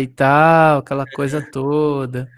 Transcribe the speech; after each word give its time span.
e 0.00 0.06
tal, 0.06 0.78
aquela 0.78 1.06
coisa 1.06 1.40
toda. 1.50 2.28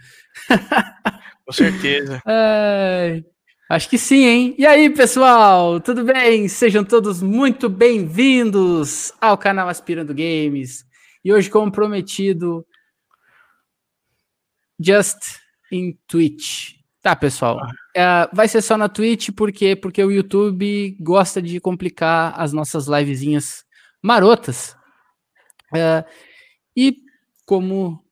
Com 1.45 1.53
certeza. 1.53 2.21
É, 2.29 3.23
acho 3.71 3.89
que 3.89 3.99
sim, 3.99 4.25
hein? 4.25 4.55
E 4.59 4.67
aí, 4.67 4.91
pessoal, 4.91 5.81
tudo 5.81 6.05
bem? 6.05 6.49
Sejam 6.49 6.85
todos 6.85 7.23
muito 7.23 7.69
bem-vindos 7.69 9.13
ao 9.21 9.39
canal 9.39 9.69
Aspirando 9.69 10.15
Games. 10.15 10.85
E 11.25 11.33
hoje, 11.33 11.51
como 11.51 11.73
prometido, 11.73 12.67
Just 14.79 15.39
em 15.73 15.99
Twitch. 16.07 16.75
Tá, 17.03 17.15
pessoal. 17.15 17.59
Uh, 17.97 18.29
vai 18.35 18.49
ser 18.49 18.61
só 18.63 18.77
na 18.77 18.89
Twitch, 18.89 19.31
por 19.31 19.53
quê? 19.53 19.77
Porque 19.77 20.03
o 20.03 20.11
YouTube 20.11 20.97
gosta 21.01 21.41
de 21.41 21.61
complicar 21.61 22.35
as 22.39 22.53
nossas 22.53 22.87
livezinhas 22.87 23.65
marotas. 24.03 24.77
Uh, 25.73 26.05
e 26.77 27.06
como 27.47 28.05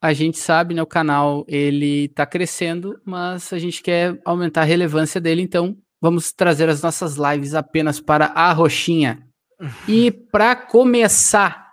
a 0.00 0.12
gente 0.12 0.38
sabe, 0.38 0.74
né, 0.74 0.82
o 0.82 0.86
canal 0.86 1.44
ele 1.48 2.08
tá 2.08 2.26
crescendo, 2.26 3.00
mas 3.04 3.52
a 3.54 3.58
gente 3.58 3.82
quer 3.82 4.20
aumentar 4.24 4.60
a 4.60 4.64
relevância 4.64 5.18
dele, 5.18 5.40
então 5.40 5.76
vamos 6.00 6.30
trazer 6.30 6.68
as 6.68 6.82
nossas 6.82 7.16
lives 7.16 7.54
apenas 7.54 7.98
para 7.98 8.26
a 8.26 8.52
roxinha. 8.52 9.26
E 9.88 10.10
para 10.10 10.54
começar 10.54 11.72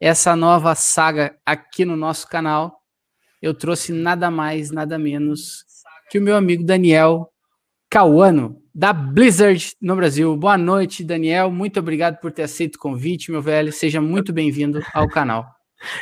essa 0.00 0.36
nova 0.36 0.74
saga 0.76 1.36
aqui 1.44 1.84
no 1.84 1.96
nosso 1.96 2.28
canal, 2.28 2.80
eu 3.42 3.52
trouxe 3.52 3.92
nada 3.92 4.30
mais, 4.30 4.70
nada 4.70 4.96
menos 4.96 5.64
que 6.10 6.18
o 6.18 6.22
meu 6.22 6.36
amigo 6.36 6.64
Daniel 6.64 7.28
Cauano, 7.90 8.62
da 8.74 8.92
Blizzard 8.92 9.72
no 9.80 9.96
Brasil. 9.96 10.36
Boa 10.36 10.58
noite, 10.58 11.04
Daniel. 11.04 11.50
Muito 11.50 11.80
obrigado 11.80 12.20
por 12.20 12.32
ter 12.32 12.42
aceito 12.42 12.76
o 12.76 12.78
convite, 12.78 13.30
meu 13.30 13.42
velho. 13.42 13.72
Seja 13.72 14.00
muito 14.00 14.32
bem-vindo 14.32 14.80
ao 14.92 15.08
canal. 15.08 15.53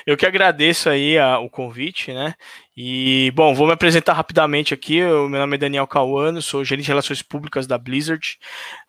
Eu 0.07 0.17
que 0.17 0.27
agradeço 0.27 0.89
aí 0.89 1.19
a, 1.19 1.39
o 1.39 1.49
convite, 1.49 2.13
né? 2.13 2.35
E, 2.77 3.31
bom, 3.35 3.55
vou 3.55 3.67
me 3.67 3.73
apresentar 3.73 4.15
rapidamente 4.15 4.73
aqui. 4.73 5.03
O 5.03 5.29
meu 5.29 5.41
nome 5.41 5.57
é 5.57 5.59
Daniel 5.59 5.87
Cauano, 5.87 6.41
sou 6.41 6.65
gerente 6.65 6.85
de 6.85 6.91
relações 6.91 7.23
públicas 7.23 7.67
da 7.67 7.77
Blizzard. 7.77 8.39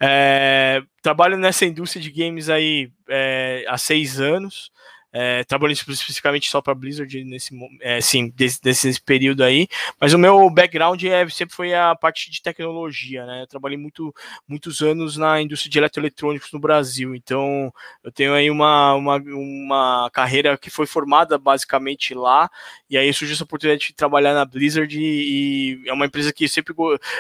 É, 0.02 0.82
trabalho 1.02 1.38
nessa 1.38 1.66
indústria 1.66 2.02
de 2.02 2.12
games 2.12 2.50
aí 2.50 2.92
é, 3.10 3.66
há 3.68 3.78
seis 3.78 4.20
anos. 4.20 4.72
É, 5.14 5.44
trabalhando 5.44 5.78
especificamente 5.78 6.50
só 6.50 6.62
para 6.62 6.74
Blizzard 6.74 7.24
nesse 7.24 7.54
é, 7.82 8.02
sim 8.02 8.34
desse, 8.36 9.00
período 9.02 9.44
aí. 9.44 9.68
Mas 10.02 10.14
o 10.14 10.18
meu 10.18 10.50
background 10.50 11.04
é, 11.04 11.30
sempre 11.30 11.56
foi 11.56 11.74
a 11.74 11.96
parte 11.96 12.32
de 12.32 12.42
tecnologia 12.42 13.24
né? 13.26 13.44
Eu 13.44 13.48
trabalhei 13.48 13.78
muito 13.78 14.14
muitos 14.48 14.82
anos 14.82 15.18
na 15.18 15.42
indústria 15.42 15.70
de 15.70 15.78
eletroeletrônicos 15.78 16.52
no 16.52 16.60
Brasil. 16.60 17.16
Então 17.16 17.72
eu 18.04 18.12
tenho 18.12 18.34
aí 18.34 18.50
uma, 18.50 18.94
uma, 18.96 19.18
uma 19.18 20.10
carreira 20.12 20.58
que 20.58 20.70
foi 20.70 20.86
formada 20.86 21.38
basicamente 21.38 22.14
lá 22.14 22.50
e 22.94 22.98
aí 22.98 23.14
surgiu 23.14 23.34
essa 23.34 23.44
oportunidade 23.44 23.88
de 23.88 23.94
trabalhar 23.94 24.34
na 24.34 24.46
Blizzard 24.46 24.98
e, 24.98 25.82
e 25.84 25.90
é 25.90 25.94
uma 25.94 26.06
empresa 26.06 26.32
que 26.32 26.48
sempre 26.48 26.74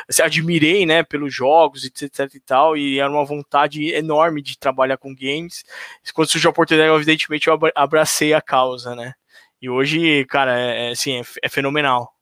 assim, 0.08 0.22
admirei 0.22 0.86
né 0.86 1.04
pelos 1.04 1.34
jogos 1.34 1.84
etc 1.84 2.34
e 2.34 2.40
tal 2.40 2.78
e 2.78 3.00
era 3.00 3.10
uma 3.10 3.26
vontade 3.26 3.90
enorme 3.90 4.42
de 4.42 4.58
trabalhar 4.58 4.98
com 4.98 5.14
games 5.14 5.64
quando 6.14 6.30
surgiu 6.30 6.50
a 6.50 6.52
oportunidade 6.52 6.94
evidentemente 6.94 7.48
eu 7.48 7.60
abracei 7.76 8.34
a 8.34 8.42
causa, 8.42 8.96
né? 8.96 9.14
E 9.62 9.70
hoje, 9.70 10.26
cara, 10.26 10.60
é, 10.60 10.90
é 10.90 10.92
assim, 10.92 11.20
é, 11.20 11.24
é 11.44 11.50
fenomenal. 11.50 12.14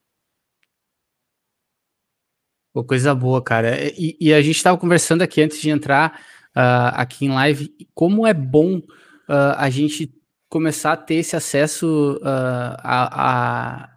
Pô, 2.73 2.83
coisa 2.83 3.13
boa, 3.13 3.43
cara. 3.43 3.77
E, 3.97 4.15
e, 4.19 4.33
a 4.33 4.41
gente 4.41 4.55
estava 4.55 4.77
conversando 4.77 5.21
aqui 5.21 5.41
antes 5.41 5.59
de 5.59 5.69
entrar 5.69 6.21
uh, 6.55 6.93
aqui 6.93 7.25
em 7.25 7.29
live, 7.29 7.69
como 7.93 8.25
é 8.25 8.33
bom 8.33 8.77
uh, 8.77 9.55
a 9.57 9.69
gente 9.69 10.13
começar 10.51 10.91
a 10.91 10.97
ter 10.97 11.15
esse 11.15 11.33
acesso 11.33 12.19
uh, 12.21 12.75
a, 12.83 13.85
a, 13.85 13.89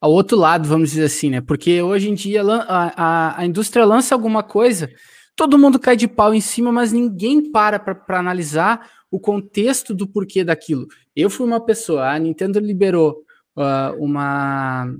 ao 0.00 0.10
outro 0.10 0.38
lado, 0.38 0.66
vamos 0.66 0.88
dizer 0.88 1.04
assim, 1.04 1.28
né? 1.28 1.42
Porque 1.42 1.82
hoje 1.82 2.08
em 2.08 2.14
dia 2.14 2.42
a, 2.42 2.92
a, 2.96 3.40
a 3.40 3.46
indústria 3.46 3.84
lança 3.84 4.14
alguma 4.14 4.42
coisa, 4.42 4.90
todo 5.36 5.58
mundo 5.58 5.78
cai 5.78 5.96
de 5.96 6.08
pau 6.08 6.32
em 6.32 6.40
cima, 6.40 6.72
mas 6.72 6.92
ninguém 6.92 7.52
para 7.52 7.78
para 7.78 8.18
analisar 8.18 8.90
o 9.10 9.20
contexto 9.20 9.94
do 9.94 10.08
porquê 10.08 10.42
daquilo. 10.42 10.86
Eu 11.14 11.28
fui 11.28 11.46
uma 11.46 11.60
pessoa, 11.60 12.10
a 12.10 12.18
Nintendo 12.18 12.58
liberou 12.58 13.18
uh, 13.54 14.02
uma, 14.02 14.90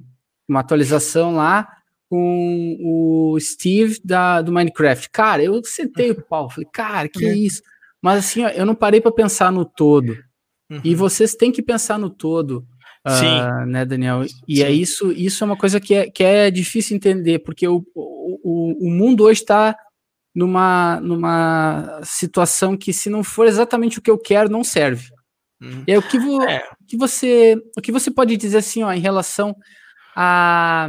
uma 0.46 0.60
atualização 0.60 1.36
lá 1.36 1.66
com 2.10 2.76
o 2.82 3.40
Steve 3.40 3.98
da, 4.04 4.42
do 4.42 4.52
Minecraft. 4.52 5.08
Cara, 5.10 5.42
eu 5.42 5.58
sentei 5.64 6.10
o 6.10 6.22
pau, 6.22 6.50
falei, 6.50 6.68
cara, 6.70 7.08
que 7.08 7.24
é 7.24 7.34
isso? 7.34 7.62
Mas 8.02 8.18
assim, 8.18 8.44
ó, 8.44 8.48
eu 8.50 8.66
não 8.66 8.74
parei 8.74 9.00
para 9.00 9.10
pensar 9.10 9.50
no 9.50 9.64
todo. 9.64 10.27
Uhum. 10.70 10.80
E 10.84 10.94
vocês 10.94 11.34
têm 11.34 11.50
que 11.50 11.62
pensar 11.62 11.98
no 11.98 12.10
todo. 12.10 12.66
Uh, 13.06 13.66
né, 13.66 13.84
Daniel? 13.84 14.24
E 14.46 14.56
Sim. 14.56 14.62
é 14.62 14.70
isso, 14.70 15.12
isso 15.12 15.42
é 15.42 15.46
uma 15.46 15.56
coisa 15.56 15.80
que 15.80 15.94
é, 15.94 16.10
que 16.10 16.22
é 16.22 16.50
difícil 16.50 16.96
entender, 16.96 17.38
porque 17.38 17.66
o, 17.66 17.82
o, 17.94 18.86
o 18.86 18.90
mundo 18.90 19.24
hoje 19.24 19.40
está 19.40 19.76
numa, 20.34 21.00
numa 21.00 22.00
situação 22.04 22.76
que, 22.76 22.92
se 22.92 23.08
não 23.08 23.24
for 23.24 23.46
exatamente 23.46 23.98
o 23.98 24.02
que 24.02 24.10
eu 24.10 24.18
quero, 24.18 24.50
não 24.50 24.62
serve. 24.62 25.08
Aí, 25.88 25.98
o 25.98 26.02
que, 26.02 26.18
vo, 26.18 26.42
é. 26.42 26.62
que 26.86 26.96
você 26.96 27.60
o 27.76 27.80
que 27.80 27.90
você 27.90 28.10
pode 28.10 28.36
dizer 28.36 28.58
assim 28.58 28.84
ó, 28.84 28.92
em 28.92 29.00
relação 29.00 29.56
a 30.14 30.88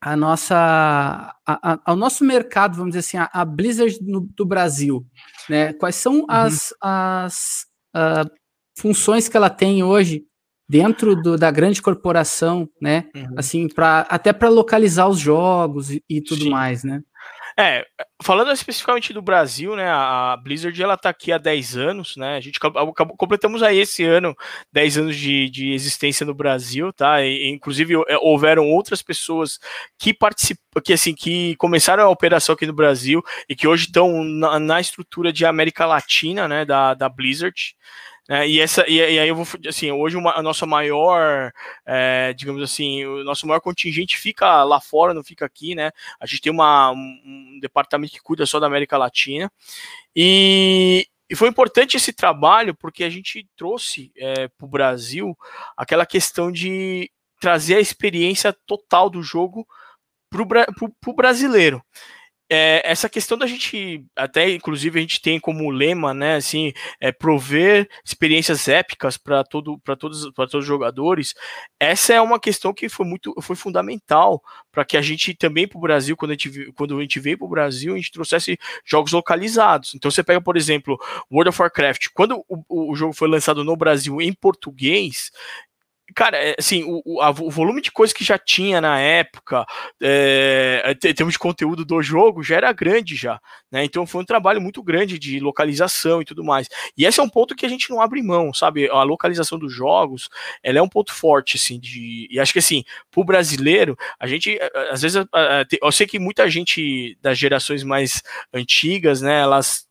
a 0.00 0.16
nossa 0.16 0.56
a, 0.56 1.72
a, 1.72 1.80
ao 1.84 1.96
nosso 1.96 2.24
mercado 2.24 2.76
vamos 2.76 2.94
dizer 2.94 3.00
assim 3.00 3.16
a, 3.18 3.28
a 3.30 3.44
Blizzard 3.44 3.98
no, 4.00 4.20
do 4.20 4.46
Brasil 4.46 5.06
né 5.48 5.74
quais 5.74 5.96
são 5.96 6.20
uhum. 6.20 6.26
as, 6.28 6.74
as 6.80 7.66
uh, 7.94 8.30
funções 8.76 9.28
que 9.28 9.36
ela 9.36 9.50
tem 9.50 9.82
hoje 9.82 10.24
dentro 10.68 11.14
do, 11.14 11.36
da 11.36 11.50
grande 11.50 11.82
corporação 11.82 12.68
né? 12.80 13.04
Uhum. 13.14 13.34
assim 13.36 13.68
para 13.68 14.00
até 14.08 14.32
para 14.32 14.48
localizar 14.48 15.08
os 15.08 15.18
jogos 15.18 15.90
e, 15.90 16.02
e 16.08 16.20
tudo 16.20 16.44
Sim. 16.44 16.50
mais 16.50 16.82
né? 16.82 17.02
É, 17.56 17.86
falando 18.20 18.50
especificamente 18.50 19.12
do 19.12 19.22
Brasil, 19.22 19.76
né, 19.76 19.88
a 19.88 20.36
Blizzard 20.42 20.82
ela 20.82 20.96
tá 20.96 21.08
aqui 21.10 21.30
há 21.30 21.38
10 21.38 21.76
anos, 21.76 22.16
né, 22.16 22.36
a 22.36 22.40
gente 22.40 22.58
acabou, 22.58 22.92
completamos 23.16 23.62
aí 23.62 23.78
esse 23.78 24.02
ano 24.02 24.34
10 24.72 24.98
anos 24.98 25.16
de, 25.16 25.48
de 25.50 25.72
existência 25.72 26.26
no 26.26 26.34
Brasil, 26.34 26.92
tá, 26.92 27.22
e, 27.22 27.48
inclusive 27.48 27.94
é, 28.08 28.18
houveram 28.20 28.68
outras 28.68 29.02
pessoas 29.02 29.60
que 29.96 30.12
participam, 30.12 30.80
que 30.84 30.92
assim, 30.92 31.14
que 31.14 31.54
começaram 31.54 32.02
a 32.02 32.10
operação 32.10 32.56
aqui 32.56 32.66
no 32.66 32.72
Brasil 32.72 33.22
e 33.48 33.54
que 33.54 33.68
hoje 33.68 33.86
estão 33.86 34.24
na, 34.24 34.58
na 34.58 34.80
estrutura 34.80 35.32
de 35.32 35.46
América 35.46 35.86
Latina, 35.86 36.48
né, 36.48 36.64
da, 36.64 36.92
da 36.94 37.08
Blizzard, 37.08 37.76
é, 38.28 38.48
e, 38.48 38.58
essa, 38.58 38.88
e, 38.88 38.96
e, 38.96 39.18
aí 39.18 39.28
eu 39.28 39.36
vou, 39.36 39.46
assim, 39.68 39.90
hoje 39.92 40.16
uma, 40.16 40.32
a 40.38 40.42
nossa 40.42 40.64
maior, 40.64 41.52
é, 41.84 42.32
digamos 42.32 42.62
assim, 42.62 43.04
o 43.04 43.22
nosso 43.22 43.46
maior 43.46 43.60
contingente 43.60 44.16
fica 44.16 44.64
lá 44.64 44.80
fora, 44.80 45.12
não 45.12 45.22
fica 45.22 45.44
aqui, 45.44 45.74
né? 45.74 45.90
A 46.18 46.24
gente 46.24 46.40
tem 46.40 46.52
uma, 46.52 46.90
um, 46.92 47.58
departamento 47.60 48.14
que 48.14 48.22
cuida 48.22 48.46
só 48.46 48.58
da 48.58 48.66
América 48.66 48.96
Latina. 48.96 49.52
E, 50.16 51.06
e 51.28 51.36
foi 51.36 51.48
importante 51.48 51.96
esse 51.98 52.12
trabalho 52.12 52.74
porque 52.74 53.04
a 53.04 53.10
gente 53.10 53.46
trouxe 53.56 54.10
é, 54.16 54.48
para 54.48 54.64
o 54.64 54.68
Brasil 54.68 55.36
aquela 55.76 56.06
questão 56.06 56.50
de 56.50 57.10
trazer 57.38 57.76
a 57.76 57.80
experiência 57.80 58.54
total 58.66 59.10
do 59.10 59.22
jogo 59.22 59.66
para 60.30 60.42
o 61.06 61.14
brasileiro 61.14 61.84
é, 62.50 62.82
essa 62.84 63.08
questão 63.08 63.38
da 63.38 63.46
gente, 63.46 64.04
até 64.14 64.50
inclusive 64.50 64.98
a 64.98 65.02
gente 65.02 65.20
tem 65.20 65.40
como 65.40 65.70
lema, 65.70 66.12
né, 66.12 66.36
assim, 66.36 66.72
é 67.00 67.10
prover 67.10 67.88
experiências 68.04 68.68
épicas 68.68 69.16
para 69.16 69.42
todo, 69.42 69.78
para 69.78 69.96
todos, 69.96 70.30
para 70.32 70.46
todos 70.46 70.64
os 70.64 70.66
jogadores. 70.66 71.34
Essa 71.80 72.14
é 72.14 72.20
uma 72.20 72.38
questão 72.38 72.74
que 72.74 72.88
foi 72.88 73.06
muito, 73.06 73.34
foi 73.40 73.56
fundamental 73.56 74.42
para 74.70 74.84
que 74.84 74.96
a 74.96 75.02
gente 75.02 75.34
também 75.34 75.66
para 75.66 75.78
o 75.78 75.80
Brasil, 75.80 76.16
quando 76.16 76.32
a 76.32 76.34
gente, 76.34 76.72
quando 76.72 76.98
a 76.98 77.00
gente 77.00 77.18
veio 77.18 77.38
para 77.38 77.46
o 77.46 77.50
Brasil, 77.50 77.94
a 77.94 77.96
gente 77.96 78.12
trouxesse 78.12 78.58
jogos 78.84 79.12
localizados. 79.12 79.94
Então 79.94 80.10
você 80.10 80.22
pega, 80.22 80.40
por 80.40 80.56
exemplo, 80.56 80.98
World 81.30 81.48
of 81.48 81.62
Warcraft. 81.62 82.08
Quando 82.12 82.44
o, 82.48 82.92
o 82.92 82.94
jogo 82.94 83.14
foi 83.14 83.28
lançado 83.28 83.64
no 83.64 83.76
Brasil 83.76 84.20
em 84.20 84.32
português, 84.32 85.30
cara, 86.14 86.36
é, 86.36 86.54
assim, 86.58 86.84
o, 86.86 87.20
a, 87.20 87.30
o, 87.30 87.50
volume 87.50 87.80
de 87.80 87.90
coisas 87.90 88.12
que 88.12 88.24
já 88.24 88.38
tinha 88.38 88.80
na 88.80 88.98
época, 88.98 89.64
é, 90.02 90.96
em 91.04 91.14
termos 91.14 91.34
de 91.34 91.38
conteúdo 91.38 91.84
do 91.84 92.02
jogo, 92.02 92.42
já 92.42 92.56
era 92.56 92.72
grande 92.72 93.16
já, 93.16 93.40
né? 93.70 93.84
Então 93.84 94.06
foi 94.06 94.22
um 94.22 94.24
trabalho 94.24 94.60
muito 94.60 94.82
grande 94.82 95.18
de 95.18 95.40
localização 95.40 96.20
e 96.20 96.24
tudo 96.24 96.44
mais. 96.44 96.68
E 96.96 97.04
esse 97.04 97.20
é 97.20 97.22
um 97.22 97.28
ponto 97.28 97.54
que 97.54 97.64
a 97.64 97.68
gente 97.68 97.88
não 97.90 98.00
abre 98.00 98.22
mão, 98.22 98.52
sabe? 98.52 98.88
A 98.90 99.02
localização 99.02 99.58
dos 99.58 99.72
jogos, 99.72 100.28
ela 100.62 100.78
é 100.78 100.82
um 100.82 100.88
ponto 100.88 101.12
forte, 101.12 101.56
assim, 101.56 101.78
de... 101.78 102.28
E 102.30 102.38
acho 102.40 102.52
que, 102.52 102.58
assim, 102.58 102.84
pro 103.10 103.24
brasileiro, 103.24 103.96
a 104.18 104.26
gente, 104.26 104.58
às 104.90 105.02
vezes, 105.02 105.24
eu 105.80 105.92
sei 105.92 106.06
que 106.06 106.18
muita 106.18 106.48
gente 106.50 107.16
das 107.20 107.38
gerações 107.38 107.82
mais 107.82 108.22
antigas, 108.52 109.20
né, 109.22 109.40
elas 109.40 109.86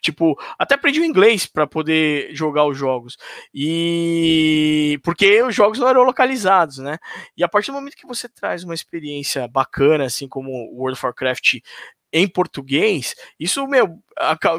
Tipo, 0.00 0.36
até 0.58 0.74
aprendi 0.74 1.00
o 1.00 1.04
inglês 1.04 1.46
para 1.46 1.66
poder 1.66 2.28
jogar 2.34 2.64
os 2.66 2.76
jogos. 2.78 3.16
E 3.52 4.98
porque 5.02 5.42
os 5.42 5.54
jogos 5.54 5.78
não 5.78 5.88
eram 5.88 6.02
localizados, 6.04 6.78
né? 6.78 6.98
E 7.36 7.42
a 7.42 7.48
partir 7.48 7.70
do 7.70 7.74
momento 7.74 7.96
que 7.96 8.06
você 8.06 8.28
traz 8.28 8.62
uma 8.64 8.74
experiência 8.74 9.48
bacana, 9.48 10.04
assim 10.04 10.28
como 10.28 10.50
World 10.72 10.94
of 10.94 11.06
Warcraft 11.06 11.56
em 12.12 12.28
português, 12.28 13.14
isso, 13.38 13.66
meu, 13.66 13.98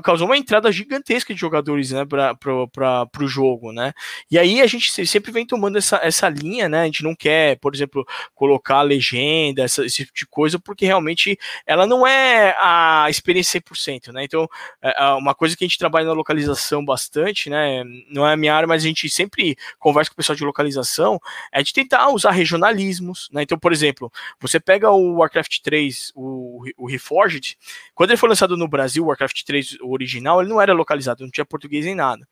causou 0.03 0.27
uma 0.27 0.37
entrada 0.37 0.71
gigantesca 0.71 1.33
de 1.33 1.39
jogadores 1.39 1.91
né, 1.91 2.05
para 2.05 3.09
o 3.19 3.27
jogo, 3.27 3.71
né? 3.71 3.91
E 4.29 4.37
aí 4.37 4.61
a 4.61 4.67
gente 4.67 5.05
sempre 5.07 5.31
vem 5.31 5.45
tomando 5.45 5.77
essa, 5.77 5.99
essa 6.03 6.29
linha, 6.29 6.69
né? 6.69 6.81
A 6.81 6.85
gente 6.85 7.03
não 7.03 7.15
quer, 7.15 7.57
por 7.57 7.73
exemplo, 7.73 8.05
colocar 8.35 8.81
legenda, 8.83 9.63
essa, 9.63 9.83
esse 9.83 10.05
tipo 10.05 10.11
de 10.13 10.27
coisa, 10.27 10.59
porque 10.59 10.85
realmente 10.85 11.39
ela 11.65 11.87
não 11.87 12.05
é 12.05 12.55
a 12.59 13.07
experiência 13.09 13.59
100%, 13.59 14.11
né? 14.11 14.23
Então, 14.23 14.47
é, 14.81 15.03
é 15.03 15.09
uma 15.13 15.33
coisa 15.33 15.57
que 15.57 15.63
a 15.63 15.67
gente 15.67 15.79
trabalha 15.79 16.05
na 16.05 16.13
localização 16.13 16.85
bastante, 16.85 17.49
né? 17.49 17.83
Não 18.11 18.27
é 18.27 18.33
a 18.33 18.37
minha 18.37 18.53
área, 18.53 18.67
mas 18.67 18.83
a 18.83 18.87
gente 18.87 19.09
sempre 19.09 19.57
conversa 19.79 20.11
com 20.11 20.13
o 20.13 20.17
pessoal 20.17 20.35
de 20.35 20.45
localização, 20.45 21.19
é 21.51 21.63
de 21.63 21.73
tentar 21.73 22.09
usar 22.09 22.31
regionalismos, 22.31 23.27
né? 23.31 23.41
Então, 23.41 23.57
por 23.57 23.73
exemplo, 23.73 24.11
você 24.39 24.59
pega 24.59 24.91
o 24.91 25.15
Warcraft 25.15 25.61
3, 25.63 26.11
o, 26.15 26.63
o 26.77 26.87
Reforged, 26.87 27.57
quando 27.95 28.11
ele 28.11 28.17
foi 28.17 28.29
lançado 28.29 28.55
no 28.55 28.67
Brasil, 28.67 29.03
o 29.03 29.07
Warcraft 29.07 29.46
3 29.47 29.77
o 29.81 29.91
original, 29.91 30.41
ele 30.41 30.49
não 30.49 30.61
era 30.61 30.73
localizado, 30.73 31.23
não 31.23 31.31
tinha 31.31 31.45
português 31.45 31.85
nem 31.85 31.95
nada. 31.95 32.27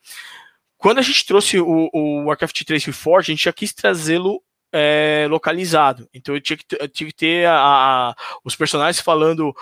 Quando 0.78 1.00
a 1.00 1.02
gente 1.02 1.26
trouxe 1.26 1.58
o, 1.58 1.90
o 1.94 2.26
Warcraft 2.26 2.64
3 2.64 2.84
Reforged, 2.86 3.32
a 3.32 3.34
gente 3.34 3.46
já 3.46 3.54
quis 3.54 3.74
trazê-lo 3.74 4.44
é, 4.72 5.26
localizado. 5.30 6.08
Então 6.14 6.36
eu 6.36 6.42
tinha 6.42 6.58
que, 6.58 6.66
eu 6.78 6.88
tinha 6.90 7.08
que 7.08 7.16
ter 7.16 7.48
a, 7.48 7.56
a, 7.56 8.16
os 8.44 8.56
personagens 8.56 9.02
falando. 9.02 9.56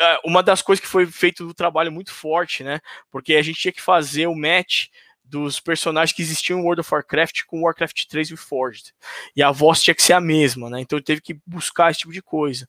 É, 0.00 0.18
uma 0.24 0.42
das 0.42 0.62
coisas 0.62 0.82
que 0.82 0.90
foi 0.90 1.04
feito 1.06 1.46
do 1.46 1.52
trabalho 1.52 1.92
muito 1.92 2.12
forte, 2.12 2.62
né? 2.62 2.80
Porque 3.10 3.34
a 3.34 3.42
gente 3.42 3.60
tinha 3.60 3.72
que 3.72 3.82
fazer 3.82 4.26
o 4.28 4.34
match 4.34 4.86
dos 5.24 5.58
personagens 5.58 6.14
que 6.14 6.22
existiam 6.22 6.60
em 6.60 6.62
World 6.62 6.80
of 6.80 6.94
Warcraft 6.94 7.42
com 7.46 7.62
Warcraft 7.62 8.06
3 8.06 8.30
Reforged. 8.30 8.94
E 9.34 9.42
a 9.42 9.50
voz 9.50 9.82
tinha 9.82 9.94
que 9.94 10.02
ser 10.02 10.12
a 10.12 10.20
mesma, 10.20 10.70
né? 10.70 10.80
Então 10.80 11.00
teve 11.00 11.20
que 11.20 11.36
buscar 11.46 11.90
esse 11.90 12.00
tipo 12.00 12.12
de 12.12 12.22
coisa. 12.22 12.68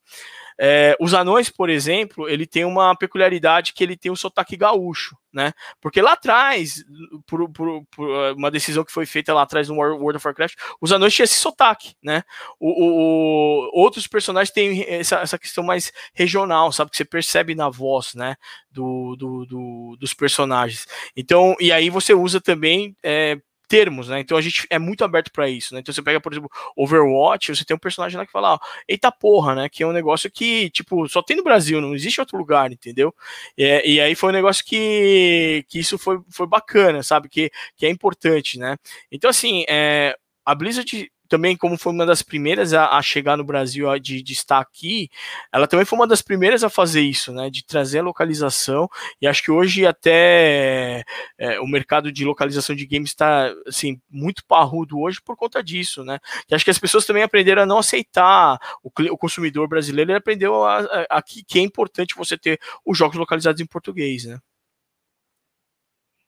É, 0.59 0.95
os 0.99 1.13
anões, 1.13 1.49
por 1.49 1.69
exemplo, 1.69 2.29
ele 2.29 2.45
tem 2.45 2.63
uma 2.63 2.95
peculiaridade 2.95 3.73
que 3.73 3.83
ele 3.83 3.97
tem 3.97 4.11
o 4.11 4.15
sotaque 4.15 4.55
gaúcho, 4.55 5.17
né? 5.33 5.51
Porque 5.81 6.01
lá 6.01 6.13
atrás, 6.13 6.83
por, 7.27 7.49
por, 7.51 7.83
por 7.91 8.07
uma 8.37 8.49
decisão 8.49 8.85
que 8.85 8.91
foi 8.91 9.05
feita 9.05 9.33
lá 9.33 9.41
atrás 9.41 9.67
no 9.67 9.75
World 9.75 10.17
of 10.17 10.27
Warcraft, 10.27 10.55
os 10.79 10.91
anões 10.91 11.13
tinham 11.13 11.25
esse 11.25 11.35
sotaque, 11.39 11.93
né? 12.01 12.23
O, 12.59 12.69
o, 12.69 13.69
o, 13.69 13.81
outros 13.81 14.07
personagens 14.07 14.53
têm 14.53 14.85
essa, 14.87 15.17
essa 15.17 15.37
questão 15.37 15.63
mais 15.63 15.91
regional, 16.13 16.71
sabe? 16.71 16.91
Que 16.91 16.97
você 16.97 17.05
percebe 17.05 17.53
na 17.53 17.69
voz, 17.69 18.13
né? 18.15 18.35
Do, 18.71 19.15
do, 19.17 19.45
do 19.45 19.97
dos 19.99 20.13
personagens. 20.13 20.85
Então, 21.15 21.55
e 21.59 21.71
aí 21.71 21.89
você 21.89 22.13
usa 22.13 22.39
também 22.39 22.95
é, 23.03 23.37
termos, 23.75 24.07
né? 24.07 24.21
Então 24.21 24.37
a 24.37 24.41
gente 24.41 24.65
é 24.69 24.79
muito 24.79 25.03
aberto 25.03 25.29
para 25.33 25.49
isso, 25.49 25.73
né? 25.73 25.81
Então 25.81 25.93
você 25.93 26.01
pega, 26.01 26.21
por 26.21 26.31
exemplo, 26.31 26.49
Overwatch, 26.77 27.53
você 27.53 27.65
tem 27.65 27.75
um 27.75 27.79
personagem 27.79 28.17
lá 28.17 28.25
que 28.25 28.31
fala, 28.31 28.53
ó, 28.53 28.59
eita 28.87 29.11
porra, 29.11 29.53
né? 29.53 29.67
Que 29.67 29.83
é 29.83 29.87
um 29.87 29.91
negócio 29.91 30.31
que, 30.31 30.69
tipo, 30.69 31.09
só 31.09 31.21
tem 31.21 31.35
no 31.35 31.43
Brasil, 31.43 31.81
não 31.81 31.93
existe 31.93 32.21
outro 32.21 32.37
lugar, 32.37 32.71
entendeu? 32.71 33.13
E, 33.57 33.95
e 33.95 33.99
aí 33.99 34.15
foi 34.15 34.29
um 34.29 34.33
negócio 34.33 34.63
que, 34.63 35.65
que 35.67 35.77
isso 35.77 35.97
foi, 35.97 36.21
foi 36.29 36.47
bacana, 36.47 37.03
sabe? 37.03 37.27
Que, 37.27 37.51
que 37.75 37.85
é 37.85 37.89
importante, 37.89 38.57
né? 38.57 38.77
Então, 39.11 39.29
assim, 39.29 39.65
é, 39.67 40.15
a 40.45 40.55
Blizzard 40.55 41.11
também, 41.35 41.57
como 41.57 41.77
foi 41.77 41.91
uma 41.91 42.05
das 42.05 42.21
primeiras 42.21 42.73
a, 42.73 42.95
a 42.95 43.01
chegar 43.01 43.35
no 43.35 43.43
Brasil, 43.43 43.89
a, 43.89 43.97
de, 43.97 44.23
de, 44.23 44.31
estar 44.31 44.59
aqui, 44.59 45.09
ela 45.51 45.67
também 45.67 45.85
foi 45.85 45.99
uma 45.99 46.07
das 46.07 46.21
primeiras 46.21 46.63
a 46.63 46.69
fazer 46.69 47.01
isso, 47.01 47.33
né? 47.33 47.49
De 47.49 47.65
trazer 47.65 47.99
a 47.99 48.03
localização. 48.03 48.87
E 49.21 49.27
acho 49.27 49.43
que 49.43 49.51
hoje 49.51 49.85
até 49.85 51.03
é, 51.37 51.59
o 51.59 51.67
mercado 51.67 52.09
de 52.09 52.23
localização 52.23 52.73
de 52.73 52.85
games 52.85 53.09
está 53.09 53.53
assim, 53.67 53.99
muito 54.09 54.45
parrudo 54.45 54.97
hoje 54.97 55.19
por 55.21 55.35
conta 55.35 55.61
disso, 55.61 56.05
né? 56.05 56.19
E 56.49 56.55
acho 56.55 56.63
que 56.63 56.71
as 56.71 56.79
pessoas 56.79 57.05
também 57.05 57.23
aprenderam 57.23 57.63
a 57.63 57.65
não 57.65 57.79
aceitar 57.79 58.57
o, 58.81 58.89
o 59.11 59.17
consumidor 59.17 59.67
brasileiro, 59.67 60.11
ele 60.11 60.17
aprendeu 60.17 60.63
a, 60.63 60.79
a, 60.79 61.17
a, 61.17 61.21
que 61.21 61.59
é 61.59 61.61
importante 61.61 62.15
você 62.15 62.37
ter 62.37 62.57
os 62.85 62.97
jogos 62.97 63.17
localizados 63.17 63.59
em 63.59 63.65
português, 63.65 64.23
né? 64.23 64.39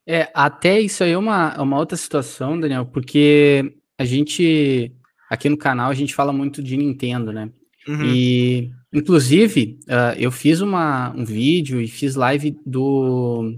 É, 0.05 0.29
até 0.33 0.79
isso 0.81 1.03
aí 1.03 1.11
é 1.11 1.17
uma, 1.17 1.61
uma 1.61 1.77
outra 1.77 1.97
situação, 1.97 2.59
Daniel, 2.59 2.85
porque 2.85 3.73
a 3.97 4.05
gente 4.05 4.93
aqui 5.29 5.49
no 5.49 5.57
canal 5.57 5.89
a 5.89 5.93
gente 5.93 6.13
fala 6.13 6.31
muito 6.31 6.61
de 6.61 6.77
Nintendo, 6.77 7.31
né? 7.31 7.49
Uhum. 7.87 8.03
E 8.05 8.71
inclusive 8.91 9.79
uh, 9.87 10.17
eu 10.17 10.31
fiz 10.31 10.61
uma, 10.61 11.11
um 11.15 11.23
vídeo 11.23 11.79
e 11.79 11.87
fiz 11.87 12.15
live 12.15 12.57
do, 12.65 13.53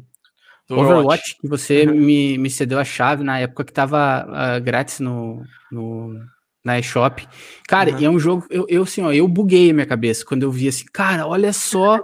do 0.68 0.76
Overwatch, 0.76 0.94
Overwatch, 0.94 1.38
que 1.42 1.48
você 1.48 1.86
uhum. 1.86 1.96
me, 1.96 2.38
me 2.38 2.50
cedeu 2.50 2.78
a 2.80 2.84
chave 2.84 3.24
na 3.24 3.40
época 3.40 3.64
que 3.64 3.74
tava 3.74 4.28
uh, 4.28 4.64
grátis 4.64 5.00
no, 5.00 5.44
no 5.72 6.14
na 6.64 6.78
eShop. 6.78 7.28
Cara, 7.68 7.92
uhum. 7.92 8.00
e 8.00 8.06
é 8.06 8.10
um 8.10 8.20
jogo, 8.20 8.46
eu, 8.50 8.66
eu 8.70 8.84
assim, 8.84 9.02
ó, 9.02 9.12
eu 9.12 9.28
buguei 9.28 9.72
a 9.72 9.74
minha 9.74 9.86
cabeça 9.86 10.26
quando 10.26 10.44
eu 10.44 10.52
vi 10.52 10.68
assim, 10.68 10.86
cara, 10.94 11.26
olha 11.26 11.52
só 11.54 12.00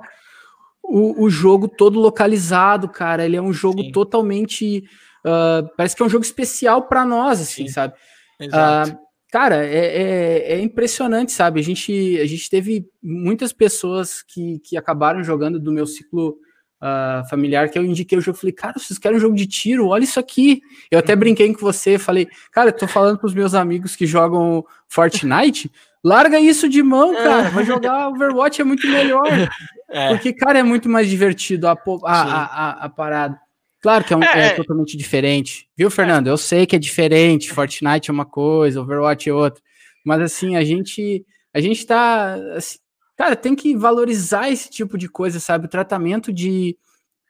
o, 0.81 1.23
o 1.23 1.29
jogo 1.29 1.67
todo 1.67 1.99
localizado, 1.99 2.87
cara, 2.87 3.25
ele 3.25 3.35
é 3.35 3.41
um 3.41 3.53
jogo 3.53 3.81
Sim. 3.81 3.91
totalmente, 3.91 4.83
uh, 5.25 5.67
parece 5.75 5.95
que 5.95 6.01
é 6.01 6.05
um 6.05 6.09
jogo 6.09 6.23
especial 6.23 6.83
para 6.87 7.05
nós, 7.05 7.41
assim, 7.41 7.67
Sim. 7.67 7.73
sabe? 7.73 7.93
Exato. 8.39 8.97
Cara, 9.35 9.65
é, 9.65 9.85
é, 9.85 10.53
é, 10.53 10.61
impressionante, 10.61 11.33
sabe? 11.33 11.59
A 11.59 11.63
gente, 11.63 12.17
a 12.21 12.25
gente 12.25 12.49
teve 12.49 12.87
muitas 13.03 13.51
pessoas 13.51 14.23
que, 14.23 14.59
que 14.59 14.77
acabaram 14.77 15.21
jogando 15.25 15.59
do 15.59 15.73
meu 15.73 15.85
ciclo 15.85 16.37
uh, 16.81 17.29
familiar 17.29 17.67
que 17.67 17.77
eu 17.77 17.83
indiquei 17.83 18.17
o 18.17 18.21
jogo. 18.21 18.37
Falei, 18.37 18.53
cara, 18.53 18.79
vocês 18.79 18.97
querem 18.97 19.17
um 19.17 19.19
jogo 19.19 19.35
de 19.35 19.45
tiro? 19.45 19.89
Olha 19.89 20.05
isso 20.05 20.21
aqui. 20.21 20.61
Eu 20.89 20.99
até 20.99 21.17
brinquei 21.17 21.53
com 21.53 21.59
você, 21.59 21.99
falei, 21.99 22.29
cara, 22.49 22.69
eu 22.69 22.77
tô 22.77 22.87
falando 22.87 23.19
com 23.19 23.27
os 23.27 23.33
meus 23.33 23.53
amigos 23.53 23.93
que 23.93 24.05
jogam 24.05 24.63
Fortnite. 24.87 25.69
Larga 26.01 26.39
isso 26.39 26.69
de 26.69 26.81
mão, 26.81 27.11
cara. 27.21 27.49
Vai 27.49 27.65
jogar 27.65 28.07
Overwatch, 28.07 28.61
é 28.61 28.63
muito 28.63 28.87
melhor. 28.87 29.27
É. 29.87 30.09
Porque, 30.09 30.33
cara, 30.33 30.59
é 30.59 30.63
muito 30.63 30.89
mais 30.89 31.07
divertido 31.07 31.67
a, 31.67 31.73
a, 31.73 31.77
a, 32.05 32.45
a, 32.45 32.71
a 32.85 32.89
parada. 32.89 33.39
Claro 33.85 34.03
que 34.03 34.13
é, 34.15 34.17
um, 34.17 34.23
é, 34.23 34.39
é, 34.39 34.45
é 34.47 34.49
totalmente 34.55 34.97
diferente. 34.97 35.69
Viu, 35.77 35.91
Fernando? 35.91 36.25
Eu 36.25 36.37
sei 36.37 36.65
que 36.65 36.75
é 36.75 36.79
diferente. 36.79 37.53
Fortnite 37.53 38.09
é 38.09 38.13
uma 38.13 38.25
coisa, 38.25 38.81
Overwatch 38.81 39.29
é 39.29 39.33
outra. 39.33 39.61
Mas 40.03 40.21
assim, 40.21 40.55
a 40.55 40.63
gente 40.63 41.23
a 41.53 41.61
gente 41.61 41.85
tá 41.85 42.33
assim, 42.55 42.79
cara, 43.15 43.35
tem 43.35 43.53
que 43.53 43.77
valorizar 43.77 44.49
esse 44.49 44.71
tipo 44.71 44.97
de 44.97 45.07
coisa, 45.07 45.39
sabe? 45.39 45.67
O 45.67 45.69
tratamento 45.69 46.33
de, 46.33 46.75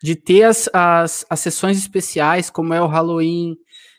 de 0.01 0.15
ter 0.15 0.43
as, 0.43 0.69
as, 0.71 1.25
as 1.29 1.41
sessões 1.41 1.77
especiais, 1.77 2.49
como 2.49 2.73
é 2.73 2.81
o 2.81 2.87
Halloween, 2.87 3.57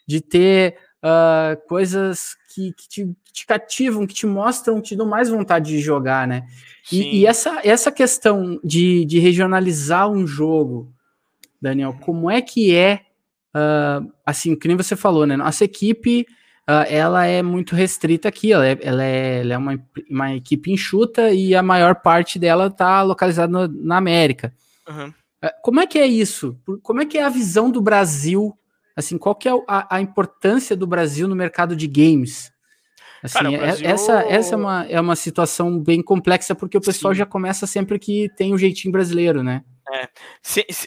de 0.09 0.23
ter 0.23 0.79
uh, 1.05 1.69
coisas 1.69 2.37
que, 2.55 2.73
que, 2.73 2.88
te, 2.88 3.05
que, 3.23 3.32
te, 3.35 3.47
cativam, 3.47 4.06
que 4.06 4.14
te 4.14 4.25
mostram, 4.25 4.81
que 4.81 4.88
te 4.88 4.97
dão 4.97 5.06
mais 5.06 5.29
vontade 5.29 5.73
de 5.73 5.81
jogar, 5.81 6.26
né? 6.26 6.47
E, 6.91 7.19
e, 7.19 7.26
essa, 7.26 7.61
essa 7.62 7.93
questão 7.93 8.59
de, 8.64 9.05
de 9.05 9.19
regionalizar 9.19 10.11
um 10.11 10.26
jogo, 10.26 10.96
Daniel, 11.67 11.97
como 12.01 12.31
é 12.31 12.41
que 12.41 12.75
é, 12.75 13.01
uh, 13.55 14.13
assim, 14.25 14.55
que 14.55 14.69
nem 14.69 14.77
você 14.77 14.95
falou, 14.95 15.27
né? 15.27 15.37
Nossa 15.37 15.65
equipe, 15.65 16.25
uh, 16.69 16.87
ela 16.89 17.27
é 17.27 17.43
muito 17.43 17.75
restrita 17.75 18.29
aqui, 18.29 18.53
ela 18.53 18.67
é, 18.67 18.79
ela 18.81 19.03
é, 19.03 19.40
ela 19.40 19.55
é 19.55 19.59
uma, 19.59 19.85
uma, 20.09 20.35
equipe 20.35 20.71
enxuta 20.71 21.31
e 21.33 21.55
a 21.55 21.62
maior 21.62 21.97
parte 21.97 22.38
dela 22.38 22.69
está 22.69 23.02
localizada 23.02 23.50
no, 23.50 23.67
na 23.67 23.97
América. 23.97 24.52
Uhum. 24.88 25.09
Uh, 25.09 25.50
como 25.62 25.81
é 25.81 25.87
que 25.87 25.99
é 25.99 26.07
isso? 26.07 26.57
Como 26.83 27.00
é 27.00 27.07
que 27.07 27.19
é 27.19 27.25
a 27.25 27.29
visão 27.29 27.69
do 27.69 27.81
Brasil? 27.81 28.57
Assim, 28.95 29.19
qual 29.19 29.35
que 29.35 29.49
é 29.49 29.52
a, 29.67 29.97
a 29.97 30.00
importância 30.00 30.76
do 30.76 30.87
Brasil 30.87 31.26
no 31.26 31.35
mercado 31.35 31.75
de 31.75 31.88
games? 31.88 32.52
Assim, 33.23 33.35
Cara, 33.35 33.52
é, 33.52 33.59
Brasil... 33.59 33.88
essa, 33.88 34.21
essa 34.29 34.55
é, 34.55 34.57
uma, 34.57 34.87
é 34.87 35.00
uma 35.00 35.17
situação 35.17 35.81
bem 35.81 36.00
complexa, 36.00 36.55
porque 36.55 36.79
o 36.79 36.81
pessoal 36.81 37.12
Sim. 37.12 37.19
já 37.19 37.26
começa 37.26 37.67
sempre 37.67 37.99
que 37.99 38.31
tem 38.37 38.52
o 38.52 38.55
um 38.55 38.59
jeitinho 38.59 38.93
brasileiro, 38.93 39.43
né? 39.43 39.64
É, 39.93 40.09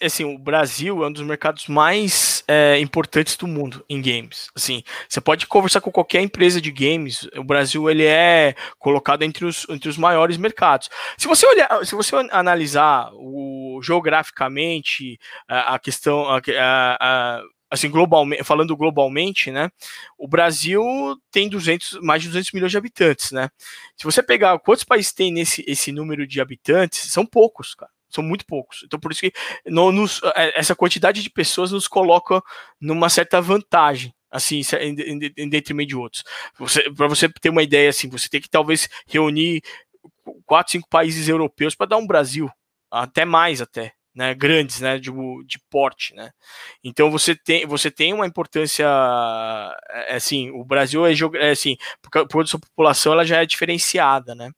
assim, 0.05 0.25
o 0.25 0.37
Brasil 0.37 1.03
é 1.03 1.07
um 1.07 1.11
dos 1.11 1.21
mercados 1.21 1.67
mais 1.67 2.43
é, 2.47 2.77
importantes 2.79 3.37
do 3.37 3.47
mundo 3.47 3.83
em 3.87 4.01
games. 4.01 4.49
Assim, 4.53 4.83
você 5.07 5.21
pode 5.21 5.47
conversar 5.47 5.79
com 5.79 5.91
qualquer 5.91 6.21
empresa 6.21 6.59
de 6.59 6.69
games. 6.69 7.27
O 7.37 7.43
Brasil 7.43 7.89
ele 7.89 8.05
é 8.05 8.55
colocado 8.77 9.23
entre 9.23 9.45
os, 9.45 9.65
entre 9.69 9.87
os 9.87 9.97
maiores 9.97 10.35
mercados. 10.35 10.89
Se 11.17 11.27
você 11.27 11.47
olhar, 11.47 11.85
se 11.85 11.95
você 11.95 12.13
analisar 12.31 13.09
o 13.13 13.79
geograficamente 13.81 15.17
a, 15.47 15.75
a 15.75 15.79
questão, 15.79 16.25
a, 16.27 16.41
a, 16.99 17.41
assim 17.71 17.89
globalmente, 17.89 18.43
falando 18.43 18.75
globalmente, 18.75 19.49
né? 19.49 19.69
O 20.17 20.27
Brasil 20.27 20.83
tem 21.31 21.47
200, 21.47 21.99
mais 22.01 22.21
de 22.21 22.27
200 22.27 22.51
milhões 22.51 22.71
de 22.71 22.77
habitantes, 22.77 23.31
né? 23.31 23.49
Se 23.95 24.03
você 24.03 24.21
pegar 24.21 24.59
quantos 24.59 24.83
países 24.83 25.13
tem 25.13 25.31
nesse 25.31 25.63
esse 25.67 25.91
número 25.91 26.27
de 26.27 26.41
habitantes, 26.41 27.11
são 27.13 27.25
poucos, 27.25 27.73
cara 27.75 27.91
são 28.09 28.23
muito 28.23 28.45
poucos. 28.45 28.81
Então, 28.83 28.99
por 28.99 29.11
isso 29.11 29.21
que 29.21 29.33
no, 29.65 29.91
nos, 29.91 30.21
é, 30.35 30.59
essa 30.59 30.75
quantidade 30.75 31.21
de 31.21 31.29
pessoas 31.29 31.71
nos 31.71 31.87
coloca 31.87 32.41
numa 32.79 33.09
certa 33.09 33.41
vantagem, 33.41 34.13
assim, 34.31 34.61
em, 34.79 34.95
em, 34.99 35.33
em 35.37 35.49
detrimento 35.49 35.89
de 35.89 35.95
outros. 35.95 36.23
Para 36.95 37.07
você 37.07 37.29
ter 37.29 37.49
uma 37.49 37.63
ideia, 37.63 37.89
assim, 37.89 38.09
você 38.09 38.29
tem 38.29 38.41
que 38.41 38.49
talvez 38.49 38.89
reunir 39.07 39.61
quatro, 40.45 40.71
cinco 40.71 40.87
países 40.89 41.27
europeus 41.27 41.75
para 41.75 41.87
dar 41.87 41.97
um 41.97 42.07
Brasil, 42.07 42.49
até 42.91 43.25
mais 43.25 43.61
até. 43.61 43.93
Né, 44.11 44.33
grandes, 44.33 44.81
né, 44.81 44.97
de, 44.97 45.11
de 45.45 45.59
porte, 45.69 46.13
né. 46.15 46.31
Então 46.83 47.09
você 47.11 47.35
tem, 47.35 47.65
você 47.65 47.89
tem 47.91 48.11
uma 48.11 48.25
importância, 48.25 48.85
é, 49.87 50.15
assim, 50.15 50.49
o 50.49 50.65
Brasil 50.65 51.05
é, 51.05 51.13
é 51.35 51.51
assim, 51.51 51.77
por, 52.01 52.27
por 52.27 52.47
sua 52.47 52.59
população 52.59 53.13
ela 53.13 53.23
já 53.23 53.41
é 53.41 53.45
diferenciada, 53.45 54.33
né. 54.35 54.49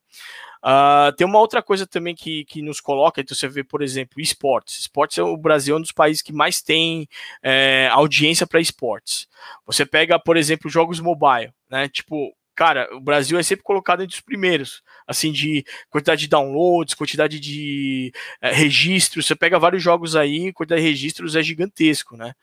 Uh, 0.63 1.12
tem 1.15 1.25
uma 1.25 1.39
outra 1.39 1.62
coisa 1.62 1.88
também 1.88 2.13
que, 2.13 2.46
que 2.46 2.62
nos 2.62 2.80
coloca, 2.80 3.20
então 3.20 3.36
você 3.36 3.48
vê, 3.48 3.63
por 3.63 3.82
exemplo, 3.82 4.22
esportes. 4.22 4.80
Esportes 4.80 5.18
é 5.18 5.24
o 5.24 5.36
Brasil 5.36 5.75
é 5.75 5.77
um 5.77 5.82
dos 5.82 5.91
países 5.91 6.22
que 6.22 6.32
mais 6.32 6.62
tem 6.62 7.08
é, 7.41 7.89
audiência 7.91 8.46
para 8.46 8.62
esportes. 8.62 9.27
Você 9.65 9.86
pega, 9.86 10.20
por 10.20 10.38
exemplo, 10.38 10.70
jogos 10.70 11.00
mobile, 11.00 11.51
né? 11.70 11.89
Tipo, 11.89 12.36
cara, 12.56 12.88
o 12.96 13.00
Brasil 13.00 13.39
é 13.39 13.44
sempre 13.44 13.63
colocado 13.63 14.03
entre 14.03 14.15
os 14.15 14.22
primeiros, 14.22 14.84
assim, 15.08 15.32
de 15.32 15.65
quantidade 15.89 16.22
de 16.22 16.27
downloads, 16.27 16.94
quantidade 16.94 17.39
de 17.39 18.12
é, 18.39 18.51
registros. 18.51 19.25
Você 19.25 19.36
pega 19.36 19.58
vários 19.58 19.82
jogos 19.82 20.15
aí, 20.15 20.53
quantidade 20.53 20.82
de 20.84 20.88
registros 20.88 21.36
é 21.36 21.41
gigantesco, 21.41 22.15
né? 22.15 22.34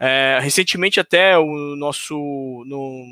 É, 0.00 0.38
recentemente, 0.40 0.98
até 0.98 1.36
o 1.38 1.76
nosso. 1.76 2.14
No, 2.66 3.04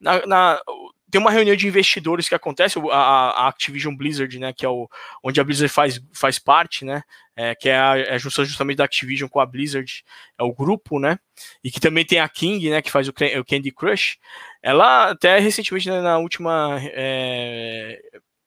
na, 0.00 0.26
na, 0.26 0.60
tem 1.10 1.20
uma 1.20 1.30
reunião 1.30 1.54
de 1.54 1.66
investidores 1.66 2.28
que 2.28 2.34
acontece, 2.34 2.78
a, 2.90 2.96
a, 2.96 3.48
Activision 3.48 3.94
Blizzard, 3.94 4.38
né, 4.38 4.52
que 4.52 4.66
é 4.66 4.68
o, 4.68 4.88
onde 5.22 5.40
a 5.40 5.44
Blizzard 5.44 5.72
faz, 5.72 6.00
faz 6.12 6.38
parte, 6.38 6.84
né, 6.84 7.02
é, 7.36 7.54
que 7.54 7.68
é 7.68 7.78
a, 7.78 7.98
é 7.98 8.14
a 8.14 8.18
junção 8.18 8.44
justamente 8.44 8.78
da 8.78 8.84
Activision 8.84 9.28
com 9.28 9.40
a 9.40 9.46
Blizzard, 9.46 10.04
é 10.38 10.42
o 10.42 10.52
grupo, 10.52 10.98
né, 10.98 11.18
e 11.62 11.70
que 11.70 11.80
também 11.80 12.04
tem 12.04 12.18
a 12.18 12.28
King, 12.28 12.70
né, 12.70 12.82
que 12.82 12.90
faz 12.90 13.08
o, 13.08 13.12
o 13.12 13.44
Candy 13.44 13.70
Crush, 13.70 14.18
ela 14.62 15.10
até 15.10 15.38
recentemente, 15.38 15.88
né, 15.88 16.00
na 16.00 16.18
última... 16.18 16.78
É, 16.82 18.00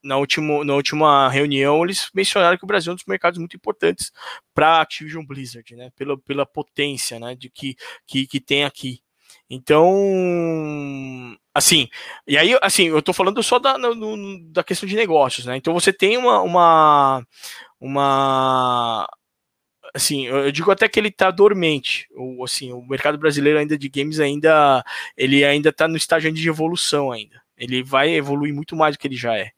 na, 0.03 0.17
último, 0.17 0.63
na 0.63 0.75
última 0.75 1.29
reunião, 1.29 1.83
eles 1.83 2.09
mencionaram 2.13 2.57
que 2.57 2.63
o 2.63 2.67
Brasil 2.67 2.91
é 2.91 2.93
um 2.93 2.95
dos 2.95 3.05
mercados 3.05 3.37
muito 3.37 3.55
importantes 3.55 4.11
para 4.53 4.77
a 4.77 4.81
Activision 4.81 5.25
Blizzard, 5.25 5.75
né? 5.75 5.91
Pela, 5.95 6.17
pela 6.17 6.45
potência 6.45 7.19
né? 7.19 7.35
de 7.35 7.49
que, 7.49 7.75
que, 8.07 8.25
que 8.25 8.39
tem 8.39 8.63
aqui. 8.63 9.01
Então, 9.49 11.35
assim, 11.53 11.89
e 12.27 12.37
aí, 12.37 12.57
assim, 12.61 12.87
eu 12.87 13.01
tô 13.01 13.11
falando 13.13 13.41
só 13.41 13.57
da, 13.57 13.77
no, 13.77 14.39
da 14.51 14.63
questão 14.63 14.87
de 14.87 14.95
negócios, 14.95 15.45
né? 15.45 15.57
Então 15.57 15.73
você 15.73 15.91
tem 15.91 16.17
uma, 16.17 16.41
uma, 16.41 17.27
uma 17.79 19.09
assim, 19.93 20.27
eu 20.27 20.51
digo 20.51 20.71
até 20.71 20.87
que 20.87 20.99
ele 20.99 21.11
tá 21.11 21.31
dormente, 21.31 22.07
ou 22.15 22.43
assim, 22.43 22.71
o 22.71 22.81
mercado 22.81 23.17
brasileiro 23.17 23.59
ainda 23.59 23.77
de 23.77 23.89
games 23.89 24.19
ainda, 24.19 24.83
ele 25.17 25.43
ainda 25.43 25.73
tá 25.73 25.87
no 25.87 25.97
estágio 25.97 26.31
de 26.31 26.47
evolução 26.47 27.11
ainda. 27.11 27.41
Ele 27.57 27.83
vai 27.83 28.11
evoluir 28.11 28.53
muito 28.53 28.75
mais 28.75 28.95
do 28.95 28.99
que 28.99 29.07
ele 29.07 29.17
já 29.17 29.37
é. 29.37 29.51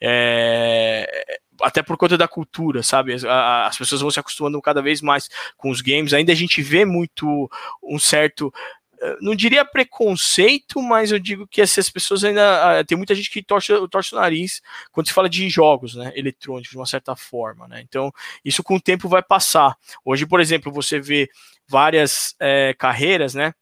é 0.00 1.36
até 1.62 1.82
por 1.82 1.96
conta 1.96 2.18
da 2.18 2.28
cultura, 2.28 2.82
sabe? 2.82 3.14
As, 3.14 3.24
as, 3.24 3.78
pessoas 3.78 4.02
vão 4.02 4.10
se 4.10 4.20
acostumando 4.20 4.60
cada 4.60 4.82
vez 4.82 5.00
mais 5.00 5.28
com 5.56 5.70
os 5.70 5.80
games. 5.80 6.12
Ainda 6.12 6.32
a 6.32 6.36
gente 6.36 6.60
vê 6.60 6.84
muito 6.84 7.50
um 7.82 7.98
certo 7.98 8.52
não 9.20 9.34
diria 9.34 9.64
preconceito, 9.64 10.80
mas 10.82 11.12
eu 11.12 11.18
digo 11.18 11.46
que 11.46 11.60
essas 11.60 11.90
pessoas 11.90 12.24
ainda. 12.24 12.78
Ah, 12.80 12.84
tem 12.84 12.96
muita 12.96 13.14
gente 13.14 13.30
que 13.30 13.42
torce, 13.42 13.72
torce 13.88 14.14
o 14.14 14.18
nariz 14.18 14.62
quando 14.92 15.06
se 15.06 15.12
fala 15.12 15.28
de 15.28 15.48
jogos 15.48 15.94
né, 15.94 16.12
eletrônicos, 16.14 16.70
de 16.70 16.76
uma 16.76 16.86
certa 16.86 17.14
forma. 17.16 17.66
Né? 17.68 17.82
Então, 17.82 18.12
isso 18.44 18.62
com 18.62 18.76
o 18.76 18.80
tempo 18.80 19.08
vai 19.08 19.22
passar. 19.22 19.76
Hoje, 20.04 20.26
por 20.26 20.40
exemplo, 20.40 20.72
você 20.72 21.00
vê 21.00 21.28
várias 21.68 22.34
é, 22.40 22.74
carreiras, 22.74 23.34
né? 23.34 23.52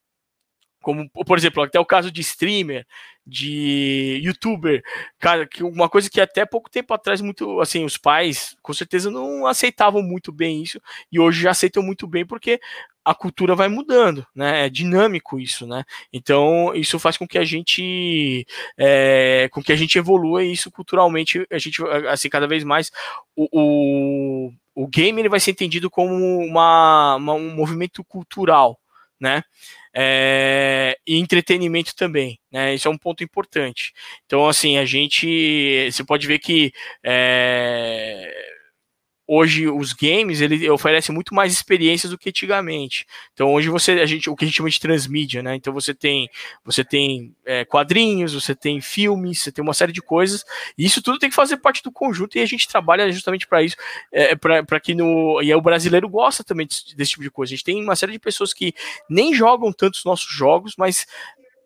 Como, 0.81 1.09
por 1.09 1.39
exemplo, 1.39 1.63
até 1.63 1.81
o 1.81 1.87
caso 1.87 2.11
de 2.11 2.21
streamer, 2.21 2.87
de 3.27 4.21
youtuber, 4.23 4.83
cara, 5.19 5.47
que 5.47 5.65
uma 5.65 5.89
coisa 5.89 6.11
que 6.11 6.21
até 6.21 6.45
pouco 6.45 6.69
tempo 6.69 6.93
atrás 6.93 7.23
muito, 7.23 7.59
assim, 7.61 7.85
os 7.85 7.97
pais 7.97 8.55
com 8.63 8.73
certeza 8.75 9.11
não 9.11 9.47
aceitavam 9.47 10.03
muito 10.03 10.31
bem 10.31 10.63
isso 10.63 10.79
e 11.11 11.19
hoje 11.19 11.43
já 11.43 11.53
aceitam 11.53 11.83
muito 11.83 12.07
bem 12.07 12.27
porque 12.27 12.61
a 13.05 13.15
cultura 13.15 13.55
vai 13.55 13.69
mudando, 13.69 14.27
né? 14.35 14.67
É 14.67 14.71
dinâmico 14.71 15.39
isso, 15.39 15.67
né? 15.67 15.85
Então 16.13 16.75
isso 16.75 16.99
faz 16.99 17.17
com 17.17 17.27
que 17.27 17.39
a 17.39 17.45
gente, 17.45 18.47
é, 18.79 19.49
com 19.53 19.63
que 19.63 19.73
a 19.73 19.77
gente 19.77 19.99
evolua 19.99 20.43
isso 20.43 20.71
culturalmente, 20.71 21.47
a 21.51 21.59
gente 21.59 21.83
assim 22.09 22.29
cada 22.29 22.47
vez 22.47 22.65
mais 22.65 22.91
o, 23.37 23.49
o, 23.53 24.53
o 24.75 24.89
game 24.89 25.21
ele 25.21 25.29
vai 25.29 25.41
ser 25.41 25.51
entendido 25.51 25.91
como 25.91 26.15
uma, 26.15 27.17
uma 27.17 27.35
um 27.35 27.55
movimento 27.55 28.03
cultural, 28.05 28.79
né? 29.21 29.43
É, 29.97 30.99
e 31.07 31.19
entretenimento 31.19 31.95
também, 31.95 32.41
né? 32.51 32.75
Isso 32.75 32.89
é 32.89 32.91
um 32.91 32.99
ponto 32.99 33.23
importante. 33.23 33.93
Então, 34.27 34.49
assim, 34.49 34.77
a 34.77 34.85
gente, 34.85 35.89
você 35.91 36.03
pode 36.03 36.27
ver 36.27 36.41
que 36.41 36.73
é, 37.05 38.55
hoje 39.27 39.69
os 39.69 39.93
games 39.93 40.41
ele 40.41 40.69
oferece 40.71 41.11
muito 41.11 41.35
mais 41.35 41.53
experiências 41.53 42.11
do 42.11 42.19
que 42.19 42.29
antigamente. 42.29 43.07
Então 43.33 43.53
hoje 43.53 43.69
você 43.69 43.93
a 43.93 44.07
gente 44.07 44.29
o 44.29 44.37
que 44.37 44.45
a 44.45 44.49
gente 44.49 44.57
chama 44.57 44.71
de 44.71 44.81
transmídia, 44.81 45.43
né? 45.43 45.55
Então 45.57 45.73
você 45.73 45.95
tem 45.95 46.29
você 46.65 46.85
tem 46.85 47.35
é, 47.45 47.65
quadrinhos, 47.65 48.35
você 48.35 48.55
tem 48.55 48.81
filmes, 48.81 49.41
você 49.41 49.51
tem 49.51 49.63
uma 49.63 49.75
série 49.75 49.93
de 49.93 50.03
coisas. 50.03 50.45
E 50.77 50.85
isso 50.85 51.03
tudo 51.03 51.19
tem 51.19 51.31
que 51.31 51.37
fazer 51.37 51.57
parte 51.57 51.83
do 51.83 51.91
conjunto 51.91 52.37
e 52.37 52.41
a 52.41 52.47
gente 52.47 52.69
trabalha 52.69 53.11
justamente 53.11 53.47
para 53.47 53.63
isso, 53.63 53.77
é, 54.13 54.35
para 54.37 54.81
que 54.81 54.95
no 54.95 55.41
e 55.43 55.55
o 55.55 55.61
brasileiro 55.61 56.09
gosta 56.09 56.45
também 56.45 56.67
desse, 56.67 56.95
desse 56.97 57.11
tipo 57.13 57.23
de 57.23 57.31
coisa. 57.31 57.53
A 57.53 57.57
gente 57.57 57.65
tem 57.65 57.83
uma 57.83 57.97
série 57.97 58.13
de 58.13 58.19
pessoas 58.19 58.53
que 58.53 58.75
nem 59.09 59.35
jogam 59.35 59.73
tantos 59.73 60.05
nossos 60.05 60.31
jogos, 60.31 60.75
mas 60.77 61.07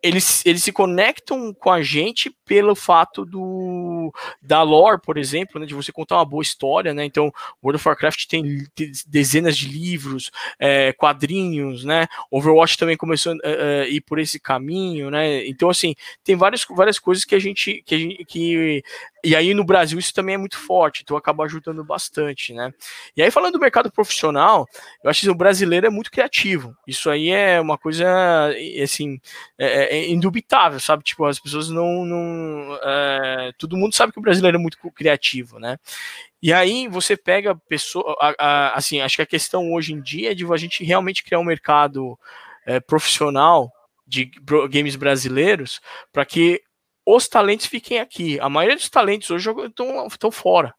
eles, 0.01 0.45
eles 0.45 0.63
se 0.63 0.71
conectam 0.71 1.53
com 1.53 1.71
a 1.71 1.81
gente 1.81 2.29
pelo 2.45 2.75
fato 2.75 3.25
do 3.25 4.13
da 4.41 4.61
lore, 4.61 5.01
por 5.01 5.17
exemplo, 5.17 5.59
né, 5.59 5.65
de 5.65 5.73
você 5.73 5.91
contar 5.91 6.17
uma 6.17 6.25
boa 6.25 6.41
história, 6.41 6.93
né? 6.93 7.05
Então, 7.05 7.31
World 7.63 7.77
of 7.77 7.87
Warcraft 7.87 8.25
tem 8.27 8.65
dezenas 9.07 9.57
de 9.57 9.67
livros, 9.67 10.31
é, 10.57 10.93
quadrinhos, 10.93 11.83
né? 11.83 12.07
Overwatch 12.31 12.77
também 12.77 12.97
começou 12.97 13.33
a 13.33 13.35
é, 13.43 13.51
é, 13.51 13.89
ir 13.89 14.01
por 14.01 14.19
esse 14.19 14.39
caminho, 14.39 15.11
né? 15.11 15.45
Então, 15.47 15.69
assim, 15.69 15.93
tem 16.23 16.35
várias, 16.35 16.65
várias 16.69 16.99
coisas 16.99 17.25
que 17.25 17.35
a 17.35 17.39
gente 17.39 17.83
que, 17.85 17.95
a 17.95 17.97
gente, 17.97 18.25
que 18.25 18.83
e 19.23 19.35
aí 19.35 19.53
no 19.53 19.63
Brasil 19.63 19.99
isso 19.99 20.13
também 20.13 20.35
é 20.35 20.37
muito 20.37 20.57
forte, 20.57 21.01
então 21.01 21.17
acaba 21.17 21.43
ajudando 21.43 21.83
bastante, 21.83 22.53
né? 22.53 22.73
E 23.15 23.21
aí 23.21 23.31
falando 23.31 23.53
do 23.53 23.59
mercado 23.59 23.91
profissional, 23.91 24.67
eu 25.03 25.09
acho 25.09 25.21
que 25.21 25.29
o 25.29 25.35
brasileiro 25.35 25.87
é 25.87 25.89
muito 25.89 26.11
criativo. 26.11 26.75
Isso 26.87 27.09
aí 27.09 27.29
é 27.29 27.59
uma 27.59 27.77
coisa 27.77 28.05
assim 28.81 29.19
é, 29.57 29.97
é 29.97 30.09
indubitável, 30.09 30.79
sabe? 30.79 31.03
Tipo 31.03 31.25
as 31.25 31.39
pessoas 31.39 31.69
não, 31.69 32.05
não 32.05 32.79
é, 32.83 33.51
todo 33.57 33.77
mundo 33.77 33.95
sabe 33.95 34.13
que 34.13 34.19
o 34.19 34.21
brasileiro 34.21 34.57
é 34.57 34.61
muito 34.61 34.77
criativo, 34.91 35.59
né? 35.59 35.77
E 36.41 36.53
aí 36.53 36.87
você 36.87 37.17
pega 37.17 37.55
pessoa, 37.55 38.15
a, 38.19 38.33
a, 38.39 38.77
assim, 38.77 39.01
acho 39.01 39.17
que 39.17 39.21
a 39.21 39.25
questão 39.25 39.73
hoje 39.73 39.93
em 39.93 40.01
dia 40.01 40.31
é 40.31 40.33
de 40.33 40.45
a 40.51 40.57
gente 40.57 40.83
realmente 40.83 41.23
criar 41.23 41.39
um 41.39 41.43
mercado 41.43 42.17
é, 42.65 42.79
profissional 42.79 43.71
de 44.07 44.31
games 44.69 44.95
brasileiros 44.95 45.79
para 46.11 46.25
que 46.25 46.61
os 47.05 47.27
talentos 47.27 47.65
fiquem 47.65 47.99
aqui. 47.99 48.39
A 48.39 48.49
maioria 48.49 48.75
dos 48.75 48.89
talentos 48.89 49.29
hoje 49.29 49.49
estão 50.11 50.31
fora. 50.31 50.73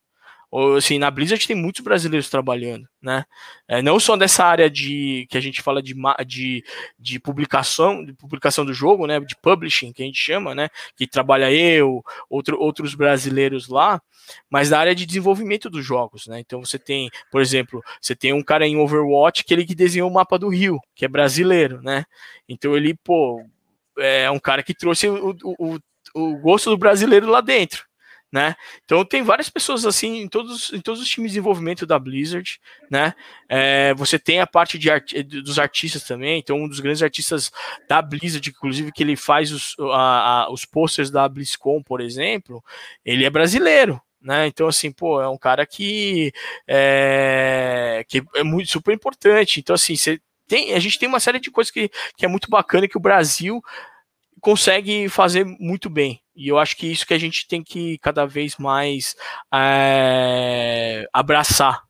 Assim, 0.76 0.98
na 0.98 1.12
Blizzard 1.12 1.46
tem 1.46 1.54
muitos 1.54 1.80
brasileiros 1.80 2.28
trabalhando, 2.28 2.88
né? 3.00 3.24
É, 3.68 3.80
não 3.80 4.00
só 4.00 4.16
dessa 4.16 4.44
área 4.44 4.68
de 4.68 5.24
que 5.30 5.38
a 5.38 5.40
gente 5.40 5.62
fala 5.62 5.80
de, 5.80 5.94
de, 6.26 6.64
de 6.98 7.20
publicação, 7.20 8.04
de 8.04 8.12
publicação 8.12 8.64
do 8.64 8.74
jogo, 8.74 9.06
né? 9.06 9.20
De 9.20 9.36
publishing, 9.36 9.92
que 9.92 10.02
a 10.02 10.06
gente 10.06 10.18
chama, 10.18 10.52
né? 10.52 10.68
Que 10.96 11.06
trabalha 11.06 11.52
eu, 11.52 12.04
outro, 12.28 12.60
outros 12.60 12.96
brasileiros 12.96 13.68
lá, 13.68 14.02
mas 14.50 14.70
da 14.70 14.80
área 14.80 14.94
de 14.94 15.06
desenvolvimento 15.06 15.70
dos 15.70 15.84
jogos, 15.86 16.26
né? 16.26 16.40
Então 16.40 16.64
você 16.64 16.80
tem, 16.80 17.08
por 17.30 17.40
exemplo, 17.40 17.80
você 18.00 18.16
tem 18.16 18.32
um 18.32 18.42
cara 18.42 18.66
em 18.66 18.76
Overwatch 18.76 19.44
que 19.44 19.54
ele 19.54 19.64
que 19.64 19.74
desenhou 19.74 20.10
o 20.10 20.12
mapa 20.12 20.36
do 20.36 20.48
Rio, 20.48 20.80
que 20.96 21.04
é 21.04 21.08
brasileiro, 21.08 21.80
né? 21.80 22.04
Então 22.48 22.76
ele, 22.76 22.94
pô, 23.04 23.40
é 23.98 24.28
um 24.28 24.40
cara 24.40 24.64
que 24.64 24.74
trouxe 24.74 25.08
o, 25.08 25.36
o, 25.44 25.78
o 26.14 26.36
gosto 26.38 26.70
do 26.70 26.78
brasileiro 26.78 27.28
lá 27.28 27.40
dentro. 27.40 27.88
Né? 28.32 28.54
Então 28.84 29.04
tem 29.04 29.24
várias 29.24 29.50
pessoas 29.50 29.84
assim 29.84 30.20
em 30.20 30.28
todos, 30.28 30.72
em 30.72 30.80
todos 30.80 31.00
os 31.02 31.08
times 31.08 31.32
de 31.32 31.34
desenvolvimento 31.34 31.84
da 31.84 31.98
Blizzard, 31.98 32.60
né? 32.88 33.12
É, 33.48 33.92
você 33.94 34.20
tem 34.20 34.38
a 34.38 34.46
parte 34.46 34.78
de 34.78 34.88
art, 34.88 35.12
dos 35.24 35.58
artistas 35.58 36.04
também, 36.04 36.38
então 36.38 36.56
um 36.56 36.68
dos 36.68 36.78
grandes 36.78 37.02
artistas 37.02 37.50
da 37.88 38.00
Blizzard, 38.00 38.48
inclusive 38.48 38.92
que 38.92 39.02
ele 39.02 39.16
faz 39.16 39.50
os, 39.50 39.74
a, 39.80 40.44
a, 40.44 40.52
os 40.52 40.64
posters 40.64 41.10
da 41.10 41.28
BlizzCon, 41.28 41.82
por 41.82 42.00
exemplo, 42.00 42.62
ele 43.04 43.24
é 43.24 43.30
brasileiro, 43.30 44.00
né? 44.22 44.46
Então, 44.46 44.68
assim, 44.68 44.92
pô, 44.92 45.20
é 45.20 45.28
um 45.28 45.38
cara 45.38 45.66
que 45.66 46.30
é, 46.68 48.04
que 48.08 48.22
é 48.36 48.44
muito 48.44 48.70
super 48.70 48.94
importante. 48.94 49.58
Então, 49.58 49.74
assim, 49.74 49.96
você 49.96 50.20
tem, 50.46 50.74
a 50.74 50.78
gente 50.78 50.98
tem 50.98 51.08
uma 51.08 51.20
série 51.20 51.40
de 51.40 51.50
coisas 51.50 51.70
que, 51.70 51.88
que 52.16 52.24
é 52.24 52.28
muito 52.28 52.50
bacana 52.50 52.86
que 52.86 52.96
o 52.96 53.00
Brasil 53.00 53.62
consegue 54.40 55.08
fazer 55.08 55.44
muito 55.44 55.88
bem. 55.88 56.20
E 56.34 56.48
eu 56.48 56.58
acho 56.58 56.76
que 56.76 56.90
isso 56.90 57.06
que 57.06 57.14
a 57.14 57.18
gente 57.18 57.46
tem 57.46 57.62
que 57.62 57.98
cada 57.98 58.26
vez 58.26 58.56
mais 58.56 59.14
é, 59.52 61.06
abraçar. 61.12 61.82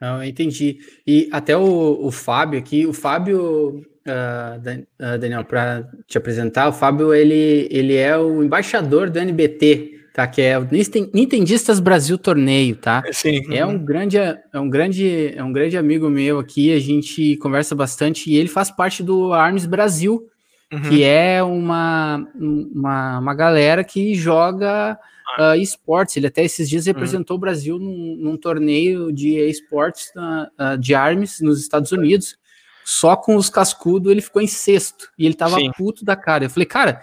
Não, 0.00 0.24
entendi. 0.24 0.78
E 1.06 1.28
até 1.30 1.54
o, 1.54 2.06
o 2.06 2.10
Fábio 2.10 2.58
aqui, 2.58 2.86
o 2.86 2.92
Fábio, 2.92 3.84
uh, 4.06 5.18
Daniel, 5.18 5.44
para 5.44 5.86
te 6.06 6.16
apresentar, 6.16 6.68
o 6.68 6.72
Fábio 6.72 7.12
ele, 7.12 7.68
ele 7.70 7.96
é 7.96 8.16
o 8.16 8.42
embaixador 8.42 9.10
do 9.10 9.18
NBT, 9.18 9.99
tá? 10.20 10.26
Que 10.26 10.42
é 10.42 10.58
o 10.58 10.68
Nintendistas 11.14 11.80
Brasil 11.80 12.18
Torneio, 12.18 12.76
tá? 12.76 13.02
Sim. 13.12 13.54
É 13.54 13.64
um 13.64 13.78
grande, 13.78 14.18
é 14.18 14.38
um 14.54 14.68
grande, 14.68 15.34
é 15.34 15.42
um 15.42 15.52
grande 15.52 15.76
amigo 15.78 16.10
meu 16.10 16.38
aqui. 16.38 16.72
A 16.72 16.80
gente 16.80 17.36
conversa 17.38 17.74
bastante 17.74 18.30
e 18.30 18.36
ele 18.36 18.48
faz 18.48 18.70
parte 18.70 19.02
do 19.02 19.32
Arms 19.32 19.66
Brasil, 19.66 20.28
uhum. 20.72 20.82
que 20.82 21.02
é 21.02 21.42
uma, 21.42 22.26
uma, 22.34 23.18
uma 23.18 23.34
galera 23.34 23.82
que 23.82 24.14
joga 24.14 24.98
uh, 25.38 25.54
esportes. 25.54 26.16
Ele 26.16 26.26
até 26.26 26.44
esses 26.44 26.68
dias 26.68 26.86
representou 26.86 27.36
uhum. 27.36 27.38
o 27.38 27.40
Brasil 27.40 27.78
num, 27.78 28.16
num, 28.18 28.36
torneio 28.36 29.12
de 29.12 29.38
esportes 29.48 30.12
uh, 30.16 30.76
de 30.76 30.94
armes 30.94 31.40
nos 31.40 31.60
Estados 31.60 31.92
Unidos. 31.92 32.38
Só 32.84 33.14
com 33.14 33.36
os 33.36 33.48
cascudos 33.48 34.10
ele 34.10 34.20
ficou 34.20 34.42
em 34.42 34.46
sexto. 34.46 35.08
E 35.16 35.24
ele 35.24 35.34
tava 35.34 35.56
Sim. 35.56 35.70
puto 35.76 36.04
da 36.04 36.16
cara. 36.16 36.44
Eu 36.44 36.50
falei, 36.50 36.66
cara, 36.66 37.02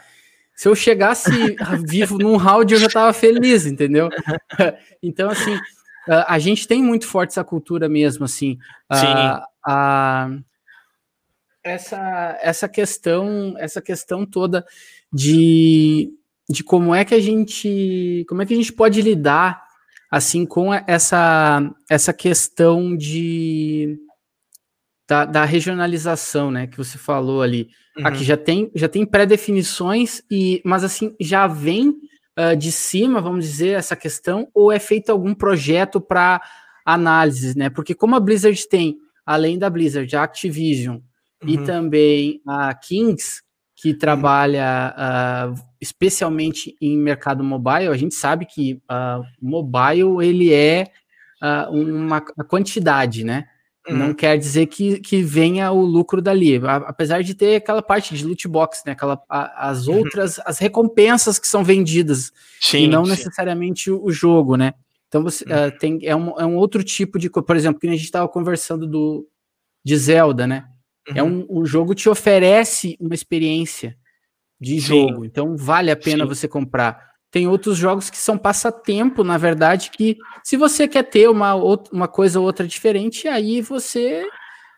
se 0.57 0.67
eu 0.67 0.73
chegasse 0.75 1.29
vivo 1.87 2.17
num 2.17 2.35
round, 2.35 2.73
eu 2.73 2.79
já 2.79 2.89
tava 2.89 3.13
feliz, 3.13 3.67
entendeu? 3.67 4.09
então, 5.03 5.29
assim, 5.29 5.55
a 6.07 6.39
gente 6.39 6.67
tem 6.67 6.81
muito 6.81 7.05
forte 7.05 7.29
essa 7.29 7.43
cultura 7.43 7.87
mesmo, 7.87 8.25
assim. 8.25 8.57
Sim. 8.91 9.05
a, 9.63 10.29
essa, 11.63 12.39
essa 12.41 12.67
questão, 12.67 13.53
essa 13.59 13.81
questão 13.81 14.25
toda 14.25 14.65
de 15.13 16.11
de 16.49 16.63
como 16.63 16.95
é 16.95 17.03
que 17.03 17.13
a 17.13 17.19
gente, 17.19 18.25
como 18.29 18.41
é 18.41 18.45
que 18.45 18.53
a 18.53 18.57
gente 18.57 18.71
pode 18.71 19.01
lidar 19.01 19.61
assim 20.09 20.45
com 20.45 20.73
essa 20.73 21.69
essa 21.89 22.13
questão 22.13 22.95
de 22.95 23.99
da, 25.07 25.25
da 25.25 25.45
regionalização, 25.45 26.51
né, 26.51 26.67
que 26.67 26.77
você 26.77 26.97
falou 26.97 27.41
ali. 27.41 27.69
Uhum. 27.97 28.07
Aqui 28.07 28.23
já 28.23 28.35
tem 28.35 28.69
já 28.75 28.87
tem 28.87 29.05
pré-definições 29.05 30.21
e 30.29 30.61
mas 30.65 30.83
assim 30.83 31.15
já 31.19 31.47
vem 31.47 31.89
uh, 32.37 32.55
de 32.55 32.71
cima, 32.71 33.21
vamos 33.21 33.45
dizer, 33.45 33.69
essa 33.69 33.95
questão 33.95 34.47
ou 34.53 34.71
é 34.71 34.79
feito 34.79 35.09
algum 35.09 35.33
projeto 35.33 36.01
para 36.01 36.41
análise, 36.85 37.57
né? 37.57 37.69
Porque 37.69 37.95
como 37.95 38.15
a 38.15 38.19
Blizzard 38.19 38.67
tem, 38.67 38.97
além 39.25 39.57
da 39.57 39.69
Blizzard, 39.69 40.13
a 40.15 40.23
Activision 40.23 40.99
uhum. 41.41 41.49
e 41.49 41.57
também 41.57 42.41
a 42.45 42.73
Kings, 42.73 43.41
que 43.75 43.93
trabalha 43.93 44.95
uh, 44.97 45.61
especialmente 45.79 46.75
em 46.81 46.97
mercado 46.97 47.43
mobile, 47.43 47.89
a 47.89 47.97
gente 47.97 48.15
sabe 48.15 48.45
que 48.45 48.81
uh, 48.91 49.23
mobile 49.39 50.25
ele 50.25 50.51
é 50.51 50.87
uh, 51.41 51.71
uma 51.71 52.19
quantidade, 52.21 53.23
né? 53.23 53.47
Uhum. 53.89 53.97
Não 53.97 54.13
quer 54.13 54.37
dizer 54.37 54.65
que, 54.67 54.99
que 54.99 55.21
venha 55.21 55.71
o 55.71 55.81
lucro 55.81 56.21
dali, 56.21 56.59
apesar 56.65 57.23
de 57.23 57.33
ter 57.33 57.55
aquela 57.55 57.81
parte 57.81 58.15
de 58.15 58.25
loot 58.25 58.47
box, 58.47 58.83
né? 58.85 58.91
Aquela, 58.91 59.21
a, 59.29 59.69
as 59.69 59.87
uhum. 59.87 59.99
outras, 59.99 60.37
uhum. 60.37 60.43
as 60.45 60.59
recompensas 60.59 61.39
que 61.39 61.47
são 61.47 61.63
vendidas, 61.63 62.31
sim, 62.59 62.79
e 62.79 62.87
não 62.87 63.05
sim. 63.05 63.11
necessariamente 63.11 63.89
o, 63.89 64.03
o, 64.03 64.11
jogo, 64.11 64.57
né? 64.57 64.73
Então 65.07 65.23
você 65.23 65.45
uhum. 65.45 65.71
tem 65.79 65.99
é 66.03 66.15
um, 66.15 66.39
é 66.39 66.45
um 66.45 66.57
outro 66.57 66.83
tipo 66.83 67.17
de, 67.17 67.29
por 67.29 67.55
exemplo, 67.55 67.79
que 67.79 67.87
a 67.87 67.91
gente 67.91 68.03
estava 68.03 68.27
conversando 68.27 68.85
do 68.85 69.25
de 69.85 69.95
Zelda, 69.95 70.45
né? 70.45 70.65
É 71.07 71.11
uhum. 71.11 71.17
É 71.17 71.23
um, 71.23 71.45
o 71.61 71.65
jogo 71.65 71.95
te 71.95 72.09
oferece 72.09 72.97
uma 72.99 73.15
experiência 73.15 73.97
de 74.59 74.81
Sim. 74.81 75.07
jogo, 75.07 75.23
então 75.23 75.55
vale 75.55 75.91
a 75.91 75.95
pena 75.95 76.23
Sim. 76.23 76.29
você 76.29 76.47
comprar. 76.47 77.07
Tem 77.29 77.47
outros 77.47 77.77
jogos 77.77 78.09
que 78.09 78.17
são 78.17 78.37
passatempo, 78.37 79.23
na 79.23 79.37
verdade, 79.37 79.91
que 79.91 80.17
se 80.43 80.55
você 80.55 80.87
quer 80.87 81.03
ter 81.03 81.29
uma, 81.29 81.55
uma 81.55 82.07
coisa 82.07 82.39
ou 82.39 82.45
outra 82.45 82.65
diferente, 82.65 83.27
aí 83.27 83.61
você 83.61 84.25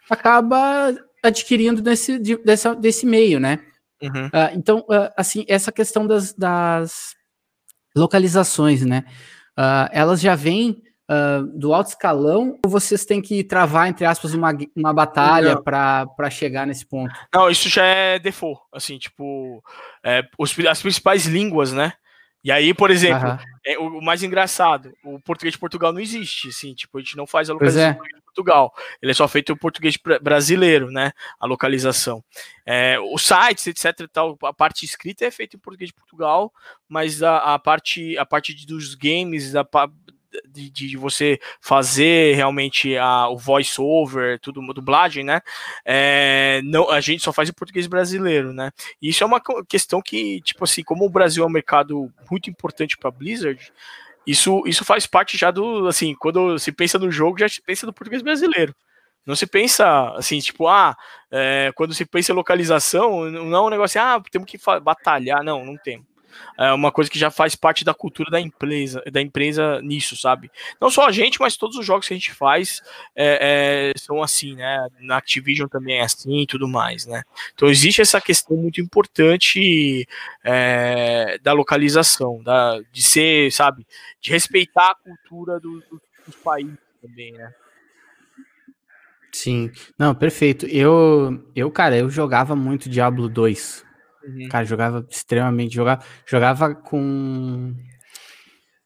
acaba 0.10 0.96
adquirindo 1.24 1.82
desse, 1.82 2.18
de, 2.18 2.38
dessa, 2.38 2.76
desse 2.76 3.06
meio, 3.06 3.40
né? 3.40 3.60
Uhum. 4.02 4.28
Uh, 4.28 4.56
então, 4.56 4.80
uh, 4.80 5.12
assim, 5.16 5.46
essa 5.48 5.72
questão 5.72 6.08
das, 6.08 6.34
das 6.34 7.16
localizações, 7.96 8.86
né? 8.86 9.04
Uh, 9.58 9.90
elas 9.92 10.22
já 10.22 10.36
vêm 10.36 10.82
do 11.56 11.74
alto 11.74 11.88
escalão 11.88 12.60
ou 12.64 12.70
vocês 12.70 13.04
têm 13.04 13.20
que 13.20 13.44
travar, 13.44 13.88
entre 13.88 14.06
aspas, 14.06 14.36
uma, 14.36 14.56
uma 14.76 14.94
batalha 14.94 15.60
para 15.60 16.30
chegar 16.30 16.68
nesse 16.68 16.86
ponto? 16.86 17.12
Não, 17.34 17.50
isso 17.50 17.68
já 17.68 17.84
é 17.84 18.20
default, 18.20 18.62
assim, 18.72 19.00
tipo, 19.00 19.64
é, 20.04 20.22
os, 20.38 20.56
as 20.68 20.84
principais 20.84 21.26
línguas, 21.26 21.74
né? 21.74 21.94
E 22.44 22.52
aí, 22.52 22.74
por 22.74 22.90
exemplo, 22.90 23.30
uhum. 23.30 23.38
é, 23.66 23.78
o, 23.78 24.02
mais 24.02 24.24
engraçado, 24.24 24.94
o 25.04 25.20
português 25.20 25.54
de 25.54 25.60
Portugal 25.60 25.92
não 25.92 26.00
existe, 26.00 26.50
assim, 26.50 26.74
tipo, 26.74 26.98
a 26.98 27.02
gente 27.02 27.18
não 27.18 27.28
faz 27.28 27.50
a 27.50 27.54
localização 27.54 28.04
é. 28.04 28.08
de 28.08 28.22
Portugal. 28.22 28.74
Ele 29.02 29.12
é 29.12 29.16
só 29.16 29.28
feito 29.28 29.52
o 29.52 29.58
português 29.58 29.98
brasileiro, 30.22 30.90
né? 30.90 31.12
A 31.40 31.46
localização. 31.46 32.24
É, 32.66 32.98
os 33.00 33.24
sites, 33.24 33.68
etc. 33.68 34.08
Tal, 34.12 34.38
a 34.44 34.54
parte 34.54 34.86
escrita 34.86 35.26
é 35.26 35.32
feita 35.32 35.58
em 35.58 35.60
português 35.60 35.90
de 35.90 35.94
Portugal, 35.94 36.54
mas 36.88 37.22
a, 37.22 37.56
a 37.56 37.60
parte, 37.60 38.18
a 38.18 38.26
parte 38.26 38.66
dos 38.66 38.96
games, 38.96 39.56
a, 39.56 39.68
de, 40.48 40.70
de 40.70 40.98
você 40.98 41.40
fazer 41.60 42.36
realmente 42.36 42.96
a, 42.98 43.28
o 43.30 43.38
voice 43.38 43.80
over, 43.80 44.40
tudo, 44.40 44.62
dublagem, 44.74 45.24
né? 45.24 45.42
É, 45.86 46.62
não, 46.64 46.90
a 46.90 47.02
gente 47.02 47.24
só 47.24 47.34
faz 47.34 47.50
em 47.50 47.54
português 47.54 47.88
brasileiro, 47.88 48.54
né? 48.54 48.72
E 49.02 49.10
isso 49.10 49.24
é 49.24 49.28
uma 49.28 49.42
questão 49.68 50.02
que, 50.02 50.42
tipo 50.42 50.64
assim, 50.64 50.84
como 50.84 51.06
o 51.06 51.10
Brasil 51.10 51.44
é 51.44 51.48
um 51.48 51.52
mercado 51.52 52.12
muito 52.30 52.50
importante 52.50 52.98
para 52.98 53.12
Blizzard, 53.12 53.72
isso, 54.26 54.64
isso 54.66 54.86
faz 54.86 55.08
parte 55.08 55.38
já 55.38 55.50
do, 55.52 55.88
assim, 55.88 56.14
quando 56.16 56.60
se 56.60 56.72
pensa 56.72 57.00
no 57.00 57.12
jogo, 57.12 57.40
já 57.40 57.50
se 57.50 57.62
pensa 57.62 57.86
no 57.86 57.94
português 57.94 58.22
brasileiro. 58.22 58.76
Não 59.26 59.36
se 59.36 59.46
pensa 59.46 60.12
assim, 60.16 60.40
tipo, 60.40 60.68
ah, 60.68 60.96
é, 61.32 61.72
quando 61.76 61.94
se 61.94 62.06
pensa 62.06 62.32
em 62.32 62.36
localização, 62.36 63.30
não 63.30 63.56
é 63.56 63.62
um 63.62 63.70
negócio 63.70 64.00
assim, 64.00 64.10
ah, 64.10 64.22
temos 64.32 64.50
que 64.50 64.58
batalhar. 64.82 65.44
Não, 65.44 65.64
não 65.66 65.78
temos 65.78 66.06
é 66.58 66.72
uma 66.74 66.92
coisa 66.92 67.10
que 67.10 67.20
já 67.20 67.32
faz 67.32 67.56
parte 67.56 67.84
da 67.84 67.94
cultura 67.94 68.30
da 68.32 68.40
empresa, 68.40 69.02
da 69.12 69.22
empresa 69.22 69.82
nisso, 69.82 70.16
sabe? 70.16 70.52
Não 70.80 70.90
só 70.90 71.08
a 71.08 71.12
gente, 71.12 71.40
mas 71.40 71.58
todos 71.58 71.78
os 71.78 71.86
jogos 71.86 72.08
que 72.08 72.14
a 72.14 72.18
gente 72.18 72.34
faz 72.34 72.82
é, 73.16 73.92
é, 73.96 74.00
são 74.00 74.22
assim, 74.22 74.56
né? 74.56 74.88
Na 75.00 75.18
Activision 75.18 75.68
também 75.68 75.98
é 75.98 76.02
assim 76.02 76.42
e 76.42 76.48
tudo 76.48 76.68
mais, 76.68 77.06
né? 77.06 77.24
Então 77.54 77.70
existe 77.70 78.02
essa 78.02 78.22
questão 78.22 78.58
muito 78.58 78.82
importante 78.82 80.08
é, 80.44 81.38
da 81.42 81.54
localização, 81.54 82.42
da, 82.44 82.80
de 82.92 83.02
ser, 83.02 83.52
sabe, 83.52 83.86
de 84.22 84.32
respeitar 84.32 84.92
a 84.92 84.96
cultura 84.96 85.60
do, 85.60 85.80
do, 85.82 86.02
dos 86.26 86.36
países 86.36 86.78
também, 87.02 87.32
né? 87.34 87.54
Sim, 89.32 89.72
não, 89.98 90.16
perfeito. 90.16 90.66
Eu, 90.66 91.44
eu, 91.56 91.70
cara, 91.72 91.96
eu 91.96 92.10
jogava 92.10 92.56
muito 92.56 92.90
Diablo 92.90 93.30
2 93.30 93.86
Uhum. 94.26 94.48
Cara, 94.50 94.66
jogava 94.66 95.06
extremamente, 95.10 95.76
jogava, 95.76 96.04
jogava 96.26 96.76
com 96.76 97.74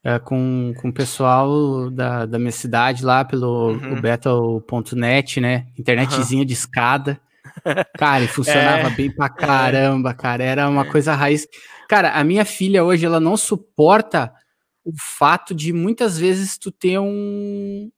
é, 0.03 0.19
com, 0.19 0.73
com 0.77 0.89
o 0.89 0.93
pessoal 0.93 1.89
da, 1.89 2.25
da 2.25 2.37
minha 2.37 2.51
cidade 2.51 3.05
lá 3.05 3.23
pelo 3.23 3.69
uhum. 3.69 4.01
battle.net, 4.01 5.39
né? 5.39 5.67
Internetzinha 5.79 6.41
uhum. 6.41 6.45
de 6.45 6.53
escada. 6.53 7.21
Cara, 7.97 8.25
e 8.25 8.27
funcionava 8.29 8.89
é. 8.89 8.89
bem 8.89 9.09
pra 9.09 9.29
caramba, 9.31 10.13
cara. 10.13 10.43
Era 10.43 10.69
uma 10.69 10.85
é. 10.85 10.89
coisa 10.89 11.13
raiz. 11.13 11.47
Cara, 11.87 12.11
a 12.11 12.23
minha 12.23 12.43
filha 12.43 12.83
hoje, 12.83 13.05
ela 13.05 13.19
não 13.19 13.37
suporta 13.37 14.33
o 14.83 14.91
fato 14.97 15.55
de 15.55 15.71
muitas 15.71 16.17
vezes 16.17 16.57
tu 16.57 16.69
ter 16.69 16.99
um, 16.99 17.89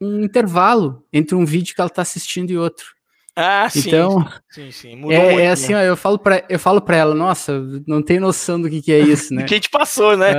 um 0.00 0.24
intervalo 0.24 1.04
entre 1.12 1.34
um 1.34 1.44
vídeo 1.44 1.74
que 1.74 1.80
ela 1.80 1.90
tá 1.90 2.00
assistindo 2.00 2.50
e 2.50 2.56
outro. 2.56 2.86
Ah, 3.40 3.70
sim. 3.70 3.86
Então, 3.86 4.28
sim, 4.50 4.72
sim. 4.72 4.96
Mudou 4.96 5.12
é, 5.12 5.26
muito, 5.26 5.38
é 5.38 5.48
assim, 5.48 5.72
né? 5.72 5.78
ó, 5.78 5.82
eu 5.84 5.96
falo 5.96 6.18
para 6.18 6.44
eu 6.48 6.58
falo 6.58 6.80
para 6.80 6.96
ela, 6.96 7.14
nossa, 7.14 7.62
não 7.86 8.02
tem 8.02 8.18
noção 8.18 8.60
do 8.60 8.68
que, 8.68 8.82
que 8.82 8.90
é 8.90 8.98
isso, 8.98 9.32
né? 9.32 9.44
que 9.46 9.54
a 9.54 9.56
gente 9.56 9.70
passou, 9.70 10.16
né? 10.16 10.32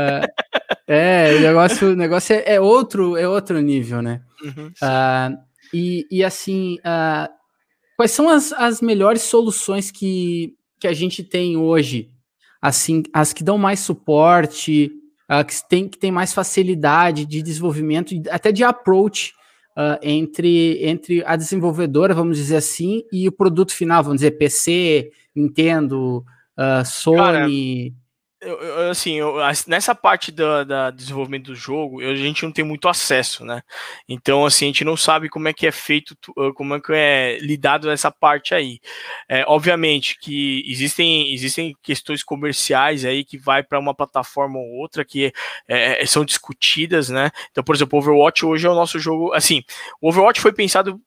É, 0.86 1.32
é 1.32 1.36
o 1.38 1.40
negócio, 1.40 1.92
o 1.92 1.96
negócio 1.96 2.36
é, 2.36 2.56
é, 2.56 2.60
outro, 2.60 3.16
é 3.16 3.26
outro 3.26 3.62
nível, 3.62 4.02
né? 4.02 4.22
Uhum, 4.44 4.68
uh, 4.68 5.38
e, 5.74 6.06
e 6.12 6.26
assim, 6.26 6.76
uh, 6.80 7.32
quais 7.96 8.12
são 8.12 8.28
as, 8.28 8.52
as 8.52 8.82
melhores 8.82 9.22
soluções 9.22 9.92
que, 9.92 10.54
que 10.78 10.88
a 10.88 10.94
gente 10.94 11.24
tem 11.24 11.56
hoje? 11.56 12.10
Assim, 12.62 13.04
as 13.14 13.32
que 13.32 13.46
dão 13.46 13.58
mais 13.58 13.80
suporte, 13.80 14.92
uh, 15.32 15.46
que 15.46 15.54
tem 15.70 15.88
que 15.88 15.98
tem 15.98 16.12
mais 16.12 16.34
facilidade 16.34 17.26
de 17.26 17.42
desenvolvimento, 17.42 18.14
até 18.30 18.52
de 18.52 18.62
approach 18.62 19.34
uh, 19.78 20.00
entre, 20.02 20.84
entre 20.86 21.24
a 21.26 21.36
desenvolvedora, 21.36 22.14
vamos 22.14 22.38
dizer 22.38 22.58
assim, 22.58 23.04
e 23.12 23.28
o 23.28 23.32
produto 23.32 23.74
final, 23.74 24.04
vamos 24.04 24.22
dizer, 24.22 24.32
PC, 24.32 25.12
Nintendo, 25.36 26.26
uh, 26.58 26.86
Sony. 26.86 27.18
Cara, 27.18 27.48
eu, 28.42 28.62
eu, 28.62 28.90
assim, 28.90 29.16
eu, 29.16 29.36
nessa 29.68 29.94
parte 29.94 30.32
do 30.32 30.44
desenvolvimento 30.96 31.48
do 31.48 31.56
jogo, 31.56 32.00
a 32.02 32.16
gente 32.16 32.44
não 32.44 32.52
tem 32.52 32.64
muito 32.64 32.88
acesso, 32.88 33.44
né? 33.44 33.62
Então, 34.08 34.46
assim, 34.46 34.66
a 34.66 34.68
gente 34.68 34.86
não 34.86 34.96
sabe 34.96 35.28
como 35.30 35.48
é 35.50 35.54
que 35.54 35.68
é 35.68 35.72
feito, 35.72 36.16
ah, 36.38 36.52
como 36.56 36.76
é 36.76 36.80
que 36.80 36.94
é 36.94 37.38
lidado 37.40 37.92
essa 37.92 38.10
parte 38.10 38.56
aí. 38.56 38.80
É, 39.28 39.44
obviamente 39.48 40.18
que 40.20 40.64
existem, 40.66 41.34
existem 41.34 41.76
questões 41.84 42.24
comerciais 42.24 43.04
aí 43.04 43.26
que 43.26 43.38
vai 43.38 43.62
para 43.62 43.80
uma 43.80 43.94
plataforma 43.94 44.58
ou 44.58 44.80
outra 44.80 45.04
que 45.04 45.34
é, 45.68 46.02
é, 46.02 46.06
são 46.06 46.24
discutidas, 46.24 47.10
né? 47.10 47.32
Então, 47.52 47.64
por 47.64 47.76
exemplo, 47.76 48.00
o 48.00 48.02
Overwatch 48.02 48.46
hoje 48.46 48.66
é 48.66 48.70
o 48.70 48.76
nosso 48.76 49.00
jogo. 49.00 49.34
Assim, 49.34 49.64
o 50.02 50.10
Overwatch 50.10 50.40
foi 50.40 50.54
pensado 50.54 51.00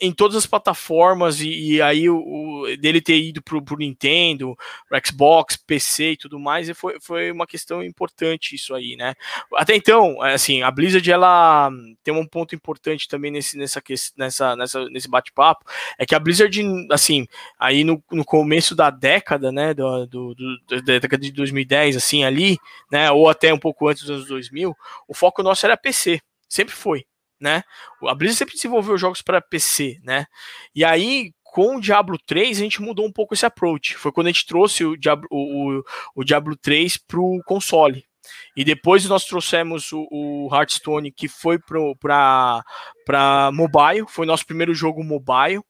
em 0.00 0.12
todas 0.12 0.36
as 0.36 0.46
plataformas 0.46 1.40
e, 1.40 1.74
e 1.74 1.82
aí 1.82 2.08
o, 2.08 2.16
o, 2.16 2.76
dele 2.76 3.00
ter 3.00 3.18
ido 3.18 3.42
pro, 3.42 3.62
pro 3.62 3.76
Nintendo, 3.76 4.56
pro 4.88 5.00
Xbox, 5.04 5.56
PC 5.56 6.12
e 6.12 6.16
tudo 6.16 6.38
mais, 6.38 6.68
e 6.68 6.74
foi, 6.74 6.98
foi 7.00 7.30
uma 7.30 7.46
questão 7.46 7.82
importante 7.82 8.54
isso 8.54 8.74
aí, 8.74 8.96
né? 8.96 9.14
Até 9.54 9.74
então, 9.74 10.24
é, 10.24 10.34
assim, 10.34 10.62
a 10.62 10.70
Blizzard 10.70 11.10
ela 11.10 11.70
tem 12.02 12.14
um 12.14 12.26
ponto 12.26 12.54
importante 12.54 13.08
também 13.08 13.30
nesse, 13.30 13.56
nessa, 13.56 13.82
nessa, 14.16 14.56
nessa, 14.56 14.84
nesse 14.88 15.08
bate-papo, 15.08 15.64
é 15.98 16.06
que 16.06 16.14
a 16.14 16.20
Blizzard, 16.20 16.60
assim, 16.90 17.26
aí 17.58 17.84
no, 17.84 18.02
no 18.10 18.24
começo 18.24 18.74
da 18.74 18.90
década, 18.90 19.50
né, 19.50 19.74
do, 19.74 20.06
do, 20.06 20.34
do, 20.34 20.82
da 20.82 20.98
década 20.98 21.18
de 21.18 21.32
2010, 21.32 21.96
assim, 21.96 22.24
ali, 22.24 22.58
né, 22.90 23.10
ou 23.10 23.28
até 23.28 23.52
um 23.52 23.58
pouco 23.58 23.88
antes 23.88 24.02
dos 24.02 24.10
anos 24.10 24.28
2000, 24.28 24.76
o 25.08 25.14
foco 25.14 25.42
nosso 25.42 25.66
era 25.66 25.76
PC, 25.76 26.20
sempre 26.48 26.74
foi 26.74 27.04
né? 27.42 27.64
A 28.06 28.14
Blizzard 28.14 28.38
sempre 28.38 28.54
desenvolveu 28.54 28.96
jogos 28.96 29.20
para 29.20 29.40
PC, 29.40 29.98
né? 30.04 30.26
E 30.74 30.84
aí, 30.84 31.32
com 31.42 31.76
o 31.76 31.80
Diablo 31.80 32.16
3, 32.24 32.58
a 32.58 32.62
gente 32.62 32.80
mudou 32.80 33.04
um 33.04 33.12
pouco 33.12 33.34
esse 33.34 33.44
approach. 33.44 33.96
Foi 33.96 34.12
quando 34.12 34.28
a 34.28 34.30
gente 34.30 34.46
trouxe 34.46 34.84
o 34.84 34.96
Diablo, 34.96 35.26
o, 35.30 35.82
o 36.14 36.24
Diablo 36.24 36.56
3 36.56 36.96
para 36.98 37.20
o 37.20 37.42
console. 37.44 38.06
E 38.56 38.64
depois 38.64 39.04
nós 39.06 39.24
trouxemos 39.24 39.90
o, 39.92 40.06
o 40.10 40.48
Hearthstone, 40.54 41.10
que 41.10 41.26
foi 41.26 41.58
para 41.58 42.62
mobile, 43.52 44.06
foi 44.08 44.24
nosso 44.24 44.46
primeiro 44.46 44.72
jogo 44.72 45.02
mobile. 45.02 45.62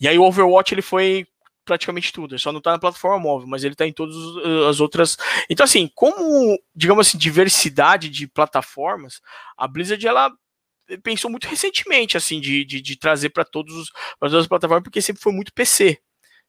E 0.00 0.08
aí 0.08 0.18
o 0.18 0.24
Overwatch 0.24 0.74
ele 0.74 0.82
foi 0.82 1.24
praticamente 1.64 2.12
tudo, 2.12 2.36
só 2.40 2.50
não 2.50 2.58
está 2.58 2.72
na 2.72 2.78
plataforma 2.78 3.20
móvel, 3.20 3.46
mas 3.46 3.62
ele 3.62 3.74
está 3.74 3.86
em 3.86 3.92
todas 3.92 4.16
as 4.68 4.80
outras. 4.80 5.16
Então, 5.48 5.62
assim, 5.62 5.88
como, 5.94 6.58
digamos 6.74 7.06
assim, 7.06 7.16
diversidade 7.16 8.08
de 8.08 8.26
plataformas, 8.26 9.20
a 9.56 9.68
Blizzard 9.68 10.04
ela 10.04 10.32
pensou 11.02 11.30
muito 11.30 11.46
recentemente, 11.46 12.16
assim, 12.16 12.40
de, 12.40 12.64
de, 12.64 12.80
de 12.80 12.96
trazer 12.96 13.30
para 13.30 13.44
todas 13.44 13.90
as 14.20 14.46
plataformas, 14.46 14.84
porque 14.84 15.02
sempre 15.02 15.22
foi 15.22 15.32
muito 15.32 15.52
PC. 15.52 15.98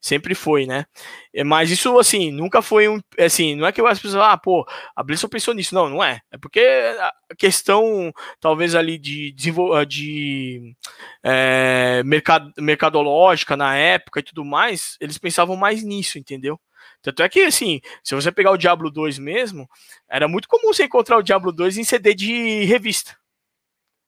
Sempre 0.04 0.36
foi, 0.36 0.66
né? 0.66 0.86
É, 1.34 1.46
mas 1.46 1.72
isso, 1.72 1.98
assim, 1.98 2.30
nunca 2.30 2.62
foi 2.62 2.90
um. 2.90 3.00
Assim, 3.18 3.56
não 3.56 3.66
é 3.66 3.72
que 3.72 3.80
as 3.80 4.00
pessoas, 4.00 4.22
ah, 4.22 4.38
pô, 4.38 4.68
a 4.94 5.02
Blizzard 5.02 5.32
pensou 5.32 5.54
nisso. 5.54 5.74
Não, 5.74 5.88
não 5.90 6.04
é. 6.04 6.20
É 6.30 6.38
porque 6.38 6.60
a 6.60 7.36
questão, 7.38 8.12
talvez 8.38 8.76
ali 8.76 8.98
de, 8.98 9.32
de 9.32 10.76
é, 11.24 12.04
mercado, 12.04 12.52
mercadológica 12.58 13.56
na 13.56 13.78
época 13.78 14.20
e 14.20 14.24
tudo 14.24 14.44
mais, 14.44 14.98
eles 15.00 15.18
pensavam 15.18 15.56
mais 15.56 15.82
nisso, 15.84 16.20
entendeu? 16.20 16.60
Tanto 17.02 17.24
é 17.24 17.30
que, 17.30 17.42
assim, 17.42 17.80
se 18.04 18.14
você 18.14 18.30
pegar 18.30 18.52
o 18.52 18.58
Diablo 18.58 18.92
2 18.92 19.18
mesmo, 19.20 19.70
era 20.10 20.28
muito 20.28 20.50
comum 20.50 20.74
você 20.74 20.84
encontrar 20.84 21.18
o 21.18 21.24
Diablo 21.24 21.54
2 21.54 21.78
em 21.78 21.84
CD 21.86 22.14
de 22.14 22.66
revista. 22.66 23.16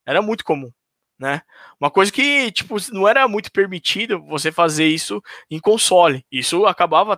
Era 0.06 0.22
muito 0.22 0.44
comum, 0.44 0.72
né? 1.20 1.42
Uma 1.80 1.90
coisa 1.90 2.12
que, 2.12 2.52
tipo, 2.52 2.76
não 2.92 3.08
era 3.08 3.28
muito 3.28 3.52
permitido 3.52 4.24
você 4.26 4.52
fazer 4.52 4.88
isso 4.88 5.22
em 5.50 5.60
console. 5.60 6.26
Isso 6.32 6.66
acabava 6.66 7.18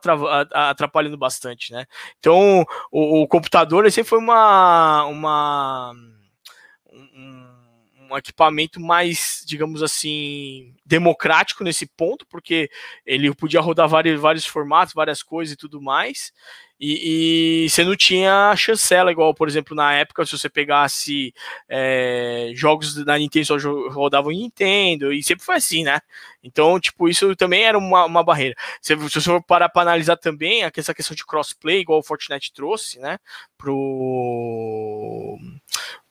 atrapalhando 0.54 1.18
bastante, 1.18 1.72
né? 1.72 1.86
Então, 2.20 2.66
o, 2.92 3.24
o 3.24 3.28
computador 3.28 3.90
sempre 3.92 4.10
foi 4.10 4.20
uma, 4.20 5.06
uma 5.06 5.94
um, 6.92 7.47
um 8.10 8.18
equipamento 8.18 8.80
mais, 8.80 9.44
digamos 9.46 9.84
assim, 9.84 10.74
democrático 10.86 11.64
nesse 11.64 11.86
ponto, 11.86 12.26
porque 12.28 12.70
ele 13.06 13.34
podia 13.34 13.62
rodar 13.62 13.88
vários, 13.88 14.20
vários 14.20 14.46
formatos, 14.46 14.94
várias 14.94 15.22
coisas 15.24 15.54
e 15.54 15.58
tudo 15.58 15.82
mais. 15.82 16.32
E, 16.80 17.64
e, 17.66 17.70
você 17.70 17.84
não 17.84 17.96
tinha 17.96 18.56
chancela, 18.56 19.12
igual, 19.12 19.34
por 19.34 19.48
exemplo, 19.48 19.76
na 19.76 19.94
época, 19.94 20.24
se 20.26 20.38
você 20.38 20.48
pegasse 20.48 21.34
é, 21.68 22.52
jogos 22.54 22.94
da 23.04 23.18
Nintendo 23.18 23.46
só 23.48 23.58
rodavam 23.90 24.32
Nintendo, 24.32 25.12
e 25.12 25.24
sempre 25.24 25.44
foi 25.44 25.56
assim, 25.56 25.84
né? 25.84 26.00
Então, 26.44 26.80
tipo, 26.80 27.10
isso 27.10 27.36
também 27.36 27.64
era 27.64 27.78
uma, 27.78 28.06
uma 28.06 28.24
barreira. 28.24 28.56
Se, 28.80 28.96
se 28.96 29.22
você 29.22 29.22
for 29.22 29.44
parar 29.44 29.70
para 29.70 29.82
analisar 29.82 30.18
também 30.18 30.64
essa 30.64 30.94
questão 30.94 31.16
de 31.16 31.26
crossplay, 31.26 31.80
igual 31.80 32.00
o 32.00 32.04
Fortnite 32.04 32.54
trouxe, 32.54 33.00
né? 33.00 33.18
Pro, 33.58 35.40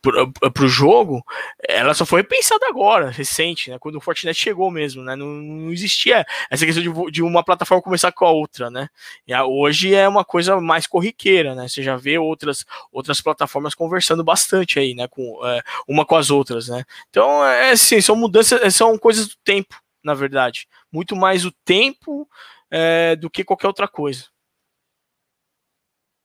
pro, 0.07 0.53
pro 0.53 0.69
jogo, 0.69 1.25
ela 1.69 1.93
só 1.95 2.07
foi 2.07 2.23
pensada 2.23 2.67
agora, 2.69 3.11
recente, 3.11 3.71
né? 3.71 3.79
Quando 3.79 3.97
o 3.97 4.01
Fortnite 4.01 4.39
chegou 4.39 4.71
mesmo, 4.71 5.03
né? 5.03 5.17
Não, 5.17 5.27
não 5.27 5.73
existia 5.73 6.25
essa 6.49 6.65
questão 6.65 6.83
de, 6.83 7.11
de 7.11 7.23
uma 7.23 7.43
plataforma 7.43 7.83
começar 7.83 8.13
com 8.13 8.25
a 8.25 8.31
outra, 8.31 8.71
né? 8.71 8.89
E 9.27 9.35
hoje 9.35 9.95
é 9.95 10.09
uma 10.09 10.25
coisa 10.25 10.61
mais 10.61 10.87
corriqueira, 10.87 11.55
né? 11.55 11.67
Você 11.69 11.83
já 11.83 11.97
vê 11.97 12.19
outras, 12.19 12.65
outras 12.93 13.21
plataformas 13.21 13.75
conversando 13.75 14.23
bastante 14.23 14.79
aí, 14.79 14.95
né? 14.95 15.09
Com, 15.09 15.41
é, 15.45 15.63
uma 15.89 16.05
com 16.05 16.17
as 16.17 16.31
outras, 16.31 16.69
né? 16.69 16.85
Então, 17.11 17.45
é 17.45 17.73
assim, 17.73 18.01
são 18.01 18.15
mudanças, 18.15 18.63
é, 18.63 18.71
são 18.71 18.97
coisas 18.97 19.27
do 19.27 19.35
tempo, 19.45 19.75
na 20.05 20.15
verdade. 20.15 20.69
Muito 20.93 21.17
mais 21.17 21.45
o 21.45 21.53
tempo 21.65 22.29
é, 22.71 23.17
do 23.17 23.29
que 23.29 23.45
qualquer 23.45 23.67
outra 23.67 23.89
coisa. 23.89 24.27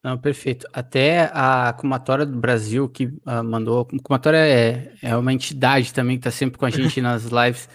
Não, 0.04 0.18
perfeito. 0.18 0.68
Até 0.74 1.30
a 1.34 1.74
Cumatória 1.78 2.26
do 2.26 2.38
Brasil 2.38 2.90
que 2.90 3.06
uh, 3.06 3.44
mandou. 3.44 3.82
A 3.82 4.04
Cumatória 4.04 4.38
é, 4.38 4.94
é 5.02 5.16
uma 5.16 5.32
entidade 5.32 5.94
também 5.94 6.18
que 6.18 6.28
está 6.28 6.32
sempre 6.32 6.58
com 6.58 6.66
a 6.66 6.70
gente 6.70 7.00
nas 7.02 7.26
lives. 7.26 7.70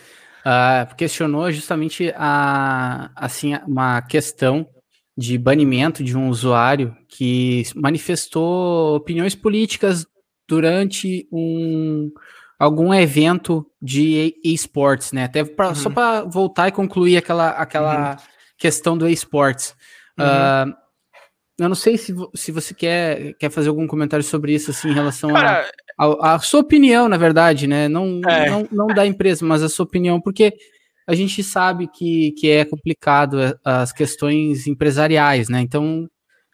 Uh, 0.44 0.94
questionou 0.96 1.50
justamente 1.52 2.12
a, 2.16 3.10
assim, 3.14 3.54
uma 3.66 4.02
questão 4.02 4.66
de 5.16 5.38
banimento 5.38 6.04
de 6.04 6.16
um 6.16 6.28
usuário 6.28 6.96
que 7.08 7.64
manifestou 7.74 8.96
opiniões 8.96 9.34
políticas 9.34 10.06
durante 10.48 11.26
um 11.32 12.10
algum 12.58 12.92
evento 12.92 13.66
de 13.80 14.34
esportes, 14.42 15.12
né? 15.12 15.24
Até 15.24 15.44
pra, 15.44 15.68
uhum. 15.68 15.74
só 15.74 15.90
para 15.90 16.22
voltar 16.24 16.68
e 16.68 16.72
concluir 16.72 17.16
aquela, 17.16 17.50
aquela 17.50 18.12
uhum. 18.12 18.16
questão 18.56 18.96
do 18.96 19.08
esportes. 19.08 19.74
Uhum. 20.18 20.24
Uh, 20.24 20.85
eu 21.58 21.68
não 21.68 21.74
sei 21.74 21.96
se, 21.96 22.14
se 22.34 22.52
você 22.52 22.74
quer, 22.74 23.34
quer 23.34 23.50
fazer 23.50 23.68
algum 23.68 23.86
comentário 23.86 24.24
sobre 24.24 24.54
isso, 24.54 24.70
assim, 24.70 24.90
em 24.90 24.94
relação 24.94 25.30
a, 25.34 26.34
a, 26.34 26.38
sua 26.38 26.60
opinião, 26.60 27.08
na 27.08 27.16
verdade, 27.16 27.66
né? 27.66 27.88
Não, 27.88 28.20
é. 28.28 28.50
não, 28.50 28.68
não 28.70 28.86
da 28.88 29.06
empresa, 29.06 29.44
mas 29.44 29.62
a 29.62 29.68
sua 29.68 29.84
opinião, 29.84 30.20
porque 30.20 30.52
a 31.06 31.14
gente 31.14 31.42
sabe 31.42 31.88
que, 31.88 32.32
que 32.32 32.50
é 32.50 32.64
complicado 32.64 33.40
é, 33.40 33.54
as 33.64 33.92
questões 33.92 34.66
empresariais, 34.66 35.48
né? 35.48 35.60
Então 35.60 36.06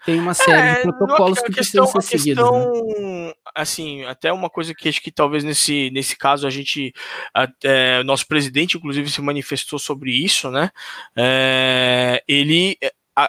tem 0.04 0.18
uma 0.18 0.34
série 0.34 0.68
é, 0.68 0.74
de 0.76 0.82
protocolos 0.82 1.40
que 1.40 1.52
questão, 1.52 1.84
precisam 1.84 2.00
ser 2.00 2.18
seguidos. 2.18 2.50
Né? 2.50 3.32
Assim, 3.54 4.04
até 4.04 4.32
uma 4.32 4.50
coisa 4.50 4.74
que 4.74 4.88
acho 4.88 5.00
que 5.00 5.12
talvez 5.12 5.44
nesse, 5.44 5.90
nesse 5.92 6.16
caso 6.16 6.46
a 6.46 6.50
gente, 6.50 6.92
até, 7.32 8.02
nosso 8.02 8.26
presidente 8.26 8.76
inclusive 8.76 9.10
se 9.10 9.22
manifestou 9.22 9.78
sobre 9.78 10.12
isso, 10.12 10.50
né? 10.50 10.70
É, 11.16 12.22
ele 12.28 12.76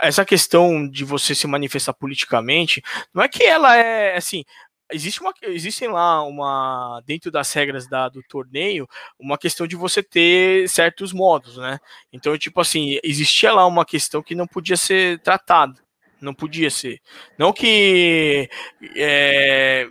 essa 0.02 0.26
questão 0.26 0.88
de 0.88 1.04
você 1.04 1.36
se 1.36 1.48
manifestar 1.48 1.94
politicamente, 1.94 2.82
não 3.14 3.24
é 3.24 3.28
que 3.28 3.44
ela 3.44 3.76
é 3.76 4.16
assim, 4.16 4.44
existe 4.92 5.22
uma, 5.22 5.34
existem 5.44 5.88
lá 5.88 6.24
uma 6.24 7.02
dentro 7.06 7.32
das 7.32 7.52
regras 7.54 7.88
da, 7.88 8.10
do 8.10 8.22
torneio 8.24 8.88
uma 9.20 9.38
questão 9.38 9.68
de 9.68 9.76
você 9.76 10.02
ter 10.04 10.70
certos 10.70 11.12
modos, 11.12 11.58
né? 11.58 11.80
Então, 12.12 12.38
tipo 12.38 12.62
assim, 12.62 13.00
existia 13.04 13.52
lá 13.52 13.66
uma 13.66 13.86
questão 13.86 14.22
que 14.22 14.36
não 14.36 14.48
podia 14.48 14.78
ser 14.78 15.20
tratada, 15.20 15.82
não 16.22 16.34
podia 16.34 16.70
ser, 16.70 17.02
não 17.38 17.52
que 17.52 18.50
é, 18.96 19.90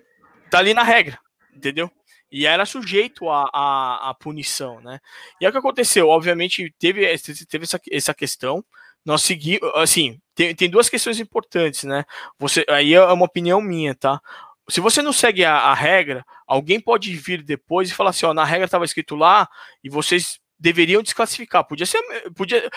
tá 0.50 0.58
ali 0.58 0.74
na 0.74 0.82
regra, 0.82 1.18
entendeu? 1.54 1.90
E 2.30 2.46
era 2.46 2.64
sujeito 2.64 3.28
à, 3.28 4.16
punição, 4.18 4.80
né? 4.80 5.00
E 5.38 5.44
é 5.44 5.48
o 5.50 5.52
que 5.52 5.58
aconteceu. 5.58 6.08
Obviamente, 6.08 6.74
teve, 6.78 7.06
teve 7.46 7.64
essa, 7.64 7.78
essa 7.90 8.14
questão. 8.14 8.64
Nós 9.04 9.22
seguimos, 9.22 9.70
assim, 9.74 10.18
tem, 10.34 10.54
tem 10.54 10.70
duas 10.70 10.88
questões 10.88 11.18
importantes, 11.20 11.84
né? 11.84 12.04
Você, 12.38 12.64
aí 12.68 12.94
é 12.94 13.04
uma 13.04 13.24
opinião 13.24 13.60
minha, 13.60 13.94
tá? 13.94 14.20
se 14.68 14.80
você 14.80 15.02
não 15.02 15.12
segue 15.12 15.44
a, 15.44 15.54
a, 15.54 15.74
regra, 15.74 16.24
alguém 16.46 16.80
pode 16.80 17.14
vir 17.16 17.42
depois 17.42 17.90
e 17.90 17.94
falar 17.94 18.10
assim, 18.10 18.26
ó, 18.26 18.32
na 18.32 18.44
regra 18.44 18.64
estava 18.64 18.84
escrito 18.84 19.16
lá 19.16 19.48
e 19.82 19.90
vocês 19.90 20.38
deveriam 20.58 21.02
desclassificar. 21.02 21.66
Podia 21.66 21.86
ser, 21.86 22.00
podia, 22.34 22.70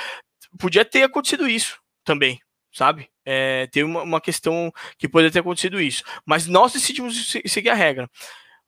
podia 0.59 0.83
ter 0.83 1.03
acontecido 1.03 1.47
isso 1.47 1.79
também, 2.03 2.39
sabe? 2.73 3.09
É, 3.23 3.67
tem 3.67 3.83
uma, 3.83 4.01
uma, 4.01 4.21
questão 4.21 4.71
que 4.97 5.07
poderia 5.07 5.31
ter 5.31 5.39
acontecido 5.39 5.79
isso. 5.79 6.03
Mas 6.25 6.47
nós 6.47 6.73
decidimos 6.73 7.31
seguir 7.45 7.69
a 7.69 7.75
regra. 7.75 8.09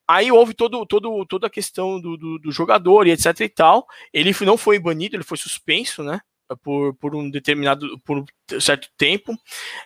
Aí 0.06 0.32
houve 0.32 0.54
todo, 0.54 0.86
todo, 0.86 1.26
toda 1.26 1.48
a 1.48 1.50
questão 1.50 2.00
do, 2.00 2.16
do, 2.16 2.38
do 2.38 2.52
jogador 2.52 3.06
e 3.06 3.10
etc 3.10 3.40
e 3.40 3.48
tal. 3.48 3.86
Ele 4.12 4.34
não 4.42 4.56
foi 4.56 4.78
banido, 4.78 5.16
ele 5.16 5.24
foi 5.24 5.36
suspenso, 5.36 6.02
né? 6.02 6.20
Por, 6.56 6.94
por 6.94 7.14
um 7.14 7.30
determinado 7.30 7.98
por 8.00 8.18
um 8.18 8.60
certo 8.60 8.88
tempo. 8.96 9.36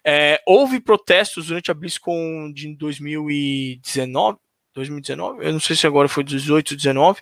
É, 0.05 0.41
houve 0.47 0.81
protestos 0.81 1.47
durante 1.47 1.71
a 1.71 1.75
BlizzCon 1.75 2.53
de 2.53 2.75
2019, 2.77 4.39
2019, 4.75 5.45
eu 5.45 5.53
não 5.53 5.61
sei 5.61 5.77
se 5.77 5.87
agora 5.87 6.09
foi 6.09 6.25
18, 6.25 6.77
19. 6.77 7.21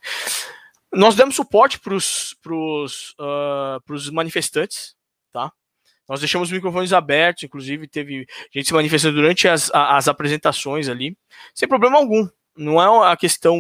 Nós 0.93 1.15
demos 1.15 1.37
suporte 1.37 1.79
para 1.79 1.95
os 1.95 2.35
uh, 3.19 4.13
manifestantes, 4.13 4.95
tá? 5.33 5.53
Nós 6.09 6.19
deixamos 6.19 6.49
os 6.49 6.53
microfones 6.53 6.93
abertos, 6.93 7.45
inclusive 7.45 7.87
teve 7.87 8.27
gente 8.53 8.67
se 8.67 8.75
manifestando 8.75 9.15
durante 9.15 9.47
as, 9.47 9.71
as 9.73 10.09
apresentações 10.09 10.89
ali, 10.89 11.17
sem 11.55 11.69
problema 11.69 11.99
algum. 11.99 12.29
Não 12.57 12.83
é 12.83 13.13
a 13.13 13.17
questão 13.17 13.57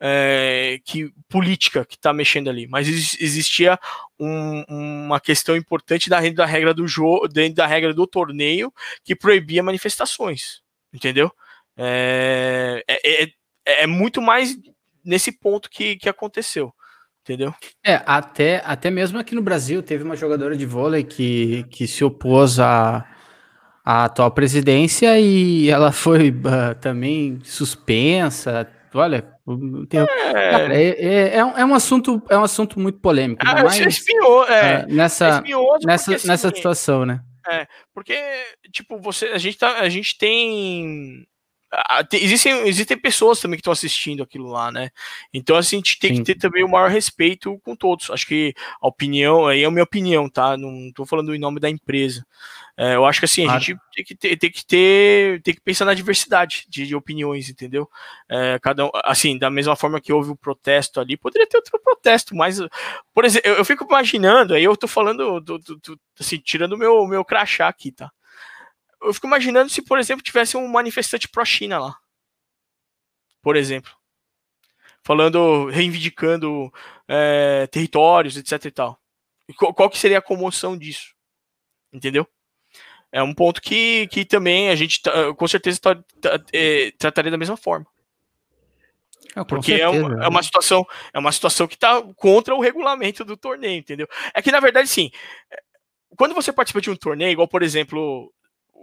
é, 0.00 0.80
que 0.84 1.12
política 1.28 1.84
que 1.84 1.96
está 1.96 2.12
mexendo 2.12 2.48
ali, 2.48 2.66
mas 2.66 2.88
existia 3.20 3.78
um, 4.18 4.64
uma 4.68 5.20
questão 5.20 5.56
importante 5.56 6.08
da, 6.08 6.20
da 6.30 6.46
regra 6.46 6.72
do 6.72 6.86
jogo, 6.86 7.28
dentro 7.28 7.56
da 7.56 7.66
regra 7.66 7.92
do 7.92 8.06
torneio, 8.06 8.72
que 9.04 9.16
proibia 9.16 9.62
manifestações, 9.62 10.62
entendeu? 10.92 11.32
É, 11.76 12.84
é, 12.88 13.22
é, 13.22 13.32
é 13.64 13.86
muito 13.86 14.20
mais 14.20 14.56
nesse 15.04 15.32
ponto 15.32 15.70
que, 15.70 15.96
que 15.96 16.08
aconteceu 16.08 16.72
entendeu? 17.28 17.54
É, 17.84 18.00
até, 18.06 18.62
até 18.64 18.90
mesmo 18.90 19.18
aqui 19.18 19.34
no 19.34 19.42
Brasil 19.42 19.82
teve 19.82 20.02
uma 20.02 20.16
jogadora 20.16 20.56
de 20.56 20.64
vôlei 20.64 21.04
que, 21.04 21.64
que 21.64 21.86
se 21.86 22.02
opôs 22.02 22.58
à, 22.58 23.04
à 23.84 24.04
atual 24.04 24.30
presidência 24.30 25.20
e 25.20 25.68
ela 25.68 25.92
foi 25.92 26.30
uh, 26.30 26.74
também 26.80 27.38
suspensa. 27.44 28.66
Olha, 28.94 29.26
é... 29.90 30.50
Cara, 30.50 30.74
é, 30.74 30.88
é, 30.88 31.36
é, 31.36 31.44
um, 31.44 31.58
é, 31.58 31.64
um 31.64 31.74
assunto, 31.74 32.22
é 32.28 32.36
um 32.36 32.44
assunto 32.44 32.78
muito 32.78 32.98
polêmico. 32.98 33.42
Ah, 33.46 33.64
espiou, 33.66 34.44
é, 34.48 34.84
uh, 34.84 34.94
nessa, 34.94 35.42
nessa, 35.84 36.04
porque, 36.04 36.16
assim, 36.16 36.28
nessa 36.28 36.48
situação, 36.48 37.06
né? 37.06 37.20
É, 37.48 37.66
porque, 37.94 38.14
tipo, 38.72 38.98
você, 39.00 39.26
a 39.26 39.38
gente, 39.38 39.56
tá, 39.56 39.78
a 39.78 39.88
gente 39.88 40.18
tem 40.18 41.26
existem, 42.12 42.66
existem 42.66 42.96
pessoas 42.96 43.40
também 43.40 43.56
que 43.56 43.60
estão 43.60 43.72
assistindo 43.72 44.22
aquilo 44.22 44.48
lá, 44.48 44.72
né? 44.72 44.90
Então, 45.32 45.56
assim, 45.56 45.76
a 45.76 45.78
gente 45.78 45.98
tem 45.98 46.14
Sim. 46.14 46.22
que 46.22 46.34
ter 46.34 46.40
também 46.40 46.64
o 46.64 46.68
maior 46.68 46.88
respeito 46.88 47.58
com 47.62 47.76
todos. 47.76 48.10
Acho 48.10 48.26
que 48.26 48.54
a 48.80 48.88
opinião, 48.88 49.46
aí 49.46 49.62
é 49.62 49.66
a 49.66 49.70
minha 49.70 49.84
opinião, 49.84 50.28
tá? 50.28 50.56
Não 50.56 50.90
tô 50.94 51.04
falando 51.04 51.34
em 51.34 51.38
nome 51.38 51.60
da 51.60 51.68
empresa. 51.68 52.24
É, 52.80 52.94
eu 52.94 53.04
acho 53.04 53.18
que 53.18 53.24
assim, 53.24 53.42
claro. 53.42 53.56
a 53.56 53.60
gente 53.60 53.80
tem 53.92 54.04
que 54.04 54.14
ter, 54.14 54.36
tem 54.36 54.50
que 54.50 54.64
ter, 54.64 55.42
tem 55.42 55.54
que 55.54 55.60
pensar 55.60 55.84
na 55.84 55.94
diversidade 55.94 56.64
de, 56.68 56.86
de 56.86 56.94
opiniões, 56.94 57.50
entendeu? 57.50 57.90
É, 58.28 58.56
cada 58.60 58.86
um, 58.86 58.90
assim, 59.04 59.36
da 59.36 59.50
mesma 59.50 59.74
forma 59.74 60.00
que 60.00 60.12
houve 60.12 60.30
o 60.30 60.36
protesto 60.36 61.00
ali, 61.00 61.16
poderia 61.16 61.48
ter 61.48 61.56
outro 61.56 61.80
protesto, 61.80 62.36
mas, 62.36 62.60
por 63.12 63.24
exemplo, 63.24 63.50
eu, 63.50 63.56
eu 63.56 63.64
fico 63.64 63.84
imaginando, 63.84 64.54
aí 64.54 64.62
eu 64.62 64.76
tô 64.76 64.86
falando, 64.86 65.40
do, 65.40 65.58
do, 65.58 65.76
do, 65.76 66.00
assim, 66.20 66.38
tirando 66.38 66.74
o 66.74 66.78
meu, 66.78 67.04
meu 67.08 67.24
crachá 67.24 67.66
aqui, 67.66 67.90
tá? 67.90 68.12
eu 69.00 69.14
fico 69.14 69.26
imaginando 69.26 69.70
se, 69.70 69.82
por 69.82 69.98
exemplo, 69.98 70.22
tivesse 70.22 70.56
um 70.56 70.66
manifestante 70.68 71.28
pró-China 71.28 71.78
lá. 71.78 71.98
Por 73.42 73.56
exemplo. 73.56 73.92
Falando, 75.02 75.66
reivindicando 75.70 76.72
é, 77.06 77.66
territórios, 77.68 78.36
etc 78.36 78.64
e 78.64 78.70
tal. 78.70 79.00
Qual, 79.56 79.72
qual, 79.72 79.90
que 79.90 79.98
seria 79.98 80.18
a 80.18 80.22
comoção 80.22 80.76
disso? 80.76 81.14
Entendeu? 81.92 82.28
É 83.10 83.22
um 83.22 83.34
ponto 83.34 83.60
que, 83.60 84.06
que 84.08 84.24
também 84.24 84.68
a 84.68 84.76
gente 84.76 85.00
tá, 85.00 85.34
com 85.34 85.48
certeza 85.48 85.80
tá, 85.80 85.94
tá, 86.20 86.40
é, 86.52 86.92
trataria 86.98 87.30
da 87.30 87.38
mesma 87.38 87.56
forma. 87.56 87.86
É, 89.34 89.44
Porque 89.44 89.76
certeza, 89.76 89.96
é, 89.96 90.00
uma, 90.00 90.24
é 90.24 90.28
uma 90.28 90.42
situação 90.42 90.86
é 91.12 91.18
uma 91.18 91.32
situação 91.32 91.66
que 91.66 91.74
está 91.74 92.02
contra 92.16 92.54
o 92.54 92.60
regulamento 92.60 93.24
do 93.24 93.36
torneio, 93.36 93.78
entendeu? 93.78 94.08
É 94.34 94.42
que 94.42 94.52
na 94.52 94.60
verdade 94.60 94.88
sim, 94.88 95.10
quando 96.16 96.34
você 96.34 96.52
participa 96.52 96.80
de 96.80 96.90
um 96.90 96.96
torneio, 96.96 97.32
igual 97.32 97.48
por 97.48 97.62
exemplo 97.62 98.32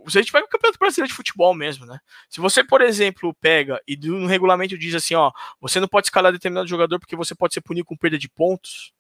se 0.08 0.18
a 0.18 0.22
gente 0.22 0.32
pega 0.32 0.46
o 0.46 0.50
Campeonato 0.50 0.80
Brasileiro 0.80 1.10
de 1.10 1.16
Futebol 1.16 1.54
mesmo, 1.54 1.86
né? 1.86 2.00
Se 2.30 2.40
você, 2.40 2.64
por 2.64 2.82
exemplo, 2.82 3.34
pega 3.42 3.82
e 3.88 3.98
no 3.98 4.28
regulamento 4.28 4.78
diz 4.78 4.94
assim, 4.94 5.16
ó, 5.16 5.32
você 5.60 5.80
não 5.80 5.88
pode 5.88 6.08
escalar 6.08 6.32
determinado 6.32 6.68
jogador 6.68 7.00
porque 7.00 7.16
você 7.16 7.34
pode 7.34 7.54
ser 7.54 7.62
punido 7.62 7.86
com 7.86 7.98
perda 7.98 8.18
de 8.18 8.30
pontos. 8.30 8.94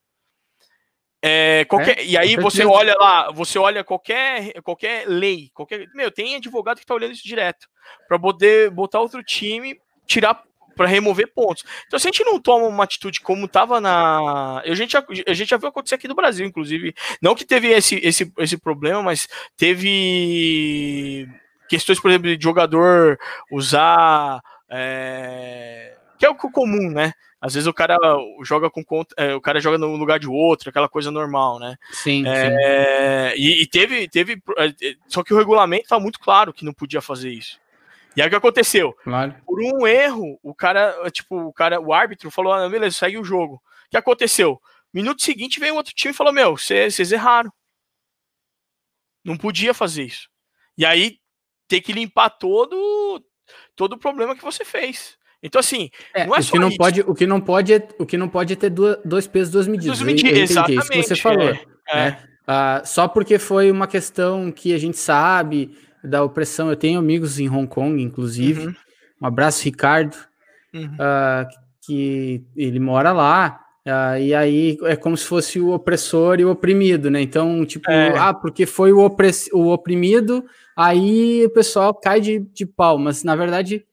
É, 1.27 1.65
qualquer, 1.65 1.97
é, 1.97 2.05
e 2.05 2.15
aí 2.15 2.35
você 2.35 2.63
olha 2.63 2.93
lá, 2.99 3.31
você 3.31 3.57
olha 3.57 3.83
qualquer, 3.83 4.61
qualquer 4.61 5.07
lei, 5.07 5.49
qualquer, 5.55 5.87
meu, 5.95 6.11
tem 6.11 6.35
advogado 6.35 6.79
que 6.79 6.85
tá 6.85 6.93
olhando 6.93 7.13
isso 7.13 7.27
direto 7.27 7.67
para 8.07 8.19
poder 8.19 8.69
botar 8.69 8.99
outro 8.99 9.23
time, 9.23 9.81
tirar 10.05 10.43
para 10.75 10.85
remover 10.85 11.33
pontos. 11.33 11.65
Então, 11.87 11.97
se 11.97 12.07
a 12.07 12.11
gente 12.11 12.23
não 12.23 12.39
toma 12.39 12.67
uma 12.67 12.83
atitude 12.83 13.21
como 13.21 13.47
estava 13.47 13.81
na. 13.81 14.59
A 14.59 14.75
gente, 14.75 14.91
já, 14.91 15.03
a 15.25 15.33
gente 15.33 15.49
já 15.49 15.57
viu 15.57 15.69
acontecer 15.69 15.95
aqui 15.95 16.07
no 16.07 16.13
Brasil, 16.13 16.45
inclusive. 16.45 16.93
Não 17.19 17.33
que 17.33 17.43
teve 17.43 17.69
esse, 17.69 17.95
esse, 18.03 18.31
esse 18.37 18.57
problema, 18.57 19.01
mas 19.01 19.27
teve 19.57 21.27
questões, 21.67 21.99
por 21.99 22.11
exemplo, 22.11 22.37
de 22.37 22.43
jogador 22.43 23.17
usar. 23.51 24.41
É, 24.69 25.97
que 26.19 26.25
é 26.25 26.29
o 26.29 26.35
comum, 26.35 26.91
né? 26.91 27.13
Às 27.39 27.53
vezes 27.53 27.67
o 27.67 27.73
cara 27.73 27.97
joga 28.43 28.69
com 28.69 28.83
é, 29.17 29.35
o 29.35 29.41
cara 29.41 29.59
joga 29.59 29.77
no 29.77 29.95
lugar 29.95 30.19
de 30.19 30.27
outro, 30.27 30.69
aquela 30.69 30.89
coisa 30.89 31.11
normal, 31.11 31.59
né? 31.59 31.77
Sim. 31.91 32.25
É, 32.25 33.33
sim. 33.35 33.41
E, 33.41 33.61
e, 33.61 33.67
teve, 33.67 34.07
teve. 34.07 34.41
É, 34.57 34.95
só 35.07 35.23
que 35.23 35.33
o 35.33 35.37
regulamento 35.37 35.89
tá 35.89 35.99
muito 35.99 36.19
claro 36.19 36.53
que 36.53 36.65
não 36.65 36.73
podia 36.73 37.01
fazer 37.01 37.31
isso. 37.31 37.59
E 38.15 38.21
aí 38.21 38.27
o 38.27 38.29
que 38.29 38.35
aconteceu? 38.35 38.93
Claro. 39.03 39.35
Por 39.45 39.61
um 39.61 39.85
erro, 39.85 40.39
o 40.41 40.55
cara, 40.55 40.95
tipo, 41.11 41.35
o 41.35 41.53
cara, 41.53 41.79
o 41.79 41.93
árbitro 41.93 42.31
falou: 42.31 42.53
ah, 42.53 42.67
beleza, 42.69 42.97
segue 42.97 43.17
o 43.17 43.23
jogo. 43.23 43.55
O 43.55 43.89
que 43.91 43.97
aconteceu? 43.97 44.59
Minuto 44.93 45.21
seguinte 45.21 45.59
veio 45.59 45.75
outro 45.75 45.93
time 45.93 46.13
e 46.13 46.17
falou: 46.17 46.31
Meu, 46.31 46.57
vocês 46.57 47.11
erraram. 47.11 47.51
Não 49.23 49.35
podia 49.35 49.73
fazer 49.73 50.03
isso. 50.03 50.29
E 50.77 50.85
aí 50.85 51.19
tem 51.67 51.81
que 51.81 51.91
limpar 51.91 52.29
todo, 52.29 53.23
todo 53.75 53.93
o 53.93 53.99
problema 53.99 54.35
que 54.35 54.43
você 54.43 54.63
fez. 54.63 55.17
Então, 55.41 55.59
assim, 55.59 55.89
é, 56.13 56.25
não 56.25 56.35
é 56.35 56.39
o 56.39 56.43
que 56.43 56.59
não 56.59 56.67
isso. 56.69 56.77
Pode, 56.77 57.01
o, 57.01 57.13
que 57.13 57.27
não 57.27 57.41
pode, 57.41 57.73
é, 57.73 57.87
o 57.99 58.05
que 58.05 58.17
não 58.17 58.27
pode 58.27 58.53
é 58.53 58.55
ter 58.55 58.69
duas, 58.69 58.97
dois 59.05 59.27
pesos, 59.27 59.51
duas 59.51 59.67
medidas. 59.67 59.99
Duas 59.99 60.05
medidas, 60.05 60.51
exatamente. 60.51 60.81
Isso 60.81 60.91
que 60.91 61.03
você 61.03 61.15
falou. 61.15 61.49
É, 61.49 61.59
é. 61.89 61.95
Né? 61.95 62.19
Ah, 62.47 62.81
só 62.85 63.07
porque 63.07 63.39
foi 63.39 63.71
uma 63.71 63.87
questão 63.87 64.51
que 64.51 64.73
a 64.73 64.77
gente 64.77 64.97
sabe 64.97 65.75
da 66.03 66.23
opressão. 66.23 66.69
Eu 66.69 66.75
tenho 66.75 66.99
amigos 66.99 67.39
em 67.39 67.49
Hong 67.49 67.67
Kong, 67.67 68.01
inclusive. 68.01 68.67
Uhum. 68.67 68.75
Um 69.21 69.27
abraço, 69.27 69.63
Ricardo, 69.63 70.15
uhum. 70.73 70.85
uh, 70.85 71.47
que 71.85 72.43
ele 72.55 72.79
mora 72.79 73.11
lá. 73.11 73.61
Uh, 73.85 74.19
e 74.19 74.33
aí 74.33 74.77
é 74.83 74.95
como 74.95 75.15
se 75.15 75.25
fosse 75.25 75.59
o 75.59 75.69
opressor 75.69 76.39
e 76.39 76.45
o 76.45 76.49
oprimido, 76.49 77.09
né? 77.09 77.21
Então, 77.21 77.63
tipo, 77.65 77.89
é. 77.89 78.17
ah, 78.17 78.33
porque 78.33 78.65
foi 78.65 78.91
o, 78.91 78.99
opress 78.99 79.47
o 79.53 79.71
oprimido, 79.71 80.43
aí 80.75 81.45
o 81.45 81.49
pessoal 81.51 81.93
cai 81.93 82.19
de, 82.19 82.39
de 82.51 82.65
pau, 82.65 82.97
mas 82.97 83.23
na 83.23 83.35
verdade 83.35 83.85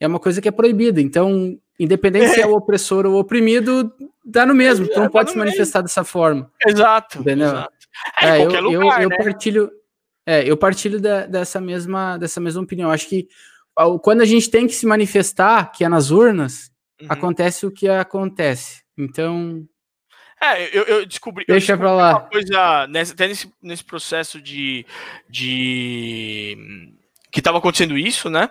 é 0.00 0.06
uma 0.06 0.18
coisa 0.18 0.40
que 0.40 0.48
é 0.48 0.52
proibida. 0.52 1.00
Então, 1.00 1.58
independente 1.78 2.26
é. 2.26 2.28
se 2.34 2.40
é 2.40 2.46
o 2.46 2.54
opressor 2.54 3.04
ou 3.06 3.12
o 3.12 3.18
oprimido, 3.18 3.92
dá 4.24 4.46
no 4.46 4.54
mesmo. 4.54 4.86
É, 4.86 4.88
então 4.88 5.04
não 5.04 5.10
pode 5.10 5.30
se 5.30 5.36
manifestar 5.36 5.80
mesmo. 5.80 5.88
dessa 5.88 6.04
forma. 6.04 6.50
Exato. 6.66 7.20
Entendeu? 7.20 7.48
Exato. 7.48 7.72
É, 8.20 8.28
é 8.28 8.40
eu, 8.40 8.60
lugar, 8.60 8.72
eu, 8.72 8.80
né? 8.80 9.04
eu 9.04 9.24
partilho. 9.24 9.70
É, 10.26 10.48
eu 10.48 10.56
partilho 10.56 11.00
da, 11.00 11.26
dessa, 11.26 11.60
mesma, 11.60 12.16
dessa 12.16 12.40
mesma 12.40 12.62
opinião. 12.62 12.90
Acho 12.90 13.08
que 13.08 13.28
quando 14.02 14.20
a 14.20 14.24
gente 14.24 14.50
tem 14.50 14.66
que 14.66 14.74
se 14.74 14.86
manifestar, 14.86 15.72
que 15.72 15.84
é 15.84 15.88
nas 15.88 16.10
urnas, 16.10 16.70
uhum. 17.00 17.06
acontece 17.10 17.66
o 17.66 17.70
que 17.70 17.88
acontece. 17.88 18.82
Então. 18.96 19.64
É, 20.40 20.76
eu, 20.76 20.84
eu 20.84 21.06
descobri. 21.06 21.44
Deixa 21.46 21.72
eu 21.72 21.76
descobri 21.76 21.78
pra 21.78 21.92
lá. 21.92 22.10
Uma 22.12 22.28
coisa, 22.28 22.86
nessa, 22.86 23.12
até 23.12 23.28
nesse, 23.28 23.52
nesse 23.62 23.84
processo 23.84 24.40
de. 24.40 24.86
de 25.28 26.94
que 27.30 27.40
estava 27.40 27.58
acontecendo 27.58 27.96
isso, 27.96 28.28
né? 28.28 28.48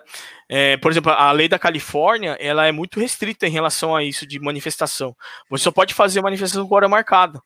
É, 0.48 0.76
por 0.78 0.90
exemplo, 0.90 1.12
a 1.12 1.30
lei 1.32 1.48
da 1.48 1.58
Califórnia, 1.58 2.36
ela 2.40 2.66
é 2.66 2.72
muito 2.72 2.98
restrita 2.98 3.46
em 3.46 3.50
relação 3.50 3.94
a 3.94 4.02
isso 4.02 4.26
de 4.26 4.40
manifestação. 4.40 5.14
Você 5.48 5.64
só 5.64 5.70
pode 5.70 5.94
fazer 5.94 6.20
manifestação 6.22 6.66
com 6.66 6.74
hora 6.74 6.88
marcada. 6.88 7.40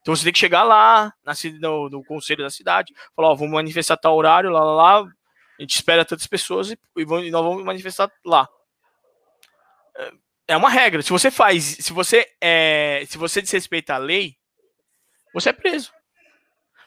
Então 0.00 0.14
você 0.14 0.24
tem 0.24 0.32
que 0.32 0.38
chegar 0.38 0.62
lá, 0.62 1.12
na, 1.24 1.32
no, 1.60 1.90
no 1.90 2.04
conselho 2.04 2.42
da 2.42 2.50
cidade, 2.50 2.94
falar, 3.14 3.30
ó, 3.30 3.34
vamos 3.34 3.52
manifestar 3.52 3.96
tal 3.96 4.16
horário, 4.16 4.50
lá, 4.50 4.64
lá, 4.64 4.74
lá, 4.74 5.08
a 5.58 5.62
gente 5.62 5.74
espera 5.74 6.04
tantas 6.04 6.26
pessoas 6.26 6.70
e, 6.70 6.78
e, 6.96 7.02
e 7.02 7.30
nós 7.30 7.44
vamos 7.44 7.64
manifestar 7.64 8.10
lá. 8.24 8.48
É, 9.96 10.12
é 10.48 10.56
uma 10.56 10.70
regra. 10.70 11.02
Se 11.02 11.10
você 11.10 11.30
faz, 11.30 11.64
se 11.64 11.92
você 11.92 12.26
é, 12.40 13.04
se 13.06 13.18
você 13.18 13.42
desrespeita 13.42 13.94
a 13.94 13.98
lei, 13.98 14.36
você 15.34 15.50
é 15.50 15.52
preso. 15.52 15.92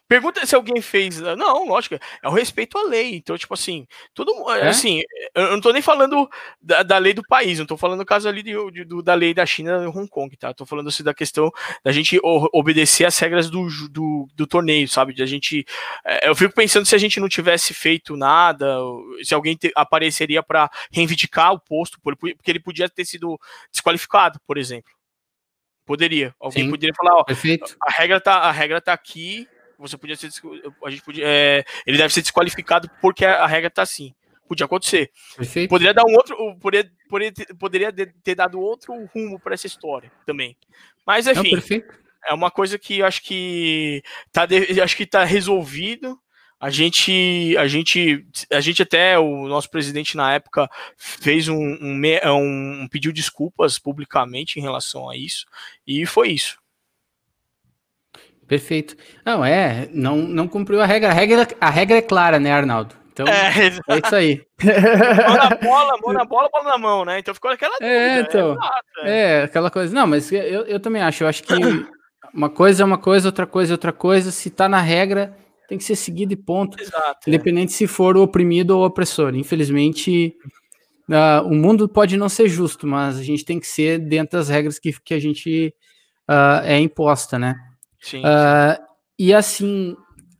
Pergunta 0.07 0.45
se 0.45 0.53
alguém 0.53 0.81
fez. 0.81 1.19
Não, 1.19 1.67
lógico, 1.67 1.95
é 1.95 2.27
o 2.27 2.31
respeito 2.31 2.77
à 2.77 2.83
lei. 2.83 3.15
Então, 3.15 3.37
tipo 3.37 3.53
assim, 3.53 3.87
tudo. 4.13 4.31
É? 4.51 4.67
Assim, 4.67 5.01
eu 5.33 5.51
não 5.51 5.61
tô 5.61 5.71
nem 5.71 5.81
falando 5.81 6.29
da, 6.61 6.83
da 6.83 6.97
lei 6.97 7.13
do 7.13 7.23
país, 7.23 7.57
não 7.57 7.65
tô 7.65 7.77
falando 7.77 7.99
do 7.99 8.05
caso 8.05 8.27
ali 8.27 8.43
de, 8.43 8.53
de, 8.71 9.03
da 9.03 9.13
lei 9.13 9.33
da 9.33 9.45
China 9.45 9.83
e 9.83 9.87
Hong 9.87 10.07
Kong, 10.07 10.35
tá? 10.35 10.53
tô 10.53 10.65
falando 10.65 10.89
assim 10.89 11.03
da 11.03 11.13
questão 11.13 11.51
da 11.83 11.91
gente 11.91 12.19
obedecer 12.21 13.05
às 13.05 13.17
regras 13.17 13.49
do, 13.49 13.67
do, 13.89 14.27
do 14.35 14.45
torneio, 14.45 14.87
sabe? 14.87 15.13
De 15.13 15.23
a 15.23 15.25
gente. 15.25 15.65
É, 16.05 16.29
eu 16.29 16.35
fico 16.35 16.53
pensando 16.53 16.85
se 16.85 16.95
a 16.95 16.99
gente 16.99 17.19
não 17.19 17.29
tivesse 17.29 17.73
feito 17.73 18.17
nada, 18.17 18.77
se 19.23 19.33
alguém 19.33 19.55
te, 19.55 19.71
apareceria 19.75 20.43
para 20.43 20.69
reivindicar 20.91 21.53
o 21.53 21.59
posto, 21.59 21.99
porque 22.01 22.35
ele 22.47 22.59
podia 22.59 22.89
ter 22.89 23.05
sido 23.05 23.39
desqualificado, 23.71 24.39
por 24.45 24.57
exemplo. 24.57 24.91
Poderia. 25.85 26.33
Alguém 26.39 26.65
Sim, 26.65 26.69
poderia 26.69 26.93
falar, 26.95 27.15
ó, 27.15 27.23
perfeito. 27.23 27.75
a 27.81 27.91
regra 27.91 28.19
tá, 28.19 28.35
a 28.39 28.51
regra 28.51 28.79
tá 28.79 28.93
aqui, 28.93 29.47
você 29.87 29.97
podia 29.97 30.15
ser. 30.15 30.29
A 30.83 30.89
gente 30.89 31.03
podia, 31.03 31.23
é, 31.27 31.63
ele 31.85 31.97
deve 31.97 32.13
ser 32.13 32.21
desqualificado 32.21 32.89
porque 33.01 33.25
a, 33.25 33.43
a 33.43 33.47
regra 33.47 33.69
tá 33.69 33.81
assim. 33.81 34.13
Podia 34.47 34.65
acontecer. 34.65 35.11
Perfeito. 35.35 35.69
Poderia 35.69 35.93
dar 35.93 36.05
um 36.05 36.13
outro. 36.13 36.35
Poderia, 36.59 36.91
poderia, 37.09 37.33
poderia 37.57 37.93
ter 38.23 38.35
dado 38.35 38.59
outro 38.59 38.93
rumo 39.13 39.39
para 39.39 39.53
essa 39.53 39.67
história 39.67 40.11
também. 40.25 40.57
Mas, 41.05 41.27
enfim. 41.27 41.51
Não, 41.51 41.83
é 42.29 42.33
uma 42.33 42.51
coisa 42.51 42.79
que 42.79 43.01
acho 43.01 43.21
que 43.23 44.01
tá, 44.31 44.47
acho 44.83 44.97
que 44.97 45.05
tá 45.05 45.23
resolvido. 45.23 46.19
A 46.59 46.69
gente, 46.69 47.57
a 47.57 47.67
gente, 47.67 48.25
a 48.49 48.61
gente 48.61 48.81
até 48.81 49.19
o 49.19 49.49
nosso 49.49 49.69
presidente 49.69 50.15
na 50.15 50.33
época 50.33 50.69
fez 50.95 51.49
um, 51.49 51.57
um, 51.57 52.01
um, 52.25 52.83
um 52.83 52.87
pediu 52.87 53.11
desculpas 53.11 53.77
publicamente 53.77 54.59
em 54.59 54.61
relação 54.61 55.09
a 55.09 55.17
isso 55.17 55.45
e 55.85 56.05
foi 56.05 56.29
isso. 56.29 56.62
Perfeito. 58.47 58.95
Não 59.25 59.43
é, 59.43 59.87
não, 59.91 60.17
não 60.17 60.47
cumpriu 60.47 60.81
a 60.81 60.85
regra. 60.85 61.09
A 61.09 61.13
regra, 61.13 61.47
a 61.59 61.69
regra 61.69 61.97
é 61.97 62.01
clara, 62.01 62.39
né, 62.39 62.51
Arnaldo? 62.51 62.95
Então, 63.13 63.27
é, 63.27 63.67
é 63.89 63.99
isso 64.03 64.15
aí. 64.15 64.41
Mão 64.63 65.35
na 65.37 65.55
bola, 65.55 65.97
mão 66.01 66.13
na 66.13 66.25
bola, 66.25 66.49
bola 66.51 66.63
na 66.63 66.77
mão, 66.77 67.05
né? 67.05 67.19
Então 67.19 67.33
ficou 67.33 67.51
aquela 67.51 67.75
é, 67.79 68.23
dúvida. 68.23 68.27
Então, 68.27 68.57
é, 69.03 69.09
é, 69.09 69.39
é, 69.39 69.43
aquela 69.43 69.69
coisa. 69.69 69.93
Não, 69.93 70.07
mas 70.07 70.31
eu, 70.31 70.65
eu 70.65 70.79
também 70.79 71.01
acho. 71.01 71.23
Eu 71.23 71.27
acho 71.27 71.43
que 71.43 71.53
uma 72.33 72.49
coisa 72.49 72.81
é 72.81 72.85
uma 72.85 72.97
coisa, 72.97 73.27
outra 73.27 73.45
coisa 73.45 73.71
é 73.71 73.75
outra 73.75 73.93
coisa. 73.93 74.31
Se 74.31 74.49
tá 74.49 74.67
na 74.67 74.81
regra, 74.81 75.37
tem 75.69 75.77
que 75.77 75.83
ser 75.83 75.95
seguido 75.95 76.33
e 76.33 76.35
ponto. 76.35 76.81
Exato, 76.81 77.19
é. 77.27 77.29
independente 77.29 77.69
é. 77.69 77.77
se 77.77 77.87
for 77.87 78.17
o 78.17 78.23
oprimido 78.23 78.71
ou 78.71 78.81
o 78.81 78.85
opressor. 78.85 79.35
Infelizmente, 79.35 80.35
uh, 81.07 81.47
o 81.47 81.53
mundo 81.53 81.87
pode 81.87 82.17
não 82.17 82.27
ser 82.27 82.49
justo, 82.49 82.87
mas 82.87 83.19
a 83.19 83.23
gente 83.23 83.45
tem 83.45 83.59
que 83.59 83.67
ser 83.67 83.99
dentro 83.99 84.39
das 84.39 84.49
regras 84.49 84.79
que, 84.79 84.91
que 85.03 85.13
a 85.13 85.19
gente 85.19 85.71
uh, 86.27 86.63
é 86.63 86.79
imposta, 86.79 87.37
né? 87.37 87.55
Sim. 88.03 88.19
Uh, 88.19 88.83
e 89.17 89.33
assim, 89.33 89.95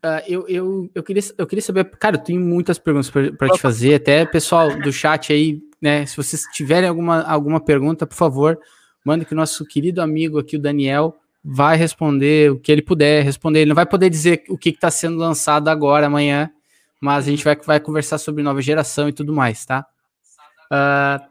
Uh, 0.06 0.20
eu, 0.28 0.46
eu, 0.50 0.92
eu, 0.94 1.02
queria, 1.02 1.22
eu 1.38 1.48
queria 1.48 1.62
saber, 1.62 1.90
cara, 1.92 2.18
eu 2.18 2.22
tenho 2.22 2.42
muitas 2.42 2.78
perguntas 2.78 3.10
para 3.10 3.48
te 3.48 3.58
fazer, 3.58 3.96
até 3.96 4.26
pessoal 4.26 4.78
do 4.82 4.92
chat 4.92 5.32
aí, 5.32 5.62
né? 5.82 6.06
Se 6.06 6.18
vocês 6.18 6.44
tiverem 6.54 6.90
alguma, 6.90 7.22
alguma 7.22 7.62
pergunta, 7.62 8.06
por 8.06 8.16
favor, 8.16 8.60
mande 9.06 9.24
que 9.24 9.32
o 9.32 9.36
nosso 9.36 9.66
querido 9.66 10.02
amigo 10.02 10.38
aqui, 10.38 10.58
o 10.58 10.60
Daniel, 10.60 11.16
vai 11.42 11.78
responder 11.78 12.52
o 12.52 12.60
que 12.60 12.70
ele 12.70 12.82
puder 12.82 13.24
responder. 13.24 13.60
Ele 13.60 13.70
não 13.70 13.76
vai 13.76 13.86
poder 13.86 14.10
dizer 14.10 14.44
o 14.50 14.58
que 14.58 14.72
está 14.72 14.92
sendo 14.92 15.16
lançado 15.18 15.70
agora, 15.70 16.08
amanhã, 16.08 16.52
mas 17.00 17.26
a 17.26 17.30
gente 17.30 17.44
vai, 17.46 17.56
vai 17.56 17.80
conversar 17.80 18.18
sobre 18.18 18.44
nova 18.44 18.62
geração 18.62 19.08
e 19.08 19.14
tudo 19.14 19.32
mais, 19.32 19.66
tá? 19.66 19.86
Uh, 20.70 21.24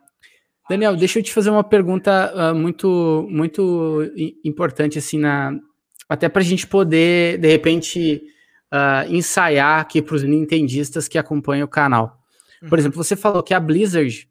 Daniel, 0.66 0.96
deixa 0.96 1.18
eu 1.18 1.22
te 1.22 1.30
fazer 1.30 1.50
uma 1.50 1.64
pergunta 1.64 2.32
uh, 2.34 2.54
muito, 2.54 3.26
muito 3.30 4.10
importante, 4.42 4.98
assim, 4.98 5.18
na, 5.18 5.52
até 6.12 6.28
para 6.28 6.42
a 6.42 6.44
gente 6.44 6.66
poder, 6.66 7.38
de 7.38 7.48
repente 7.48 8.22
uh, 8.70 9.10
ensaiar 9.10 9.80
aqui 9.80 10.02
para 10.02 10.14
os 10.14 10.22
nintendistas 10.22 11.08
que 11.08 11.16
acompanham 11.16 11.64
o 11.64 11.68
canal. 11.68 12.18
Por 12.60 12.72
uhum. 12.72 12.78
exemplo, 12.78 13.02
você 13.02 13.16
falou 13.16 13.42
que 13.42 13.54
a 13.54 13.58
Blizzard 13.58 14.28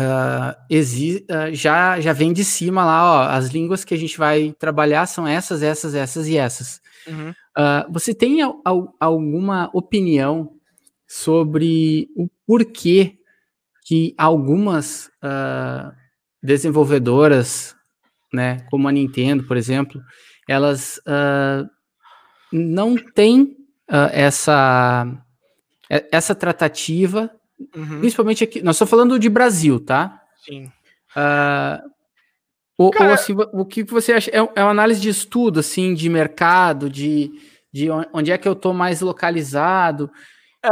uh, 0.00 0.74
uh, 0.74 1.54
já, 1.54 2.00
já 2.00 2.14
vem 2.14 2.32
de 2.32 2.42
cima 2.42 2.82
lá, 2.82 3.04
ó, 3.04 3.28
as 3.28 3.48
línguas 3.48 3.84
que 3.84 3.92
a 3.92 3.98
gente 3.98 4.16
vai 4.16 4.54
trabalhar 4.58 5.04
são 5.04 5.26
essas, 5.26 5.62
essas, 5.62 5.94
essas 5.94 6.26
e 6.28 6.38
essas. 6.38 6.80
Uhum. 7.06 7.30
Uh, 7.30 7.92
você 7.92 8.14
tem 8.14 8.40
al 8.40 8.94
alguma 8.98 9.68
opinião 9.74 10.54
sobre 11.06 12.08
o 12.16 12.26
porquê 12.46 13.18
que 13.86 14.14
algumas 14.16 15.10
desenvolvedoras, 16.42 17.76
né, 18.32 18.66
como 18.70 18.88
a 18.88 18.92
Nintendo, 18.92 19.44
por 19.44 19.58
exemplo, 19.58 20.00
elas 20.48 21.00
não 22.52 22.94
tem 22.96 23.56
uh, 23.90 24.10
essa, 24.12 25.06
essa 25.88 26.34
tratativa, 26.34 27.30
uhum. 27.74 28.00
principalmente 28.00 28.44
aqui. 28.44 28.62
Nós 28.62 28.76
estamos 28.76 28.90
falando 28.90 29.18
de 29.18 29.28
Brasil, 29.28 29.80
tá? 29.80 30.22
Sim. 30.44 30.66
Uh, 31.16 31.90
ou, 32.78 32.90
Cara... 32.90 33.08
ou, 33.08 33.14
assim, 33.14 33.34
o 33.52 33.64
que 33.64 33.82
você 33.84 34.12
acha? 34.12 34.30
É, 34.30 34.36
é 34.36 34.62
uma 34.62 34.70
análise 34.70 35.00
de 35.00 35.08
estudo, 35.08 35.60
assim, 35.60 35.94
de 35.94 36.08
mercado, 36.08 36.88
de, 36.88 37.32
de 37.72 37.88
onde 38.12 38.30
é 38.30 38.38
que 38.38 38.46
eu 38.46 38.52
estou 38.52 38.72
mais 38.72 39.00
localizado. 39.00 40.10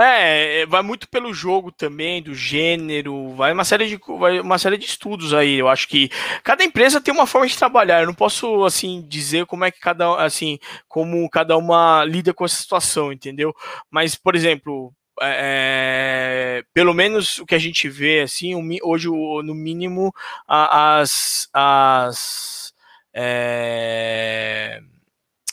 É, 0.00 0.62
é, 0.62 0.66
vai 0.66 0.80
muito 0.80 1.06
pelo 1.06 1.34
jogo 1.34 1.70
também, 1.70 2.22
do 2.22 2.34
gênero, 2.34 3.34
vai 3.34 3.52
uma 3.52 3.62
série 3.64 3.86
de 3.86 4.00
vai 4.18 4.40
uma 4.40 4.56
série 4.56 4.78
de 4.78 4.86
estudos 4.86 5.34
aí. 5.34 5.58
Eu 5.58 5.68
acho 5.68 5.86
que 5.86 6.08
cada 6.42 6.64
empresa 6.64 6.98
tem 6.98 7.12
uma 7.12 7.26
forma 7.26 7.46
de 7.46 7.58
trabalhar. 7.58 8.00
Eu 8.00 8.06
não 8.06 8.14
posso 8.14 8.64
assim 8.64 9.04
dizer 9.06 9.44
como 9.44 9.64
é 9.66 9.70
que 9.70 9.78
cada 9.78 10.16
assim 10.24 10.58
como 10.88 11.28
cada 11.28 11.58
uma 11.58 12.04
lida 12.06 12.32
com 12.32 12.44
essa 12.44 12.56
situação, 12.56 13.12
entendeu? 13.12 13.54
Mas 13.90 14.14
por 14.16 14.34
exemplo, 14.34 14.94
é, 15.20 16.60
é 16.60 16.64
pelo 16.72 16.94
menos 16.94 17.38
o 17.38 17.44
que 17.46 17.54
a 17.54 17.58
gente 17.58 17.86
vê 17.88 18.20
assim 18.22 18.54
hoje 18.82 19.08
no 19.08 19.54
mínimo 19.54 20.10
as 20.48 21.48
as 21.52 22.72
é, 23.14 24.80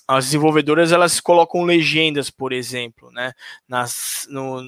as 0.09 0.25
desenvolvedoras 0.25 0.91
elas 0.91 1.19
colocam 1.19 1.63
legendas, 1.63 2.31
por 2.31 2.51
exemplo, 2.51 3.11
né, 3.11 3.31
nas, 3.67 4.27
no, 4.27 4.59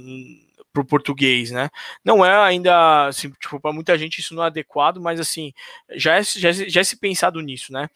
pro 0.71 0.85
português, 0.85 1.49
né? 1.49 1.71
Não 2.05 2.23
é 2.23 2.31
ainda, 2.43 3.07
assim, 3.07 3.31
tipo, 3.31 3.59
para 3.59 3.73
muita 3.73 3.97
gente 3.97 4.19
isso 4.19 4.35
não 4.35 4.43
é 4.43 4.47
adequado, 4.47 5.01
mas 5.01 5.19
assim, 5.19 5.51
já 5.95 6.19
é, 6.19 6.23
já, 6.23 6.49
é, 6.49 6.53
já 6.53 6.81
é 6.81 6.83
se 6.83 6.95
pensado 6.95 7.41
nisso, 7.41 7.73
né? 7.73 7.89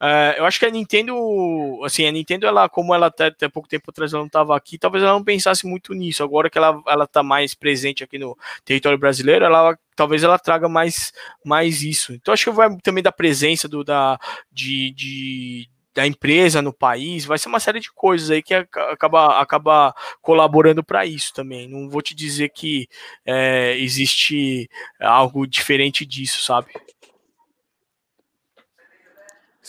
Uh, 0.00 0.34
eu 0.36 0.44
acho 0.44 0.60
que 0.60 0.66
a 0.66 0.70
Nintendo, 0.70 1.14
assim, 1.84 2.06
a 2.06 2.12
Nintendo, 2.12 2.46
ela, 2.46 2.68
como 2.68 2.94
ela 2.94 3.06
até, 3.06 3.26
até 3.26 3.48
pouco 3.48 3.68
tempo 3.68 3.90
atrás 3.90 4.12
ela 4.12 4.22
não 4.22 4.26
estava 4.26 4.56
aqui, 4.56 4.78
talvez 4.78 5.02
ela 5.02 5.12
não 5.12 5.24
pensasse 5.24 5.66
muito 5.66 5.94
nisso. 5.94 6.22
Agora 6.22 6.50
que 6.50 6.58
ela, 6.58 6.80
ela 6.86 7.06
tá 7.06 7.22
mais 7.22 7.54
presente 7.54 8.02
aqui 8.02 8.18
no 8.18 8.36
território 8.64 8.98
brasileiro, 8.98 9.44
ela 9.44 9.76
talvez 9.94 10.22
ela 10.24 10.38
traga 10.38 10.68
mais, 10.68 11.12
mais 11.44 11.82
isso. 11.82 12.12
Então 12.14 12.34
acho 12.34 12.44
que 12.44 12.50
vai 12.50 12.76
também 12.78 13.02
da 13.02 13.12
presença 13.12 13.68
do, 13.68 13.84
da, 13.84 14.18
de, 14.50 14.90
de 14.92 15.68
da 15.94 16.06
empresa 16.06 16.62
no 16.62 16.72
país, 16.72 17.24
vai 17.24 17.38
ser 17.38 17.48
uma 17.48 17.60
série 17.60 17.80
de 17.80 17.92
coisas 17.92 18.30
aí 18.30 18.42
que 18.42 18.54
acaba, 18.54 19.40
acaba 19.40 19.94
colaborando 20.20 20.82
para 20.82 21.04
isso 21.04 21.32
também. 21.34 21.68
Não 21.68 21.88
vou 21.88 22.00
te 22.00 22.14
dizer 22.14 22.50
que 22.50 22.88
é, 23.26 23.76
existe 23.78 24.68
algo 25.00 25.46
diferente 25.46 26.06
disso, 26.06 26.42
sabe? 26.42 26.72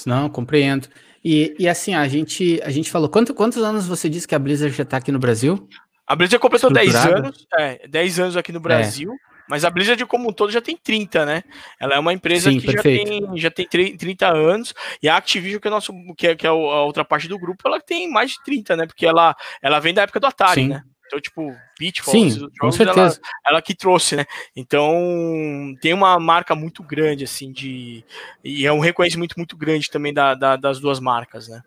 Não, 0.05 0.29
compreendo. 0.29 0.87
E, 1.23 1.55
e 1.59 1.69
assim, 1.69 1.93
a 1.93 2.07
gente, 2.07 2.59
a 2.63 2.69
gente 2.69 2.89
falou, 2.89 3.07
quanto, 3.07 3.33
quantos 3.33 3.63
anos 3.63 3.87
você 3.87 4.09
disse 4.09 4.27
que 4.27 4.35
a 4.35 4.39
Blizzard 4.39 4.75
já 4.75 4.83
está 4.83 4.97
aqui 4.97 5.11
no 5.11 5.19
Brasil? 5.19 5.67
A 6.05 6.15
Blizzard 6.15 6.41
completou 6.41 6.71
10 6.71 6.95
anos, 6.95 7.47
é, 7.57 7.87
10 7.87 8.19
anos 8.19 8.37
aqui 8.37 8.51
no 8.51 8.59
Brasil. 8.59 9.13
É. 9.13 9.32
Mas 9.47 9.65
a 9.65 9.69
Blizzard 9.69 10.05
como 10.05 10.29
um 10.29 10.33
todo 10.33 10.51
já 10.51 10.61
tem 10.61 10.77
30, 10.77 11.25
né? 11.25 11.43
Ela 11.79 11.95
é 11.95 11.99
uma 11.99 12.13
empresa 12.13 12.49
Sim, 12.49 12.59
que 12.59 12.71
já 12.71 12.81
tem, 12.81 13.37
já 13.37 13.51
tem 13.51 13.67
30 13.67 14.27
anos, 14.27 14.73
e 15.01 15.09
a 15.09 15.17
Activision, 15.17 15.59
que 15.59 15.67
é, 15.67 15.71
nosso, 15.71 15.93
que 16.17 16.27
é, 16.27 16.35
que 16.35 16.47
é 16.47 16.49
a 16.49 16.53
outra 16.53 17.03
parte 17.03 17.27
do 17.27 17.37
grupo, 17.37 17.67
ela 17.67 17.79
tem 17.79 18.09
mais 18.09 18.31
de 18.31 18.43
30, 18.43 18.75
né? 18.75 18.85
Porque 18.85 19.05
ela, 19.05 19.35
ela 19.61 19.79
vem 19.79 19.93
da 19.93 20.03
época 20.03 20.19
do 20.19 20.27
Atari, 20.27 20.61
Sim. 20.61 20.67
né? 20.69 20.83
Então, 21.05 21.21
tipo, 21.21 21.55
Pitfall, 21.77 22.11
Sim, 22.11 22.29
jogos, 22.31 22.57
com 22.57 22.71
certeza. 22.71 23.19
Ela, 23.21 23.53
ela, 23.53 23.61
que 23.61 23.75
trouxe, 23.75 24.15
né? 24.15 24.25
Então, 24.55 25.75
tem 25.79 25.93
uma 25.93 26.19
marca 26.19 26.55
muito 26.55 26.81
grande, 26.81 27.25
assim, 27.25 27.51
de... 27.51 28.03
E 28.43 28.65
é 28.65 28.73
um 28.73 28.79
reconhecimento 28.79 29.35
muito 29.37 29.55
grande 29.55 29.91
também 29.91 30.11
da, 30.13 30.33
da 30.33 30.55
das 30.55 30.79
duas 30.79 30.99
marcas, 30.99 31.47
né? 31.47 31.61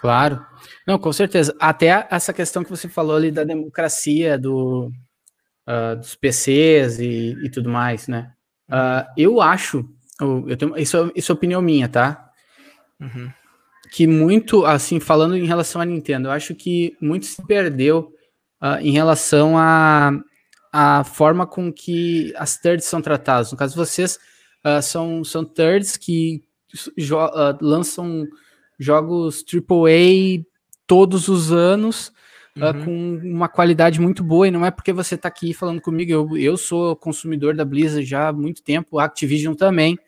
Claro. 0.00 0.44
Não, 0.86 0.98
com 0.98 1.12
certeza. 1.12 1.54
Até 1.60 2.06
essa 2.10 2.32
questão 2.32 2.64
que 2.64 2.70
você 2.70 2.88
falou 2.88 3.14
ali 3.14 3.30
da 3.30 3.44
democracia, 3.44 4.38
do, 4.38 4.90
uh, 5.66 5.96
dos 5.96 6.14
PCs 6.14 6.98
e, 6.98 7.36
e, 7.42 7.50
tudo 7.50 7.68
mais, 7.68 8.08
né? 8.08 8.32
Uh, 8.68 9.06
eu 9.16 9.40
acho, 9.40 9.88
eu 10.20 10.56
tenho, 10.56 10.76
isso, 10.76 11.12
isso 11.14 11.32
é 11.32 11.34
opinião 11.34 11.60
minha, 11.60 11.88
tá? 11.88 12.30
Uhum. 13.00 13.30
Que 13.90 14.06
muito, 14.06 14.64
assim, 14.64 15.00
falando 15.00 15.36
em 15.36 15.46
relação 15.46 15.80
à 15.80 15.84
Nintendo, 15.84 16.28
eu 16.28 16.32
acho 16.32 16.54
que 16.54 16.96
muito 17.00 17.26
se 17.26 17.44
perdeu 17.46 18.12
uh, 18.62 18.80
em 18.80 18.92
relação 18.92 19.58
à 19.58 20.12
a, 20.72 21.00
a 21.00 21.04
forma 21.04 21.46
com 21.46 21.72
que 21.72 22.32
as 22.36 22.56
thirds 22.56 22.86
são 22.86 23.02
tratadas. 23.02 23.52
No 23.52 23.58
caso, 23.58 23.76
vocês 23.76 24.18
são, 24.80 25.24
são 25.24 25.44
thirds 25.44 25.96
que 25.96 26.44
jo 26.96 27.16
lançam 27.60 28.26
jogos 28.78 29.44
AAA 29.52 30.44
todos 30.86 31.26
os 31.28 31.50
anos 31.50 32.12
uhum. 32.56 32.70
uh, 32.70 32.84
com 32.84 33.20
uma 33.24 33.48
qualidade 33.48 34.00
muito 34.00 34.22
boa, 34.22 34.48
e 34.48 34.50
não 34.50 34.64
é 34.64 34.70
porque 34.70 34.92
você 34.92 35.14
está 35.14 35.28
aqui 35.28 35.54
falando 35.54 35.80
comigo, 35.80 36.10
eu, 36.10 36.36
eu 36.36 36.56
sou 36.56 36.96
consumidor 36.96 37.54
da 37.54 37.64
Blizzard 37.64 38.04
já 38.04 38.28
há 38.28 38.32
muito 38.32 38.62
tempo, 38.62 38.98
a 38.98 39.04
Activision 39.04 39.54
também. 39.54 39.98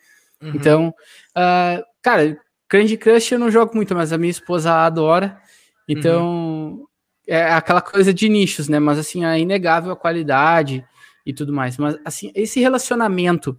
Uhum. 0.42 0.52
Então, 0.54 0.94
uh, 1.36 1.84
cara, 2.02 2.38
Candy 2.68 2.96
Crush 2.96 3.32
eu 3.32 3.38
não 3.38 3.50
jogo 3.50 3.74
muito, 3.74 3.94
mas 3.94 4.12
a 4.12 4.18
minha 4.18 4.30
esposa 4.30 4.72
adora. 4.72 5.40
Então, 5.88 6.26
uhum. 6.26 6.86
é 7.26 7.52
aquela 7.52 7.80
coisa 7.80 8.12
de 8.12 8.28
nichos, 8.28 8.68
né? 8.68 8.78
Mas 8.78 8.98
assim, 8.98 9.24
é 9.24 9.38
inegável 9.38 9.92
a 9.92 9.96
qualidade 9.96 10.84
e 11.24 11.32
tudo 11.32 11.52
mais. 11.52 11.76
Mas 11.78 11.96
assim, 12.04 12.30
esse 12.34 12.60
relacionamento, 12.60 13.58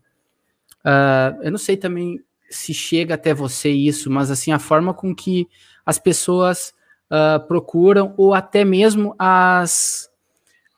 uh, 0.86 1.42
eu 1.42 1.52
não 1.52 1.58
sei 1.58 1.78
também 1.78 2.20
se 2.50 2.74
chega 2.74 3.16
até 3.16 3.34
você 3.34 3.70
isso, 3.70 4.10
mas 4.10 4.30
assim, 4.30 4.52
a 4.52 4.60
forma 4.60 4.94
com 4.94 5.16
que 5.16 5.48
as 5.86 5.98
pessoas 5.98 6.74
uh, 7.12 7.46
procuram, 7.48 8.14
ou 8.18 8.34
até 8.34 8.64
mesmo 8.64 9.16
as, 9.18 10.10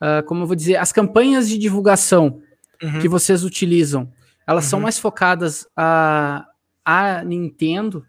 uh, 0.02 0.26
como 0.26 0.44
eu 0.44 0.48
vou 0.48 0.56
dizer, 0.56 0.78
as 0.78 0.92
campanhas 0.92 1.48
de 1.50 1.58
divulgação 1.58 2.42
uhum. 2.82 3.00
que 3.00 3.08
vocês 3.08 3.44
utilizam, 3.44 4.12
elas 4.46 4.66
uhum. 4.66 4.70
são 4.70 4.80
mais 4.80 4.98
focadas 4.98 5.68
a, 5.76 6.46
a 6.86 7.23
Nintendo, 7.23 8.06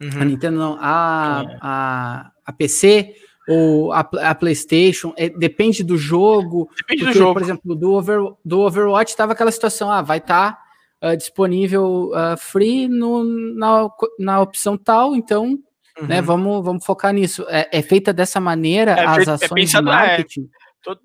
uhum. 0.00 0.20
a 0.20 0.24
Nintendo 0.24 0.58
não, 0.58 0.78
a, 0.80 1.44
a, 1.60 2.30
a 2.44 2.52
PC, 2.52 3.14
ou 3.48 3.92
a, 3.92 4.00
a 4.00 4.34
PlayStation, 4.34 5.14
é, 5.16 5.28
depende 5.28 5.84
do 5.84 5.96
jogo. 5.96 6.68
Depende 6.76 7.04
porque, 7.04 7.18
do 7.18 7.18
jogo. 7.18 7.34
Por 7.34 7.42
exemplo, 7.42 7.76
do, 7.76 7.92
Over, 7.92 8.18
do 8.44 8.60
Overwatch 8.60 9.12
estava 9.12 9.32
aquela 9.32 9.52
situação, 9.52 9.90
ah, 9.90 10.02
vai 10.02 10.18
estar 10.18 10.58
tá, 11.00 11.12
uh, 11.12 11.16
disponível 11.16 12.10
uh, 12.10 12.36
free 12.36 12.88
no, 12.88 13.22
na, 13.54 13.88
na 14.18 14.40
opção 14.40 14.76
tal, 14.76 15.14
então, 15.14 15.58
uhum. 15.98 16.06
né, 16.06 16.20
vamos, 16.22 16.64
vamos 16.64 16.84
focar 16.84 17.12
nisso. 17.12 17.44
É, 17.48 17.68
é 17.72 17.82
feita 17.82 18.12
dessa 18.12 18.40
maneira 18.40 18.92
é, 18.92 19.04
as 19.04 19.28
é 19.28 19.30
ações 19.30 19.70
de 19.70 19.80
marketing? 19.80 20.48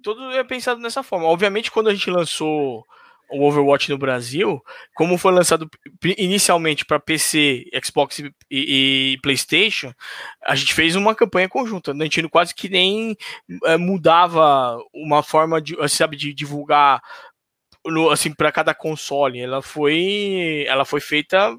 Tudo, 0.04 0.32
é 0.32 0.44
pensado 0.44 0.82
dessa 0.82 1.02
forma. 1.02 1.26
Obviamente, 1.26 1.72
quando 1.72 1.90
a 1.90 1.94
gente 1.94 2.10
lançou 2.10 2.86
o 3.32 3.48
Overwatch 3.48 3.90
no 3.90 3.98
Brasil, 3.98 4.62
como 4.94 5.18
foi 5.18 5.32
lançado 5.32 5.70
inicialmente 6.18 6.86
para 6.86 7.00
PC, 7.00 7.66
Xbox 7.84 8.20
e, 8.20 8.34
e, 8.52 9.18
PlayStation, 9.22 9.94
a 10.44 10.54
gente 10.54 10.74
fez 10.74 10.96
uma 10.96 11.16
campanha 11.16 11.50
conjunta. 11.50 11.94
A 11.94 12.04
gente 12.04 12.28
quase 12.28 12.54
que 12.54 12.70
nem 12.70 13.16
é, 13.66 13.78
mudava 13.78 14.78
uma 14.94 15.24
forma 15.24 15.62
de, 15.62 15.76
sabe, 15.90 16.18
de 16.18 16.34
divulgar 16.34 17.02
no, 17.86 18.10
assim 18.10 18.34
para 18.34 18.52
cada 18.52 18.74
console. 18.74 19.40
Ela 19.40 19.62
foi, 19.62 20.66
ela 20.68 20.86
foi 20.86 21.00
feita 21.00 21.58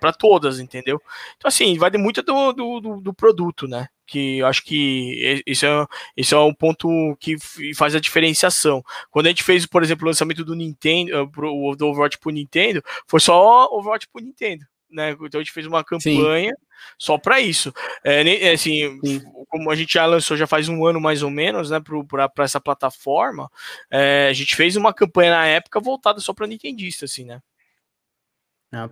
para 0.00 0.12
todas, 0.12 0.60
entendeu? 0.60 1.00
Então 1.36 1.48
assim, 1.48 1.76
vai 1.78 1.90
muito 1.92 2.22
do, 2.22 2.52
do, 2.52 3.00
do 3.00 3.14
produto, 3.14 3.66
né? 3.66 3.88
que 4.12 4.38
eu 4.38 4.46
acho 4.46 4.62
que 4.62 5.42
isso 5.46 5.64
é, 5.64 5.86
isso 6.14 6.34
é 6.34 6.40
um 6.40 6.52
ponto 6.52 7.16
que 7.18 7.36
faz 7.74 7.94
a 7.94 8.00
diferenciação. 8.00 8.84
Quando 9.10 9.26
a 9.26 9.28
gente 9.30 9.42
fez, 9.42 9.64
por 9.64 9.82
exemplo, 9.82 10.04
o 10.04 10.08
lançamento 10.08 10.44
do 10.44 10.54
Nintendo, 10.54 11.12
eh, 11.16 11.76
do 11.76 11.86
Overwatch 11.86 12.18
pro 12.18 12.30
Nintendo, 12.30 12.82
foi 13.06 13.20
só 13.20 13.66
Overwatch 13.72 14.06
pro 14.12 14.22
Nintendo. 14.22 14.66
Né? 14.90 15.12
Então 15.12 15.40
a 15.40 15.42
gente 15.42 15.52
fez 15.52 15.66
uma 15.66 15.82
campanha 15.82 16.50
Sim. 16.50 16.66
só 16.98 17.16
para 17.16 17.40
isso. 17.40 17.72
É, 18.04 18.48
é, 18.48 18.52
assim, 18.52 19.00
Sim. 19.02 19.22
como 19.48 19.70
a 19.70 19.74
gente 19.74 19.94
já 19.94 20.04
lançou 20.04 20.36
já 20.36 20.46
faz 20.46 20.68
um 20.68 20.84
ano 20.84 21.00
mais 21.00 21.22
ou 21.22 21.30
menos, 21.30 21.70
né, 21.70 21.80
para 21.80 22.44
essa 22.44 22.60
plataforma, 22.60 23.50
é, 23.90 24.28
a 24.28 24.32
gente 24.34 24.54
fez 24.54 24.76
uma 24.76 24.92
campanha 24.92 25.30
na 25.30 25.46
época 25.46 25.80
voltada 25.80 26.20
só 26.20 26.34
para 26.34 26.46
nintendista, 26.46 27.06
assim, 27.06 27.24
né? 27.24 27.40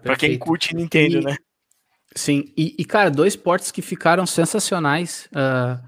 Para 0.03 0.16
quem 0.16 0.39
curte 0.39 0.76
Nintendo, 0.76 1.18
e, 1.18 1.24
né? 1.24 1.37
Sim, 2.14 2.45
e, 2.57 2.74
e, 2.78 2.85
cara, 2.85 3.11
dois 3.11 3.35
portes 3.37 3.70
que 3.70 3.81
ficaram 3.81 4.26
sensacionais. 4.26 5.28
Uh, 5.33 5.81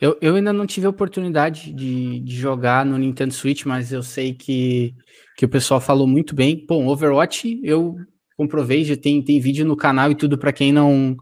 eu, 0.00 0.16
eu 0.20 0.34
ainda 0.36 0.52
não 0.52 0.66
tive 0.66 0.86
a 0.86 0.90
oportunidade 0.90 1.72
de, 1.72 2.20
de 2.20 2.36
jogar 2.36 2.86
no 2.86 2.96
Nintendo 2.96 3.34
Switch, 3.34 3.64
mas 3.64 3.92
eu 3.92 4.02
sei 4.02 4.34
que, 4.34 4.94
que 5.36 5.44
o 5.44 5.48
pessoal 5.48 5.80
falou 5.80 6.06
muito 6.06 6.34
bem. 6.34 6.64
Bom, 6.66 6.86
Overwatch 6.86 7.60
eu 7.62 7.96
comprovei, 8.36 8.84
já 8.84 8.96
tem, 8.96 9.22
tem 9.22 9.40
vídeo 9.40 9.64
no 9.64 9.76
canal 9.76 10.10
e 10.10 10.14
tudo 10.14 10.38
para 10.38 10.52
quem 10.52 10.72
não 10.72 11.16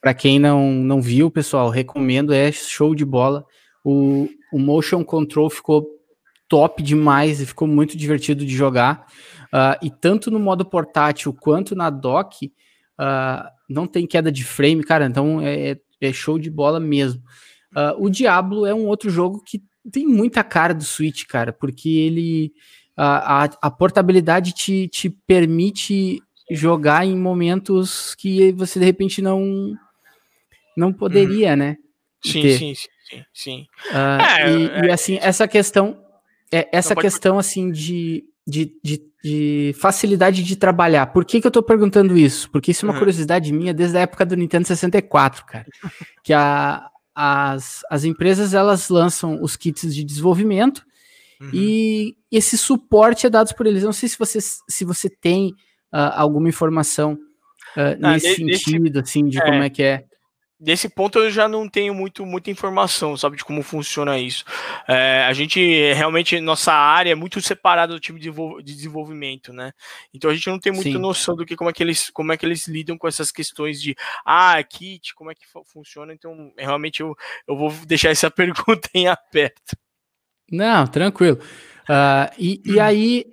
para 0.00 0.14
quem 0.14 0.38
não, 0.38 0.70
não 0.72 1.02
viu, 1.02 1.30
pessoal, 1.30 1.68
recomendo, 1.68 2.32
é 2.32 2.52
show 2.52 2.94
de 2.94 3.04
bola. 3.04 3.44
O, 3.84 4.28
o 4.52 4.58
motion 4.58 5.02
control 5.04 5.50
ficou 5.50 5.84
top 6.48 6.82
demais 6.82 7.40
e 7.40 7.46
ficou 7.46 7.66
muito 7.66 7.96
divertido 7.96 8.44
de 8.44 8.54
jogar. 8.54 9.06
Uh, 9.46 9.78
e 9.82 9.90
tanto 9.90 10.30
no 10.30 10.38
modo 10.38 10.64
portátil 10.64 11.32
quanto 11.32 11.74
na 11.74 11.90
dock, 11.90 12.46
uh, 12.46 13.48
não 13.68 13.86
tem 13.86 14.06
queda 14.06 14.30
de 14.30 14.44
frame, 14.44 14.82
cara, 14.82 15.06
então 15.06 15.40
é, 15.40 15.76
é, 16.00 16.12
show 16.12 16.38
de 16.38 16.50
bola 16.50 16.80
mesmo. 16.80 17.22
Uh, 17.74 18.04
o 18.04 18.10
Diablo 18.10 18.66
é 18.66 18.74
um 18.74 18.86
outro 18.86 19.10
jogo 19.10 19.42
que 19.44 19.62
tem 19.90 20.06
muita 20.06 20.42
cara 20.42 20.74
do 20.74 20.84
Switch, 20.84 21.24
cara, 21.26 21.52
porque 21.52 21.88
ele 21.88 22.52
a, 22.96 23.44
a, 23.60 23.70
portabilidade 23.70 24.52
te, 24.52 24.88
te 24.88 25.10
permite 25.10 26.20
jogar 26.50 27.04
em 27.04 27.14
momentos 27.14 28.14
que 28.14 28.52
você 28.52 28.80
de 28.80 28.86
repente 28.86 29.20
não 29.20 29.74
não 30.76 30.92
poderia, 30.92 31.50
uhum. 31.50 31.56
né? 31.56 31.76
Sim, 32.24 32.56
sim, 32.56 32.74
sim, 32.74 33.24
sim. 33.32 33.66
Uh, 33.90 34.20
é, 34.20 34.50
e, 34.50 34.66
é, 34.66 34.86
e, 34.86 34.90
assim, 34.90 35.18
essa 35.22 35.46
questão, 35.48 35.96
é, 36.52 36.68
essa 36.72 36.94
questão 36.94 37.38
assim 37.38 37.70
de, 37.70 38.24
de, 38.46 38.76
de 38.82 39.02
de 39.26 39.74
facilidade 39.80 40.44
de 40.44 40.54
trabalhar. 40.54 41.06
Por 41.06 41.24
que, 41.24 41.40
que 41.40 41.46
eu 41.48 41.50
tô 41.50 41.60
perguntando 41.60 42.16
isso? 42.16 42.48
Porque 42.48 42.70
isso 42.70 42.84
é 42.84 42.88
uma 42.88 42.92
uhum. 42.92 43.00
curiosidade 43.00 43.52
minha 43.52 43.74
desde 43.74 43.98
a 43.98 44.02
época 44.02 44.24
do 44.24 44.36
Nintendo 44.36 44.68
64, 44.68 45.44
cara. 45.44 45.66
que 46.22 46.32
a, 46.32 46.88
as, 47.12 47.80
as 47.90 48.04
empresas 48.04 48.54
elas 48.54 48.88
lançam 48.88 49.42
os 49.42 49.56
kits 49.56 49.92
de 49.92 50.04
desenvolvimento 50.04 50.86
uhum. 51.40 51.50
e 51.52 52.16
esse 52.30 52.56
suporte 52.56 53.26
é 53.26 53.30
dado 53.30 53.52
por 53.56 53.66
eles. 53.66 53.82
Eu 53.82 53.86
não 53.86 53.92
sei 53.92 54.08
se 54.08 54.16
você, 54.16 54.38
se 54.40 54.84
você 54.84 55.10
tem 55.10 55.48
uh, 55.92 56.14
alguma 56.14 56.48
informação 56.48 57.14
uh, 57.76 58.12
nesse 58.12 58.36
sentido, 58.36 59.00
assim, 59.00 59.26
de 59.26 59.38
é, 59.38 59.44
como 59.44 59.62
é 59.64 59.70
que 59.70 59.82
é. 59.82 60.04
Desse 60.58 60.88
ponto 60.88 61.18
eu 61.18 61.30
já 61.30 61.46
não 61.46 61.68
tenho 61.68 61.94
muito, 61.94 62.24
muita 62.24 62.50
informação, 62.50 63.14
sabe, 63.14 63.36
de 63.36 63.44
como 63.44 63.62
funciona 63.62 64.18
isso. 64.18 64.42
É, 64.88 65.22
a 65.24 65.32
gente 65.34 65.60
realmente, 65.92 66.40
nossa 66.40 66.72
área 66.72 67.10
é 67.12 67.14
muito 67.14 67.42
separada 67.42 67.92
do 67.92 68.00
time 68.00 68.18
de 68.18 68.32
desenvolvimento, 68.62 69.52
né? 69.52 69.72
Então 70.14 70.30
a 70.30 70.34
gente 70.34 70.48
não 70.48 70.58
tem 70.58 70.72
muita 70.72 70.92
Sim. 70.92 70.98
noção 70.98 71.36
do 71.36 71.44
que 71.44 71.54
como 71.54 71.68
é 71.68 71.74
que 71.74 71.82
eles 71.82 72.08
como 72.08 72.32
é 72.32 72.38
que 72.38 72.46
eles 72.46 72.66
lidam 72.66 72.96
com 72.96 73.06
essas 73.06 73.30
questões 73.30 73.82
de 73.82 73.94
ah, 74.24 74.62
kit, 74.62 75.14
como 75.14 75.30
é 75.30 75.34
que 75.34 75.44
funciona. 75.66 76.14
Então, 76.14 76.50
realmente 76.56 77.00
eu, 77.00 77.14
eu 77.46 77.54
vou 77.54 77.70
deixar 77.86 78.08
essa 78.08 78.30
pergunta 78.32 78.88
em 78.94 79.08
aberto. 79.08 79.76
Não, 80.50 80.86
tranquilo. 80.86 81.38
Uh, 81.82 82.32
e, 82.38 82.62
e 82.64 82.80
aí 82.80 83.26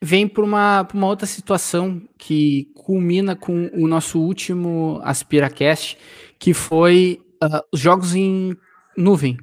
vem 0.00 0.26
para 0.26 0.42
uma, 0.42 0.88
uma 0.92 1.06
outra 1.06 1.26
situação 1.26 2.02
que 2.18 2.70
culmina 2.74 3.36
com 3.36 3.70
o 3.72 3.86
nosso 3.86 4.18
último 4.20 5.00
AspiraCast, 5.04 5.96
que 6.42 6.52
foi 6.52 7.20
uh, 7.40 7.60
os 7.72 7.78
jogos 7.78 8.16
em 8.16 8.56
nuvem, 8.96 9.38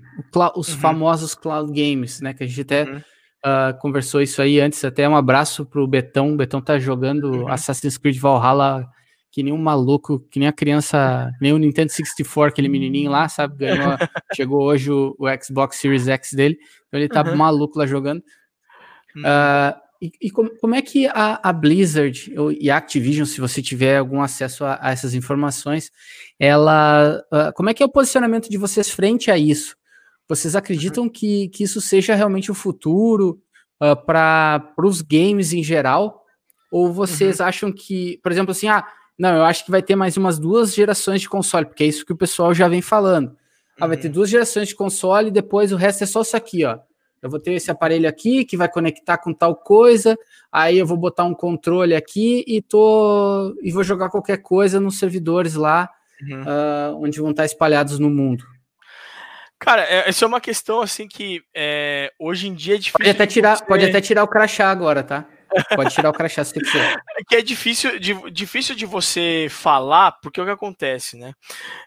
os 0.54 0.68
uhum. 0.68 0.80
famosos 0.80 1.34
cloud 1.34 1.72
games, 1.72 2.20
né? 2.20 2.34
Que 2.34 2.44
a 2.44 2.46
gente 2.48 2.60
até 2.60 2.84
uhum. 2.84 2.98
uh, 2.98 3.80
conversou 3.80 4.22
isso 4.22 4.42
aí 4.42 4.60
antes. 4.60 4.84
Até 4.84 5.08
um 5.08 5.16
abraço 5.16 5.66
pro 5.66 5.88
Betão. 5.88 6.34
O 6.34 6.36
Betão 6.36 6.62
tá 6.62 6.78
jogando 6.78 7.32
uhum. 7.32 7.48
Assassin's 7.48 7.98
Creed 7.98 8.20
Valhalla 8.20 8.86
que 9.32 9.42
nem 9.42 9.54
um 9.54 9.58
maluco, 9.58 10.20
que 10.30 10.40
nem 10.40 10.50
a 10.50 10.52
criança, 10.52 11.32
nem 11.40 11.54
o 11.54 11.58
Nintendo 11.58 11.90
64, 11.90 12.52
aquele 12.52 12.68
menininho 12.68 13.10
lá, 13.12 13.30
sabe? 13.30 13.56
Ganhou, 13.60 13.96
chegou 14.36 14.64
hoje 14.64 14.92
o, 14.92 15.16
o, 15.18 15.28
Xbox 15.42 15.78
Series 15.78 16.08
X 16.08 16.34
dele, 16.34 16.58
então 16.88 17.00
ele 17.00 17.08
tá 17.08 17.24
uhum. 17.24 17.38
maluco 17.38 17.80
lá 17.80 17.86
jogando. 17.86 18.20
Uh, 19.16 19.72
e, 20.02 20.12
e 20.22 20.32
como, 20.32 20.50
como, 20.60 20.76
é 20.76 20.82
que 20.82 21.08
a, 21.08 21.40
a, 21.44 21.52
Blizzard 21.52 22.34
e 22.58 22.70
a 22.70 22.78
Activision, 22.78 23.26
se 23.26 23.42
você 23.42 23.62
tiver 23.62 23.98
algum 23.98 24.22
acesso 24.22 24.64
a, 24.64 24.80
a 24.82 24.92
essas 24.92 25.14
informações, 25.14 25.92
ela, 26.40 27.22
uh, 27.34 27.54
como 27.54 27.70
é 27.70 27.74
que 27.74 27.84
é 27.84 27.86
o 27.86 27.92
posicionamento 27.92 28.50
de 28.50 28.58
vocês 28.58 28.90
frente 28.90 29.30
a 29.30 29.38
isso? 29.38 29.76
Vocês 30.28 30.56
acreditam 30.56 31.10
que, 31.10 31.50
que 31.50 31.64
isso 31.64 31.82
seja 31.82 32.16
realmente 32.16 32.50
o 32.50 32.54
futuro 32.56 33.42
uh, 33.82 34.06
para 34.06 34.74
os 34.78 35.02
games 35.02 35.52
em 35.52 35.64
geral? 35.64 36.24
Ou 36.72 36.94
vocês 36.94 37.40
uhum. 37.40 37.46
acham 37.46 37.72
que, 37.72 38.20
por 38.24 38.32
exemplo, 38.32 38.52
assim, 38.52 38.70
ah, 38.70 38.88
não, 39.18 39.36
eu 39.36 39.44
acho 39.44 39.66
que 39.66 39.72
vai 39.72 39.82
ter 39.82 39.98
mais 39.98 40.16
umas 40.16 40.40
duas 40.40 40.74
gerações 40.74 41.20
de 41.20 41.28
console, 41.28 41.66
porque 41.66 41.84
é 41.84 41.88
isso 41.88 42.06
que 42.06 42.14
o 42.14 42.18
pessoal 42.18 42.54
já 42.54 42.70
vem 42.70 42.82
falando. 42.82 43.36
Ah, 43.78 43.88
vai 43.88 43.98
ter 43.98 44.08
uhum. 44.08 44.14
duas 44.14 44.30
gerações 44.30 44.70
de 44.70 44.76
console 44.76 45.28
e 45.28 45.32
depois 45.32 45.74
o 45.74 45.76
resto 45.76 46.06
é 46.06 46.08
só 46.08 46.22
isso 46.22 46.38
aqui, 46.38 46.64
ó. 46.64 46.80
Eu 47.22 47.30
vou 47.30 47.40
ter 47.40 47.54
esse 47.54 47.70
aparelho 47.70 48.08
aqui 48.08 48.46
que 48.46 48.58
vai 48.58 48.70
conectar 48.70 49.18
com 49.18 49.34
tal 49.34 49.56
coisa, 49.56 50.18
aí 50.52 50.78
eu 50.78 50.86
vou 50.86 50.98
botar 50.98 51.26
um 51.26 51.34
controle 51.34 51.96
aqui 51.96 52.44
e 52.48 52.62
tô 52.62 53.56
e 53.62 53.72
vou 53.72 53.84
jogar 53.84 54.10
qualquer 54.10 54.38
coisa 54.38 54.80
nos 54.80 54.98
servidores 54.98 55.56
lá, 55.56 55.90
uhum. 56.22 56.42
uh, 56.42 57.04
onde 57.04 57.20
vão 57.20 57.32
estar 57.32 57.46
espalhados 57.46 58.00
no 58.00 58.10
mundo. 58.10 58.46
Cara, 59.60 59.84
é, 59.84 60.08
essa 60.08 60.24
é 60.24 60.28
uma 60.28 60.40
questão 60.40 60.82
assim 60.82 61.08
que 61.08 61.42
é, 61.54 62.14
hoje 62.18 62.48
em 62.48 62.54
dia 62.54 62.76
é 62.76 62.78
difícil. 62.78 62.98
Pode 62.98 63.10
até 63.10 63.28
tirar, 63.28 63.58
você... 63.58 63.66
pode 63.66 63.86
até 63.86 64.00
tirar 64.00 64.24
o 64.24 64.28
crachá 64.28 64.72
agora, 64.72 65.04
tá? 65.04 65.28
Pode 65.76 65.94
tirar 65.94 66.10
o 66.10 66.14
crachá 66.14 66.44
se 66.44 66.54
quiser. 66.54 67.02
É 67.18 67.24
que 67.28 67.36
é 67.36 67.42
difícil 67.42 68.00
de, 68.00 68.14
difícil 68.32 68.76
de 68.76 68.86
você 68.86 69.48
falar, 69.50 70.14
porque 70.22 70.40
o 70.40 70.46
que 70.46 70.52
acontece, 70.52 71.18
né? 71.18 71.34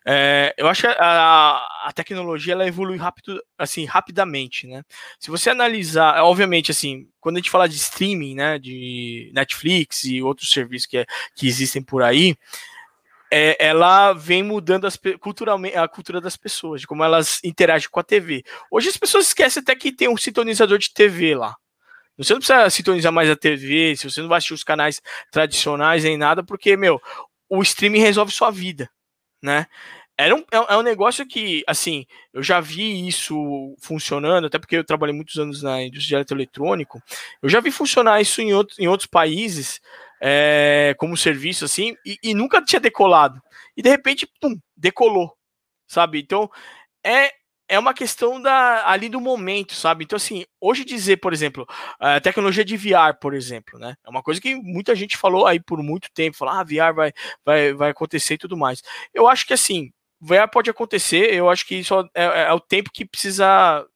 É, 0.07 0.55
eu 0.57 0.69
acho 0.69 0.83
que 0.83 0.89
a, 0.89 1.63
a 1.85 1.93
tecnologia 1.95 2.53
ela 2.53 2.67
evolui 2.67 2.97
rápido, 2.97 3.43
assim, 3.59 3.85
rapidamente, 3.85 4.67
né? 4.67 4.83
Se 5.19 5.31
você 5.31 5.51
analisar, 5.51 6.23
obviamente, 6.23 6.71
assim, 6.71 7.07
quando 7.21 7.37
a 7.37 7.39
gente 7.39 7.51
fala 7.51 7.69
de 7.69 7.77
streaming, 7.77 8.35
né, 8.35 8.59
de 8.59 9.31
Netflix 9.35 10.05
e 10.05 10.23
outros 10.23 10.51
serviços 10.51 10.87
que, 10.87 10.99
é, 10.99 11.07
que 11.37 11.47
existem 11.47 11.83
por 11.83 12.03
aí, 12.03 12.37
é, 13.33 13.57
ela 13.59 14.13
vem 14.13 14.43
mudando 14.43 14.87
as, 14.87 14.99
culturalmente 15.19 15.75
a 15.75 15.89
cultura 15.89 16.21
das 16.21 16.37
pessoas, 16.37 16.83
de 16.83 16.87
como 16.87 17.03
elas 17.03 17.41
interagem 17.43 17.89
com 17.91 17.99
a 17.99 18.03
TV. 18.03 18.45
Hoje 18.71 18.91
as 18.91 18.97
pessoas 18.99 19.29
esquecem 19.29 19.63
até 19.63 19.75
que 19.75 19.91
tem 19.91 20.07
um 20.07 20.19
sintonizador 20.19 20.77
de 20.77 20.93
TV 20.93 21.35
lá. 21.35 21.57
Você 22.19 22.33
não 22.33 22.41
precisa 22.41 22.69
sintonizar 22.71 23.13
mais 23.13 23.31
a 23.31 23.37
TV, 23.37 23.97
se 23.97 24.09
você 24.09 24.21
não 24.21 24.29
vai 24.29 24.39
assistir 24.39 24.55
os 24.55 24.65
canais 24.65 25.01
tradicionais 25.31 26.05
nem 26.05 26.17
nada, 26.17 26.43
porque, 26.45 26.77
meu, 26.77 27.01
o 27.49 27.63
streaming 27.63 28.01
resolve 28.01 28.33
sua 28.33 28.51
vida, 28.51 28.89
né? 29.43 29.67
Era 30.17 30.35
um, 30.35 30.41
é, 30.53 30.75
é 30.75 30.77
um 30.77 30.83
negócio 30.83 31.27
que, 31.27 31.65
assim, 31.67 32.07
eu 32.33 32.43
já 32.43 32.61
vi 32.61 33.09
isso 33.09 33.75
funcionando, 33.81 34.47
até 34.47 34.59
porque 34.59 34.77
eu 34.77 34.85
trabalhei 34.85 35.15
muitos 35.15 35.37
anos 35.37 35.63
na 35.63 35.83
indústria 35.83 36.09
de 36.09 36.15
eletroeletrônico, 36.17 37.03
eu 37.43 37.49
já 37.49 37.61
vi 37.61 37.71
funcionar 37.71 38.21
isso 38.21 38.41
em, 38.41 38.53
outro, 38.53 38.77
em 38.79 38.87
outros 38.89 39.09
países, 39.09 39.81
é, 40.21 40.95
como 40.99 41.17
serviço, 41.17 41.65
assim, 41.65 41.97
e, 42.07 42.19
e 42.23 42.35
nunca 42.35 42.63
tinha 42.63 42.79
decolado. 42.79 43.43
E 43.77 43.83
de 43.83 43.89
repente, 43.89 44.29
pum, 44.41 44.57
decolou, 44.77 45.33
sabe? 45.89 46.21
Então, 46.21 46.49
é, 47.05 47.33
é 47.73 47.79
uma 47.79 47.95
questão 47.95 48.39
da, 48.39 48.87
ali 48.87 49.09
do 49.09 49.19
momento, 49.19 49.73
sabe? 49.73 50.05
Então, 50.05 50.19
assim, 50.19 50.45
hoje 50.61 50.85
dizer, 50.85 51.17
por 51.17 51.33
exemplo, 51.33 51.67
a 51.99 52.21
tecnologia 52.21 52.63
de 52.63 52.77
VR, 52.77 53.17
por 53.19 53.33
exemplo, 53.33 53.79
né? 53.79 53.95
É 54.07 54.11
uma 54.11 54.23
coisa 54.23 54.39
que 54.39 54.55
muita 54.55 54.95
gente 54.95 55.17
falou 55.17 55.47
aí 55.47 55.59
por 55.59 55.83
muito 55.83 56.11
tempo, 56.13 56.37
falar, 56.37 56.61
ah, 56.61 56.65
VR 56.65 56.95
vai, 56.95 57.13
vai, 57.43 57.73
vai 57.73 57.91
acontecer 57.91 58.35
e 58.35 58.39
tudo 58.39 58.59
mais. 58.59 58.83
Eu 59.15 59.27
acho 59.27 59.47
que, 59.47 59.55
assim, 59.55 59.91
VR 60.21 60.51
pode 60.53 60.69
acontecer, 60.69 61.33
eu 61.33 61.49
acho 61.49 61.67
que 61.67 61.83
só 61.83 62.03
é, 62.15 62.25
é, 62.25 62.43
é 62.43 62.53
o 62.53 62.61
tempo 62.61 62.91
que 62.93 63.07
precisa 63.07 63.87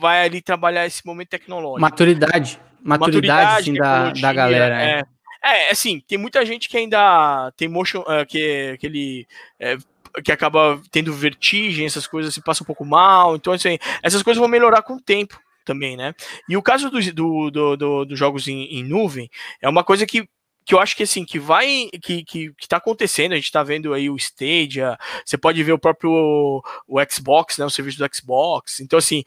vai 0.00 0.24
ali 0.24 0.40
trabalhar 0.40 0.86
esse 0.86 1.04
momento 1.04 1.28
tecnológico. 1.28 1.82
Maturidade. 1.82 2.58
Maturidade, 2.82 2.88
Maturidade 2.88 3.60
assim, 3.60 3.74
da, 3.74 4.10
da 4.10 4.32
galera. 4.32 4.82
É. 4.82 5.00
é. 5.00 5.04
É, 5.44 5.70
assim, 5.72 6.00
tem 6.06 6.16
muita 6.16 6.46
gente 6.46 6.68
que 6.68 6.76
ainda 6.76 7.50
tem 7.56 7.66
motion, 7.66 8.02
uh, 8.02 8.24
que 8.24 8.70
aquele 8.74 9.26
é, 9.58 9.76
que 10.24 10.32
acaba 10.32 10.80
tendo 10.90 11.12
vertigem, 11.12 11.86
essas 11.86 12.06
coisas 12.06 12.34
se 12.34 12.42
passa 12.42 12.62
um 12.62 12.66
pouco 12.66 12.84
mal. 12.84 13.36
Então, 13.36 13.52
assim, 13.52 13.78
essas 14.02 14.22
coisas 14.22 14.38
vão 14.38 14.48
melhorar 14.48 14.82
com 14.82 14.94
o 14.94 15.00
tempo 15.00 15.38
também, 15.64 15.96
né? 15.96 16.14
E 16.48 16.56
o 16.56 16.62
caso 16.62 16.90
dos 16.90 17.06
do, 17.12 17.50
do, 17.50 17.76
do, 17.76 18.04
do 18.04 18.16
jogos 18.16 18.48
em, 18.48 18.64
em, 18.64 18.84
nuvem 18.84 19.30
é 19.60 19.68
uma 19.68 19.84
coisa 19.84 20.06
que, 20.06 20.28
que 20.64 20.74
eu 20.74 20.80
acho 20.80 20.96
que 20.96 21.04
assim, 21.04 21.24
que 21.24 21.38
vai, 21.38 21.88
que, 22.02 22.24
que, 22.24 22.52
que 22.54 22.68
tá 22.68 22.78
acontecendo, 22.78 23.32
a 23.32 23.36
gente 23.36 23.52
tá 23.52 23.62
vendo 23.62 23.94
aí 23.94 24.10
o 24.10 24.16
Stadia, 24.16 24.98
você 25.24 25.38
pode 25.38 25.62
ver 25.62 25.72
o 25.72 25.78
próprio 25.78 26.62
o 26.86 26.98
Xbox, 27.10 27.58
né, 27.58 27.64
o 27.64 27.70
serviço 27.70 27.98
do 27.98 28.14
Xbox, 28.14 28.80
então 28.80 28.98
assim, 28.98 29.22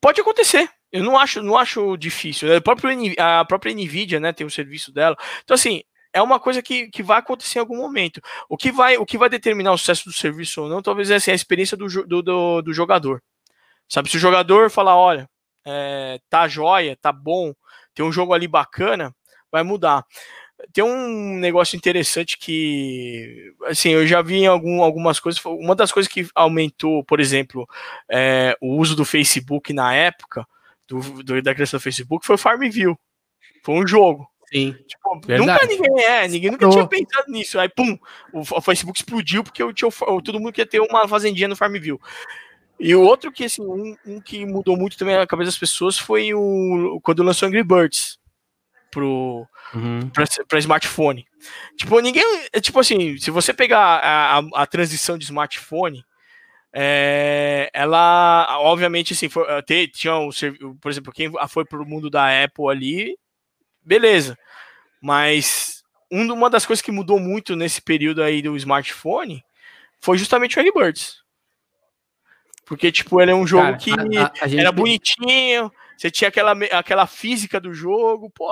pode 0.00 0.20
acontecer, 0.20 0.68
eu 0.92 1.04
não 1.04 1.16
acho, 1.16 1.42
não 1.42 1.56
acho 1.56 1.96
difícil. 1.96 2.48
Né? 2.48 2.56
A 2.56 2.60
própria, 2.60 2.96
a 3.18 3.44
própria 3.44 3.74
Nvidia, 3.74 4.18
né, 4.18 4.32
tem 4.32 4.46
o 4.46 4.50
serviço 4.50 4.92
dela. 4.92 5.16
Então, 5.44 5.54
assim, 5.54 5.82
é 6.12 6.20
uma 6.22 6.40
coisa 6.40 6.62
que, 6.62 6.88
que 6.88 7.02
vai 7.02 7.18
acontecer 7.18 7.58
em 7.58 7.60
algum 7.60 7.76
momento. 7.76 8.20
O 8.48 8.56
que 8.56 8.72
vai, 8.72 8.96
o 8.96 9.06
que 9.06 9.18
vai 9.18 9.28
determinar 9.28 9.72
o 9.72 9.78
sucesso 9.78 10.04
do 10.04 10.12
serviço 10.12 10.62
ou 10.62 10.68
não, 10.68 10.82
talvez 10.82 11.10
é 11.10 11.16
assim, 11.16 11.30
a 11.30 11.34
experiência 11.34 11.76
do, 11.76 11.86
do, 12.06 12.22
do, 12.22 12.62
do 12.62 12.72
jogador. 12.72 13.22
Sabe, 13.88 14.08
se 14.08 14.16
o 14.16 14.20
jogador 14.20 14.70
falar, 14.70 14.96
olha, 14.96 15.28
é, 15.66 16.18
tá 16.28 16.46
joia, 16.48 16.96
tá 17.00 17.12
bom, 17.12 17.52
tem 17.94 18.04
um 18.04 18.12
jogo 18.12 18.32
ali 18.32 18.46
bacana, 18.46 19.14
vai 19.50 19.62
mudar. 19.62 20.04
Tem 20.72 20.84
um 20.84 21.38
negócio 21.38 21.76
interessante 21.76 22.38
que, 22.38 23.54
assim, 23.64 23.90
eu 23.90 24.06
já 24.06 24.20
vi 24.22 24.36
em 24.36 24.46
algum, 24.46 24.82
algumas 24.82 25.18
coisas. 25.18 25.42
Uma 25.44 25.74
das 25.74 25.90
coisas 25.90 26.12
que 26.12 26.28
aumentou, 26.34 27.02
por 27.04 27.18
exemplo, 27.18 27.66
é, 28.10 28.56
o 28.60 28.76
uso 28.76 28.94
do 28.94 29.04
Facebook 29.04 29.72
na 29.72 29.94
época 29.94 30.46
do, 30.86 31.22
do, 31.22 31.42
da 31.42 31.54
criação 31.54 31.78
do 31.78 31.82
Facebook 31.82 32.26
foi 32.26 32.34
o 32.34 32.38
Farmville. 32.38 32.96
Foi 33.62 33.74
um 33.74 33.86
jogo. 33.86 34.28
Sim. 34.52 34.72
Tipo, 34.86 35.20
nunca 35.38 35.66
ninguém 35.66 36.04
é, 36.04 36.28
ninguém 36.28 36.50
nunca 36.50 36.68
tinha 36.68 36.86
pensado 36.86 37.30
nisso. 37.30 37.58
Aí, 37.58 37.68
pum, 37.68 37.96
o, 38.32 38.40
o 38.40 38.60
Facebook 38.60 38.98
explodiu 38.98 39.44
porque 39.44 39.62
eu 39.62 39.72
tinha, 39.72 39.90
todo 39.90 40.40
mundo 40.40 40.52
queria 40.52 40.68
ter 40.68 40.80
uma 40.80 41.06
fazendinha 41.06 41.48
no 41.48 41.56
Farmville. 41.56 42.00
E 42.78 42.94
o 42.94 43.02
outro 43.02 43.30
que, 43.30 43.44
assim, 43.44 43.62
um, 43.62 43.94
um, 44.06 44.20
que 44.20 44.44
mudou 44.46 44.76
muito 44.76 44.96
também 44.96 45.14
a 45.14 45.26
cabeça 45.26 45.50
das 45.50 45.58
pessoas 45.58 45.98
foi 45.98 46.32
o 46.34 46.98
quando 47.02 47.22
lançou 47.22 47.46
Angry 47.46 47.62
Birds 47.62 48.18
pro 48.90 49.46
uhum. 49.74 50.08
pra, 50.10 50.24
pra, 50.48 50.58
smartphone. 50.58 51.26
Tipo, 51.76 52.00
ninguém. 52.00 52.24
Tipo 52.60 52.80
assim, 52.80 53.18
se 53.18 53.30
você 53.30 53.54
pegar 53.54 53.78
a, 53.78 54.38
a, 54.38 54.62
a 54.62 54.66
transição 54.66 55.16
de 55.16 55.24
smartphone, 55.24 56.02
é, 56.72 57.70
ela, 57.72 58.58
obviamente, 58.60 59.12
assim, 59.12 59.28
foi, 59.28 59.44
tinha 59.92 60.16
um, 60.16 60.30
por 60.80 60.90
exemplo, 60.90 61.12
quem 61.12 61.30
foi 61.48 61.64
pro 61.64 61.86
mundo 61.86 62.08
da 62.08 62.44
Apple 62.44 62.68
ali, 62.68 63.16
beleza. 63.90 64.38
Mas 65.02 65.82
uma 66.08 66.48
das 66.48 66.64
coisas 66.64 66.80
que 66.80 66.92
mudou 66.92 67.18
muito 67.18 67.56
nesse 67.56 67.82
período 67.82 68.22
aí 68.22 68.40
do 68.40 68.56
smartphone 68.56 69.42
foi 69.98 70.16
justamente 70.16 70.56
o 70.56 70.60
Angry 70.60 70.72
Birds. 70.72 71.16
Porque, 72.64 72.92
tipo, 72.92 73.20
ele 73.20 73.32
é 73.32 73.34
um 73.34 73.46
jogo 73.46 73.64
Cara, 73.64 73.76
que 73.78 73.90
a, 73.90 74.26
a, 74.26 74.32
a 74.42 74.60
era 74.60 74.70
bonitinho, 74.70 75.72
você 75.96 76.08
tinha 76.08 76.28
aquela, 76.28 76.52
aquela 76.52 77.04
física 77.04 77.58
do 77.58 77.74
jogo, 77.74 78.30
pô, 78.30 78.48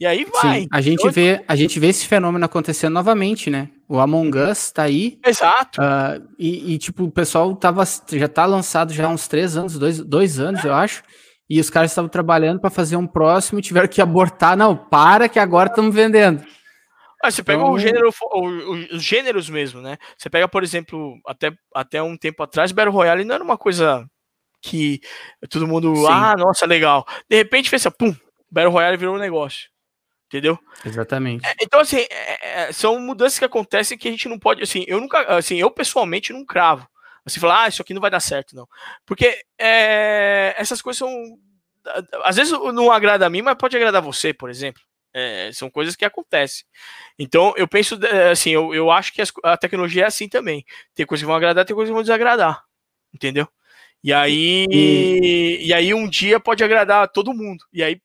e 0.00 0.06
aí 0.06 0.24
vai. 0.24 0.62
Sim, 0.62 0.68
a 0.72 0.80
gente, 0.80 1.00
então, 1.00 1.12
vê, 1.12 1.44
a 1.46 1.54
gente 1.54 1.78
vê 1.78 1.88
esse 1.88 2.06
fenômeno 2.06 2.46
acontecendo 2.46 2.94
novamente, 2.94 3.50
né? 3.50 3.68
O 3.86 3.98
Among 3.98 4.38
Us 4.38 4.70
tá 4.72 4.84
aí. 4.84 5.18
Exato. 5.24 5.82
Uh, 5.82 6.26
e, 6.38 6.74
e, 6.74 6.78
tipo, 6.78 7.04
o 7.04 7.10
pessoal 7.10 7.54
tava, 7.54 7.84
já 8.10 8.26
tá 8.26 8.46
lançado 8.46 8.94
já 8.94 9.04
há 9.04 9.10
uns 9.10 9.28
três 9.28 9.54
anos, 9.54 9.78
dois, 9.78 10.00
dois 10.00 10.40
anos, 10.40 10.64
é. 10.64 10.68
eu 10.68 10.72
acho. 10.72 11.02
E 11.48 11.58
os 11.60 11.70
caras 11.70 11.90
estavam 11.90 12.08
trabalhando 12.08 12.60
para 12.60 12.70
fazer 12.70 12.96
um 12.96 13.06
próximo 13.06 13.58
e 13.58 13.62
tiveram 13.62 13.88
que 13.88 14.02
abortar. 14.02 14.56
Não, 14.56 14.76
para 14.76 15.28
que 15.28 15.38
agora 15.38 15.68
estamos 15.68 15.94
vendendo. 15.94 16.44
Ah, 17.22 17.30
você 17.30 17.42
pega 17.42 17.60
então... 17.60 17.72
o 17.72 17.78
gênero, 17.78 18.10
os 18.92 19.02
gêneros 19.02 19.48
mesmo, 19.50 19.80
né? 19.80 19.96
Você 20.16 20.30
pega, 20.30 20.46
por 20.46 20.62
exemplo, 20.62 21.18
até, 21.26 21.52
até 21.74 22.02
um 22.02 22.16
tempo 22.16 22.42
atrás, 22.42 22.70
Battle 22.70 22.94
Royale 22.94 23.24
não 23.24 23.34
era 23.34 23.42
uma 23.42 23.58
coisa 23.58 24.06
que 24.60 25.00
todo 25.50 25.66
mundo, 25.66 25.94
Sim. 25.96 26.06
ah, 26.08 26.34
nossa, 26.36 26.66
legal. 26.66 27.06
De 27.28 27.36
repente 27.36 27.70
fez 27.70 27.84
assim, 27.86 27.96
pum, 27.98 28.14
Battle 28.50 28.72
Royale 28.72 28.96
virou 28.96 29.16
um 29.16 29.18
negócio. 29.18 29.68
Entendeu? 30.26 30.58
Exatamente. 30.84 31.46
É, 31.46 31.54
então, 31.62 31.80
assim, 31.80 32.04
é, 32.10 32.68
é, 32.68 32.72
são 32.72 33.00
mudanças 33.00 33.38
que 33.38 33.46
acontecem 33.46 33.96
que 33.96 34.08
a 34.08 34.10
gente 34.10 34.28
não 34.28 34.38
pode, 34.38 34.62
assim, 34.62 34.84
eu 34.86 35.00
nunca, 35.00 35.22
assim, 35.22 35.56
eu 35.56 35.70
pessoalmente 35.70 36.34
não 36.34 36.44
cravo. 36.44 36.86
Assim, 37.28 37.40
falar, 37.40 37.64
ah, 37.64 37.68
isso 37.68 37.82
aqui 37.82 37.94
não 37.94 38.00
vai 38.00 38.10
dar 38.10 38.20
certo, 38.20 38.56
não. 38.56 38.66
Porque 39.06 39.40
é, 39.58 40.54
essas 40.58 40.82
coisas 40.82 40.98
são. 40.98 41.38
Às 42.24 42.36
vezes 42.36 42.52
não 42.52 42.90
agrada 42.90 43.26
a 43.26 43.30
mim, 43.30 43.42
mas 43.42 43.56
pode 43.56 43.76
agradar 43.76 44.02
você, 44.02 44.32
por 44.32 44.50
exemplo. 44.50 44.82
É, 45.14 45.50
são 45.52 45.70
coisas 45.70 45.96
que 45.96 46.04
acontecem. 46.04 46.64
Então, 47.18 47.54
eu 47.56 47.66
penso, 47.66 47.98
assim, 48.30 48.50
eu, 48.50 48.74
eu 48.74 48.90
acho 48.90 49.12
que 49.12 49.22
a 49.42 49.56
tecnologia 49.56 50.04
é 50.04 50.06
assim 50.06 50.28
também. 50.28 50.64
Tem 50.94 51.06
coisas 51.06 51.22
que 51.22 51.26
vão 51.26 51.36
agradar, 51.36 51.64
tem 51.64 51.74
coisas 51.74 51.90
que 51.90 51.94
vão 51.94 52.02
desagradar. 52.02 52.62
Entendeu? 53.12 53.48
E 54.02 54.12
aí, 54.12 54.66
e... 54.70 55.66
e 55.66 55.74
aí 55.74 55.92
um 55.94 56.08
dia 56.08 56.38
pode 56.38 56.62
agradar 56.62 57.08
todo 57.08 57.34
mundo. 57.34 57.64
E 57.72 57.82
aí 57.82 58.00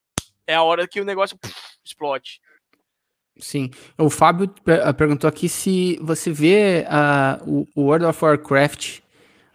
é 0.47 0.55
a 0.55 0.63
hora 0.63 0.87
que 0.87 1.01
o 1.01 1.05
negócio 1.05 1.37
puf, 1.37 1.53
explode. 1.83 2.41
Sim. 3.39 3.69
O 3.97 4.09
Fábio 4.09 4.53
perguntou 4.97 5.27
aqui 5.27 5.49
se 5.49 5.97
você 6.01 6.31
vê 6.31 6.85
uh, 6.87 7.67
o 7.75 7.81
World 7.81 8.05
of 8.05 8.23
Warcraft 8.23 9.02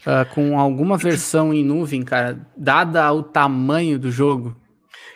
uh, 0.06 0.24
com 0.34 0.58
alguma 0.58 0.96
versão 0.96 1.52
em 1.52 1.64
nuvem, 1.64 2.02
cara, 2.02 2.46
dada 2.56 3.12
o 3.12 3.22
tamanho 3.22 3.98
do 3.98 4.10
jogo. 4.10 4.56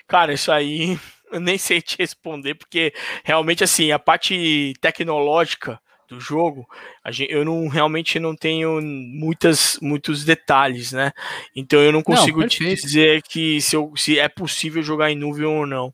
Cara, 0.06 0.32
isso 0.32 0.50
aí 0.52 0.98
eu 1.32 1.40
nem 1.40 1.56
sei 1.56 1.80
te 1.80 1.96
responder, 1.98 2.54
porque 2.54 2.92
realmente, 3.24 3.64
assim, 3.64 3.90
a 3.90 3.98
parte 3.98 4.74
tecnológica 4.80 5.80
do 6.08 6.20
jogo, 6.20 6.68
gente, 7.08 7.32
eu 7.32 7.44
não 7.44 7.68
realmente 7.68 8.20
não 8.20 8.36
tenho 8.36 8.80
muitas, 8.82 9.78
muitos 9.80 10.24
detalhes, 10.24 10.92
né? 10.92 11.10
Então 11.56 11.80
eu 11.80 11.90
não 11.90 12.02
consigo 12.02 12.40
não, 12.40 12.48
te 12.48 12.74
dizer 12.74 13.22
que 13.22 13.60
se, 13.62 13.74
eu, 13.74 13.92
se 13.96 14.18
é 14.18 14.28
possível 14.28 14.82
jogar 14.82 15.10
em 15.10 15.16
nuvem 15.16 15.46
ou 15.46 15.66
não. 15.66 15.92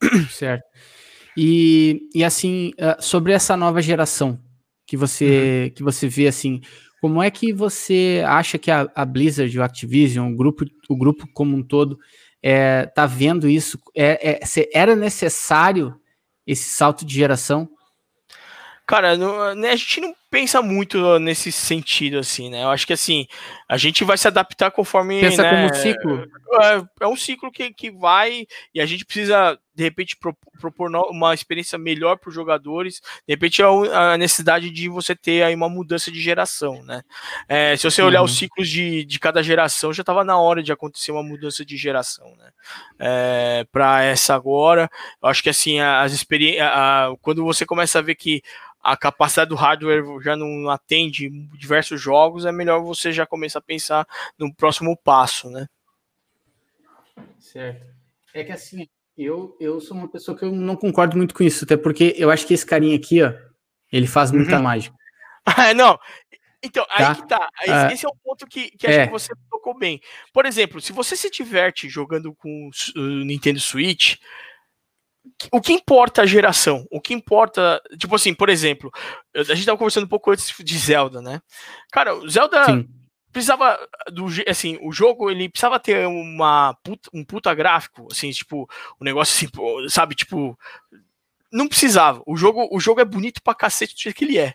Certo. 0.30 0.64
E, 1.34 2.10
e 2.14 2.22
assim, 2.22 2.72
ah, 2.78 3.00
sobre 3.00 3.32
essa 3.32 3.56
nova 3.56 3.80
geração 3.80 4.38
que 4.86 4.98
você, 4.98 5.64
uhum. 5.64 5.74
que 5.74 5.82
você 5.82 6.06
vê 6.06 6.26
assim, 6.26 6.60
como 7.02 7.20
é 7.20 7.32
que 7.32 7.52
você 7.52 8.22
acha 8.24 8.56
que 8.56 8.70
a, 8.70 8.88
a 8.94 9.04
Blizzard, 9.04 9.58
o 9.58 9.62
Activision, 9.64 10.32
o 10.32 10.36
grupo, 10.36 10.64
o 10.88 10.96
grupo 10.96 11.26
como 11.34 11.56
um 11.56 11.60
todo, 11.60 11.98
é, 12.40 12.86
tá 12.86 13.06
vendo 13.06 13.48
isso? 13.48 13.76
É, 13.92 14.34
é, 14.34 14.70
era 14.72 14.94
necessário 14.94 16.00
esse 16.46 16.70
salto 16.70 17.04
de 17.04 17.12
geração? 17.12 17.68
Cara, 18.86 19.16
não, 19.16 19.52
né, 19.52 19.70
a 19.70 19.76
gente 19.76 20.00
não 20.00 20.14
pensa 20.32 20.62
muito 20.62 21.18
nesse 21.18 21.52
sentido, 21.52 22.18
assim, 22.18 22.48
né? 22.48 22.62
Eu 22.62 22.70
acho 22.70 22.86
que, 22.86 22.94
assim, 22.94 23.26
a 23.68 23.76
gente 23.76 24.02
vai 24.02 24.16
se 24.16 24.26
adaptar 24.26 24.70
conforme... 24.70 25.20
Pensa 25.20 25.42
né, 25.42 25.50
como 25.50 25.66
um 25.66 25.74
ciclo? 25.74 26.26
É, 26.62 27.04
é, 27.04 27.06
um 27.06 27.16
ciclo 27.16 27.52
que, 27.52 27.70
que 27.70 27.90
vai 27.90 28.46
e 28.74 28.80
a 28.80 28.86
gente 28.86 29.04
precisa, 29.04 29.58
de 29.74 29.82
repente, 29.82 30.16
propor 30.16 30.90
uma 31.10 31.34
experiência 31.34 31.78
melhor 31.78 32.16
para 32.16 32.30
os 32.30 32.34
jogadores. 32.34 33.02
De 33.28 33.34
repente, 33.34 33.60
é 33.60 33.66
a 33.94 34.16
necessidade 34.16 34.70
de 34.70 34.88
você 34.88 35.14
ter 35.14 35.42
aí 35.42 35.54
uma 35.54 35.68
mudança 35.68 36.10
de 36.10 36.18
geração, 36.18 36.82
né? 36.82 37.02
É, 37.46 37.76
se 37.76 37.84
você 37.84 38.00
olhar 38.00 38.20
uhum. 38.20 38.24
os 38.24 38.38
ciclos 38.38 38.70
de, 38.70 39.04
de 39.04 39.18
cada 39.18 39.42
geração, 39.42 39.92
já 39.92 40.00
estava 40.00 40.24
na 40.24 40.38
hora 40.38 40.62
de 40.62 40.72
acontecer 40.72 41.12
uma 41.12 41.22
mudança 41.22 41.62
de 41.62 41.76
geração, 41.76 42.34
né? 42.38 42.48
É, 42.98 43.66
para 43.70 44.02
essa 44.02 44.34
agora, 44.34 44.90
eu 45.22 45.28
acho 45.28 45.42
que, 45.42 45.50
assim, 45.50 45.78
as 45.78 46.14
experiências... 46.14 46.66
Quando 47.20 47.44
você 47.44 47.66
começa 47.66 47.98
a 47.98 48.02
ver 48.02 48.14
que 48.14 48.42
a 48.82 48.96
capacidade 48.96 49.50
do 49.50 49.54
hardware 49.54 50.02
já 50.22 50.36
não 50.36 50.70
atende 50.70 51.28
diversos 51.58 52.00
jogos, 52.00 52.46
é 52.46 52.52
melhor 52.52 52.82
você 52.82 53.12
já 53.12 53.26
começar 53.26 53.58
a 53.58 53.62
pensar 53.62 54.06
no 54.38 54.54
próximo 54.54 54.96
passo, 54.96 55.50
né? 55.50 55.66
Certo. 57.38 57.84
É 58.34 58.44
que 58.44 58.52
assim, 58.52 58.88
eu, 59.16 59.56
eu 59.60 59.80
sou 59.80 59.96
uma 59.96 60.08
pessoa 60.08 60.36
que 60.36 60.44
eu 60.44 60.52
não 60.52 60.76
concordo 60.76 61.16
muito 61.16 61.34
com 61.34 61.42
isso, 61.42 61.64
até 61.64 61.76
porque 61.76 62.14
eu 62.16 62.30
acho 62.30 62.46
que 62.46 62.54
esse 62.54 62.64
carinha 62.64 62.96
aqui, 62.96 63.22
ó, 63.22 63.32
ele 63.92 64.06
faz 64.06 64.30
muita 64.30 64.56
uhum. 64.56 64.62
mágica. 64.62 64.96
Ah, 65.44 65.74
não. 65.74 65.98
Então, 66.62 66.86
tá? 66.86 67.10
aí 67.10 67.16
que 67.16 67.26
tá. 67.26 67.50
Esse, 67.62 67.94
esse, 67.94 68.06
é 68.06 68.08
o 68.08 68.14
ponto 68.22 68.46
que, 68.46 68.70
que 68.70 68.86
acho 68.86 69.00
é. 69.00 69.06
que 69.06 69.12
você 69.12 69.32
tocou 69.50 69.76
bem. 69.76 70.00
Por 70.32 70.46
exemplo, 70.46 70.80
se 70.80 70.92
você 70.92 71.16
se 71.16 71.28
diverte 71.30 71.88
jogando 71.88 72.32
com 72.32 72.70
o 72.94 73.00
Nintendo 73.24 73.58
Switch, 73.58 74.18
o 75.50 75.60
que 75.60 75.72
importa 75.72 76.22
a 76.22 76.26
geração? 76.26 76.86
O 76.90 77.00
que 77.00 77.14
importa, 77.14 77.80
tipo 77.98 78.14
assim, 78.14 78.34
por 78.34 78.48
exemplo, 78.48 78.90
a 79.34 79.54
gente 79.54 79.64
tava 79.64 79.78
conversando 79.78 80.04
um 80.04 80.08
pouco 80.08 80.30
antes 80.30 80.52
de 80.58 80.78
Zelda, 80.78 81.20
né? 81.20 81.40
Cara, 81.90 82.14
o 82.14 82.28
Zelda, 82.28 82.64
Sim. 82.66 82.88
precisava 83.32 83.78
do 84.12 84.26
assim, 84.46 84.78
o 84.82 84.92
jogo 84.92 85.30
ele 85.30 85.48
precisava 85.48 85.78
ter 85.78 86.06
uma 86.06 86.74
puta, 86.82 87.08
um 87.12 87.24
puta 87.24 87.54
gráfico, 87.54 88.08
assim, 88.10 88.30
tipo, 88.30 88.68
um 89.00 89.04
negócio 89.04 89.48
assim, 89.48 89.88
sabe, 89.88 90.14
tipo, 90.14 90.58
não 91.52 91.68
precisava. 91.68 92.22
O 92.26 92.36
jogo, 92.36 92.68
o 92.70 92.80
jogo 92.80 93.00
é 93.00 93.04
bonito 93.04 93.42
pra 93.42 93.54
cacete 93.54 93.94
do 93.94 94.00
jeito 94.00 94.16
que 94.16 94.24
ele 94.24 94.38
é, 94.38 94.54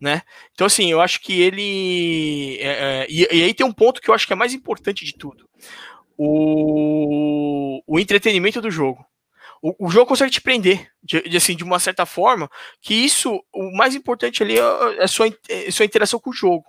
né? 0.00 0.22
Então 0.52 0.66
assim, 0.66 0.90
eu 0.90 1.00
acho 1.00 1.20
que 1.20 1.40
ele 1.40 2.58
é, 2.60 2.68
é, 2.68 3.06
e, 3.10 3.28
e, 3.30 3.44
aí 3.44 3.54
tem 3.54 3.66
um 3.66 3.72
ponto 3.72 4.00
que 4.00 4.08
eu 4.10 4.14
acho 4.14 4.26
que 4.26 4.32
é 4.32 4.36
mais 4.36 4.54
importante 4.54 5.04
de 5.04 5.14
tudo. 5.14 5.48
O, 6.16 7.82
o 7.86 7.98
entretenimento 7.98 8.60
do 8.60 8.70
jogo. 8.70 9.04
O, 9.62 9.86
o 9.86 9.90
jogo 9.90 10.06
consegue 10.06 10.30
te 10.30 10.40
prender, 10.40 10.88
de, 11.02 11.22
de, 11.22 11.36
assim, 11.36 11.56
de 11.56 11.64
uma 11.64 11.78
certa 11.78 12.06
forma, 12.06 12.50
que 12.80 12.94
isso, 12.94 13.42
o 13.52 13.76
mais 13.76 13.94
importante 13.94 14.42
ali 14.42 14.58
é, 14.58 15.02
é 15.02 15.06
sua, 15.06 15.26
é 15.48 15.70
sua 15.70 15.84
interação 15.84 16.20
com 16.20 16.30
o 16.30 16.34
jogo. 16.34 16.64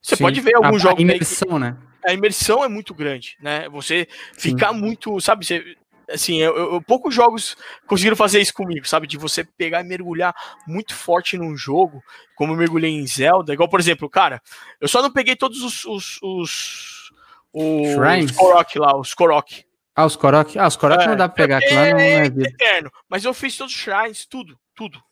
Você 0.00 0.16
Sim. 0.16 0.24
pode 0.24 0.40
ver 0.40 0.56
alguns 0.56 0.82
jogos. 0.82 0.98
A 0.98 1.02
imersão, 1.02 1.58
né? 1.58 1.76
A 2.04 2.12
imersão 2.12 2.64
é 2.64 2.68
muito 2.68 2.92
grande, 2.94 3.36
né? 3.40 3.68
Você 3.68 4.08
ficar 4.36 4.72
muito, 4.72 5.20
sabe? 5.20 5.46
Você, 5.46 5.76
assim, 6.10 6.38
eu, 6.38 6.56
eu, 6.56 6.82
poucos 6.82 7.14
jogos 7.14 7.56
conseguiram 7.86 8.16
fazer 8.16 8.40
isso 8.40 8.52
comigo, 8.52 8.86
sabe? 8.86 9.06
De 9.06 9.16
você 9.16 9.44
pegar 9.44 9.80
e 9.80 9.84
mergulhar 9.84 10.34
muito 10.66 10.94
forte 10.94 11.38
num 11.38 11.56
jogo, 11.56 12.02
como 12.34 12.52
eu 12.52 12.56
mergulhei 12.56 12.90
em 12.90 13.06
Zelda. 13.06 13.52
Igual, 13.52 13.68
por 13.68 13.80
exemplo, 13.80 14.10
cara, 14.10 14.42
eu 14.80 14.88
só 14.88 15.00
não 15.00 15.10
peguei 15.10 15.36
todos 15.36 15.62
os. 15.62 15.84
os, 15.84 16.18
os, 16.22 17.12
os 17.52 18.32
Korok 18.32 18.78
lá, 18.78 18.96
os 18.98 19.14
Korok. 19.14 19.64
Ah, 19.94 20.06
os 20.06 20.16
Korok? 20.16 20.58
Ah, 20.58 20.66
os 20.66 20.76
Korok 20.76 21.02
é, 21.02 21.06
não 21.06 21.16
dá 21.16 21.28
pra 21.28 21.36
pegar, 21.36 21.58
aquilo 21.58 21.74
lá 21.74 21.90
não 21.90 21.98
é, 21.98 22.22
é 22.22 22.26
eterno. 22.26 22.90
Mas 23.08 23.24
eu 23.24 23.34
fiz 23.34 23.56
todos 23.56 23.74
os 23.74 23.80
shrines, 23.80 24.26
tudo, 24.26 24.58
tudo. 24.74 25.02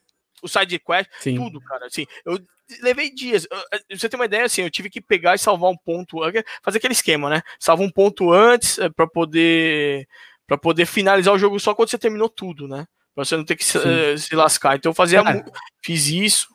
O 0.42 0.48
side 0.48 0.78
quest, 0.78 1.10
Sim. 1.20 1.36
tudo, 1.36 1.60
cara. 1.60 1.86
Assim, 1.86 2.06
eu 2.24 2.38
levei 2.82 3.10
dias. 3.10 3.46
Você 3.90 4.08
tem 4.08 4.18
uma 4.18 4.24
ideia 4.24 4.44
assim, 4.44 4.62
eu 4.62 4.70
tive 4.70 4.88
que 4.88 5.00
pegar 5.00 5.34
e 5.34 5.38
salvar 5.38 5.70
um 5.70 5.76
ponto, 5.76 6.18
fazer 6.62 6.78
aquele 6.78 6.94
esquema, 6.94 7.28
né? 7.28 7.42
Salva 7.58 7.82
um 7.82 7.90
ponto 7.90 8.32
antes 8.32 8.78
eh, 8.78 8.88
para 8.88 9.06
poder 9.06 10.08
para 10.46 10.58
poder 10.58 10.86
finalizar 10.86 11.32
o 11.32 11.38
jogo 11.38 11.60
só 11.60 11.74
quando 11.74 11.90
você 11.90 11.98
terminou 11.98 12.28
tudo, 12.28 12.66
né? 12.66 12.86
Pra 13.14 13.24
você 13.24 13.36
não 13.36 13.44
ter 13.44 13.54
que 13.54 13.64
se, 13.64 13.78
uh, 13.78 14.18
se 14.18 14.34
lascar. 14.34 14.76
Então 14.76 14.90
eu 14.90 14.94
fazia, 14.94 15.22
Cara, 15.22 15.44
fiz 15.84 16.08
isso. 16.08 16.48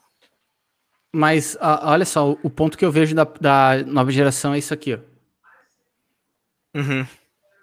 Mas 1.13 1.55
uh, 1.55 1.79
olha 1.83 2.05
só, 2.05 2.31
o 2.31 2.49
ponto 2.49 2.77
que 2.77 2.83
eu 2.83 2.91
vejo 2.91 3.15
da, 3.15 3.23
da 3.23 3.83
nova 3.85 4.11
geração 4.11 4.53
é 4.53 4.57
isso 4.57 4.73
aqui, 4.73 4.95
ó. 4.95 4.99
Uhum. 6.77 7.07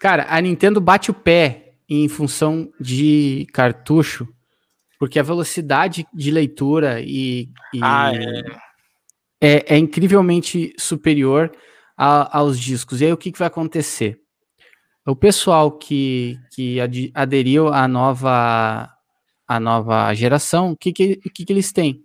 Cara, 0.03 0.27
a 0.29 0.41
Nintendo 0.41 0.81
bate 0.81 1.13
o 1.13 1.15
pé 1.15 1.75
em 1.89 2.09
função 2.09 2.73
de 2.81 3.47
cartucho 3.53 4.27
porque 4.99 5.17
a 5.17 5.23
velocidade 5.23 6.05
de 6.13 6.29
leitura 6.33 7.01
e, 7.01 7.49
e 7.73 7.79
ah, 7.81 8.11
é. 8.13 8.43
É, 9.41 9.75
é. 9.77 9.79
incrivelmente 9.79 10.75
superior 10.77 11.53
a, 11.97 12.37
aos 12.37 12.59
discos. 12.59 13.01
E 13.01 13.05
aí 13.05 13.13
o 13.13 13.17
que, 13.17 13.31
que 13.31 13.39
vai 13.39 13.47
acontecer? 13.47 14.21
O 15.07 15.15
pessoal 15.15 15.71
que, 15.71 16.37
que 16.53 16.79
aderiu 17.15 17.69
à 17.69 17.87
nova, 17.87 18.93
à 19.47 19.61
nova 19.61 20.13
geração, 20.15 20.73
o 20.73 20.77
que, 20.77 20.93
que, 20.93 21.17
que, 21.17 21.45
que 21.45 21.53
eles 21.53 21.71
têm? 21.71 22.05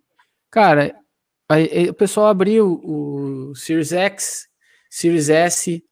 Cara, 0.51 0.95
o 1.89 1.93
pessoal 1.95 2.27
abriu 2.27 2.79
o 2.83 3.55
Series 3.55 3.91
X, 3.91 4.47
Series 4.87 5.29
S, 5.29 5.83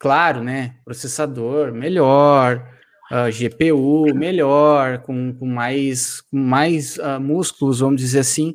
claro, 0.00 0.42
né? 0.42 0.76
Processador 0.82 1.72
melhor, 1.72 2.66
uh, 3.12 3.14
ah, 3.14 3.30
GPU 3.30 4.12
melhor, 4.14 5.02
com, 5.02 5.34
com 5.34 5.46
mais, 5.46 6.22
com 6.22 6.38
mais 6.38 6.96
uh, 6.96 7.20
músculos, 7.20 7.80
vamos 7.80 8.00
dizer 8.00 8.20
assim. 8.20 8.54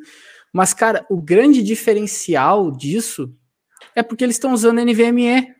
Mas, 0.52 0.74
cara, 0.74 1.06
o 1.10 1.22
grande 1.22 1.62
diferencial 1.62 2.72
disso 2.72 3.32
é 3.96 4.02
porque 4.02 4.24
eles 4.24 4.36
estão 4.36 4.54
usando 4.54 4.82
NVMe. 4.84 5.54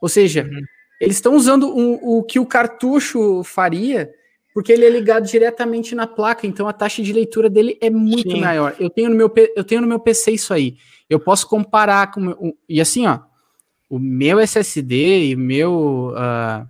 Ou 0.00 0.08
seja, 0.08 0.44
uhum. 0.44 0.60
eles 1.00 1.16
estão 1.16 1.34
usando 1.34 1.68
o, 1.68 2.18
o 2.18 2.22
que 2.22 2.38
o 2.38 2.46
cartucho 2.46 3.42
faria, 3.42 4.10
porque 4.54 4.72
ele 4.72 4.84
é 4.84 4.90
ligado 4.90 5.26
diretamente 5.26 5.94
na 5.94 6.06
placa, 6.06 6.46
então 6.46 6.68
a 6.68 6.72
taxa 6.72 7.02
de 7.02 7.12
leitura 7.12 7.50
dele 7.50 7.76
é 7.80 7.90
muito 7.90 8.30
Sim. 8.30 8.40
maior. 8.40 8.76
Eu 8.78 8.90
tenho, 8.90 9.10
no 9.10 9.16
meu, 9.16 9.32
eu 9.56 9.64
tenho 9.64 9.80
no 9.80 9.86
meu 9.88 9.98
PC 9.98 10.30
isso 10.32 10.54
aí. 10.54 10.76
Eu 11.10 11.18
posso 11.18 11.48
comparar 11.48 12.10
com. 12.12 12.54
E 12.68 12.80
assim, 12.80 13.06
ó, 13.06 13.20
o 13.88 13.98
meu 13.98 14.38
SSD 14.40 15.30
e 15.30 15.36
meu 15.36 16.12
uh, 16.12 16.66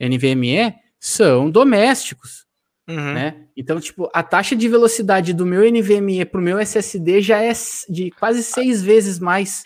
NVMe 0.00 0.74
são 0.98 1.50
domésticos. 1.50 2.46
Uhum. 2.88 3.14
Né? 3.14 3.46
Então, 3.56 3.80
tipo, 3.80 4.10
a 4.12 4.22
taxa 4.22 4.56
de 4.56 4.68
velocidade 4.68 5.32
do 5.32 5.46
meu 5.46 5.62
NVMe 5.70 6.24
para 6.24 6.40
o 6.40 6.44
meu 6.44 6.58
SSD 6.58 7.20
já 7.20 7.40
é 7.42 7.52
de 7.88 8.10
quase 8.12 8.42
seis 8.42 8.82
vezes 8.82 9.18
mais. 9.18 9.64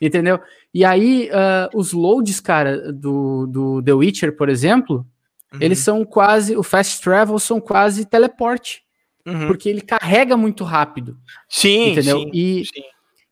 Entendeu? 0.00 0.40
E 0.72 0.84
aí, 0.84 1.28
uh, 1.30 1.76
os 1.76 1.92
loads, 1.92 2.40
cara, 2.40 2.92
do, 2.92 3.46
do 3.46 3.82
The 3.82 3.92
Witcher, 3.92 4.36
por 4.36 4.48
exemplo, 4.48 5.06
uhum. 5.52 5.58
eles 5.60 5.78
são 5.80 6.04
quase. 6.04 6.56
O 6.56 6.62
fast 6.62 7.02
travel 7.02 7.38
são 7.38 7.60
quase 7.60 8.04
teleporte. 8.04 8.82
Uhum. 9.26 9.46
Porque 9.46 9.68
ele 9.68 9.80
carrega 9.80 10.36
muito 10.36 10.64
rápido. 10.64 11.18
Sim, 11.48 11.92
entendeu? 11.92 12.20
Sim, 12.20 12.30
e, 12.32 12.64
sim. 12.64 12.82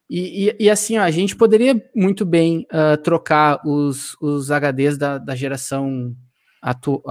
E, 0.09 0.49
e, 0.49 0.57
e, 0.65 0.71
assim, 0.71 0.97
ó, 0.97 1.03
a 1.03 1.11
gente 1.11 1.37
poderia 1.37 1.83
muito 1.95 2.25
bem 2.25 2.67
uh, 2.73 2.97
trocar 3.03 3.61
os, 3.67 4.17
os 4.21 4.49
HDs 4.51 4.97
da, 4.97 5.19
da 5.19 5.35
geração 5.35 6.17
atu, 6.63 7.03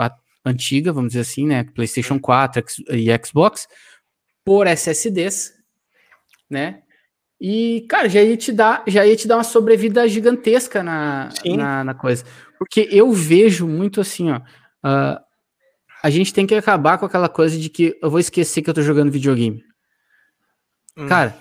antiga, 0.44 0.92
vamos 0.92 1.10
dizer 1.10 1.22
assim, 1.22 1.46
né? 1.46 1.64
PlayStation 1.64 2.20
4 2.20 2.64
e 2.90 3.08
Xbox, 3.24 3.68
por 4.44 4.66
SSDs, 4.66 5.54
né? 6.50 6.82
E, 7.40 7.86
cara, 7.88 8.10
já 8.10 8.22
ia 8.22 8.36
te 8.36 8.52
dar, 8.52 8.84
já 8.88 9.06
ia 9.06 9.16
te 9.16 9.28
dar 9.28 9.38
uma 9.38 9.44
sobrevida 9.44 10.08
gigantesca 10.08 10.82
na, 10.82 11.30
na, 11.46 11.84
na, 11.84 11.94
coisa. 11.94 12.26
Porque 12.58 12.88
eu 12.92 13.12
vejo 13.12 13.68
muito 13.68 14.02
assim, 14.02 14.32
ó. 14.32 14.38
Uh, 14.38 15.20
a 16.02 16.10
gente 16.10 16.34
tem 16.34 16.48
que 16.48 16.56
acabar 16.56 16.98
com 16.98 17.06
aquela 17.06 17.30
coisa 17.30 17.58
de 17.58 17.70
que 17.70 17.96
eu 18.02 18.10
vou 18.10 18.20
esquecer 18.20 18.64
que 18.64 18.70
eu 18.70 18.74
tô 18.74 18.82
jogando 18.82 19.12
videogame. 19.12 19.64
Hum. 20.98 21.08
Cara, 21.08 21.38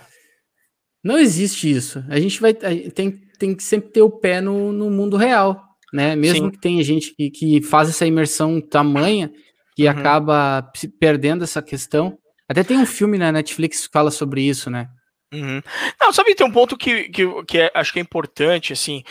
não 1.07 1.18
existe 1.18 1.70
isso. 1.70 2.04
A 2.09 2.20
gente 2.20 2.40
vai. 2.40 2.52
tem, 2.52 3.20
tem 3.38 3.54
que 3.54 3.62
sempre 3.62 3.90
ter 3.90 4.02
o 4.02 4.11
pé 4.11 4.40
no, 4.40 4.72
no 4.72 4.90
mundo 4.90 5.16
real 5.16 5.66
né? 5.92 6.16
Mesmo 6.16 6.46
Sim. 6.46 6.50
que 6.50 6.59
tenha 6.59 6.82
gente 6.82 7.14
que, 7.14 7.30
que 7.30 7.62
faz 7.62 7.88
essa 7.88 8.07
imersão 8.07 8.61
tamanha 8.61 9.32
que 9.74 9.84
uhum. 9.84 9.90
acaba 9.90 10.70
perdendo 10.98 11.44
essa 11.44 11.62
questão. 11.62 12.18
Até 12.48 12.62
tem 12.62 12.76
um 12.76 12.86
filme 12.86 13.18
na 13.18 13.32
Netflix 13.32 13.86
que 13.86 13.92
fala 13.92 14.11
sobre 14.11 14.42
isso, 14.42 14.70
né? 14.70 14.88
Uhum. 15.33 15.61
Não, 16.01 16.12
sabe, 16.12 16.37
tem 16.37 16.47
um 16.47 16.53
ponto 16.53 16.77
que, 16.77 17.09
que, 17.09 17.45
que 17.45 17.59
é, 17.59 17.72
acho 17.74 17.93
que 17.93 17.99
é 17.99 18.03
importante, 18.03 18.72
assim, 18.72 19.03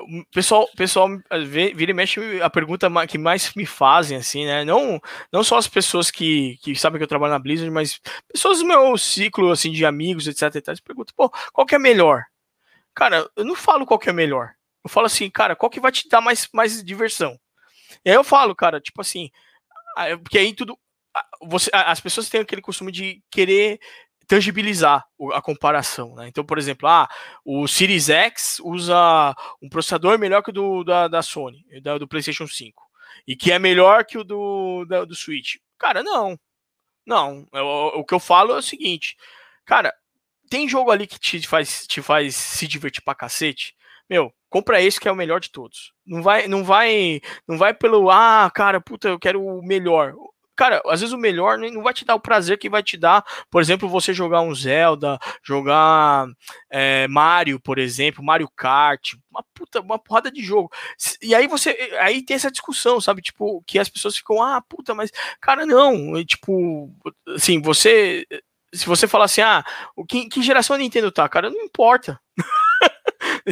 o 0.00 0.24
pessoal, 0.32 0.68
pessoal 0.76 1.08
vira 1.44 1.90
e 1.90 1.94
mexe 1.94 2.20
a 2.40 2.48
pergunta 2.48 2.88
que 3.08 3.18
mais 3.18 3.52
me 3.54 3.66
fazem, 3.66 4.16
assim, 4.16 4.46
né, 4.46 4.64
não, 4.64 5.00
não 5.32 5.42
só 5.42 5.58
as 5.58 5.66
pessoas 5.66 6.08
que, 6.08 6.56
que 6.62 6.76
sabem 6.76 6.98
que 6.98 7.02
eu 7.04 7.08
trabalho 7.08 7.32
na 7.32 7.38
Blizzard, 7.38 7.70
mas 7.70 8.00
pessoas 8.32 8.60
do 8.60 8.66
meu 8.66 8.96
ciclo, 8.96 9.50
assim, 9.50 9.72
de 9.72 9.84
amigos, 9.84 10.28
etc, 10.28 10.54
etc, 10.54 10.80
perguntam, 10.84 11.12
pô, 11.16 11.30
qual 11.52 11.66
que 11.66 11.74
é 11.74 11.78
melhor? 11.78 12.24
Cara, 12.94 13.28
eu 13.34 13.44
não 13.44 13.56
falo 13.56 13.84
qual 13.84 13.98
que 13.98 14.08
é 14.08 14.12
melhor, 14.12 14.52
eu 14.84 14.88
falo 14.88 15.06
assim, 15.06 15.28
cara, 15.28 15.56
qual 15.56 15.68
que 15.68 15.80
vai 15.80 15.90
te 15.90 16.08
dar 16.08 16.20
mais, 16.20 16.48
mais 16.52 16.82
diversão? 16.82 17.38
E 18.04 18.10
aí 18.10 18.16
eu 18.16 18.24
falo, 18.24 18.54
cara, 18.54 18.80
tipo 18.80 19.00
assim, 19.00 19.30
porque 20.22 20.38
aí 20.38 20.54
tudo. 20.54 20.78
Você, 21.42 21.70
as 21.72 21.98
pessoas 21.98 22.28
têm 22.28 22.42
aquele 22.42 22.60
costume 22.60 22.92
de 22.92 23.22
querer 23.30 23.80
tangibilizar 24.26 25.04
a 25.32 25.40
comparação, 25.40 26.14
né? 26.14 26.28
Então, 26.28 26.44
por 26.44 26.58
exemplo, 26.58 26.88
ah, 26.88 27.08
o 27.44 27.66
Series 27.66 28.08
X 28.08 28.60
usa 28.60 29.34
um 29.62 29.68
processador 29.68 30.18
melhor 30.18 30.42
que 30.42 30.50
o 30.50 30.52
do, 30.52 30.84
da, 30.84 31.08
da 31.08 31.22
Sony, 31.22 31.64
da, 31.82 31.98
do 31.98 32.08
PlayStation 32.08 32.46
5, 32.46 32.82
e 33.26 33.36
que 33.36 33.52
é 33.52 33.58
melhor 33.58 34.04
que 34.04 34.18
o 34.18 34.24
do, 34.24 34.84
da, 34.86 35.04
do 35.04 35.14
Switch. 35.14 35.56
Cara, 35.78 36.02
não. 36.02 36.38
Não. 37.06 37.46
Eu, 37.52 37.66
o 37.94 38.04
que 38.04 38.14
eu 38.14 38.20
falo 38.20 38.52
é 38.52 38.58
o 38.58 38.62
seguinte, 38.62 39.16
cara, 39.64 39.94
tem 40.50 40.68
jogo 40.68 40.90
ali 40.90 41.06
que 41.06 41.18
te 41.18 41.46
faz, 41.46 41.86
te 41.86 42.02
faz 42.02 42.34
se 42.34 42.66
divertir 42.66 43.02
pra 43.02 43.14
cacete. 43.14 43.74
Meu, 44.08 44.32
compra 44.48 44.80
esse 44.80 45.00
que 45.00 45.08
é 45.08 45.12
o 45.12 45.16
melhor 45.16 45.40
de 45.40 45.50
todos. 45.50 45.92
Não 46.04 46.22
vai, 46.22 46.46
não 46.48 46.64
vai, 46.64 47.20
não 47.46 47.58
vai 47.58 47.74
pelo 47.74 48.10
ah, 48.10 48.50
cara, 48.54 48.80
puta, 48.80 49.08
eu 49.08 49.18
quero 49.18 49.44
o 49.44 49.62
melhor. 49.64 50.14
Cara, 50.56 50.80
às 50.86 51.00
vezes 51.00 51.12
o 51.12 51.18
melhor 51.18 51.58
não 51.58 51.82
vai 51.82 51.92
te 51.92 52.04
dar 52.04 52.14
o 52.14 52.20
prazer 52.20 52.58
que 52.58 52.70
vai 52.70 52.82
te 52.82 52.96
dar, 52.96 53.24
por 53.50 53.60
exemplo, 53.60 53.88
você 53.88 54.14
jogar 54.14 54.40
um 54.40 54.54
Zelda, 54.54 55.18
jogar 55.42 56.26
é, 56.70 57.06
Mario, 57.08 57.60
por 57.60 57.78
exemplo, 57.78 58.24
Mario 58.24 58.48
Kart, 58.56 59.14
uma 59.30 59.44
puta, 59.54 59.80
uma 59.80 59.98
porrada 59.98 60.30
de 60.30 60.42
jogo. 60.42 60.70
E 61.22 61.34
aí 61.34 61.46
você, 61.46 61.70
aí 62.00 62.22
tem 62.22 62.34
essa 62.36 62.50
discussão, 62.50 63.00
sabe? 63.00 63.20
Tipo, 63.20 63.62
que 63.66 63.78
as 63.78 63.88
pessoas 63.88 64.16
ficam, 64.16 64.42
ah, 64.42 64.62
puta, 64.62 64.94
mas, 64.94 65.10
cara, 65.40 65.66
não. 65.66 66.16
E, 66.16 66.24
tipo, 66.24 66.90
assim, 67.34 67.60
você, 67.60 68.26
se 68.72 68.86
você 68.86 69.06
falar 69.06 69.26
assim, 69.26 69.42
ah, 69.42 69.64
que, 70.08 70.28
que 70.28 70.42
geração 70.42 70.76
a 70.76 70.78
Nintendo 70.78 71.12
tá, 71.12 71.28
cara, 71.28 71.50
não 71.50 71.60
importa. 71.62 72.20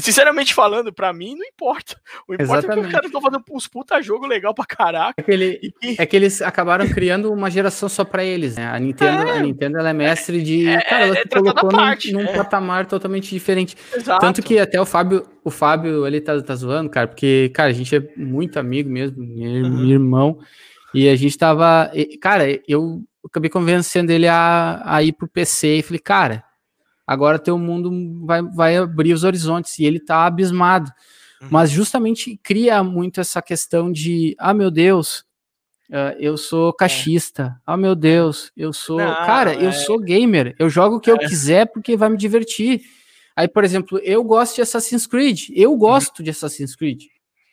sinceramente 0.01 0.53
falando, 0.53 0.93
pra 0.93 1.13
mim 1.13 1.37
não 1.37 1.47
importa. 1.47 1.97
O 2.27 2.35
importa 2.35 2.59
Exatamente. 2.59 2.71
é 2.71 2.81
que 2.81 2.87
os 2.87 2.93
caras 2.93 3.07
estão 3.07 3.21
fazendo 3.21 3.45
uns 3.51 3.69
puta 3.69 4.03
jogo 4.03 4.27
legal 4.27 4.55
pra 4.55 4.65
caraca. 4.65 5.15
É 5.17 5.23
que, 5.23 5.31
ele, 5.31 5.73
e... 5.83 5.97
é 5.99 6.07
que 6.07 6.17
eles 6.17 6.43
acabaram 6.43 6.89
criando 6.89 7.33
uma 7.33 7.51
geração 7.51 7.89
só 7.89 8.05
pra 8.05 8.25
eles, 8.25 8.57
né? 8.57 8.67
A 8.67 8.79
Nintendo, 8.79 9.29
é. 9.29 9.39
a 9.39 9.41
Nintendo 9.41 9.79
ela 9.79 9.91
é 9.91 9.93
mestre 9.93 10.43
de. 10.43 10.69
É, 10.69 10.81
cara, 10.81 11.07
ela 11.07 11.19
é, 11.19 11.25
colocou 11.25 11.69
parte, 11.71 12.13
num, 12.13 12.23
num 12.23 12.29
é. 12.29 12.37
patamar 12.37 12.87
totalmente 12.87 13.31
diferente. 13.31 13.77
Exato. 13.95 14.21
Tanto 14.21 14.43
que 14.43 14.59
até 14.59 14.81
o 14.81 14.87
Fábio, 14.87 15.27
o 15.45 15.51
Fábio, 15.51 16.07
ele 16.07 16.21
tá, 16.21 16.41
tá 16.43 16.55
zoando, 16.55 16.91
cara, 16.91 17.07
porque, 17.07 17.51
cara, 17.55 17.71
a 17.71 17.75
gente 17.75 17.95
é 17.95 18.03
muito 18.17 18.59
amigo 18.59 18.91
mesmo, 18.91 19.17
meu 19.19 19.65
uhum. 19.65 19.91
irmão. 19.91 20.39
E 20.93 21.09
a 21.09 21.17
gente 21.17 21.37
tava. 21.37 21.91
Cara, 22.21 22.45
eu 22.69 23.03
acabei 23.25 23.51
convencendo 23.51 24.13
ele 24.13 24.29
a, 24.29 24.83
a 24.85 25.03
ir 25.03 25.13
pro 25.13 25.29
PC 25.29 25.77
e 25.79 25.83
falei, 25.83 25.99
cara, 25.99 26.45
agora 27.07 27.39
teu 27.39 27.59
mundo 27.59 27.91
vai, 28.25 28.43
vai 28.43 28.77
abrir 28.77 29.13
os 29.13 29.25
horizontes. 29.25 29.79
E 29.79 29.85
ele 29.85 30.01
tá 30.01 30.27
abismado. 30.27 30.91
Uhum. 31.41 31.49
Mas 31.51 31.71
justamente 31.71 32.39
cria 32.43 32.83
muito 32.83 33.21
essa 33.21 33.43
questão 33.43 33.91
de, 33.91 34.35
ah, 34.39 34.55
meu 34.55 34.71
Deus, 34.71 35.25
uh, 35.91 36.17
eu 36.19 36.37
sou 36.37 36.71
é. 36.71 36.73
cachista. 36.79 37.61
Ah, 37.67 37.77
meu 37.77 37.95
Deus, 37.95 38.51
eu 38.57 38.73
sou. 38.73 38.99
Não, 38.99 39.15
cara, 39.27 39.55
é... 39.55 39.67
eu 39.67 39.73
sou 39.73 39.99
gamer. 40.01 40.55
Eu 40.59 40.69
jogo 40.69 40.97
o 40.97 41.01
que 41.01 41.11
é. 41.11 41.13
eu 41.13 41.19
quiser 41.19 41.67
porque 41.67 41.97
vai 41.97 42.09
me 42.09 42.17
divertir. 42.17 42.83
Aí, 43.37 43.49
por 43.49 43.65
exemplo, 43.65 43.99
eu 44.03 44.23
gosto 44.23 44.57
de 44.57 44.63
Assassin's 44.63 45.07
Creed. 45.07 45.49
Eu 45.55 45.73
uhum. 45.73 45.79
gosto 45.79 46.19
uhum. 46.19 46.25
de 46.25 46.31
Assassin's 46.31 46.77
Creed. 46.77 47.03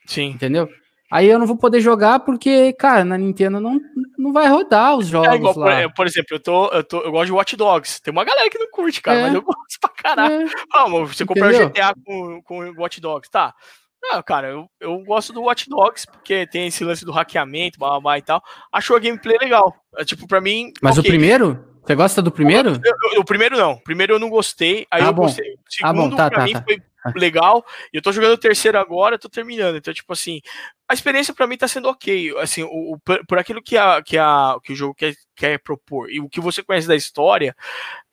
Sim. 0.06 0.28
Entendeu? 0.30 0.70
Aí 1.12 1.28
eu 1.28 1.38
não 1.38 1.46
vou 1.46 1.58
poder 1.58 1.82
jogar 1.82 2.22
porque, 2.22 2.72
cara, 2.74 3.04
na 3.04 3.18
Nintendo 3.18 3.60
não, 3.60 3.78
não 4.18 4.32
vai 4.32 4.48
rodar 4.48 4.96
os 4.96 5.08
é 5.08 5.12
jogos. 5.12 5.28
É 5.28 5.36
igual, 5.36 5.60
lá. 5.60 5.82
Por, 5.84 5.94
por, 5.96 6.08
exemplo, 6.08 6.36
eu, 6.36 6.40
tô, 6.40 6.68
eu, 6.70 6.84
tô, 6.84 7.02
eu 7.02 7.12
gosto 7.12 7.26
de 7.26 7.32
Watch 7.34 7.56
Dogs. 7.58 8.02
Tem 8.02 8.14
uma 8.14 8.24
galera 8.24 8.50
que 8.50 8.58
não 8.58 8.72
curte, 8.72 9.02
cara, 9.02 9.20
é. 9.20 9.24
mas 9.24 9.34
eu 9.34 9.42
gosto 9.42 9.80
pra 9.82 9.90
caralho. 9.90 10.48
É. 10.48 10.50
Ah, 10.74 10.88
você 10.88 11.26
comprar 11.26 11.54
o 11.54 11.70
GTA 11.70 11.94
com, 12.06 12.42
com 12.44 12.74
Watch 12.78 13.02
Dogs, 13.02 13.30
tá? 13.30 13.54
Não, 14.02 14.24
cara, 14.24 14.48
eu, 14.48 14.68
eu 14.80 14.98
gosto 15.04 15.32
do 15.34 15.44
Watch 15.44 15.70
Dogs, 15.70 16.08
porque 16.08 16.48
tem 16.48 16.68
esse 16.68 16.84
lance 16.84 17.06
do 17.06 17.12
hackeamento, 17.12 17.78
blá, 17.78 17.90
blá, 17.90 18.00
blá 18.00 18.18
e 18.18 18.22
tal. 18.22 18.42
Acho 18.72 18.96
a 18.96 19.00
gameplay 19.00 19.38
legal. 19.38 19.76
É, 19.98 20.06
tipo, 20.06 20.26
pra 20.28 20.40
mim. 20.40 20.72
Mas 20.82 20.98
okay. 20.98 21.10
o 21.10 21.12
primeiro? 21.12 21.72
Você 21.84 21.96
gosta 21.96 22.22
do 22.22 22.32
primeiro? 22.32 22.80
Eu, 22.84 23.14
eu, 23.14 23.22
o 23.22 23.26
primeiro 23.26 23.58
não. 23.58 23.74
O 23.74 23.84
primeiro 23.84 24.14
eu 24.14 24.20
não 24.20 24.30
gostei. 24.30 24.88
Aí 24.90 25.02
ah, 25.04 25.08
eu 25.08 25.14
bom. 25.14 25.24
gostei. 25.24 25.54
O 25.54 25.58
segundo, 25.68 25.90
ah, 25.90 25.94
bom, 25.94 26.16
tá, 26.16 26.30
pra 26.30 26.40
tá, 26.40 26.46
mim, 26.46 26.54
tá. 26.54 26.64
foi 26.64 26.82
legal. 27.16 27.66
E 27.94 27.98
eu 27.98 28.02
tô 28.02 28.12
jogando 28.12 28.34
o 28.34 28.38
terceiro 28.38 28.78
agora, 28.78 29.18
tô 29.18 29.30
terminando. 29.30 29.78
Então, 29.78 29.94
tipo 29.94 30.12
assim, 30.14 30.42
a 30.88 30.94
experiência 30.94 31.34
para 31.34 31.48
mim 31.48 31.58
tá 31.58 31.68
sendo 31.68 31.88
ok. 31.88 32.38
Assim, 32.40 32.64
o, 32.64 32.94
o, 32.94 33.00
por 33.00 33.40
aquilo 33.40 33.62
que, 33.62 33.78
a, 33.78 34.02
que, 34.02 34.18
a, 34.18 34.58
que 34.64 34.74
o 34.74 34.76
jogo 34.76 34.94
quer, 34.94 35.16
quer 35.36 35.58
propor 35.60 36.12
e 36.12 36.20
o 36.20 36.30
que 36.30 36.42
você 36.42 36.62
conhece 36.62 36.88
da 36.88 36.96
história, 36.96 37.56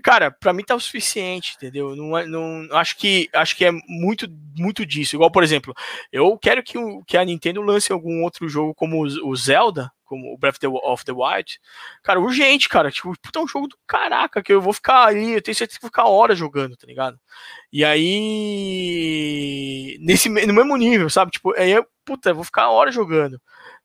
cara, 0.03 0.31
para 0.31 0.53
mim 0.53 0.63
tá 0.63 0.75
o 0.75 0.81
suficiente, 0.81 1.55
entendeu? 1.57 1.97
Não, 1.97 2.17
é, 2.17 2.27
não 2.27 2.69
acho 2.73 2.97
que 2.97 3.29
acho 3.33 3.57
que 3.57 3.65
é 3.65 3.73
muito 3.89 4.27
muito 4.57 4.87
disso. 4.87 5.17
Igual, 5.17 5.31
por 5.31 5.43
exemplo, 5.43 5.75
eu 6.13 6.39
quero 6.39 6.63
que, 6.63 6.79
o, 6.79 7.03
que 7.05 7.17
a 7.17 7.25
Nintendo 7.25 7.61
lance 7.63 7.93
algum 7.93 8.23
outro 8.23 8.49
jogo 8.49 8.75
como 8.75 9.05
o, 9.05 9.31
o 9.31 9.37
Zelda, 9.37 9.91
como 10.09 10.33
o 10.33 10.39
Breath 10.39 10.65
of 10.65 11.05
the 11.05 11.13
Wild, 11.13 11.61
cara, 12.03 12.19
urgente, 12.19 12.69
cara. 12.69 12.91
Tipo, 12.91 13.13
puta, 13.21 13.39
é 13.39 13.43
um 13.43 13.47
jogo 13.47 13.69
do 13.69 13.77
caraca, 13.87 14.43
que 14.43 14.53
eu 14.53 14.61
vou 14.61 14.73
ficar 14.73 15.05
ali, 15.07 15.33
eu 15.35 15.43
tenho 15.43 15.55
certeza 15.55 15.79
que 15.79 15.83
vou 15.83 15.91
ficar 15.91 16.07
horas 16.07 16.39
jogando, 16.39 16.77
tá 16.77 16.87
ligado? 16.87 17.19
E 17.73 17.85
aí. 17.85 19.19
Nesse, 20.01 20.29
no 20.29 20.55
mesmo 20.55 20.77
nível, 20.77 21.11
sabe? 21.11 21.31
Tipo, 21.31 21.55
aí 21.57 21.71
eu, 21.73 21.87
puta, 22.05 22.31
eu 22.31 22.35
vou 22.35 22.45
ficar 22.45 22.71
horas 22.71 22.95
jogando, 22.95 23.41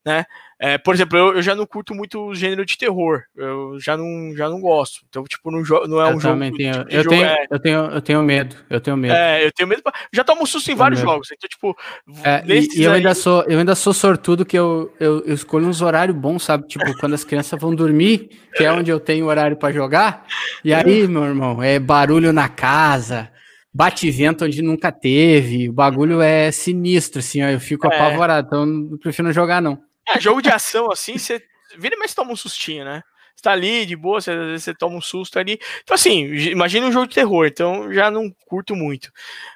né? 0.05 0.25
É, 0.59 0.77
por 0.77 0.93
exemplo, 0.93 1.17
eu, 1.17 1.35
eu, 1.35 1.41
já 1.41 1.53
não 1.53 1.65
curto 1.65 1.93
muito 1.93 2.27
o 2.27 2.33
gênero 2.33 2.65
de 2.65 2.77
terror. 2.77 3.23
Eu 3.35 3.77
já 3.81 3.97
não, 3.97 4.33
já 4.33 4.49
não 4.49 4.61
gosto. 4.61 5.01
Então, 5.09 5.23
tipo, 5.25 5.51
não, 5.51 5.61
não 5.87 5.99
é 5.99 6.07
um 6.07 6.13
eu 6.13 6.19
jogo. 6.21 6.39
Tenho, 6.39 6.51
tipo 6.53 6.89
eu, 6.89 7.03
jogo 7.03 7.09
tenho, 7.09 7.25
é... 7.25 7.47
eu, 7.49 7.59
tenho, 7.59 7.79
eu 7.79 8.01
tenho 8.01 8.23
medo. 8.23 8.55
Eu 8.69 8.79
tenho 8.79 8.95
medo. 8.95 9.13
É, 9.13 9.45
eu 9.45 9.51
tenho 9.51 9.67
medo. 9.67 9.81
Já 10.13 10.23
tomo 10.23 10.47
susto 10.47 10.71
em 10.71 10.75
vários 10.75 11.01
medo. 11.01 11.11
jogos. 11.11 11.29
Então, 11.33 11.49
tipo. 11.49 11.77
É, 12.23 12.43
e, 12.47 12.79
e 12.79 12.83
eu, 12.83 12.91
aí... 12.91 12.97
ainda 12.97 13.13
sou, 13.13 13.43
eu 13.43 13.59
ainda 13.59 13.75
sou 13.75 13.93
sortudo 13.93 14.45
que 14.45 14.57
eu, 14.57 14.93
eu, 15.01 15.21
eu 15.25 15.33
escolho 15.33 15.67
uns 15.67 15.81
horários 15.81 16.15
bons, 16.15 16.43
sabe? 16.43 16.65
Tipo, 16.67 16.85
quando 16.99 17.13
as 17.13 17.25
crianças 17.25 17.59
vão 17.59 17.75
dormir, 17.75 18.29
que 18.55 18.63
é 18.63 18.71
onde 18.71 18.89
eu 18.89 19.01
tenho 19.01 19.25
horário 19.25 19.57
para 19.57 19.73
jogar. 19.73 20.25
E 20.63 20.73
aí, 20.73 21.07
meu 21.09 21.25
irmão, 21.25 21.61
é 21.61 21.77
barulho 21.77 22.31
na 22.31 22.47
casa 22.47 23.29
bate 23.73 24.09
vento 24.11 24.45
onde 24.45 24.61
nunca 24.61 24.91
teve. 24.91 25.67
O 25.67 25.73
bagulho 25.73 26.21
é 26.21 26.51
sinistro, 26.51 27.19
assim, 27.19 27.41
ó. 27.41 27.49
Eu 27.49 27.59
fico 27.59 27.87
é. 27.87 27.95
apavorado, 27.95 28.47
então 28.47 28.89
eu 28.91 28.97
prefiro 28.99 29.27
não 29.27 29.33
jogar, 29.33 29.61
não. 29.61 29.81
É, 30.07 30.19
jogo 30.19 30.41
de 30.41 30.49
ação, 30.49 30.91
assim, 30.91 31.17
você 31.17 31.41
vira 31.77 31.95
mas 31.97 32.13
toma 32.13 32.31
um 32.31 32.35
sustinho, 32.35 32.85
né? 32.85 33.03
Você 33.35 33.41
tá 33.41 33.51
ali 33.51 33.85
de 33.85 33.95
boa, 33.95 34.21
você, 34.21 34.31
às 34.31 34.37
vezes 34.37 34.63
você 34.63 34.73
toma 34.73 34.95
um 34.95 35.01
susto 35.01 35.39
ali. 35.39 35.59
Então, 35.81 35.95
assim, 35.95 36.25
imagina 36.25 36.85
um 36.85 36.91
jogo 36.91 37.07
de 37.07 37.15
terror, 37.15 37.47
então 37.47 37.91
já 37.91 38.11
não 38.11 38.29
curto 38.45 38.75
muito. 38.75 39.11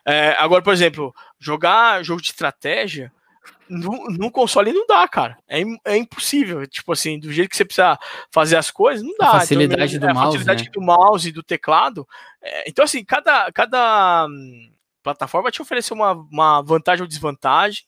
É, 0.05 0.35
agora, 0.39 0.63
por 0.63 0.73
exemplo, 0.73 1.13
jogar 1.39 2.03
jogo 2.03 2.21
de 2.21 2.29
estratégia 2.29 3.11
no, 3.69 4.05
no, 4.09 4.31
console 4.31 4.71
não 4.71 4.85
dá, 4.87 5.07
cara. 5.07 5.37
É, 5.47 5.61
é 5.85 5.97
impossível. 5.97 6.65
Tipo 6.67 6.93
assim, 6.93 7.19
do 7.19 7.31
jeito 7.31 7.49
que 7.49 7.57
você 7.57 7.65
precisa 7.65 7.99
fazer 8.31 8.55
as 8.55 8.71
coisas, 8.71 9.05
não 9.05 9.13
dá. 9.19 9.27
A 9.27 9.39
facilidade 9.39 9.97
então, 9.97 10.07
do 10.07 10.11
é, 10.11 10.13
mouse. 10.13 10.27
A 10.27 10.31
facilidade 10.31 10.63
né? 10.63 10.69
do 10.73 10.81
mouse 10.81 11.29
e 11.29 11.31
do 11.31 11.43
teclado. 11.43 12.07
É, 12.41 12.69
então, 12.69 12.85
assim, 12.85 13.03
cada, 13.03 13.51
cada 13.51 14.27
hum, 14.27 14.71
plataforma 15.03 15.51
te 15.51 15.61
oferecer 15.61 15.93
uma, 15.93 16.13
uma 16.13 16.61
vantagem 16.61 17.03
ou 17.03 17.07
desvantagem, 17.07 17.83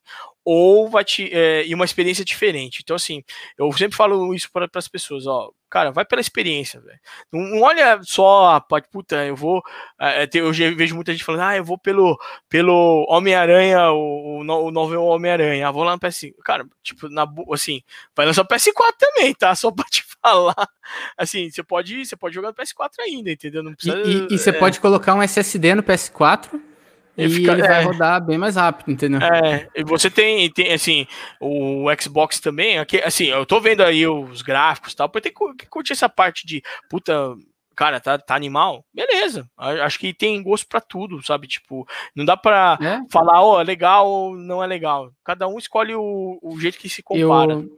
ou 0.52 0.90
vai 0.90 1.06
te 1.06 1.30
é, 1.32 1.64
e 1.68 1.76
uma 1.76 1.86
experiência 1.86 2.26
diferente. 2.26 2.80
Então, 2.82 2.96
assim, 2.96 3.24
eu 3.56 3.72
sempre 3.74 3.96
falo 3.96 4.34
isso 4.34 4.50
para 4.52 4.68
as 4.74 4.88
pessoas, 4.88 5.28
ó, 5.28 5.52
cara, 5.70 5.92
vai 5.92 6.04
pela 6.04 6.20
experiência, 6.20 6.82
velho. 6.82 7.00
Não, 7.32 7.42
não, 7.42 7.62
olha 7.62 8.00
só, 8.02 8.60
pode, 8.60 8.88
puta, 8.90 9.24
eu 9.28 9.36
vou. 9.36 9.62
É, 10.02 10.28
eu 10.34 10.52
vejo 10.52 10.96
muita 10.96 11.12
gente 11.12 11.24
falando, 11.24 11.42
ah, 11.42 11.56
eu 11.56 11.64
vou 11.64 11.78
pelo, 11.78 12.20
pelo 12.50 13.06
Homem-Aranha, 13.08 13.92
o, 13.92 14.40
o 14.40 14.72
novo 14.72 15.00
Homem-Aranha, 15.00 15.68
ah, 15.68 15.72
vou 15.72 15.84
lá 15.84 15.92
no 15.92 16.00
PS5. 16.00 16.34
Cara, 16.44 16.66
tipo, 16.82 17.08
na 17.10 17.28
assim, 17.54 17.84
vai 18.16 18.26
lançar 18.26 18.42
o 18.42 18.48
PS4 18.48 18.96
também, 18.98 19.36
tá? 19.36 19.54
Só 19.54 19.70
pra 19.72 19.86
te 19.86 20.04
falar. 20.20 20.68
Assim, 21.16 21.52
você 21.52 21.62
pode, 21.62 22.08
você 22.08 22.18
pode 22.18 22.34
jogar 22.34 22.48
no 22.48 22.56
PS4 22.56 22.90
ainda, 23.02 23.32
entendeu? 23.32 23.62
Não 23.62 23.76
precisa. 23.76 24.02
E, 24.02 24.28
e, 24.32 24.34
e 24.34 24.38
você 24.40 24.50
é... 24.50 24.54
pode 24.54 24.80
colocar 24.80 25.14
um 25.14 25.22
SSD 25.22 25.76
no 25.76 25.84
PS4 25.84 26.60
e 27.26 27.30
fica, 27.30 27.52
ele 27.54 27.62
vai 27.62 27.82
é, 27.82 27.84
rodar 27.84 28.26
bem 28.26 28.38
mais 28.38 28.56
rápido, 28.56 28.92
entendeu? 28.92 29.20
É, 29.22 29.68
e 29.76 29.84
você 29.84 30.10
tem, 30.10 30.50
tem, 30.52 30.74
assim, 30.74 31.08
o 31.40 31.86
Xbox 32.00 32.40
também, 32.40 32.80
aqui, 32.80 32.98
assim, 32.98 33.26
eu 33.26 33.46
tô 33.46 33.60
vendo 33.60 33.82
aí 33.82 34.08
os 34.08 34.42
gráficos 34.42 34.94
e 34.94 34.96
tal, 34.96 35.10
porque 35.10 35.30
tem 35.30 35.56
que 35.58 35.66
curtir 35.68 35.94
essa 35.94 36.10
parte 36.10 36.46
de, 36.46 36.62
puta, 36.90 37.36
cara, 37.80 38.02
tá, 38.02 38.18
tá 38.18 38.36
animal, 38.36 38.84
beleza. 38.94 39.50
Acho 39.58 39.98
que 39.98 40.14
tem 40.14 40.44
gosto 40.44 40.68
para 40.68 40.82
tudo, 40.82 41.26
sabe? 41.26 41.48
Tipo, 41.48 41.88
não 42.14 42.26
dá 42.26 42.36
para 42.36 42.78
é? 42.82 43.00
falar, 43.10 43.42
ó, 43.42 43.56
oh, 43.56 43.62
é 43.62 43.64
legal 43.64 44.06
ou 44.06 44.36
não 44.36 44.62
é 44.62 44.68
legal. 44.68 45.14
Cada 45.24 45.48
um 45.48 45.58
escolhe 45.58 45.96
o, 45.96 46.38
o 46.42 46.60
jeito 46.60 46.78
que 46.78 46.90
se 46.90 47.02
compara. 47.02 47.54
Eu, 47.54 47.70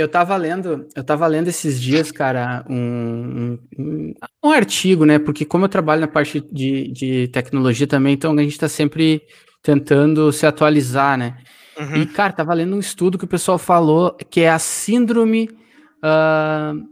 eu 0.00 0.08
tava 0.08 0.36
lendo, 0.36 0.88
eu 0.94 1.04
tava 1.04 1.26
lendo 1.26 1.48
esses 1.48 1.80
dias, 1.80 2.10
cara, 2.10 2.64
um, 2.68 3.58
um, 3.78 4.14
um, 4.42 4.50
artigo, 4.50 5.04
né? 5.04 5.18
Porque 5.18 5.44
como 5.44 5.64
eu 5.64 5.68
trabalho 5.68 6.00
na 6.00 6.08
parte 6.08 6.40
de, 6.52 6.88
de 6.88 7.28
tecnologia 7.28 7.86
também, 7.86 8.14
então 8.14 8.32
a 8.32 8.42
gente 8.42 8.58
tá 8.58 8.68
sempre 8.68 9.22
tentando 9.62 10.32
se 10.32 10.46
atualizar, 10.46 11.18
né? 11.18 11.36
Uhum. 11.78 11.96
E, 11.96 12.06
cara, 12.06 12.32
tava 12.32 12.54
lendo 12.54 12.74
um 12.74 12.80
estudo 12.80 13.18
que 13.18 13.24
o 13.24 13.28
pessoal 13.28 13.58
falou 13.58 14.12
que 14.30 14.40
é 14.40 14.50
a 14.50 14.58
síndrome. 14.58 15.50
Uh, 15.98 16.88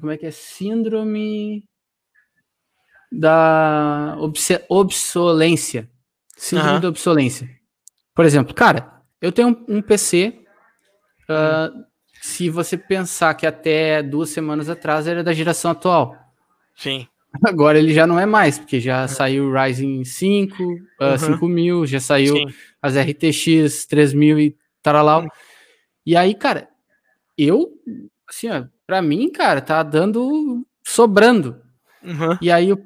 como 0.00 0.12
é 0.12 0.16
que 0.16 0.26
é? 0.26 0.30
Síndrome 0.30 1.64
da 3.10 4.16
obsolência. 4.68 5.88
Síndrome 6.36 6.74
uhum. 6.74 6.80
da 6.80 6.88
obsolência. 6.88 7.48
Por 8.14 8.24
exemplo, 8.24 8.54
cara, 8.54 9.00
eu 9.20 9.30
tenho 9.30 9.48
um, 9.48 9.76
um 9.76 9.82
PC. 9.82 10.44
Uh, 11.28 11.76
uhum 11.76 11.87
se 12.28 12.50
você 12.50 12.76
pensar 12.76 13.32
que 13.34 13.46
até 13.46 14.02
duas 14.02 14.28
semanas 14.28 14.68
atrás 14.68 15.06
era 15.06 15.24
da 15.24 15.32
geração 15.32 15.70
atual. 15.70 16.14
Sim. 16.76 17.08
Agora 17.42 17.78
ele 17.78 17.94
já 17.94 18.06
não 18.06 18.20
é 18.20 18.26
mais, 18.26 18.58
porque 18.58 18.78
já 18.78 19.02
uhum. 19.02 19.08
saiu 19.08 19.44
o 19.46 19.52
Ryzen 19.52 20.04
5, 20.04 20.62
uh, 20.62 20.76
uhum. 21.00 21.18
5000, 21.18 21.86
já 21.86 22.00
saiu 22.00 22.36
Sim. 22.36 22.44
as 22.82 22.96
RTX 22.96 23.86
3000 23.86 24.38
e 24.38 24.56
taralau. 24.82 25.26
E 26.04 26.14
aí, 26.14 26.34
cara, 26.34 26.68
eu, 27.36 27.72
assim, 28.28 28.50
ó, 28.50 28.64
pra 28.86 29.00
mim, 29.00 29.30
cara, 29.30 29.62
tá 29.62 29.82
dando, 29.82 30.66
sobrando. 30.84 31.60
Uhum. 32.02 32.36
E 32.42 32.50
aí, 32.50 32.68
eu, 32.68 32.82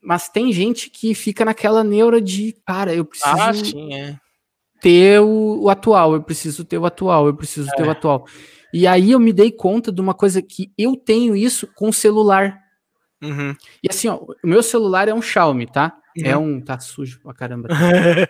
mas 0.00 0.28
tem 0.28 0.52
gente 0.52 0.90
que 0.90 1.12
fica 1.12 1.44
naquela 1.44 1.82
neura 1.82 2.20
de, 2.20 2.54
cara, 2.64 2.94
eu 2.94 3.04
preciso 3.04 3.36
ah, 3.36 3.52
sim, 3.52 3.94
é. 3.94 4.16
ter 4.80 5.20
o, 5.20 5.62
o, 5.62 5.70
atual, 5.70 6.14
eu 6.14 6.22
preciso 6.22 6.64
ter 6.64 6.78
o 6.78 6.86
atual, 6.86 7.26
eu 7.26 7.34
preciso 7.34 7.68
é. 7.68 7.76
ter 7.76 7.82
o 7.82 7.90
atual. 7.90 8.24
E 8.72 8.86
aí 8.86 9.12
eu 9.12 9.20
me 9.20 9.32
dei 9.32 9.50
conta 9.50 9.90
de 9.92 10.00
uma 10.00 10.14
coisa 10.14 10.42
que 10.42 10.72
eu 10.76 10.96
tenho 10.96 11.34
isso 11.36 11.68
com 11.74 11.90
celular. 11.92 12.58
Uhum. 13.22 13.54
E 13.82 13.88
assim, 13.88 14.08
ó, 14.08 14.16
o 14.16 14.36
meu 14.44 14.62
celular 14.62 15.08
é 15.08 15.14
um 15.14 15.22
Xiaomi, 15.22 15.66
tá? 15.66 15.96
É 16.16 16.28
uhum. 16.28 16.32
É 16.32 16.36
um. 16.36 16.60
Tá 16.60 16.78
sujo 16.78 17.20
pra 17.20 17.34
caramba. 17.34 17.68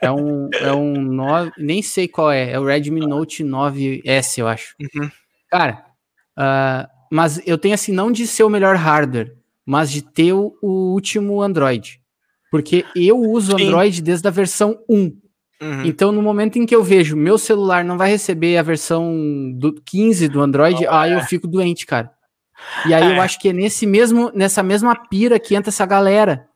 é 0.00 0.10
um. 0.10 0.48
É 0.52 0.72
um 0.72 1.00
9. 1.00 1.52
Nem 1.58 1.82
sei 1.82 2.08
qual 2.08 2.30
é. 2.30 2.52
É 2.52 2.58
o 2.58 2.64
Redmi 2.64 3.00
Note 3.00 3.44
9S, 3.44 4.38
eu 4.38 4.48
acho. 4.48 4.74
Uhum. 4.80 5.10
Cara, 5.50 5.84
uh, 6.38 6.88
mas 7.10 7.40
eu 7.46 7.56
tenho 7.56 7.74
assim, 7.74 7.92
não 7.92 8.10
de 8.10 8.26
ser 8.26 8.44
o 8.44 8.50
melhor 8.50 8.76
hardware, 8.76 9.36
mas 9.64 9.90
de 9.90 10.02
ter 10.02 10.32
o, 10.32 10.56
o 10.62 10.92
último 10.92 11.40
Android. 11.40 12.00
Porque 12.50 12.84
eu 12.94 13.18
uso 13.18 13.56
Sim. 13.56 13.66
Android 13.66 14.02
desde 14.02 14.26
a 14.26 14.30
versão 14.30 14.78
1. 14.88 15.16
Uhum. 15.60 15.84
Então, 15.84 16.12
no 16.12 16.20
momento 16.20 16.58
em 16.58 16.66
que 16.66 16.74
eu 16.74 16.82
vejo 16.82 17.16
meu 17.16 17.38
celular 17.38 17.84
não 17.84 17.96
vai 17.96 18.10
receber 18.10 18.58
a 18.58 18.62
versão 18.62 19.52
do 19.54 19.72
15 19.72 20.28
do 20.28 20.40
Android, 20.40 20.86
oh, 20.86 20.90
aí 20.90 21.12
é. 21.12 21.16
eu 21.16 21.20
fico 21.22 21.46
doente, 21.46 21.86
cara. 21.86 22.10
E 22.86 22.94
aí 22.94 23.02
é. 23.02 23.16
eu 23.16 23.20
acho 23.20 23.38
que 23.38 23.48
é 23.48 23.52
nesse 23.52 23.86
mesmo, 23.86 24.30
nessa 24.34 24.62
mesma 24.62 24.94
pira 25.08 25.38
que 25.38 25.54
entra 25.54 25.70
essa 25.70 25.86
galera. 25.86 26.48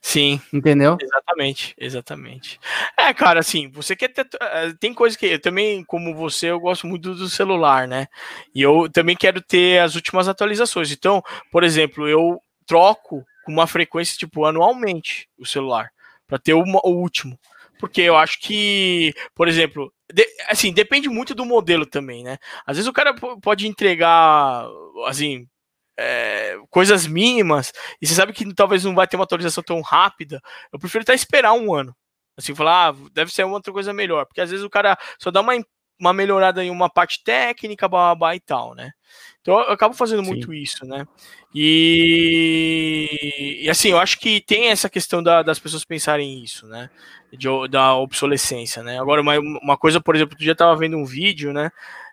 Sim. 0.00 0.40
Entendeu? 0.52 0.98
Exatamente, 1.00 1.74
exatamente. 1.78 2.60
É, 2.96 3.12
cara, 3.14 3.40
assim, 3.40 3.68
você 3.70 3.96
quer 3.96 4.08
ter. 4.08 4.26
Eh, 4.40 4.74
tem 4.78 4.92
coisa 4.92 5.16
que 5.16 5.26
eu 5.26 5.40
também, 5.40 5.82
como 5.84 6.14
você, 6.14 6.50
eu 6.50 6.60
gosto 6.60 6.86
muito 6.86 7.14
do 7.14 7.28
celular, 7.28 7.88
né? 7.88 8.06
E 8.54 8.60
eu 8.60 8.88
também 8.92 9.16
quero 9.16 9.40
ter 9.40 9.80
as 9.80 9.94
últimas 9.94 10.28
atualizações. 10.28 10.92
Então, 10.92 11.22
por 11.50 11.64
exemplo, 11.64 12.06
eu 12.06 12.38
troco 12.66 13.24
com 13.44 13.52
uma 13.52 13.66
frequência, 13.66 14.16
tipo, 14.16 14.44
anualmente 14.44 15.28
o 15.38 15.46
celular, 15.46 15.90
para 16.26 16.38
ter 16.38 16.54
uma, 16.54 16.80
o 16.84 16.90
último. 16.90 17.38
Porque 17.78 18.02
eu 18.02 18.16
acho 18.16 18.38
que, 18.40 19.12
por 19.34 19.48
exemplo, 19.48 19.92
de, 20.12 20.26
assim, 20.48 20.72
depende 20.72 21.08
muito 21.08 21.34
do 21.34 21.44
modelo 21.44 21.86
também, 21.86 22.22
né? 22.22 22.38
Às 22.66 22.76
vezes 22.76 22.88
o 22.88 22.92
cara 22.92 23.14
pode 23.42 23.66
entregar, 23.66 24.66
assim, 25.06 25.46
é, 25.98 26.56
coisas 26.70 27.06
mínimas, 27.06 27.72
e 28.00 28.06
você 28.06 28.14
sabe 28.14 28.32
que 28.32 28.52
talvez 28.54 28.84
não 28.84 28.94
vai 28.94 29.06
ter 29.06 29.16
uma 29.16 29.24
atualização 29.24 29.62
tão 29.62 29.80
rápida, 29.80 30.40
eu 30.72 30.78
prefiro 30.78 31.02
até 31.02 31.14
esperar 31.14 31.52
um 31.52 31.74
ano. 31.74 31.94
Assim, 32.36 32.54
falar, 32.54 32.90
ah, 32.90 32.96
deve 33.12 33.32
ser 33.32 33.44
outra 33.44 33.72
coisa 33.72 33.92
melhor, 33.92 34.26
porque 34.26 34.40
às 34.40 34.50
vezes 34.50 34.64
o 34.64 34.70
cara 34.70 34.98
só 35.20 35.30
dá 35.30 35.40
uma, 35.40 35.52
uma 36.00 36.12
melhorada 36.12 36.64
em 36.64 36.70
uma 36.70 36.90
parte 36.90 37.22
técnica, 37.22 37.88
blá, 37.88 38.34
e 38.34 38.40
tal, 38.40 38.74
né? 38.74 38.90
Então 39.44 39.60
eu 39.60 39.72
acabo 39.72 39.94
fazendo 39.94 40.24
Sim. 40.24 40.30
muito 40.30 40.54
isso, 40.54 40.86
né? 40.86 41.06
E, 41.54 43.10
e, 43.62 43.68
assim, 43.68 43.90
eu 43.90 43.98
acho 43.98 44.18
que 44.18 44.40
tem 44.40 44.68
essa 44.68 44.88
questão 44.88 45.22
da, 45.22 45.42
das 45.42 45.58
pessoas 45.58 45.84
pensarem 45.84 46.42
isso, 46.42 46.66
né? 46.66 46.88
De, 47.30 47.46
da 47.68 47.94
obsolescência, 47.94 48.82
né? 48.82 48.98
Agora, 48.98 49.20
uma, 49.20 49.38
uma 49.38 49.76
coisa, 49.76 50.00
por 50.00 50.16
exemplo, 50.16 50.34
eu 50.40 50.46
já 50.46 50.54
tava 50.54 50.74
vendo 50.78 50.96
um 50.96 51.04
vídeo, 51.04 51.52
né? 51.52 51.70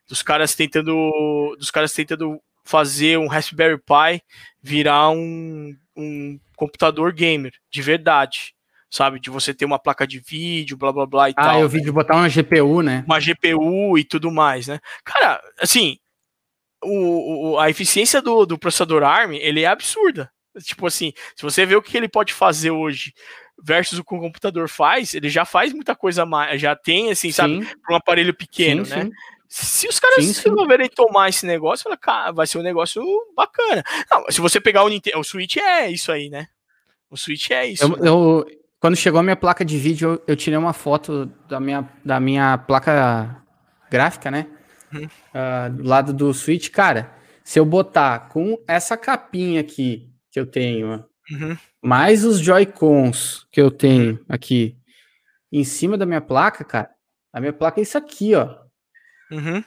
Dos 0.09 0.21
caras 0.21 0.53
tentando. 0.53 1.55
Dos 1.57 1.71
caras 1.71 1.93
tentando 1.93 2.37
fazer 2.65 3.17
um 3.17 3.27
Raspberry 3.27 3.77
Pi 3.77 4.21
virar 4.61 5.09
um, 5.11 5.73
um 5.95 6.37
computador 6.57 7.13
gamer 7.13 7.53
de 7.71 7.81
verdade, 7.81 8.53
sabe? 8.89 9.21
De 9.21 9.29
você 9.29 9.53
ter 9.53 9.63
uma 9.63 9.79
placa 9.79 10.05
de 10.05 10.19
vídeo, 10.19 10.75
blá 10.75 10.91
blá 10.91 11.05
blá 11.05 11.29
e 11.29 11.33
ah, 11.37 11.43
tal. 11.43 11.55
Ah, 11.55 11.59
eu 11.61 11.69
vi 11.69 11.77
né? 11.77 11.85
de 11.85 11.91
botar 11.93 12.17
uma 12.17 12.27
GPU, 12.27 12.81
né? 12.81 13.05
Uma 13.07 13.21
GPU 13.21 13.97
e 13.97 14.03
tudo 14.03 14.29
mais, 14.29 14.67
né? 14.67 14.79
Cara, 15.05 15.41
assim, 15.61 15.97
o, 16.83 17.51
o, 17.53 17.59
a 17.59 17.69
eficiência 17.69 18.21
do, 18.21 18.45
do 18.45 18.57
processador 18.57 19.03
ARM, 19.03 19.33
ele 19.33 19.61
é 19.61 19.67
absurda. 19.67 20.31
Tipo 20.63 20.87
assim, 20.87 21.13
se 21.35 21.43
você 21.43 21.65
vê 21.65 21.75
o 21.75 21.81
que 21.81 21.95
ele 21.95 22.09
pode 22.09 22.33
fazer 22.33 22.71
hoje 22.71 23.13
versus 23.63 23.99
o 23.99 24.03
que 24.03 24.15
o 24.15 24.19
computador 24.19 24.67
faz, 24.67 25.13
ele 25.13 25.29
já 25.29 25.45
faz 25.45 25.71
muita 25.71 25.95
coisa 25.95 26.25
mais, 26.25 26.59
já 26.59 26.75
tem, 26.75 27.11
assim, 27.11 27.29
sim. 27.29 27.31
sabe, 27.31 27.67
para 27.81 27.93
um 27.93 27.97
aparelho 27.97 28.33
pequeno, 28.33 28.85
sim, 28.85 28.95
né? 28.95 29.03
Sim. 29.03 29.11
Se 29.47 29.87
os 29.87 29.99
caras 29.99 30.25
sim, 30.25 30.49
resolverem 30.49 30.89
tomar 30.89 31.29
esse 31.29 31.45
negócio, 31.45 31.83
fala, 31.83 31.97
cara, 31.97 32.31
vai 32.31 32.47
ser 32.47 32.57
um 32.57 32.63
negócio 32.63 33.03
bacana. 33.35 33.83
Não, 34.09 34.25
se 34.29 34.39
você 34.39 34.61
pegar 34.61 34.83
o 34.83 34.89
Nintendo, 34.89 35.19
o 35.19 35.23
Switch 35.23 35.57
é 35.57 35.89
isso 35.89 36.11
aí, 36.11 36.29
né? 36.29 36.47
O 37.09 37.17
Switch 37.17 37.51
é 37.51 37.67
isso. 37.67 37.83
Eu, 37.83 37.89
né? 37.89 38.07
eu 38.07 38.45
quando 38.79 38.95
chegou 38.95 39.19
a 39.19 39.23
minha 39.23 39.35
placa 39.35 39.63
de 39.63 39.77
vídeo, 39.77 40.13
eu, 40.13 40.23
eu, 40.29 40.35
tirei 40.35 40.57
uma 40.57 40.73
foto 40.73 41.27
da 41.47 41.59
minha, 41.59 41.87
da 42.03 42.19
minha 42.19 42.57
placa 42.57 43.43
gráfica, 43.91 44.31
né? 44.31 44.47
Uhum. 44.93 45.05
Uh, 45.05 45.73
do 45.73 45.83
lado 45.83 46.13
do 46.13 46.33
Switch, 46.33 46.69
cara. 46.69 47.13
Se 47.43 47.59
eu 47.59 47.65
botar 47.65 48.29
com 48.29 48.61
essa 48.67 48.95
capinha 48.95 49.61
aqui 49.61 50.09
que 50.31 50.39
eu 50.39 50.45
tenho, 50.45 51.03
uhum. 51.31 51.57
mais 51.81 52.23
os 52.23 52.39
Joy-Cons 52.39 53.47
que 53.51 53.59
eu 53.59 53.71
tenho 53.71 54.23
aqui 54.29 54.77
em 55.51 55.63
cima 55.63 55.97
da 55.97 56.05
minha 56.05 56.21
placa, 56.21 56.63
cara, 56.63 56.89
a 57.33 57.39
minha 57.39 57.51
placa 57.51 57.79
é 57.79 57.83
isso 57.83 57.97
aqui, 57.97 58.35
ó. 58.35 58.57
Uhum. 59.31 59.63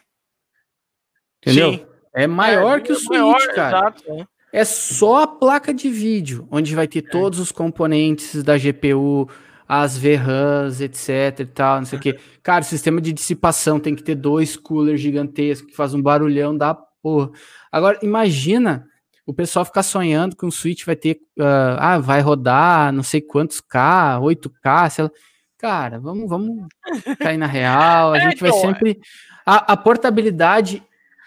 Entendeu? 1.42 1.72
Sim. 1.74 1.86
É 2.14 2.26
maior 2.26 2.78
é, 2.78 2.80
que 2.80 2.92
o 2.92 2.94
Switch, 2.94 3.20
maior, 3.20 3.54
cara. 3.54 3.78
Exato, 3.78 4.12
é. 4.52 4.60
é 4.60 4.64
só 4.64 5.22
a 5.22 5.26
placa 5.26 5.74
de 5.74 5.90
vídeo, 5.90 6.46
onde 6.50 6.74
vai 6.74 6.86
ter 6.86 7.00
é. 7.00 7.10
todos 7.10 7.38
os 7.38 7.50
componentes 7.50 8.42
da 8.42 8.56
GPU, 8.56 9.28
as 9.68 9.96
VRAMs, 9.96 10.80
etc 10.80 11.40
e 11.40 11.46
tal, 11.46 11.78
não 11.78 11.86
sei 11.86 11.98
o 11.98 12.02
que. 12.02 12.18
Cara, 12.42 12.62
o 12.62 12.66
sistema 12.66 13.00
de 13.00 13.12
dissipação 13.12 13.80
tem 13.80 13.94
que 13.94 14.02
ter 14.02 14.14
dois 14.14 14.56
coolers 14.56 15.00
gigantescos 15.00 15.70
que 15.70 15.76
faz 15.76 15.94
um 15.94 16.02
barulhão 16.02 16.56
da 16.56 16.74
porra. 16.74 17.30
Agora, 17.72 17.98
imagina 18.02 18.86
o 19.26 19.32
pessoal 19.32 19.64
ficar 19.64 19.82
sonhando 19.82 20.36
que 20.36 20.44
um 20.44 20.50
Switch 20.50 20.84
vai 20.84 20.96
ter, 20.96 21.18
uh, 21.38 21.78
ah, 21.78 21.98
vai 21.98 22.20
rodar 22.20 22.92
não 22.92 23.02
sei 23.02 23.20
quantos 23.20 23.60
K, 23.60 24.18
8K, 24.20 24.90
sei 24.90 25.04
lá. 25.04 25.10
Cara, 25.56 25.98
vamos, 25.98 26.28
vamos 26.28 26.66
cair 27.20 27.38
na 27.38 27.46
real. 27.46 28.12
A 28.12 28.18
é, 28.18 28.20
gente 28.20 28.40
vai 28.40 28.50
então, 28.50 28.60
sempre 28.60 29.00
a, 29.46 29.72
a 29.72 29.76
portabilidade 29.76 30.82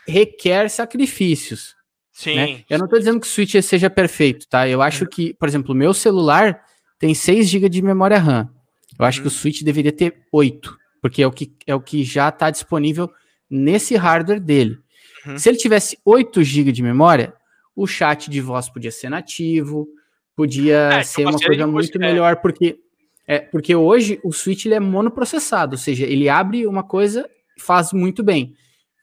requer 0.08 0.70
sacrifícios. 0.70 1.76
Sim. 2.12 2.36
Né? 2.36 2.64
Eu 2.70 2.78
não 2.78 2.86
estou 2.86 3.00
dizendo 3.00 3.20
que 3.20 3.28
o 3.28 3.30
Switch 3.30 3.56
seja 3.62 3.90
perfeito, 3.90 4.48
tá? 4.48 4.68
Eu 4.68 4.82
acho 4.82 5.04
uhum. 5.04 5.10
que, 5.10 5.34
por 5.34 5.48
exemplo, 5.48 5.74
o 5.74 5.78
meu 5.78 5.94
celular 5.94 6.64
tem 7.00 7.14
6 7.14 7.48
GB 7.48 7.70
de 7.70 7.82
memória 7.82 8.18
RAM. 8.18 8.50
Eu 8.98 9.06
acho 9.06 9.20
uhum. 9.20 9.24
que 9.24 9.28
o 9.28 9.32
Switch 9.32 9.62
deveria 9.62 9.92
ter 9.92 10.26
8, 10.32 10.78
porque 11.02 11.22
é 11.22 11.28
o 11.28 11.32
que, 11.32 11.54
é 11.66 11.76
o 11.76 11.82
que 11.82 12.04
já 12.04 12.30
está 12.30 12.50
disponível 12.50 13.10
nesse 13.50 13.96
hardware 13.96 14.40
dele. 14.40 14.78
Uhum. 15.26 15.38
Se 15.38 15.50
ele 15.50 15.58
tivesse 15.58 15.98
8 16.04 16.44
GB 16.44 16.72
de 16.72 16.82
memória, 16.82 17.34
o 17.76 17.86
chat 17.86 18.30
de 18.30 18.42
voz 18.42 18.70
podia 18.70 18.92
ser 18.92 19.10
nativo, 19.10 19.88
podia 20.36 20.90
é, 20.94 21.04
ser 21.04 21.26
uma 21.26 21.40
coisa 21.40 21.68
muito 21.68 21.96
é. 21.98 22.00
melhor, 22.00 22.38
porque, 22.38 22.80
é, 23.28 23.40
porque 23.40 23.76
hoje 23.76 24.20
o 24.24 24.32
Switch 24.32 24.66
ele 24.66 24.76
é 24.76 24.80
monoprocessado, 24.80 25.74
ou 25.74 25.78
seja, 25.78 26.06
ele 26.06 26.28
abre 26.28 26.66
uma 26.66 26.84
coisa 26.84 27.30
faz 27.60 27.92
muito 27.92 28.24
bem. 28.24 28.54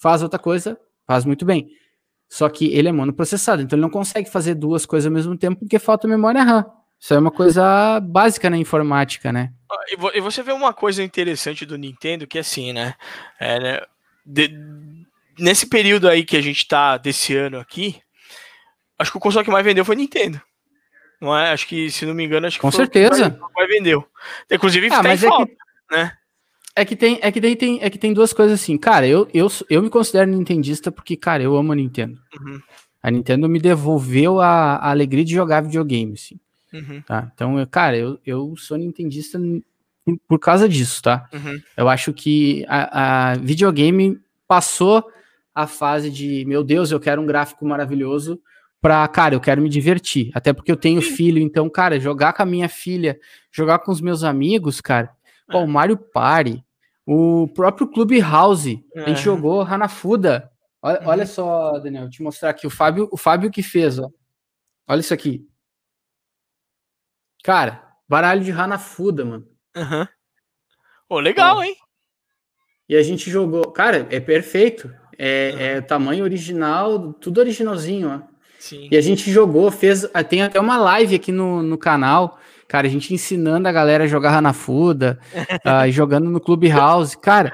Faz 0.01 0.23
outra 0.23 0.39
coisa, 0.39 0.79
faz 1.07 1.25
muito 1.25 1.45
bem. 1.45 1.69
Só 2.29 2.49
que 2.49 2.73
ele 2.73 2.89
é 2.89 2.93
monoprocessado, 2.93 3.63
então 3.63 3.77
ele 3.77 3.83
não 3.83 3.91
consegue 3.91 4.31
fazer 4.31 4.55
duas 4.55 4.87
coisas 4.87 5.07
ao 5.07 5.13
mesmo 5.13 5.37
tempo 5.37 5.61
porque 5.61 5.79
falta 5.79 6.09
memória 6.09 6.43
RAM. 6.43 6.65
Isso 7.05 7.13
é 7.13 7.19
uma 7.19 7.31
coisa 7.31 8.01
básica 8.01 8.49
na 8.49 8.57
informática, 8.57 9.31
né? 9.31 9.53
E 10.15 10.21
você 10.23 10.43
vê 10.43 10.53
uma 10.53 10.73
coisa 10.73 11.03
interessante 11.03 11.67
do 11.67 11.77
Nintendo 11.77 12.27
que 12.27 12.39
é 12.39 12.41
assim, 12.41 12.73
né? 12.73 12.95
É, 13.39 13.61
né? 13.61 13.81
De, 14.25 14.51
nesse 15.39 15.67
período 15.67 16.09
aí 16.09 16.25
que 16.25 16.35
a 16.35 16.41
gente 16.41 16.67
tá 16.67 16.97
desse 16.97 17.37
ano 17.37 17.59
aqui, 17.59 18.01
acho 18.99 19.11
que 19.11 19.19
o 19.19 19.21
console 19.21 19.45
que 19.45 19.51
mais 19.51 19.63
vendeu 19.63 19.85
foi 19.85 19.97
Nintendo. 19.97 20.41
Não 21.21 21.37
é? 21.37 21.53
Acho 21.53 21.67
que, 21.67 21.91
se 21.91 22.07
não 22.07 22.15
me 22.15 22.25
engano, 22.25 22.47
acho 22.47 22.57
que 22.57 22.63
Com 22.63 22.71
certeza. 22.71 23.33
que 23.33 23.39
mais, 23.55 23.69
vendeu. 23.69 24.09
Inclusive, 24.51 24.89
ah, 24.91 25.03
mas 25.03 25.23
é 25.23 25.29
falta, 25.29 25.53
que... 25.53 25.95
né? 25.95 26.13
É 26.75 26.87
que 26.87 26.97
tem, 26.97 27.19
é 27.21 27.31
que 27.31 27.39
daí 27.39 27.55
tem, 27.55 27.81
é 27.83 27.91
que 27.91 27.99
tem 27.99 28.15
duas 28.15 28.33
coisas 28.33 28.59
assim. 28.59 28.79
Cara, 28.79 29.07
eu, 29.07 29.29
eu, 29.35 29.49
eu 29.69 29.83
me 29.83 29.91
considero 29.91 30.31
nintendista 30.31 30.91
porque, 30.91 31.19
cara, 31.19 31.43
eu 31.43 31.55
amo 31.55 31.73
a 31.73 31.77
Nintendo. 31.77 32.19
Uhum. 32.41 32.63
A 33.03 33.11
Nintendo 33.11 33.47
me 33.47 33.61
devolveu 33.61 34.41
a, 34.41 34.77
a, 34.77 34.89
alegria 34.89 35.23
de 35.23 35.35
jogar 35.35 35.61
videogame, 35.61 36.15
assim. 36.15 36.41
Uhum. 36.75 37.01
Tá? 37.03 37.31
Então, 37.33 37.59
eu, 37.59 37.66
cara, 37.66 37.97
eu, 37.97 38.18
eu 38.27 38.55
sou 38.57 38.77
nintendista 38.77 39.39
por, 40.05 40.18
por 40.29 40.39
causa 40.39 40.68
disso, 40.68 41.01
tá? 41.03 41.29
Uhum. 41.33 41.61
Eu 41.77 41.89
acho 41.89 42.12
que 42.12 42.64
a, 42.68 43.31
a 43.31 43.35
videogame 43.37 44.20
passou 44.47 45.05
a 45.55 45.66
fase 45.66 46.11
de, 46.11 46.45
meu 46.47 46.64
Deus, 46.64 46.91
eu 46.91 46.99
quero 46.99 47.22
um 47.22 47.27
gráfico 47.27 47.64
maravilhoso, 47.64 48.41
pra, 48.81 49.07
cara, 49.07 49.35
eu 49.35 49.41
quero 49.41 49.62
me 49.62 49.68
divertir. 49.68 50.31
Até 50.35 50.53
porque 50.53 50.70
eu 50.70 50.77
tenho 50.77 51.01
filho, 51.01 51.39
então, 51.39 51.70
cara, 51.70 52.01
jogar 52.01 52.33
com 52.33 52.43
a 52.43 52.47
minha 52.47 52.68
filha, 52.68 53.18
jogar 53.53 53.79
com 53.79 53.93
os 53.93 54.01
meus 54.01 54.25
amigos, 54.25 54.81
cara, 54.81 55.11
Pô, 55.47 55.61
o 55.61 55.68
Mario 55.68 55.97
Party, 55.97 56.64
o 57.07 57.47
próprio 57.55 57.87
Clubhouse, 57.87 58.85
é. 58.95 59.03
a 59.03 59.09
gente 59.09 59.20
é. 59.20 59.22
jogou 59.22 59.62
Hanafuda. 59.62 60.51
Olha, 60.83 61.01
uhum. 61.01 61.07
olha 61.07 61.27
só, 61.27 61.79
Daniel, 61.79 62.03
vou 62.03 62.11
te 62.11 62.22
mostrar 62.22 62.51
aqui 62.51 62.66
o 62.66 62.70
Fábio, 62.70 63.09
o 63.12 63.16
Fábio 63.16 63.51
que 63.51 63.62
fez, 63.62 63.99
ó. 63.99 64.09
Olha 64.89 65.01
isso 65.01 65.14
aqui. 65.14 65.47
Cara, 67.45 67.85
baralho 68.09 68.43
de 68.43 68.51
Hanafuda, 68.51 69.25
mano. 69.25 69.47
Uhum. 69.77 70.09
Pô, 71.09 71.21
legal, 71.21 71.63
hein? 71.63 71.77
E 72.89 72.97
a 72.97 73.03
gente 73.05 73.31
jogou. 73.31 73.71
Cara, 73.71 74.09
é 74.11 74.19
perfeito. 74.19 74.93
É, 75.17 75.51
uhum. 75.53 75.61
é 75.61 75.81
tamanho 75.81 76.25
original, 76.25 77.13
tudo 77.13 77.39
originalzinho, 77.39 78.11
ó. 78.11 78.35
Sim. 78.59 78.89
E 78.91 78.97
a 78.97 79.01
gente 79.01 79.31
jogou, 79.31 79.71
fez. 79.71 80.05
Tem 80.29 80.43
até 80.43 80.59
uma 80.59 80.77
live 80.77 81.15
aqui 81.15 81.31
no, 81.31 81.63
no 81.63 81.79
canal 81.79 82.41
Cara, 82.67 82.87
a 82.87 82.91
gente 82.91 83.13
ensinando 83.13 83.69
a 83.69 83.73
galera 83.73 84.05
a 84.05 84.09
jogar 84.09 84.37
Hanafuda, 84.37 85.19
uh, 85.33 85.89
jogando 85.93 86.31
no 86.31 86.41
Clubhouse, 86.41 87.17
cara. 87.17 87.53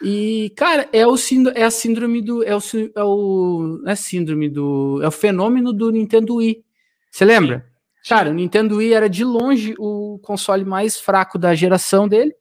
E, 0.00 0.52
cara, 0.56 0.88
é, 0.92 1.06
o 1.06 1.16
é 1.54 1.64
a 1.64 1.70
síndrome 1.70 2.22
do. 2.22 2.44
É 2.44 2.56
o, 2.56 2.60
é 2.94 3.04
o. 3.04 3.80
Não 3.82 3.90
é 3.90 3.96
síndrome 3.96 4.48
do. 4.48 5.00
É 5.02 5.08
o 5.08 5.10
fenômeno 5.10 5.72
do 5.72 5.90
Nintendo 5.90 6.36
Wii. 6.36 6.64
Você 7.10 7.24
lembra? 7.24 7.58
Sim. 7.58 7.73
Cara, 8.08 8.30
o 8.30 8.34
Nintendo 8.34 8.76
Wii 8.76 8.92
era 8.92 9.08
de 9.08 9.24
longe 9.24 9.74
o 9.78 10.18
console 10.22 10.64
mais 10.64 10.98
fraco 11.00 11.38
da 11.38 11.54
geração 11.54 12.06
dele. 12.06 12.34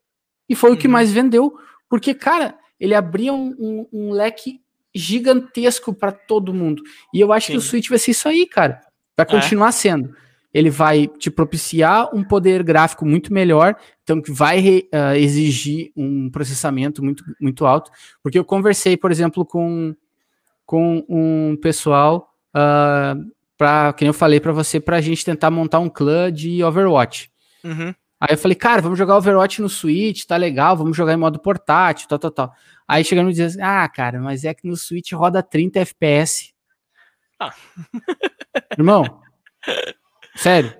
E 0.48 0.56
foi 0.56 0.72
uhum. 0.72 0.76
o 0.76 0.80
que 0.80 0.88
uhum. 0.88 0.94
mais 0.94 1.12
vendeu. 1.12 1.54
Porque, 1.90 2.14
cara, 2.14 2.56
ele 2.80 2.94
abria 2.94 3.34
um, 3.34 3.56
um, 3.58 3.88
um 3.94 4.12
leque 4.12 4.60
gigantesco 4.94 5.94
para 5.94 6.12
todo 6.12 6.54
mundo. 6.54 6.84
E 7.14 7.20
eu 7.20 7.32
acho 7.32 7.48
Sim. 7.48 7.54
que 7.54 7.58
o 7.58 7.62
Switch 7.62 7.90
vai 7.90 7.98
ser 7.98 8.12
isso 8.12 8.28
aí, 8.28 8.46
cara. 8.46 8.82
Vai 9.18 9.26
é. 9.26 9.30
continuar 9.30 9.70
é. 9.70 9.72
sendo. 9.72 10.14
ele 10.54 10.70
vai 10.70 11.08
te 11.08 11.32
propiciar 11.32 12.14
um 12.14 12.24
poder 12.24 12.62
gráfico 12.62 13.06
muito 13.06 13.34
melhor, 13.34 13.76
então 14.04 14.22
que 14.22 14.32
vai 14.32 14.84
uh, 14.94 15.16
exigir 15.16 15.92
um 15.96 16.30
processamento 16.30 17.04
muito, 17.04 17.24
muito 17.42 17.66
alto, 17.66 17.90
porque 18.22 18.38
eu 18.38 18.46
conversei, 18.46 18.96
por 18.96 19.12
exemplo, 19.12 19.44
com, 19.44 19.96
com 20.64 21.04
um 21.10 21.58
pessoal, 21.60 22.30
uh, 22.56 23.33
para, 23.58 23.94
que 23.94 24.06
eu 24.06 24.14
falei 24.14 24.40
para 24.40 24.52
você, 24.52 24.80
para 24.80 24.98
a 24.98 25.02
gente 25.02 25.24
tentar 25.24 25.52
montar 25.52 25.80
um 25.80 25.90
clã 25.90 26.32
de 26.32 26.64
Overwatch. 26.64 27.30
Uhum. 27.64 27.94
Aí 28.20 28.30
eu 28.32 28.38
falei, 28.38 28.56
cara, 28.56 28.82
vamos 28.82 28.98
jogar 28.98 29.18
Overwatch 29.18 29.62
no 29.62 29.68
Switch, 29.68 30.24
tá 30.24 30.38
legal, 30.38 30.78
vamos 30.78 30.96
jogar 30.96 31.14
em 31.14 31.18
modo 31.18 31.40
portátil, 31.40 32.08
tal, 32.08 32.18
tal, 32.18 32.32
tal. 32.32 32.54
Aí 32.88 33.04
chegando 33.04 33.30
e 33.30 33.34
dizendo, 33.34 33.62
ah, 33.62 33.88
cara, 33.90 34.20
mas 34.20 34.46
é 34.46 34.54
que 34.54 34.66
no 34.66 34.78
Switch 34.78 35.12
roda 35.12 35.44
30 35.44 35.80
FPS. 35.80 36.54
Ah. 37.40 37.54
Irmão, 38.78 39.04
sério, 40.36 40.74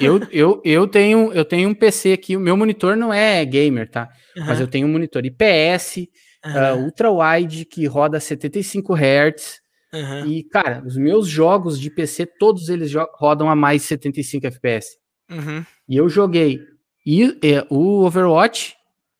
eu, 0.00 0.20
eu, 0.32 0.60
eu, 0.64 0.86
tenho, 0.88 1.32
eu 1.32 1.44
tenho 1.44 1.68
um 1.68 1.74
PC 1.74 2.12
aqui, 2.12 2.36
o 2.36 2.40
meu 2.40 2.56
monitor 2.56 2.96
não 2.96 3.12
é 3.12 3.44
gamer, 3.44 3.88
tá? 3.88 4.08
Uhum. 4.36 4.46
Mas 4.46 4.58
eu 4.60 4.66
tenho 4.66 4.86
um 4.86 4.90
monitor 4.90 5.24
IPS, 5.24 6.08
uhum. 6.44 6.52
uh, 6.52 6.84
ultra 6.84 7.10
wide, 7.10 7.66
que 7.66 7.86
roda 7.86 8.18
75 8.18 8.94
Hz. 8.94 9.60
Uhum. 9.92 10.26
E, 10.26 10.44
cara, 10.44 10.82
os 10.86 10.96
meus 10.96 11.26
jogos 11.26 11.78
de 11.78 11.90
PC, 11.90 12.26
todos 12.38 12.68
eles 12.68 12.92
rodam 13.14 13.50
a 13.50 13.56
mais 13.56 13.82
75 13.82 14.46
FPS. 14.46 14.98
Uhum. 15.30 15.64
E 15.88 15.96
eu 15.96 16.08
joguei 16.08 16.60
e 17.04 17.38
é, 17.42 17.66
o 17.70 18.04
Overwatch 18.04 18.74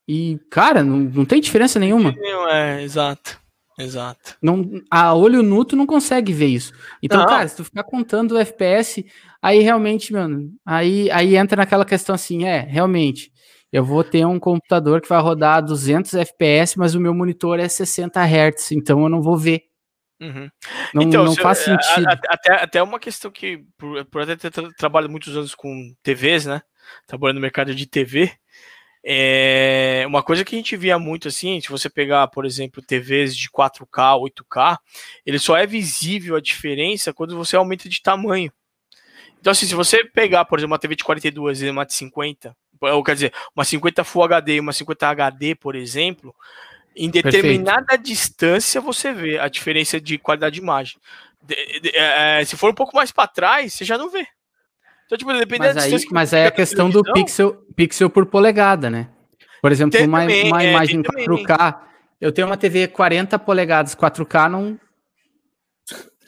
e, 0.07 0.39
cara, 0.49 0.83
não, 0.83 0.97
não 0.97 1.25
tem 1.25 1.41
diferença 1.41 1.79
nenhuma. 1.79 2.13
É, 2.49 2.83
exato. 2.83 3.39
Exato. 3.79 4.35
Não, 4.41 4.69
a 4.89 5.13
olho 5.15 5.41
nu 5.41 5.65
tu 5.65 5.75
não 5.75 5.85
consegue 5.85 6.33
ver 6.33 6.47
isso. 6.47 6.73
Então, 7.01 7.19
não. 7.19 7.25
cara, 7.25 7.47
se 7.47 7.55
tu 7.55 7.63
ficar 7.63 7.83
contando 7.83 8.33
o 8.33 8.37
FPS, 8.37 9.05
aí 9.41 9.59
realmente, 9.59 10.13
mano, 10.13 10.51
aí, 10.65 11.09
aí 11.11 11.35
entra 11.35 11.57
naquela 11.57 11.85
questão 11.85 12.13
assim, 12.13 12.45
é, 12.45 12.59
realmente, 12.59 13.31
eu 13.71 13.83
vou 13.83 14.03
ter 14.03 14.25
um 14.25 14.39
computador 14.39 15.01
que 15.01 15.09
vai 15.09 15.21
rodar 15.21 15.63
200 15.63 16.13
FPS, 16.13 16.77
mas 16.77 16.93
o 16.93 16.99
meu 16.99 17.13
monitor 17.13 17.59
é 17.59 17.67
60 17.67 18.21
Hz, 18.21 18.73
então 18.73 19.01
eu 19.01 19.09
não 19.09 19.21
vou 19.21 19.37
ver. 19.37 19.70
Uhum. 20.21 20.49
Não, 20.93 21.01
então, 21.01 21.25
não 21.25 21.35
faz 21.35 21.61
é, 21.61 21.63
sentido. 21.63 22.07
Até, 22.29 22.53
até 22.53 22.83
uma 22.83 22.99
questão 22.99 23.31
que, 23.31 23.65
por, 23.77 24.05
por 24.05 24.21
até 24.21 24.35
ter 24.35 24.51
trabalhado 24.75 25.11
muitos 25.11 25.35
anos 25.35 25.55
com 25.55 25.95
TVs, 26.03 26.45
né? 26.45 26.61
trabalhando 27.07 27.35
no 27.35 27.41
mercado 27.41 27.73
de 27.73 27.85
TV, 27.85 28.31
é 29.03 30.03
uma 30.05 30.21
coisa 30.21 30.45
que 30.45 30.55
a 30.55 30.57
gente 30.57 30.77
via 30.77 30.99
muito 30.99 31.27
assim, 31.27 31.59
se 31.59 31.69
você 31.69 31.89
pegar, 31.89 32.27
por 32.27 32.45
exemplo, 32.45 32.83
TVs 32.83 33.35
de 33.35 33.49
4K, 33.49 34.19
8K, 34.19 34.77
ele 35.25 35.39
só 35.39 35.57
é 35.57 35.65
visível 35.65 36.35
a 36.35 36.41
diferença 36.41 37.13
quando 37.13 37.35
você 37.35 37.55
aumenta 37.55 37.89
de 37.89 38.01
tamanho. 38.01 38.51
Então, 39.39 39.51
assim, 39.51 39.65
se 39.65 39.73
você 39.73 40.03
pegar, 40.03 40.45
por 40.45 40.59
exemplo, 40.59 40.73
uma 40.73 40.79
TV 40.79 40.95
de 40.95 41.03
42 41.03 41.63
e 41.63 41.69
uma 41.69 41.83
de 41.83 41.95
50, 41.95 42.55
ou 42.79 43.03
quer 43.03 43.15
dizer, 43.15 43.33
uma 43.55 43.65
50 43.65 44.03
Full 44.03 44.23
HD 44.23 44.55
e 44.55 44.59
uma 44.59 44.73
50 44.73 45.07
HD, 45.07 45.55
por 45.55 45.75
exemplo, 45.75 46.35
em 46.95 47.09
determinada 47.09 47.85
Perfeito. 47.85 48.03
distância 48.03 48.81
você 48.81 49.13
vê 49.13 49.39
a 49.39 49.47
diferença 49.47 49.99
de 49.99 50.17
qualidade 50.17 50.55
de 50.55 50.61
imagem. 50.61 50.97
De, 51.41 51.79
de, 51.79 51.95
é, 51.95 52.43
se 52.45 52.55
for 52.57 52.69
um 52.69 52.75
pouco 52.75 52.95
mais 52.95 53.11
para 53.11 53.27
trás, 53.27 53.73
você 53.73 53.85
já 53.85 53.97
não 53.97 54.09
vê. 54.09 54.27
Então, 55.05 55.17
tipo, 55.17 55.33
dependendo 55.33 55.75
mas 55.75 55.93
aí, 55.93 56.05
mas 56.11 56.33
aí 56.33 56.41
é 56.43 56.47
a 56.47 56.51
questão 56.51 56.89
do 56.89 57.03
pixel, 57.13 57.65
pixel 57.75 58.09
por 58.09 58.25
polegada, 58.25 58.89
né? 58.89 59.09
Por 59.61 59.71
exemplo, 59.71 59.99
uma, 60.05 60.21
também, 60.21 60.47
uma 60.47 60.63
é, 60.63 60.69
imagem 60.69 61.03
4K, 61.03 61.79
eu 62.19 62.31
tenho 62.31 62.47
uma 62.47 62.57
TV 62.57 62.87
40 62.87 63.37
polegadas, 63.39 63.95
4K 63.95 64.49
não. 64.49 64.79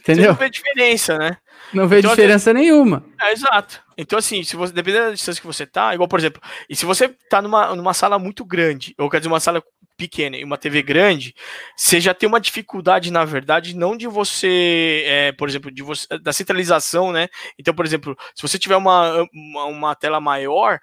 Entendeu? 0.01 0.25
Você 0.25 0.29
não 0.31 0.35
vê 0.35 0.49
diferença, 0.49 1.17
né? 1.17 1.37
Não 1.73 1.87
vê 1.87 1.99
então, 1.99 2.11
diferença 2.11 2.51
assim, 2.51 2.59
nenhuma. 2.59 3.05
É, 3.21 3.31
exato. 3.31 3.81
Então, 3.97 4.19
assim, 4.19 4.43
se 4.43 4.55
você, 4.55 4.73
dependendo 4.73 5.05
da 5.05 5.11
distância 5.13 5.39
que 5.39 5.47
você 5.47 5.65
tá, 5.65 5.93
igual, 5.93 6.07
por 6.07 6.19
exemplo, 6.19 6.41
e 6.69 6.75
se 6.75 6.85
você 6.85 7.07
tá 7.29 7.41
numa, 7.41 7.75
numa 7.75 7.93
sala 7.93 8.19
muito 8.19 8.43
grande, 8.43 8.93
ou 8.97 9.09
quer 9.09 9.19
dizer, 9.19 9.29
uma 9.29 9.39
sala 9.39 9.63
pequena 10.03 10.35
e 10.35 10.43
uma 10.43 10.57
TV 10.57 10.81
grande, 10.81 11.33
você 11.75 12.01
já 12.01 12.13
tem 12.13 12.27
uma 12.27 12.39
dificuldade, 12.39 13.11
na 13.11 13.23
verdade, 13.23 13.75
não 13.75 13.95
de 13.95 14.07
você, 14.07 15.03
é, 15.05 15.31
por 15.31 15.47
exemplo, 15.47 15.71
de 15.71 15.81
você, 15.81 16.05
da 16.19 16.33
centralização, 16.33 17.11
né? 17.11 17.29
Então, 17.57 17.73
por 17.73 17.85
exemplo, 17.85 18.17
se 18.35 18.41
você 18.41 18.59
tiver 18.59 18.75
uma, 18.75 19.25
uma, 19.33 19.65
uma 19.65 19.95
tela 19.95 20.19
maior, 20.19 20.79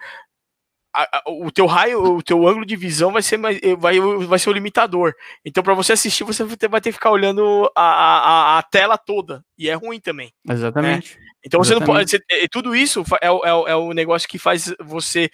a, 0.95 1.19
a, 1.19 1.23
o 1.29 1.51
teu 1.51 1.67
raio, 1.67 2.03
o 2.03 2.23
teu 2.23 2.49
ângulo 2.49 2.65
de 2.65 2.77
visão 2.77 3.13
vai 3.13 3.23
ser, 3.23 3.39
eh, 3.63 3.77
vai, 3.77 4.01
vai 4.01 4.39
ser 4.39 4.49
o 4.51 4.53
limitador. 4.55 5.15
Então, 5.45 5.63
para 5.63 5.75
você 5.75 5.93
assistir, 5.93 6.25
você 6.25 6.43
vai 6.43 6.57
ter, 6.57 6.69
vai 6.69 6.81
ter 6.81 6.91
que 6.91 6.95
ficar 6.95 7.11
olhando 7.11 7.71
a, 7.77 7.83
a, 7.83 8.59
a, 8.59 8.63
tela 8.63 8.97
toda. 8.97 9.45
E 9.59 9.69
é 9.69 9.75
ruim 9.75 10.01
também. 10.01 10.33
Exatamente. 10.49 11.19
Né? 11.19 11.25
Então 11.45 11.63
você 11.63 11.73
Exatamente. 11.73 11.89
não 11.89 11.95
pode. 11.95 12.11
Você, 12.11 12.45
é, 12.45 12.49
tudo 12.49 12.77
isso 12.77 13.03
é, 13.21 13.27
é, 13.27 13.51
é 13.73 13.77
o 13.77 13.93
negócio 13.93 14.29
que 14.29 14.39
faz 14.39 14.75
você. 14.79 15.31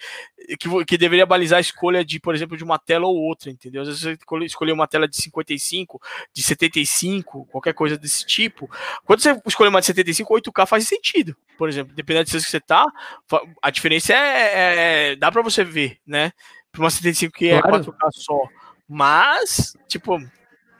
Que, 0.59 0.85
que 0.85 0.97
deveria 0.97 1.25
balizar 1.25 1.57
a 1.57 1.61
escolha 1.61 2.05
de, 2.05 2.19
por 2.19 2.33
exemplo, 2.33 2.55
de 2.55 2.63
uma 2.63 2.79
tela 2.79 3.05
ou 3.05 3.15
outra, 3.15 3.49
entendeu? 3.51 3.81
Às 3.81 3.87
vezes 3.89 4.01
você 4.01 4.45
escolher 4.45 4.71
uma 4.71 4.87
tela 4.87 5.07
de 5.07 5.17
55, 5.17 6.01
de 6.33 6.41
75, 6.41 7.45
qualquer 7.47 7.73
coisa 7.73 7.97
desse 7.97 8.25
tipo. 8.25 8.69
Quando 9.03 9.21
você 9.21 9.37
escolher 9.45 9.69
uma 9.69 9.81
de 9.81 9.87
75, 9.87 10.33
8K 10.33 10.65
faz 10.65 10.87
sentido. 10.87 11.35
Por 11.57 11.67
exemplo, 11.67 11.93
dependendo 11.93 12.23
distância 12.23 12.45
que 12.45 12.51
você 12.51 12.61
tá, 12.61 12.85
a 13.61 13.69
diferença 13.69 14.13
é. 14.13 14.15
é, 14.15 15.11
é 15.11 15.15
dá 15.17 15.29
para 15.29 15.41
você 15.41 15.65
ver, 15.65 15.99
né? 16.07 16.31
Para 16.71 16.81
uma 16.81 16.89
75 16.89 17.33
que 17.33 17.49
é 17.49 17.61
claro. 17.61 17.83
4K 17.83 18.09
só. 18.13 18.47
Mas, 18.87 19.73
tipo. 19.89 20.17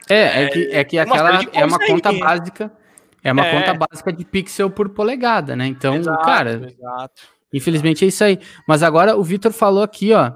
É, 0.08 0.44
é 0.44 0.48
que, 0.48 0.68
é 0.72 0.84
que 0.84 0.98
aquela 0.98 1.42
é 1.52 1.64
uma 1.66 1.78
conta 1.78 2.08
aí. 2.08 2.18
básica 2.18 2.77
é 3.22 3.32
uma 3.32 3.46
é. 3.46 3.52
conta 3.52 3.74
básica 3.74 4.12
de 4.12 4.24
pixel 4.24 4.70
por 4.70 4.90
polegada, 4.90 5.56
né? 5.56 5.66
Então, 5.66 5.96
exato, 5.96 6.24
cara, 6.24 6.50
exato. 6.52 7.22
infelizmente 7.52 8.04
é 8.04 8.08
isso 8.08 8.22
aí. 8.24 8.38
Mas 8.66 8.82
agora 8.82 9.16
o 9.16 9.22
Vitor 9.22 9.52
falou 9.52 9.82
aqui, 9.82 10.12
ó. 10.12 10.32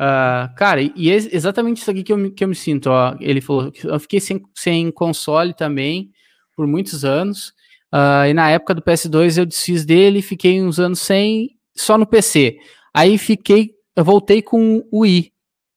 Uh, 0.00 0.54
cara, 0.56 0.80
e 0.80 1.10
é 1.10 1.16
exatamente 1.16 1.78
isso 1.78 1.90
aqui 1.90 2.04
que 2.04 2.12
eu, 2.12 2.16
me, 2.16 2.30
que 2.30 2.44
eu 2.44 2.48
me 2.48 2.54
sinto, 2.54 2.88
ó. 2.90 3.16
Ele 3.20 3.40
falou 3.40 3.72
que 3.72 3.86
eu 3.86 3.98
fiquei 3.98 4.20
sem, 4.20 4.42
sem 4.54 4.90
console 4.90 5.52
também 5.52 6.10
por 6.56 6.66
muitos 6.66 7.04
anos. 7.04 7.48
Uh, 7.92 8.28
e 8.28 8.34
na 8.34 8.50
época 8.50 8.74
do 8.74 8.82
PS2 8.82 9.38
eu 9.38 9.46
desfiz 9.46 9.84
dele, 9.84 10.22
fiquei 10.22 10.62
uns 10.62 10.78
anos 10.78 11.00
sem, 11.00 11.50
só 11.76 11.98
no 11.98 12.06
PC. 12.06 12.58
Aí 12.94 13.18
fiquei, 13.18 13.72
eu 13.96 14.04
voltei 14.04 14.40
com 14.40 14.84
o 14.90 15.00
Wii. 15.00 15.32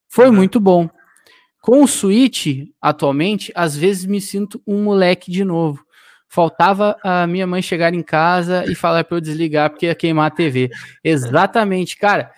Foi 0.07 0.27
uhum. 0.27 0.35
muito 0.35 0.59
bom. 0.59 0.89
Com 1.61 1.83
o 1.83 1.87
Switch, 1.87 2.67
atualmente, 2.81 3.51
às 3.55 3.75
vezes 3.75 4.05
me 4.05 4.19
sinto 4.19 4.61
um 4.67 4.83
moleque 4.83 5.31
de 5.31 5.43
novo. 5.43 5.83
Faltava 6.33 6.95
a 7.03 7.27
minha 7.27 7.45
mãe 7.45 7.61
chegar 7.61 7.93
em 7.93 8.01
casa 8.01 8.63
e 8.71 8.73
falar 8.73 9.03
para 9.03 9.17
eu 9.17 9.21
desligar 9.21 9.69
porque 9.69 9.87
ia 9.87 9.93
queimar 9.93 10.27
a 10.27 10.33
TV. 10.33 10.69
Exatamente, 11.03 11.97
cara. 11.97 12.31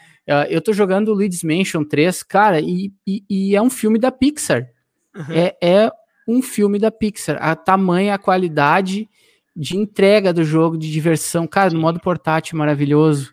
Eu 0.49 0.59
tô 0.61 0.73
jogando 0.73 1.13
Luigi's 1.13 1.43
Mansion 1.43 1.83
3, 1.83 2.23
cara, 2.23 2.59
e, 2.59 2.91
e, 3.05 3.23
e 3.29 3.55
é 3.55 3.61
um 3.61 3.69
filme 3.69 3.99
da 3.99 4.11
Pixar. 4.11 4.67
Uhum. 5.15 5.25
É, 5.29 5.55
é 5.61 5.91
um 6.27 6.41
filme 6.41 6.79
da 6.79 6.89
Pixar. 6.89 7.37
A 7.39 7.55
tamanha, 7.55 8.15
a 8.15 8.17
qualidade 8.17 9.07
de 9.55 9.77
entrega 9.77 10.33
do 10.33 10.43
jogo, 10.43 10.75
de 10.75 10.91
diversão, 10.91 11.45
cara, 11.45 11.69
no 11.69 11.79
modo 11.79 11.99
portátil 11.99 12.57
maravilhoso 12.57 13.31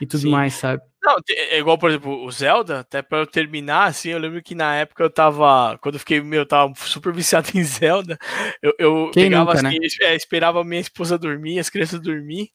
e 0.00 0.06
tudo 0.06 0.20
Sim. 0.20 0.30
mais, 0.30 0.54
sabe? 0.54 0.80
Não, 1.02 1.16
é 1.28 1.58
igual, 1.58 1.76
por 1.76 1.90
exemplo, 1.90 2.24
o 2.24 2.30
Zelda, 2.30 2.80
até 2.80 3.02
para 3.02 3.18
eu 3.18 3.26
terminar, 3.26 3.86
assim, 3.88 4.10
eu 4.10 4.18
lembro 4.20 4.40
que 4.40 4.54
na 4.54 4.76
época 4.76 5.02
eu 5.02 5.10
tava, 5.10 5.76
quando 5.78 5.96
eu 5.96 5.98
fiquei, 5.98 6.20
meu, 6.20 6.42
eu 6.42 6.46
tava 6.46 6.72
super 6.76 7.12
viciado 7.12 7.48
em 7.58 7.64
Zelda, 7.64 8.16
eu, 8.62 8.72
eu 8.78 9.10
pegava 9.12 9.52
nunca, 9.54 9.68
assim, 9.68 9.80
né? 9.80 9.88
é, 10.02 10.14
esperava 10.14 10.62
minha 10.62 10.80
esposa 10.80 11.18
dormir, 11.18 11.58
as 11.58 11.68
crianças 11.68 12.00
dormir, 12.00 12.50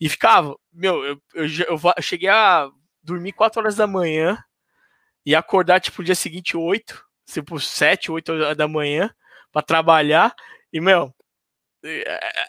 e 0.00 0.08
ficava, 0.08 0.56
meu, 0.72 1.04
eu, 1.04 1.22
eu, 1.34 1.44
eu, 1.44 1.80
eu 1.96 2.02
cheguei 2.02 2.30
a 2.30 2.66
dormir 3.02 3.32
4 3.32 3.60
horas 3.60 3.76
da 3.76 3.86
manhã 3.86 4.42
e 5.26 5.34
acordar, 5.34 5.78
tipo, 5.78 6.00
no 6.00 6.06
dia 6.06 6.14
seguinte 6.14 6.56
8, 6.56 7.04
tipo, 7.30 7.60
7, 7.60 8.10
8 8.10 8.54
da 8.54 8.66
manhã, 8.66 9.10
para 9.52 9.60
trabalhar, 9.60 10.34
e, 10.72 10.80
meu, 10.80 11.04
é, 11.04 11.12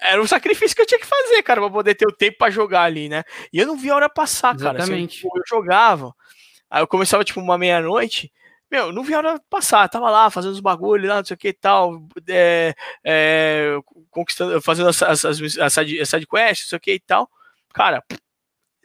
era 0.02 0.22
um 0.22 0.28
sacrifício 0.28 0.76
que 0.76 0.82
eu 0.82 0.86
tinha 0.86 1.00
que 1.00 1.06
fazer, 1.06 1.42
cara, 1.42 1.62
pra 1.62 1.70
poder 1.70 1.96
ter 1.96 2.08
o 2.08 2.12
tempo 2.12 2.38
para 2.38 2.52
jogar 2.52 2.84
ali, 2.84 3.10
né? 3.10 3.24
E 3.52 3.60
eu 3.60 3.68
não 3.68 3.76
vi 3.76 3.90
a 3.90 3.96
hora 3.96 4.10
passar, 4.10 4.56
cara. 4.56 4.84
Assim, 4.84 4.94
Exatamente. 4.94 5.26
eu, 5.26 5.32
eu, 5.36 5.44
jogava, 5.48 6.14
aí 6.70 6.82
eu 6.82 6.88
começava 6.88 7.24
tipo 7.24 7.40
uma 7.40 7.58
meia-noite, 7.58 8.32
meu, 8.74 8.92
não 8.92 9.04
vi 9.04 9.14
a 9.14 9.20
hora 9.20 9.42
passar, 9.50 9.88
tava 9.88 10.10
lá 10.10 10.30
fazendo 10.30 10.54
os 10.54 10.60
bagulhos 10.60 11.08
lá, 11.08 11.18
não 11.18 11.26
sei 11.26 11.36
o 11.36 11.38
que 11.38 11.50
e 11.50 11.54
tal, 11.54 12.08
é, 12.28 12.74
é, 13.04 13.78
conquistando, 14.10 14.60
fazendo 14.62 14.90
as, 14.90 15.02
as, 15.04 15.26
as, 15.26 15.58
as 15.60 15.74
side, 15.74 16.06
side 16.06 16.28
quests, 16.28 16.66
não 16.66 16.70
sei 16.70 16.78
o 16.78 16.82
que 16.82 16.94
e 16.94 17.00
tal. 17.00 17.30
Cara, 17.74 18.04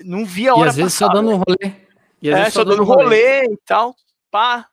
não 0.01 0.26
vi 0.26 0.49
a 0.49 0.55
hora 0.55 0.66
e 0.66 0.68
às 0.68 0.76
vezes 0.76 0.92
passar. 0.92 1.07
Só 1.07 1.12
dando 1.12 1.36
rolê. 1.36 1.72
E 2.20 2.30
às 2.30 2.38
é, 2.38 2.44
só, 2.51 2.51
só 2.61 2.64
dando 2.64 2.84
rolê. 2.84 3.05
rolê 3.05 3.44
e 3.44 3.57
tal, 3.64 3.94
pá. 4.30 4.66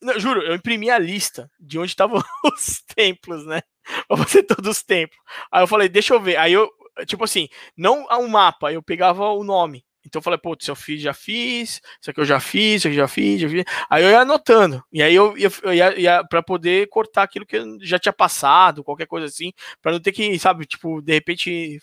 Não, 0.00 0.18
juro, 0.18 0.42
eu 0.42 0.54
imprimi 0.54 0.90
a 0.90 0.98
lista 0.98 1.50
de 1.58 1.78
onde 1.78 1.90
estavam 1.90 2.20
os 2.52 2.82
templos, 2.96 3.46
né? 3.46 3.62
Pra 4.06 4.16
fazer 4.16 4.42
todos 4.44 4.70
os 4.70 4.82
tempos. 4.82 5.16
Aí 5.50 5.62
eu 5.62 5.66
falei, 5.66 5.88
deixa 5.88 6.14
eu 6.14 6.20
ver. 6.20 6.36
Aí 6.36 6.52
eu, 6.52 6.70
tipo 7.06 7.24
assim, 7.24 7.48
não 7.76 8.06
um 8.10 8.28
mapa, 8.28 8.72
eu 8.72 8.82
pegava 8.82 9.28
o 9.30 9.44
nome. 9.44 9.84
Então 10.04 10.20
eu 10.20 10.22
falei, 10.22 10.40
se 10.60 10.70
eu 10.70 10.76
fiz, 10.76 11.02
já 11.02 11.12
fiz, 11.12 11.82
isso 12.00 12.10
aqui 12.10 12.20
eu 12.20 12.24
já 12.24 12.40
fiz, 12.40 12.76
isso 12.76 12.88
aqui 12.88 12.96
já 12.96 13.06
fiz, 13.06 13.40
já 13.40 13.48
fiz. 13.48 13.64
Aí 13.90 14.02
eu 14.02 14.10
ia 14.10 14.20
anotando. 14.20 14.82
E 14.90 15.02
aí 15.02 15.14
eu 15.14 15.36
ia, 15.36 15.50
eu 15.62 15.74
ia, 15.74 16.00
ia 16.00 16.24
pra 16.24 16.42
poder 16.42 16.88
cortar 16.88 17.24
aquilo 17.24 17.44
que 17.44 17.58
já 17.82 17.98
tinha 17.98 18.12
passado, 18.12 18.82
qualquer 18.82 19.06
coisa 19.06 19.26
assim, 19.26 19.52
pra 19.82 19.92
não 19.92 20.00
ter 20.00 20.12
que, 20.12 20.38
sabe, 20.38 20.64
tipo, 20.64 21.02
de 21.02 21.12
repente 21.12 21.78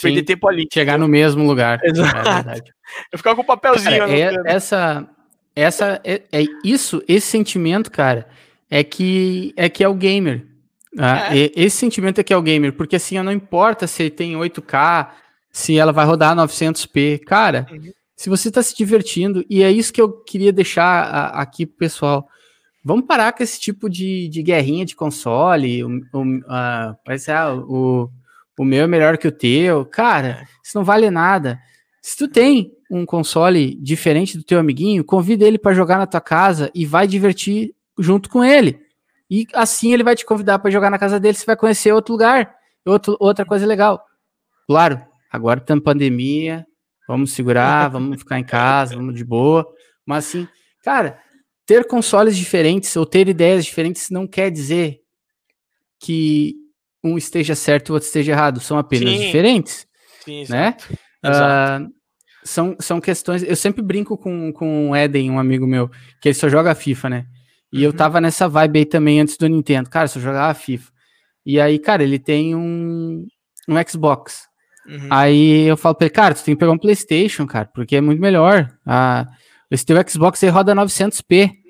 perder 0.00 0.22
tempo 0.22 0.48
ali. 0.48 0.68
Chegar 0.72 0.98
no 0.98 1.08
mesmo 1.08 1.46
lugar. 1.46 1.80
Exato. 1.82 2.50
É 2.50 2.62
eu 3.12 3.18
ficava 3.18 3.36
com 3.36 3.42
o 3.42 3.46
papelzinho. 3.46 3.98
Cara, 3.98 4.12
é, 4.12 4.34
essa, 4.44 5.08
essa, 5.54 6.00
é, 6.04 6.22
é, 6.32 6.44
isso, 6.64 7.02
esse 7.08 7.26
sentimento, 7.26 7.90
cara, 7.90 8.28
é 8.68 8.84
que 8.84 9.54
é 9.56 9.68
que 9.68 9.82
é 9.82 9.88
o 9.88 9.94
gamer. 9.94 10.46
Tá? 10.96 11.34
É. 11.34 11.50
Esse 11.54 11.76
sentimento 11.76 12.20
é 12.20 12.24
que 12.24 12.32
é 12.32 12.36
o 12.36 12.42
gamer, 12.42 12.72
porque 12.72 12.96
assim, 12.96 13.20
não 13.20 13.32
importa 13.32 13.86
se 13.86 14.10
tem 14.10 14.34
8K, 14.34 15.10
se 15.50 15.78
ela 15.78 15.92
vai 15.92 16.04
rodar 16.04 16.36
900p, 16.36 17.20
cara. 17.24 17.66
Uhum. 17.70 17.92
Se 18.16 18.28
você 18.28 18.48
está 18.48 18.62
se 18.62 18.76
divertindo, 18.76 19.44
e 19.48 19.62
é 19.62 19.70
isso 19.70 19.92
que 19.92 20.00
eu 20.00 20.12
queria 20.12 20.52
deixar 20.52 21.04
a, 21.04 21.40
aqui 21.40 21.64
pro 21.64 21.78
pessoal. 21.78 22.28
Vamos 22.84 23.06
parar 23.06 23.32
com 23.32 23.42
esse 23.42 23.58
tipo 23.58 23.88
de, 23.88 24.28
de 24.28 24.42
guerrinha 24.42 24.84
de 24.84 24.96
console. 24.96 25.84
O, 25.84 25.88
o, 26.12 26.22
uh, 26.22 26.96
parece, 27.04 27.30
ah, 27.30 27.54
o, 27.54 28.10
o 28.58 28.64
meu 28.64 28.84
é 28.84 28.86
melhor 28.86 29.16
que 29.16 29.28
o 29.28 29.32
teu. 29.32 29.84
Cara, 29.86 30.28
é. 30.28 30.44
isso 30.62 30.76
não 30.76 30.84
vale 30.84 31.10
nada. 31.10 31.58
Se 32.02 32.16
tu 32.16 32.28
tem 32.28 32.72
um 32.90 33.06
console 33.06 33.74
diferente 33.76 34.36
do 34.36 34.44
teu 34.44 34.58
amiguinho, 34.58 35.04
convida 35.04 35.46
ele 35.46 35.58
para 35.58 35.74
jogar 35.74 35.98
na 35.98 36.06
tua 36.06 36.20
casa 36.20 36.70
e 36.74 36.84
vai 36.84 37.06
divertir 37.06 37.74
junto 37.98 38.28
com 38.28 38.44
ele. 38.44 38.80
E 39.30 39.46
assim 39.54 39.92
ele 39.92 40.02
vai 40.02 40.16
te 40.16 40.26
convidar 40.26 40.58
para 40.58 40.70
jogar 40.70 40.90
na 40.90 40.98
casa 40.98 41.20
dele, 41.20 41.36
você 41.36 41.46
vai 41.46 41.56
conhecer 41.56 41.92
outro 41.92 42.12
lugar, 42.12 42.52
outro, 42.84 43.16
outra 43.20 43.44
coisa 43.44 43.64
legal. 43.64 44.04
Claro, 44.66 45.00
agora 45.30 45.60
estamos 45.60 45.84
pandemia, 45.84 46.66
vamos 47.06 47.32
segurar, 47.32 47.88
vamos 47.90 48.18
ficar 48.18 48.38
em 48.38 48.44
casa, 48.44 48.96
vamos 48.96 49.14
de 49.14 49.24
boa. 49.24 49.64
Mas 50.04 50.26
assim, 50.26 50.48
cara, 50.82 51.20
ter 51.64 51.86
consoles 51.86 52.36
diferentes 52.36 52.96
ou 52.96 53.06
ter 53.06 53.28
ideias 53.28 53.64
diferentes 53.64 54.10
não 54.10 54.26
quer 54.26 54.50
dizer 54.50 54.98
que 56.00 56.56
um 57.04 57.16
esteja 57.16 57.54
certo 57.54 57.88
e 57.88 57.92
o 57.92 57.94
outro 57.94 58.06
esteja 58.06 58.32
errado. 58.32 58.60
São 58.60 58.76
apenas 58.76 59.14
Sim. 59.14 59.20
diferentes. 59.20 59.86
Sim, 60.24 60.44
né? 60.48 60.76
Exato. 61.24 61.84
Uh, 61.84 61.94
são, 62.42 62.76
são 62.80 63.00
questões. 63.00 63.42
Eu 63.42 63.56
sempre 63.56 63.82
brinco 63.82 64.18
com, 64.18 64.52
com 64.52 64.90
o 64.90 64.96
Eden, 64.96 65.30
um 65.30 65.38
amigo 65.38 65.66
meu, 65.66 65.88
que 66.20 66.28
ele 66.28 66.34
só 66.34 66.48
joga 66.48 66.74
FIFA, 66.74 67.10
né? 67.10 67.26
E 67.72 67.78
uhum. 67.78 67.84
eu 67.84 67.92
tava 67.92 68.20
nessa 68.20 68.48
vibe 68.48 68.80
aí 68.80 68.84
também 68.84 69.20
antes 69.20 69.36
do 69.36 69.48
Nintendo. 69.48 69.88
Cara, 69.88 70.08
só 70.08 70.18
jogava 70.18 70.54
FIFA. 70.54 70.90
E 71.44 71.60
aí, 71.60 71.78
cara, 71.78 72.02
ele 72.02 72.18
tem 72.18 72.54
um, 72.54 73.26
um 73.68 73.74
Xbox. 73.88 74.48
Uhum. 74.86 75.08
Aí 75.10 75.62
eu 75.62 75.76
falo 75.76 75.94
pra 75.94 76.06
ele, 76.06 76.14
cara, 76.14 76.34
tu 76.34 76.44
tem 76.44 76.54
que 76.54 76.58
pegar 76.58 76.72
um 76.72 76.78
PlayStation, 76.78 77.46
cara, 77.46 77.70
porque 77.72 77.96
é 77.96 78.00
muito 78.00 78.20
melhor. 78.20 78.70
Ah, 78.84 79.26
esse 79.70 79.86
teu 79.86 79.96
Xbox 80.08 80.42
aí 80.42 80.50
roda 80.50 80.74
900p. 80.74 81.60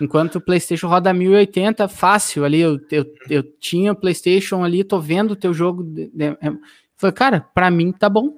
Enquanto 0.00 0.36
o 0.36 0.40
PlayStation 0.40 0.88
roda 0.88 1.12
1080 1.12 1.86
fácil 1.88 2.44
ali. 2.44 2.60
Eu, 2.60 2.80
eu, 2.90 3.06
eu 3.30 3.42
tinha 3.60 3.94
PlayStation 3.94 4.64
ali, 4.64 4.82
tô 4.82 4.98
vendo 4.98 5.32
o 5.32 5.36
teu 5.36 5.54
jogo. 5.54 5.84
De, 5.84 6.08
de, 6.08 6.24
é, 6.24 6.52
falei, 6.96 7.12
cara, 7.12 7.40
pra 7.54 7.70
mim 7.70 7.92
tá 7.92 8.08
bom. 8.08 8.34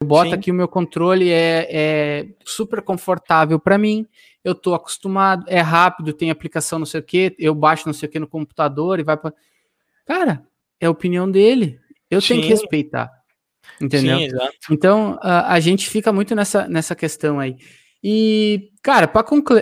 Eu 0.00 0.06
boto 0.06 0.30
Sim. 0.30 0.34
aqui 0.34 0.50
o 0.50 0.54
meu 0.54 0.66
controle, 0.66 1.30
é, 1.30 1.68
é 1.70 2.28
super 2.44 2.80
confortável 2.82 3.58
para 3.60 3.76
mim 3.76 4.06
eu 4.42 4.54
tô 4.54 4.74
acostumado, 4.74 5.44
é 5.46 5.60
rápido, 5.60 6.12
tem 6.12 6.30
aplicação 6.30 6.78
não 6.78 6.86
sei 6.86 7.00
o 7.00 7.02
que, 7.02 7.34
eu 7.38 7.54
baixo 7.54 7.86
não 7.86 7.92
sei 7.92 8.08
o 8.08 8.12
que 8.12 8.18
no 8.18 8.26
computador 8.26 8.98
e 8.98 9.02
vai 9.02 9.16
para. 9.16 9.34
Cara, 10.06 10.42
é 10.80 10.86
a 10.86 10.90
opinião 10.90 11.30
dele. 11.30 11.78
Eu 12.10 12.20
Sim. 12.20 12.28
tenho 12.28 12.42
que 12.42 12.48
respeitar. 12.48 13.10
Entendeu? 13.80 14.18
Sim, 14.18 14.28
então 14.70 15.18
a, 15.22 15.54
a, 15.54 15.60
gente 15.60 15.88
fica 15.88 16.12
muito 16.12 16.34
nessa, 16.34 16.66
nessa 16.68 16.94
questão 16.94 17.38
aí. 17.38 17.56
E, 18.02 18.70
cara, 18.82 19.06
para 19.06 19.22
conclu 19.22 19.60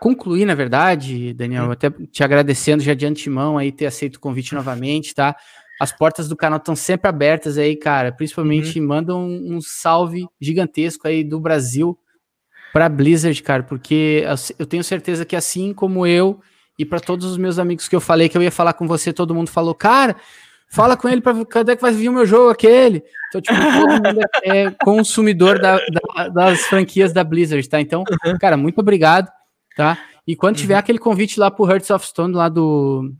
concluir, 0.00 0.46
na 0.46 0.54
verdade, 0.54 1.32
Daniel, 1.34 1.66
hum. 1.66 1.70
até 1.70 1.90
te 1.90 2.24
agradecendo 2.24 2.82
já 2.82 2.94
de 2.94 3.06
antemão 3.06 3.56
aí 3.56 3.70
ter 3.70 3.86
aceito 3.86 4.16
o 4.16 4.20
convite 4.20 4.54
novamente, 4.54 5.14
tá? 5.14 5.36
As 5.80 5.92
portas 5.92 6.28
do 6.28 6.36
canal 6.36 6.58
estão 6.58 6.74
sempre 6.74 7.08
abertas 7.08 7.58
aí, 7.58 7.76
cara. 7.76 8.12
Principalmente 8.12 8.80
uhum. 8.80 8.86
mandam 8.86 9.20
um, 9.20 9.56
um 9.56 9.60
salve 9.60 10.26
gigantesco 10.40 11.06
aí 11.06 11.22
do 11.22 11.38
Brasil 11.38 11.98
para 12.72 12.88
Blizzard, 12.88 13.42
cara, 13.42 13.62
porque 13.62 14.22
eu 14.58 14.66
tenho 14.66 14.84
certeza 14.84 15.24
que 15.24 15.34
assim 15.34 15.72
como 15.72 16.06
eu 16.06 16.40
e 16.78 16.84
para 16.84 17.00
todos 17.00 17.24
os 17.24 17.38
meus 17.38 17.58
amigos 17.58 17.88
que 17.88 17.96
eu 17.96 18.00
falei 18.02 18.28
que 18.28 18.36
eu 18.36 18.42
ia 18.42 18.50
falar 18.50 18.74
com 18.74 18.86
você, 18.86 19.12
todo 19.14 19.34
mundo 19.34 19.48
falou, 19.48 19.74
cara, 19.74 20.14
fala 20.68 20.96
com 20.96 21.08
ele 21.08 21.22
para 21.22 21.42
quando 21.46 21.70
é 21.70 21.76
que 21.76 21.80
vai 21.80 21.92
vir 21.92 22.10
o 22.10 22.12
meu 22.12 22.26
jogo 22.26 22.50
aquele. 22.50 23.02
Então, 23.28 23.40
tipo, 23.40 23.58
todo 23.58 23.92
mundo 23.92 24.20
é 24.42 24.70
consumidor 24.84 25.58
da, 25.58 25.78
da, 25.78 26.28
das 26.28 26.60
franquias 26.66 27.12
da 27.12 27.24
Blizzard, 27.24 27.66
tá? 27.66 27.80
Então, 27.80 28.04
uhum. 28.24 28.36
cara, 28.38 28.56
muito 28.56 28.78
obrigado, 28.78 29.30
tá? 29.74 29.98
E 30.26 30.36
quando 30.36 30.56
tiver 30.56 30.74
uhum. 30.74 30.80
aquele 30.80 30.98
convite 30.98 31.40
lá 31.40 31.50
pro 31.50 31.66
Hearts 31.70 31.88
of 31.88 32.06
Stone 32.06 32.34
lá 32.34 32.48
do 32.48 33.10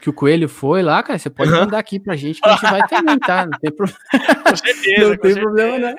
que 0.00 0.10
o 0.10 0.12
Coelho 0.12 0.48
foi 0.48 0.82
lá, 0.82 1.02
cara, 1.02 1.18
você 1.18 1.30
pode 1.30 1.50
mandar 1.50 1.78
aqui 1.78 1.98
pra 1.98 2.16
gente 2.16 2.40
que 2.40 2.48
a 2.48 2.52
gente 2.52 2.62
vai 2.62 2.88
também, 2.88 3.18
tá? 3.18 3.46
Não 3.46 3.58
tem, 3.58 3.70
pro... 3.70 3.86
com 4.44 4.56
certeza, 4.56 5.08
não 5.08 5.16
tem 5.16 5.34
problema, 5.34 5.78
não. 5.78 5.96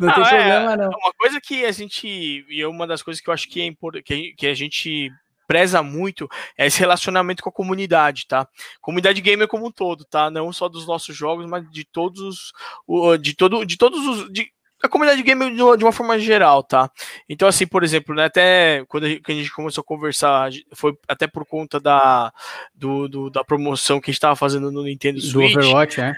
não 0.00 0.14
tem 0.14 0.24
é, 0.24 0.28
problema, 0.28 0.76
não. 0.76 0.88
Uma 0.90 1.12
coisa 1.18 1.40
que 1.40 1.64
a 1.64 1.72
gente, 1.72 2.46
e 2.48 2.60
é 2.60 2.66
uma 2.68 2.86
das 2.86 3.02
coisas 3.02 3.20
que 3.20 3.28
eu 3.28 3.34
acho 3.34 3.48
que 3.48 3.60
é 3.60 3.66
importante, 3.66 4.34
que 4.36 4.46
a 4.46 4.54
gente 4.54 5.10
preza 5.46 5.82
muito 5.82 6.28
é 6.56 6.66
esse 6.66 6.78
relacionamento 6.78 7.42
com 7.42 7.50
a 7.50 7.52
comunidade, 7.52 8.26
tá? 8.26 8.48
Comunidade 8.80 9.20
gamer 9.20 9.46
como 9.46 9.66
um 9.66 9.70
todo, 9.70 10.04
tá? 10.04 10.30
Não 10.30 10.52
só 10.52 10.68
dos 10.68 10.86
nossos 10.86 11.14
jogos, 11.14 11.44
mas 11.46 11.68
de 11.70 11.84
todos 11.84 12.52
os, 12.86 13.20
de 13.20 13.34
todo, 13.34 13.64
de 13.66 13.76
todos 13.76 14.06
os, 14.06 14.32
de, 14.32 14.50
a 14.82 14.88
comunidade 14.88 15.22
gamer 15.22 15.54
de 15.54 15.62
uma, 15.62 15.76
de 15.76 15.84
uma, 15.84 15.92
forma 15.92 16.18
geral, 16.18 16.62
tá? 16.62 16.90
Então, 17.28 17.46
assim, 17.46 17.66
por 17.66 17.84
exemplo, 17.84 18.14
né, 18.14 18.24
até 18.24 18.84
quando 18.88 19.04
a 19.04 19.08
gente 19.08 19.52
começou 19.52 19.82
a 19.82 19.84
conversar, 19.84 20.50
foi 20.72 20.96
até 21.06 21.26
por 21.26 21.46
conta 21.46 21.78
da, 21.78 22.32
do, 22.74 23.08
do 23.08 23.30
da 23.30 23.44
promoção 23.44 24.00
que 24.00 24.10
a 24.10 24.12
gente 24.12 24.18
estava 24.18 24.34
fazendo 24.34 24.72
no 24.72 24.82
Nintendo 24.82 25.20
Switch. 25.20 25.52
Do 25.52 25.60
Overwatch, 25.60 26.00
é? 26.00 26.16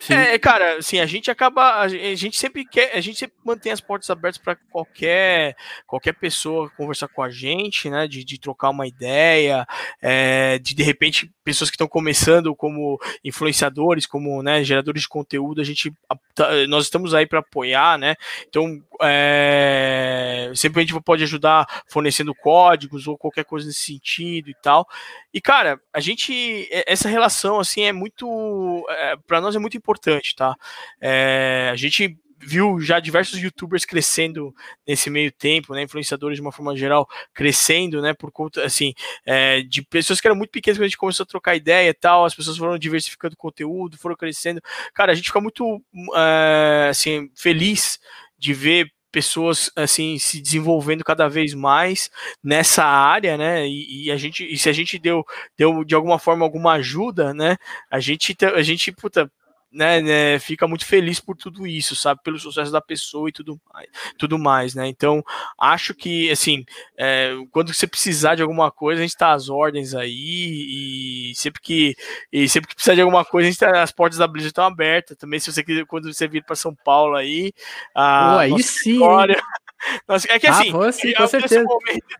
Sim. 0.00 0.14
É, 0.14 0.38
cara, 0.38 0.76
assim, 0.76 1.00
a 1.00 1.06
gente 1.06 1.28
acaba, 1.28 1.80
a 1.80 1.88
gente 1.88 2.38
sempre 2.38 2.64
quer, 2.64 2.96
a 2.96 3.00
gente 3.00 3.18
sempre 3.18 3.36
mantém 3.44 3.72
as 3.72 3.80
portas 3.80 4.08
abertas 4.08 4.38
para 4.38 4.54
qualquer 4.54 5.56
qualquer 5.88 6.12
pessoa 6.12 6.70
conversar 6.70 7.08
com 7.08 7.20
a 7.20 7.28
gente, 7.28 7.90
né, 7.90 8.06
de, 8.06 8.22
de 8.22 8.38
trocar 8.38 8.70
uma 8.70 8.86
ideia, 8.86 9.66
é, 10.00 10.60
de 10.60 10.72
de 10.76 10.84
repente 10.84 11.28
pessoas 11.42 11.68
que 11.68 11.74
estão 11.74 11.88
começando 11.88 12.54
como 12.54 13.00
influenciadores, 13.24 14.06
como 14.06 14.40
né, 14.40 14.62
geradores 14.62 15.02
de 15.02 15.08
conteúdo, 15.08 15.60
a 15.60 15.64
gente 15.64 15.92
tá, 16.32 16.48
nós 16.68 16.84
estamos 16.84 17.12
aí 17.12 17.26
para 17.26 17.40
apoiar, 17.40 17.98
né? 17.98 18.14
Então, 18.48 18.80
é, 19.00 20.52
sempre 20.54 20.80
a 20.80 20.86
gente 20.86 21.00
pode 21.02 21.24
ajudar 21.24 21.66
fornecendo 21.88 22.34
códigos 22.34 23.08
ou 23.08 23.18
qualquer 23.18 23.44
coisa 23.44 23.66
nesse 23.66 23.80
sentido 23.80 24.48
e 24.48 24.54
tal. 24.62 24.86
E 25.34 25.40
cara, 25.40 25.80
a 25.92 26.00
gente 26.00 26.68
essa 26.86 27.08
relação 27.08 27.58
assim 27.58 27.82
é 27.82 27.92
muito 27.92 28.86
é, 28.90 29.16
para 29.26 29.40
nós 29.40 29.56
é 29.56 29.58
muito 29.58 29.76
importante, 29.76 29.87
tá? 30.34 30.56
É, 31.00 31.68
a 31.72 31.76
gente 31.76 32.18
viu 32.40 32.80
já 32.80 33.00
diversos 33.00 33.40
youtubers 33.40 33.84
crescendo 33.84 34.54
nesse 34.86 35.10
meio 35.10 35.32
tempo, 35.32 35.74
né, 35.74 35.82
influenciadores 35.82 36.36
de 36.36 36.42
uma 36.42 36.52
forma 36.52 36.76
geral 36.76 37.08
crescendo, 37.34 38.00
né, 38.00 38.14
por 38.14 38.30
conta, 38.30 38.64
assim, 38.64 38.94
é, 39.26 39.62
de 39.62 39.82
pessoas 39.82 40.20
que 40.20 40.26
eram 40.26 40.36
muito 40.36 40.50
pequenas 40.50 40.78
quando 40.78 40.84
a 40.84 40.88
gente 40.88 40.96
começou 40.96 41.24
a 41.24 41.26
trocar 41.26 41.56
ideia 41.56 41.90
e 41.90 41.94
tal, 41.94 42.24
as 42.24 42.34
pessoas 42.34 42.56
foram 42.56 42.78
diversificando 42.78 43.36
conteúdo, 43.36 43.98
foram 43.98 44.16
crescendo, 44.16 44.60
cara, 44.94 45.12
a 45.12 45.14
gente 45.14 45.26
fica 45.26 45.40
muito, 45.40 45.82
é, 46.14 46.88
assim, 46.90 47.30
feliz 47.34 47.98
de 48.38 48.54
ver 48.54 48.90
pessoas 49.10 49.70
assim 49.74 50.18
se 50.18 50.40
desenvolvendo 50.40 51.02
cada 51.02 51.28
vez 51.28 51.54
mais 51.54 52.10
nessa 52.44 52.84
área, 52.84 53.36
né? 53.36 53.66
E, 53.66 54.04
e, 54.06 54.10
a 54.10 54.16
gente, 54.16 54.44
e 54.44 54.56
se 54.58 54.68
a 54.68 54.72
gente 54.72 54.98
deu, 54.98 55.24
deu 55.56 55.82
de 55.84 55.94
alguma 55.94 56.18
forma 56.18 56.44
alguma 56.44 56.72
ajuda, 56.74 57.32
né? 57.34 57.56
A 57.90 58.00
gente, 58.00 58.36
a 58.54 58.62
gente 58.62 58.92
puta, 58.92 59.30
né, 59.70 60.00
né, 60.00 60.38
fica 60.38 60.66
muito 60.66 60.86
feliz 60.86 61.20
por 61.20 61.36
tudo 61.36 61.66
isso, 61.66 61.94
sabe, 61.94 62.22
pelo 62.22 62.38
sucesso 62.38 62.72
da 62.72 62.80
pessoa 62.80 63.28
e 63.28 63.32
tudo 63.32 63.60
mais, 63.72 63.88
tudo 64.18 64.38
mais, 64.38 64.74
né? 64.74 64.86
Então, 64.86 65.22
acho 65.58 65.94
que, 65.94 66.30
assim, 66.30 66.64
é, 66.96 67.34
quando 67.50 67.72
você 67.72 67.86
precisar 67.86 68.34
de 68.34 68.42
alguma 68.42 68.70
coisa, 68.70 69.00
a 69.00 69.02
gente 69.02 69.14
está 69.14 69.32
às 69.32 69.48
ordens 69.48 69.94
aí 69.94 71.30
e 71.30 71.32
sempre 71.34 71.60
que 71.60 71.94
e 72.32 72.48
sempre 72.48 72.68
que 72.68 72.74
precisar 72.74 72.94
de 72.94 73.02
alguma 73.02 73.24
coisa, 73.24 73.48
a 73.48 73.50
gente 73.50 73.60
tá, 73.60 73.82
as 73.82 73.92
portas 73.92 74.18
da 74.18 74.26
Blizzard 74.26 74.50
estão 74.50 74.64
abertas. 74.64 75.16
Também, 75.16 75.38
se 75.38 75.52
você 75.52 75.62
quiser, 75.62 75.84
quando 75.86 76.12
você 76.12 76.26
vir 76.26 76.44
para 76.44 76.56
São 76.56 76.74
Paulo 76.74 77.14
aí, 77.16 77.52
a 77.94 78.32
Pô, 78.32 78.38
aí 78.38 78.62
sim. 78.62 78.92
História, 78.92 79.40
nossa, 80.08 80.32
é 80.32 80.38
que 80.38 80.46
ah, 80.46 80.50
assim, 80.50 80.72
ah, 80.74 80.92
sim, 80.92 81.12
com 81.12 81.26
certeza. 81.26 81.64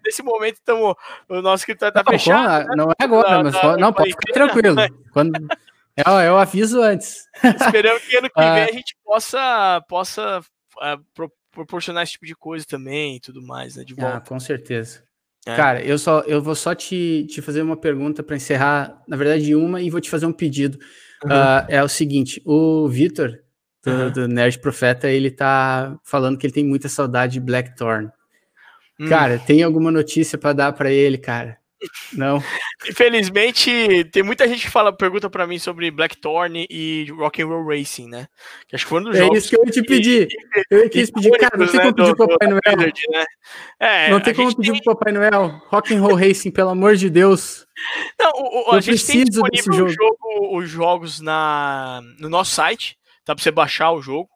Nesse 0.04 0.22
momento, 0.22 0.54
estamos, 0.54 0.94
o 1.28 1.42
nosso 1.42 1.62
escritório 1.62 1.98
está 1.98 2.10
fechado. 2.10 2.68
Né? 2.68 2.74
Não 2.76 2.90
é 2.90 3.04
agora, 3.04 3.28
da, 3.28 3.42
mas 3.42 3.52
da, 3.54 3.76
não, 3.76 3.92
pode 3.92 4.10
ficar 4.10 4.32
tranquilo. 4.32 4.76
Quando, 5.12 5.32
é, 6.06 6.28
eu 6.28 6.36
aviso 6.36 6.80
antes. 6.82 7.24
Esperamos 7.42 8.02
que 8.04 8.16
ano 8.16 8.28
que 8.28 8.32
ah. 8.40 8.54
vem 8.54 8.64
a 8.64 8.72
gente 8.72 8.96
possa, 9.04 9.84
possa 9.88 10.40
uh, 10.40 11.04
pro, 11.14 11.32
proporcionar 11.50 12.02
esse 12.02 12.12
tipo 12.12 12.26
de 12.26 12.34
coisa 12.34 12.64
também 12.66 13.16
e 13.16 13.20
tudo 13.20 13.42
mais, 13.42 13.76
né? 13.76 13.84
De 13.84 13.94
ah, 13.98 14.02
volta. 14.02 14.16
Ah, 14.18 14.20
com 14.20 14.38
certeza. 14.38 15.02
É. 15.46 15.56
Cara, 15.56 15.82
eu 15.82 15.98
só 15.98 16.20
eu 16.20 16.42
vou 16.42 16.54
só 16.54 16.74
te, 16.74 17.26
te 17.28 17.40
fazer 17.40 17.62
uma 17.62 17.76
pergunta 17.76 18.22
para 18.22 18.36
encerrar, 18.36 19.02
na 19.08 19.16
verdade, 19.16 19.54
uma, 19.54 19.80
e 19.80 19.88
vou 19.88 20.00
te 20.00 20.10
fazer 20.10 20.26
um 20.26 20.32
pedido. 20.32 20.78
Uhum. 21.24 21.30
Uh, 21.30 21.64
é 21.68 21.82
o 21.82 21.88
seguinte: 21.88 22.42
o 22.44 22.88
Vitor, 22.88 23.38
do, 23.84 23.90
uhum. 23.90 24.10
do, 24.10 24.28
Nerd 24.28 24.58
Profeta, 24.58 25.08
ele 25.08 25.30
tá 25.30 25.96
falando 26.04 26.36
que 26.36 26.46
ele 26.46 26.52
tem 26.52 26.64
muita 26.64 26.88
saudade 26.88 27.34
de 27.34 27.40
Blackthorn. 27.40 28.10
Hum. 29.00 29.08
Cara, 29.08 29.38
tem 29.38 29.62
alguma 29.62 29.90
notícia 29.90 30.36
para 30.36 30.52
dar 30.52 30.72
para 30.72 30.90
ele, 30.90 31.16
cara? 31.16 31.58
Não. 32.12 32.42
Infelizmente, 32.88 34.04
tem 34.12 34.22
muita 34.22 34.48
gente 34.48 34.62
que 34.62 34.70
fala, 34.70 34.92
pergunta 34.92 35.30
para 35.30 35.46
mim 35.46 35.58
sobre 35.58 35.90
Blackthorn 35.90 36.66
e 36.68 37.06
Rock'n'Roll 37.10 37.66
Racing, 37.66 38.08
né? 38.08 38.26
Que 38.66 38.74
acho 38.74 38.84
que 38.84 38.88
foram 38.88 39.04
dos 39.04 39.16
é 39.16 39.20
jogos. 39.20 39.34
É 39.34 39.38
isso 39.38 39.48
que 39.48 39.56
eu 39.56 39.64
ia 39.64 39.70
te 39.70 39.82
pedir. 39.82 40.28
Eu 40.70 40.78
ia 40.84 40.88
te 40.88 41.06
pedir, 41.12 41.30
cara, 41.38 41.56
não 41.56 41.66
tem 41.66 41.80
como 41.80 41.94
pedir 41.94 42.16
pro 42.16 42.28
Papai 42.28 42.48
Noel. 42.48 42.76
né? 42.76 43.24
é, 43.78 44.10
não 44.10 44.20
tem 44.20 44.34
como 44.34 44.56
pedir 44.56 44.82
pro 44.82 44.96
Papai 44.96 45.12
Noel. 45.12 45.62
Rock'n'Roll 45.68 46.16
Racing, 46.16 46.50
pelo 46.50 46.70
amor 46.70 46.96
de 46.96 47.08
Deus. 47.10 47.66
Não, 48.18 48.30
o, 48.34 48.70
o, 48.70 48.74
a 48.74 48.80
gente 48.80 49.06
tem 49.06 49.24
disponível 49.24 49.72
jogo. 49.72 49.90
Jogo, 49.90 50.58
os 50.58 50.68
jogos 50.68 51.20
na, 51.20 52.00
no 52.18 52.28
nosso 52.28 52.54
site, 52.54 52.96
tá 53.24 53.34
pra 53.34 53.42
você 53.42 53.50
baixar 53.50 53.92
o 53.92 54.02
jogo. 54.02 54.28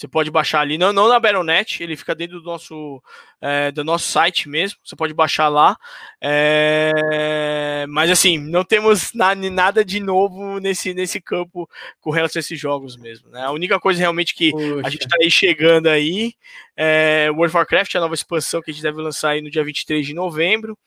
Você 0.00 0.08
pode 0.08 0.30
baixar 0.30 0.60
ali, 0.60 0.78
não, 0.78 0.94
não 0.94 1.08
na 1.08 1.20
Battle.net, 1.20 1.82
ele 1.82 1.94
fica 1.94 2.14
dentro 2.14 2.40
do 2.40 2.46
nosso, 2.46 3.02
é, 3.38 3.70
do 3.70 3.84
nosso 3.84 4.10
site 4.10 4.48
mesmo. 4.48 4.78
Você 4.82 4.96
pode 4.96 5.12
baixar 5.12 5.48
lá. 5.48 5.76
É, 6.18 7.84
mas 7.86 8.10
assim, 8.10 8.38
não 8.38 8.64
temos 8.64 9.12
na, 9.12 9.34
nada 9.34 9.84
de 9.84 10.00
novo 10.00 10.58
nesse, 10.58 10.94
nesse 10.94 11.20
campo 11.20 11.68
com 12.00 12.10
relação 12.10 12.38
a 12.38 12.40
esses 12.40 12.58
jogos 12.58 12.96
mesmo. 12.96 13.28
Né? 13.28 13.42
A 13.42 13.50
única 13.50 13.78
coisa 13.78 14.00
realmente 14.00 14.34
que 14.34 14.52
Poxa. 14.52 14.86
a 14.86 14.88
gente 14.88 15.02
está 15.02 15.18
aí 15.20 15.30
chegando 15.30 15.86
aí 15.88 16.32
é 16.74 17.26
World 17.32 17.48
of 17.48 17.56
Warcraft, 17.58 17.94
a 17.94 18.00
nova 18.00 18.14
expansão 18.14 18.62
que 18.62 18.70
a 18.70 18.72
gente 18.72 18.82
deve 18.82 19.02
lançar 19.02 19.32
aí 19.32 19.42
no 19.42 19.50
dia 19.50 19.62
23 19.62 20.06
de 20.06 20.14
novembro. 20.14 20.78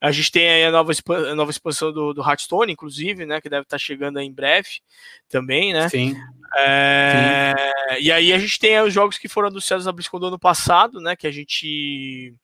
A 0.00 0.10
gente 0.10 0.32
tem 0.32 0.48
aí 0.48 0.64
a 0.64 0.70
nova, 0.70 0.92
a 1.30 1.34
nova 1.34 1.50
expansão 1.50 1.92
do, 1.92 2.14
do 2.14 2.22
Hearthstone, 2.22 2.72
inclusive, 2.72 3.26
né? 3.26 3.40
Que 3.40 3.50
deve 3.50 3.62
estar 3.62 3.76
tá 3.76 3.78
chegando 3.78 4.18
aí 4.18 4.26
em 4.26 4.32
breve 4.32 4.80
também, 5.28 5.72
né? 5.74 5.88
Sim. 5.88 6.16
É, 6.56 7.54
e 8.00 8.10
aí 8.10 8.32
a 8.32 8.38
gente 8.38 8.58
tem 8.58 8.80
os 8.80 8.92
jogos 8.92 9.18
que 9.18 9.28
foram 9.28 9.48
anunciados 9.48 9.86
na 9.86 9.92
BlizzCon 9.92 10.18
do 10.18 10.26
ano 10.26 10.38
passado, 10.38 11.00
né? 11.00 11.14
Que 11.14 11.26
a 11.26 11.30
gente 11.30 12.34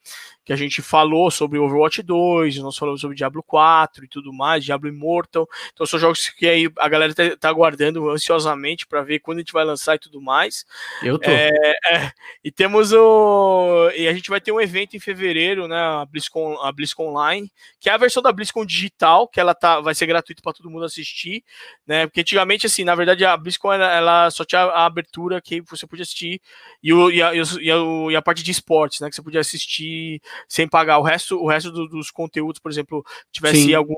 que 0.46 0.52
a 0.52 0.56
gente 0.56 0.80
falou 0.80 1.28
sobre 1.28 1.58
Overwatch 1.58 2.00
2, 2.04 2.58
nós 2.58 2.78
falamos 2.78 3.00
sobre 3.00 3.16
Diablo 3.16 3.42
4 3.42 4.04
e 4.04 4.08
tudo 4.08 4.32
mais, 4.32 4.64
Diablo 4.64 4.88
Immortal. 4.88 5.48
Então 5.72 5.84
são 5.84 5.98
jogos 5.98 6.28
que 6.28 6.46
aí 6.46 6.70
a 6.78 6.88
galera 6.88 7.12
tá, 7.12 7.36
tá 7.36 7.48
aguardando 7.48 8.08
ansiosamente 8.08 8.86
para 8.86 9.02
ver 9.02 9.18
quando 9.18 9.38
a 9.38 9.40
gente 9.40 9.52
vai 9.52 9.64
lançar 9.64 9.96
e 9.96 9.98
tudo 9.98 10.22
mais. 10.22 10.64
Eu 11.02 11.18
tô. 11.18 11.28
É, 11.28 11.50
é, 11.90 12.12
e 12.44 12.52
temos 12.52 12.92
o 12.92 13.90
e 13.96 14.06
a 14.06 14.12
gente 14.12 14.30
vai 14.30 14.40
ter 14.40 14.52
um 14.52 14.60
evento 14.60 14.96
em 14.96 15.00
fevereiro, 15.00 15.66
né, 15.66 15.76
a 15.76 16.06
BlizzCon, 16.06 16.60
a 16.62 16.70
BlizzCon 16.70 17.08
Online, 17.08 17.50
que 17.80 17.90
é 17.90 17.92
a 17.92 17.96
versão 17.96 18.22
da 18.22 18.30
BlizzCon 18.30 18.64
digital, 18.64 19.26
que 19.26 19.40
ela 19.40 19.52
tá 19.52 19.80
vai 19.80 19.96
ser 19.96 20.06
gratuito 20.06 20.42
para 20.42 20.52
todo 20.52 20.70
mundo 20.70 20.84
assistir, 20.84 21.42
né? 21.84 22.06
Porque 22.06 22.20
antigamente 22.20 22.66
assim, 22.66 22.84
na 22.84 22.94
verdade 22.94 23.24
a 23.24 23.36
BlizzCon 23.36 23.72
ela, 23.72 23.92
ela 23.92 24.30
só 24.30 24.44
tinha 24.44 24.60
a 24.60 24.86
abertura 24.86 25.42
que 25.42 25.60
você 25.62 25.88
podia 25.88 26.04
assistir 26.04 26.40
e, 26.80 26.92
o, 26.92 27.10
e, 27.10 27.20
a, 27.20 27.34
e, 27.34 27.40
a, 27.40 27.76
e 28.12 28.14
a 28.14 28.22
parte 28.22 28.44
de 28.44 28.52
esportes, 28.52 29.00
né, 29.00 29.10
que 29.10 29.16
você 29.16 29.22
podia 29.22 29.40
assistir 29.40 30.22
sem 30.48 30.68
pagar. 30.68 30.98
O 30.98 31.02
resto, 31.02 31.40
o 31.40 31.48
resto 31.48 31.70
do, 31.70 31.88
dos 31.88 32.10
conteúdos, 32.10 32.60
por 32.60 32.70
exemplo, 32.70 33.04
tivesse 33.32 33.64
Sim. 33.64 33.74
algum 33.74 33.94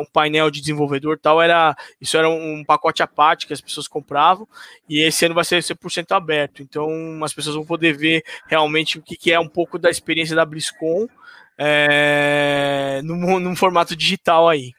um 0.00 0.04
painel 0.12 0.50
de 0.50 0.60
desenvolvedor 0.60 1.18
tal, 1.18 1.40
era 1.40 1.76
isso 2.00 2.16
era 2.16 2.28
um, 2.28 2.64
pacote 2.64 3.02
à 3.02 3.06
parte 3.06 3.46
que 3.46 3.52
as 3.52 3.60
pessoas 3.60 3.86
compravam, 3.86 4.48
e 4.88 5.00
esse 5.00 5.24
ano 5.24 5.34
vai 5.34 5.44
ser 5.44 5.62
100% 5.62 6.16
aberto. 6.16 6.62
Então 6.62 6.88
as 7.22 7.32
pessoas 7.32 7.54
vão 7.54 7.64
poder 7.64 7.96
ver 7.96 8.24
realmente 8.46 8.98
o 8.98 9.02
que, 9.02 9.16
que 9.16 9.32
é 9.32 9.38
um 9.38 9.48
pouco 9.48 9.78
da 9.78 9.90
experiência 9.90 10.34
da 10.34 10.44
BlizzCon 10.44 11.08
é, 11.56 13.00
num, 13.04 13.38
num 13.38 13.56
formato 13.56 13.94
digital 13.96 14.48
aí. 14.48 14.72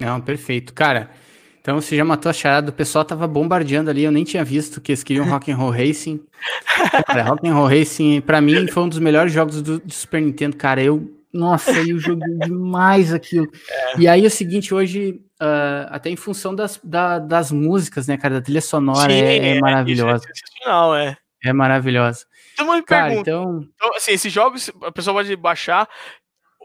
Não, 0.00 0.20
perfeito. 0.20 0.74
Cara, 0.74 1.10
então 1.64 1.80
você 1.80 1.96
já 1.96 2.04
matou 2.04 2.28
a 2.28 2.32
charada, 2.34 2.68
o 2.68 2.74
pessoal 2.74 3.06
tava 3.06 3.26
bombardeando 3.26 3.88
ali, 3.88 4.04
eu 4.04 4.12
nem 4.12 4.22
tinha 4.22 4.44
visto 4.44 4.82
que 4.82 4.92
eles 4.92 5.02
queriam 5.02 5.24
Rock'n'Roll 5.26 5.70
Racing. 5.70 6.20
Cara, 7.06 7.22
Rock'n'Roll 7.22 7.66
Racing, 7.66 8.20
pra 8.20 8.38
mim, 8.38 8.68
foi 8.68 8.82
um 8.82 8.88
dos 8.90 8.98
melhores 8.98 9.32
jogos 9.32 9.62
do, 9.62 9.78
do 9.78 9.94
Super 9.94 10.20
Nintendo, 10.20 10.56
cara, 10.56 10.82
eu, 10.82 11.10
nossa, 11.32 11.70
eu 11.70 11.98
joguei 11.98 12.36
demais 12.40 13.14
aquilo. 13.14 13.48
É. 13.70 14.00
E 14.00 14.06
aí, 14.06 14.24
é 14.24 14.26
o 14.26 14.30
seguinte, 14.30 14.74
hoje, 14.74 15.22
uh, 15.40 15.88
até 15.88 16.10
em 16.10 16.16
função 16.16 16.54
das, 16.54 16.78
da, 16.84 17.18
das 17.18 17.50
músicas, 17.50 18.06
né, 18.06 18.18
cara, 18.18 18.34
da 18.34 18.40
trilha 18.42 18.60
sonora, 18.60 19.10
Sim, 19.10 19.22
é, 19.22 19.36
é, 19.38 19.56
é 19.56 19.58
maravilhosa. 19.58 20.26
É 20.66 21.02
é. 21.02 21.16
É 21.44 21.52
maravilhosa. 21.54 22.26
Então, 22.52 22.66
uma 22.66 22.82
cara, 22.82 23.06
pergunta. 23.06 23.30
Então... 23.30 23.68
então, 23.74 23.96
assim, 23.96 24.12
esses 24.12 24.30
jogos, 24.30 24.70
a 24.82 24.92
pessoa 24.92 25.14
pode 25.14 25.34
baixar, 25.34 25.88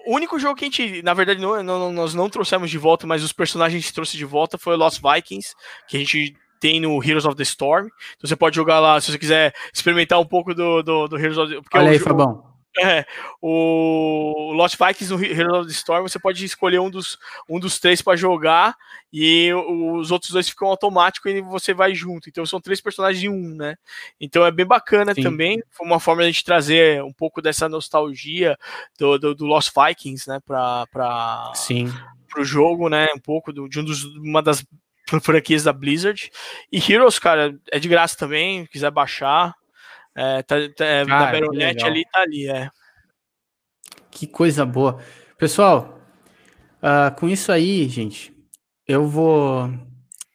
o 0.09 0.15
único 0.15 0.39
jogo 0.39 0.55
que 0.55 0.65
a 0.65 0.67
gente, 0.67 1.03
na 1.03 1.13
verdade, 1.13 1.39
não, 1.39 1.61
não, 1.61 1.91
nós 1.91 2.15
não 2.15 2.27
trouxemos 2.27 2.71
de 2.71 2.79
volta, 2.79 3.05
mas 3.05 3.23
os 3.23 3.31
personagens 3.31 3.91
trouxe 3.91 4.17
de 4.17 4.25
volta 4.25 4.57
foi 4.57 4.75
Lost 4.75 4.99
Vikings, 4.99 5.53
que 5.87 5.97
a 5.97 5.99
gente 5.99 6.35
tem 6.59 6.79
no 6.79 7.01
Heroes 7.03 7.25
of 7.25 7.35
the 7.35 7.43
Storm. 7.43 7.85
Então 8.17 8.27
você 8.27 8.35
pode 8.35 8.55
jogar 8.55 8.79
lá, 8.79 8.99
se 8.99 9.11
você 9.11 9.19
quiser 9.19 9.53
experimentar 9.71 10.19
um 10.19 10.25
pouco 10.25 10.55
do, 10.55 10.81
do, 10.81 11.07
do 11.07 11.15
Heroes 11.15 11.37
of 11.37 11.53
the 11.53 11.59
Storm. 11.59 11.83
Olha 11.83 11.91
aí, 11.91 11.99
Fabão. 11.99 12.48
É, 12.89 13.05
o 13.41 14.53
Lost 14.53 14.77
Vikings 14.77 15.13
no 15.13 15.23
Heroes 15.23 15.59
of 15.59 15.67
the 15.67 15.73
Storm, 15.73 16.03
você 16.03 16.19
pode 16.19 16.43
escolher 16.45 16.79
um 16.79 16.89
dos, 16.89 17.17
um 17.47 17.59
dos 17.59 17.79
três 17.79 18.01
para 18.01 18.15
jogar 18.15 18.75
e 19.11 19.51
os 19.53 20.11
outros 20.11 20.31
dois 20.31 20.47
ficam 20.47 20.67
automáticos 20.67 21.31
e 21.31 21.41
você 21.41 21.73
vai 21.73 21.93
junto. 21.93 22.29
Então 22.29 22.45
são 22.45 22.61
três 22.61 22.79
personagens 22.79 23.23
em 23.23 23.29
um, 23.29 23.55
né? 23.55 23.75
Então 24.19 24.45
é 24.45 24.51
bem 24.51 24.65
bacana 24.65 25.13
Sim. 25.13 25.23
também. 25.23 25.63
Foi 25.71 25.85
uma 25.85 25.99
forma 25.99 26.21
de 26.21 26.29
a 26.29 26.31
gente 26.31 26.43
trazer 26.43 27.03
um 27.03 27.13
pouco 27.13 27.41
dessa 27.41 27.67
nostalgia 27.67 28.57
do, 28.97 29.17
do, 29.17 29.35
do 29.35 29.45
Lost 29.45 29.71
Vikings, 29.75 30.29
né? 30.29 30.39
Pra, 30.45 30.85
pra, 30.91 31.51
Sim. 31.55 31.91
pro 32.29 32.43
jogo, 32.43 32.87
né? 32.87 33.07
Um 33.15 33.19
pouco 33.19 33.51
do, 33.51 33.67
de 33.67 33.79
um 33.79 33.83
dos, 33.83 34.03
uma 34.15 34.41
das 34.41 34.65
franquias 35.21 35.63
da 35.63 35.73
Blizzard. 35.73 36.31
E 36.71 36.77
Heroes, 36.77 37.17
cara, 37.17 37.57
é 37.71 37.79
de 37.79 37.89
graça 37.89 38.15
também, 38.17 38.65
quiser 38.67 38.91
baixar. 38.91 39.55
É, 40.21 40.43
tá, 40.43 40.57
tá, 40.75 40.83
é, 40.85 41.05
na 41.05 41.31
Battle.net 41.31 41.81
ali, 41.85 42.03
tá 42.11 42.19
ali, 42.19 42.45
é. 42.49 42.69
Que 44.11 44.27
coisa 44.27 44.65
boa. 44.65 44.99
Pessoal, 45.37 45.97
uh, 46.83 47.15
com 47.17 47.29
isso 47.29 47.53
aí, 47.53 47.87
gente, 47.87 48.33
eu 48.85 49.07
vou. 49.07 49.71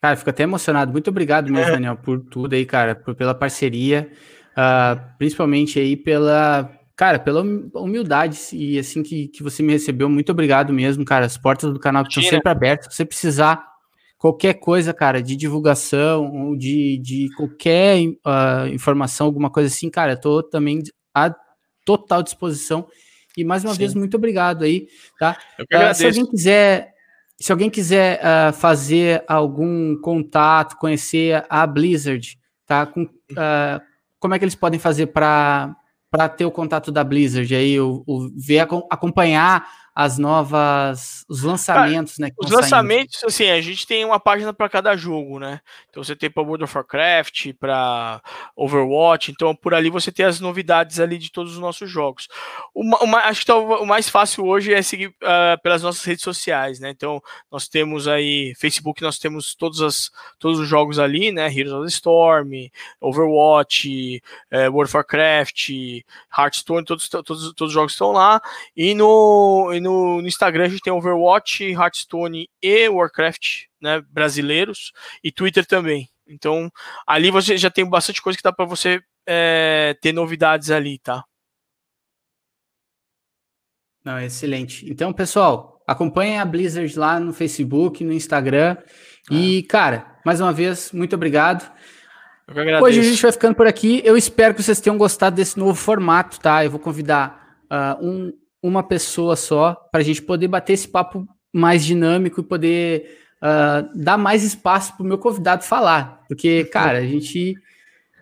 Cara, 0.01 0.17
fico 0.17 0.31
até 0.31 0.45
emocionado. 0.45 0.91
Muito 0.91 1.11
obrigado 1.11 1.53
mesmo, 1.53 1.69
é. 1.69 1.73
Daniel, 1.77 1.97
por 1.97 2.19
tudo 2.19 2.55
aí, 2.55 2.65
cara, 2.65 2.95
por, 2.95 3.15
pela 3.15 3.35
parceria, 3.35 4.11
uh, 4.53 4.99
principalmente 5.19 5.79
aí 5.79 5.99
pela. 5.99 6.71
Cara, 6.97 7.19
pela 7.19 7.43
humildade 7.43 8.39
e 8.53 8.79
assim 8.79 9.03
que, 9.03 9.29
que 9.29 9.43
você 9.43 9.63
me 9.63 9.73
recebeu, 9.73 10.09
muito 10.09 10.33
obrigado 10.33 10.73
mesmo, 10.73 11.05
cara. 11.05 11.27
As 11.27 11.37
portas 11.37 11.71
do 11.71 11.79
canal 11.79 12.05
estão 12.05 12.23
sempre 12.23 12.51
abertas. 12.51 12.87
Se 12.87 12.97
você 12.97 13.05
precisar 13.05 13.74
qualquer 14.25 14.55
coisa, 14.55 14.95
cara, 14.95 15.23
de 15.23 15.37
divulgação 15.37 16.33
ou 16.33 16.57
de, 16.57 16.97
de 16.97 17.29
qualquer 17.37 18.01
uh, 18.01 18.67
informação, 18.73 19.27
alguma 19.27 19.51
coisa 19.51 19.69
assim, 19.69 19.91
cara, 19.91 20.13
eu 20.13 20.17
tô 20.19 20.43
também 20.43 20.83
à 21.15 21.31
total 21.85 22.23
disposição. 22.23 22.89
E 23.37 23.45
mais 23.45 23.65
uma 23.65 23.75
Sim. 23.75 23.81
vez, 23.81 23.95
muito 23.95 24.17
obrigado 24.17 24.65
aí, 24.65 24.89
tá? 25.19 25.37
Uh, 25.61 25.95
se 25.95 26.07
alguém 26.07 26.25
quiser, 26.25 26.95
se 27.39 27.53
alguém 27.53 27.69
quiser 27.69 28.19
uh, 28.19 28.53
fazer 28.55 29.23
algum 29.29 29.95
contato, 30.01 30.79
conhecer 30.79 31.45
a 31.47 31.67
Blizzard, 31.67 32.39
tá? 32.65 32.87
Com, 32.87 33.07
como 34.19 34.35
é 34.35 34.39
que 34.39 34.45
eles 34.47 34.55
podem 34.55 34.81
fazer 34.81 35.09
para 35.09 35.77
ter 36.35 36.47
o 36.47 36.51
contato 36.51 36.91
da 36.91 37.05
Blizzard 37.05 37.55
aí, 37.55 37.79
o 37.79 38.31
ver 38.35 38.61
acompanhar 38.91 39.69
as 39.95 40.19
novas, 40.19 41.25
os 41.29 41.43
lançamentos, 41.43 42.19
né? 42.19 42.29
Os 42.37 42.51
lançamentos, 42.51 43.21
saindo. 43.21 43.29
assim, 43.29 43.51
a 43.51 43.61
gente 43.61 43.87
tem 43.87 44.05
uma 44.05 44.19
página 44.19 44.53
para 44.53 44.69
cada 44.69 44.97
jogo, 44.97 45.39
né? 45.39 45.61
Então 45.89 46.03
você 46.03 46.17
tem 46.17 46.29
para 46.29 46.43
World 46.43 46.65
of 46.65 46.77
Warcraft, 46.77 47.53
para 47.61 48.21
Overwatch, 48.57 49.31
então 49.31 49.55
por 49.55 49.73
ali 49.73 49.89
você 49.89 50.11
tem 50.11 50.27
as 50.27 50.41
novidades 50.41 50.99
ali 50.99 51.17
de 51.17 51.31
todos 51.31 51.53
os 51.53 51.59
nossos 51.61 51.89
jogos. 51.89 52.29
O, 52.75 52.83
o 52.83 53.17
acho 53.17 53.41
que 53.41 53.47
tá, 53.47 53.57
o 53.57 53.87
mais 53.87 54.09
fácil 54.09 54.45
hoje 54.45 54.75
é 54.75 54.83
seguir 54.83 55.09
uh, 55.09 55.63
pelas 55.63 55.83
nossas 55.83 56.03
redes 56.03 56.25
sociais, 56.25 56.81
né? 56.81 56.91
Então 56.91 57.23
nós 57.49 57.69
temos 57.69 58.09
aí 58.09 58.53
Facebook, 58.57 59.01
nós 59.01 59.19
temos 59.21 59.55
todos, 59.55 59.81
as, 59.81 60.11
todos 60.41 60.59
os 60.59 60.67
jogos 60.67 60.99
ali, 60.99 61.31
né? 61.31 61.47
Heroes 61.47 61.73
of 61.73 61.85
the 61.85 61.91
Storm, 61.91 62.51
Overwatch, 63.01 64.21
uh, 64.51 64.73
World 64.73 64.89
of 64.89 64.97
Warcraft, 64.97 65.71
Hearthstone, 66.37 66.85
todos, 66.85 67.09
todos, 67.09 67.53
todos 67.55 67.69
os 67.69 67.73
jogos 67.73 67.93
estão 67.93 68.11
lá. 68.11 68.43
E 68.77 68.93
no, 68.93 69.73
no, 69.85 70.21
no, 70.21 70.27
Instagram 70.27 70.65
a 70.65 70.69
gente 70.69 70.83
tem 70.83 70.93
Overwatch, 70.93 71.63
Hearthstone 71.71 72.49
e 72.63 72.89
Warcraft, 72.89 73.67
né, 73.81 74.03
brasileiros, 74.11 74.93
e 75.23 75.31
Twitter 75.31 75.65
também. 75.65 76.09
Então, 76.27 76.71
ali 77.07 77.31
você 77.31 77.57
já 77.57 77.71
tem 77.71 77.89
bastante 77.89 78.23
coisa 78.23 78.37
que 78.37 78.43
dá 78.43 78.53
para 78.53 78.65
você 78.65 79.01
é, 79.27 79.97
ter 80.01 80.13
novidades 80.13 80.71
ali, 80.71 80.99
tá? 80.99 81.23
Não, 84.05 84.19
excelente. 84.19 84.91
Então, 84.91 85.13
pessoal, 85.13 85.83
acompanhem 85.87 86.39
a 86.39 86.45
Blizzard 86.45 86.99
lá 86.99 87.21
no 87.21 87.33
Facebook, 87.33 88.03
no 88.03 88.13
Instagram. 88.13 88.77
E, 89.31 89.65
ah. 89.65 89.71
cara, 89.71 90.19
mais 90.25 90.41
uma 90.41 90.53
vez, 90.53 90.93
muito 90.93 91.15
obrigado. 91.15 91.71
Hoje 92.83 93.01
a 93.01 93.03
gente 93.03 93.23
vai 93.23 93.33
ficando 93.33 93.55
por 93.55 93.67
aqui. 93.67 94.03
Eu 94.05 94.17
espero 94.17 94.55
que 94.55 94.63
vocês 94.63 94.81
tenham 94.81 94.99
gostado 94.99 95.37
desse 95.37 95.59
novo 95.59 95.75
formato, 95.75 96.39
tá? 96.39 96.63
Eu 96.65 96.71
vou 96.71 96.81
convidar 96.81 97.57
uh, 97.65 98.05
um, 98.05 98.33
uma 98.67 98.83
pessoa 98.83 99.37
só, 99.37 99.75
para 99.93 100.01
a 100.01 100.03
gente 100.05 100.23
poder 100.23 100.49
bater 100.49 100.73
esse 100.73 100.89
papo 100.89 101.29
mais 101.53 101.85
dinâmico 101.85 102.41
e 102.41 102.45
poder 102.45 103.19
uh, 103.43 103.87
dar 103.95 104.17
mais 104.17 104.43
espaço 104.43 104.97
para 104.97 105.05
o 105.05 105.07
meu 105.07 105.19
convidado 105.19 105.63
falar. 105.63 106.25
Porque, 106.27 106.65
cara, 106.65 106.97
a 106.97 107.07
gente 107.07 107.55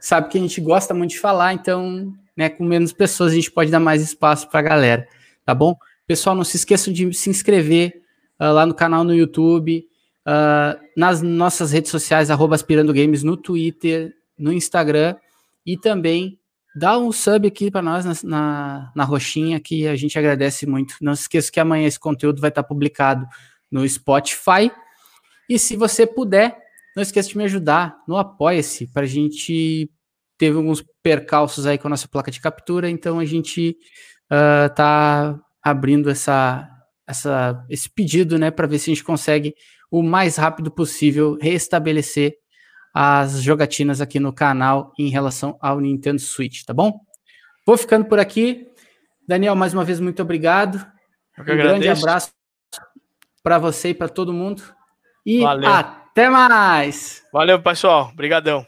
sabe 0.01 0.29
que 0.29 0.39
a 0.39 0.41
gente 0.41 0.61
gosta 0.61 0.93
muito 0.93 1.13
de 1.13 1.21
falar, 1.21 1.55
então, 1.55 2.13
né, 2.37 2.49
com 2.49 2.65
menos 2.65 2.93
pessoas 2.93 3.31
a 3.31 3.35
gente 3.37 3.53
pode 3.53 3.71
dar 3.71 3.79
mais 3.79 4.03
espaço 4.03 4.51
para 4.51 4.59
a 4.59 4.65
galera, 4.65 5.07
tá 5.47 5.55
bom? 5.55 5.77
Pessoal, 6.09 6.35
não 6.35 6.43
se 6.43 6.57
esqueçam 6.57 6.93
de 6.93 7.15
se 7.15 7.31
inscrever 7.31 8.03
uh, 8.41 8.53
lá 8.53 8.67
no 8.67 8.75
canal 8.75 9.05
no 9.05 9.15
YouTube, 9.15 9.87
uh, 10.27 10.81
nas 10.97 11.23
nossas 11.23 11.71
redes 11.71 11.93
sociais, 11.93 12.33
arroba 12.33 12.57
Aspirando 12.57 12.93
Games, 12.93 13.23
no 13.23 13.37
Twitter, 13.37 14.13
no 14.37 14.53
Instagram, 14.53 15.15
e 15.65 15.77
também 15.77 16.37
dá 16.75 16.99
um 16.99 17.13
sub 17.13 17.47
aqui 17.47 17.71
para 17.71 17.83
nós 17.83 18.05
na, 18.05 18.13
na, 18.25 18.93
na, 18.95 19.05
roxinha, 19.05 19.61
que 19.61 19.87
a 19.87 19.97
gente 19.97 20.19
agradece 20.19 20.67
muito. 20.67 20.97
Não 21.01 21.15
se 21.15 21.23
esqueça 21.23 21.51
que 21.51 21.61
amanhã 21.61 21.87
esse 21.87 21.99
conteúdo 21.99 22.41
vai 22.41 22.49
estar 22.49 22.63
publicado 22.63 23.27
no 23.71 23.89
Spotify. 23.89 24.71
E 25.49 25.59
se 25.59 25.77
você 25.77 26.07
puder, 26.07 26.57
não 26.97 27.03
esqueça 27.03 27.29
de 27.29 27.37
me 27.37 27.45
ajudar 27.45 27.97
no 28.07 28.17
Apoia-se, 28.17 28.87
para 28.87 29.03
a 29.03 29.07
gente 29.07 29.91
teve 30.39 30.57
alguns 30.57 30.85
percalços 31.03 31.67
aí 31.67 31.79
com 31.79 31.89
a 31.89 31.91
nossa 31.91 32.09
placa 32.09 32.31
de 32.31 32.41
captura, 32.41 32.91
então 32.91 33.19
a 33.19 33.25
gente 33.25 33.77
uh, 34.31 35.41
abrindo 35.63 36.11
essa, 36.11 36.69
essa, 37.07 37.65
esse 37.71 37.89
pedido, 37.89 38.39
né, 38.39 38.51
para 38.51 38.67
ver 38.67 38.79
se 38.79 38.91
a 38.91 38.95
gente 38.95 39.05
consegue 39.05 39.55
o 39.91 40.03
mais 40.03 40.37
rápido 40.37 40.71
possível 40.71 41.39
restabelecer 41.41 42.39
as 42.93 43.43
jogatinas 43.43 44.01
aqui 44.01 44.21
no 44.21 44.33
canal 44.33 44.93
em 44.99 45.09
relação 45.09 45.57
ao 45.61 45.81
Nintendo 45.81 46.21
Switch, 46.21 46.65
tá 46.65 46.75
bom? 46.75 47.01
Vou 47.67 47.77
ficando 47.77 48.05
por 48.05 48.19
aqui. 48.19 48.69
Daniel, 49.27 49.55
mais 49.55 49.73
uma 49.73 49.85
vez, 49.85 50.01
muito 50.01 50.21
obrigado. 50.21 50.77
um 50.77 51.41
agradeço. 51.43 51.69
grande 51.69 51.89
abraço 51.89 52.33
para 53.43 53.59
você 53.59 53.91
e 53.91 53.95
para 53.95 54.09
todo 54.09 54.33
mundo. 54.33 54.63
E 55.25 55.41
Valeu. 55.41 55.71
até 55.71 56.29
mais! 56.29 57.23
Valeu, 57.33 57.63
pessoal. 57.63 58.11
Obrigadão. 58.13 58.67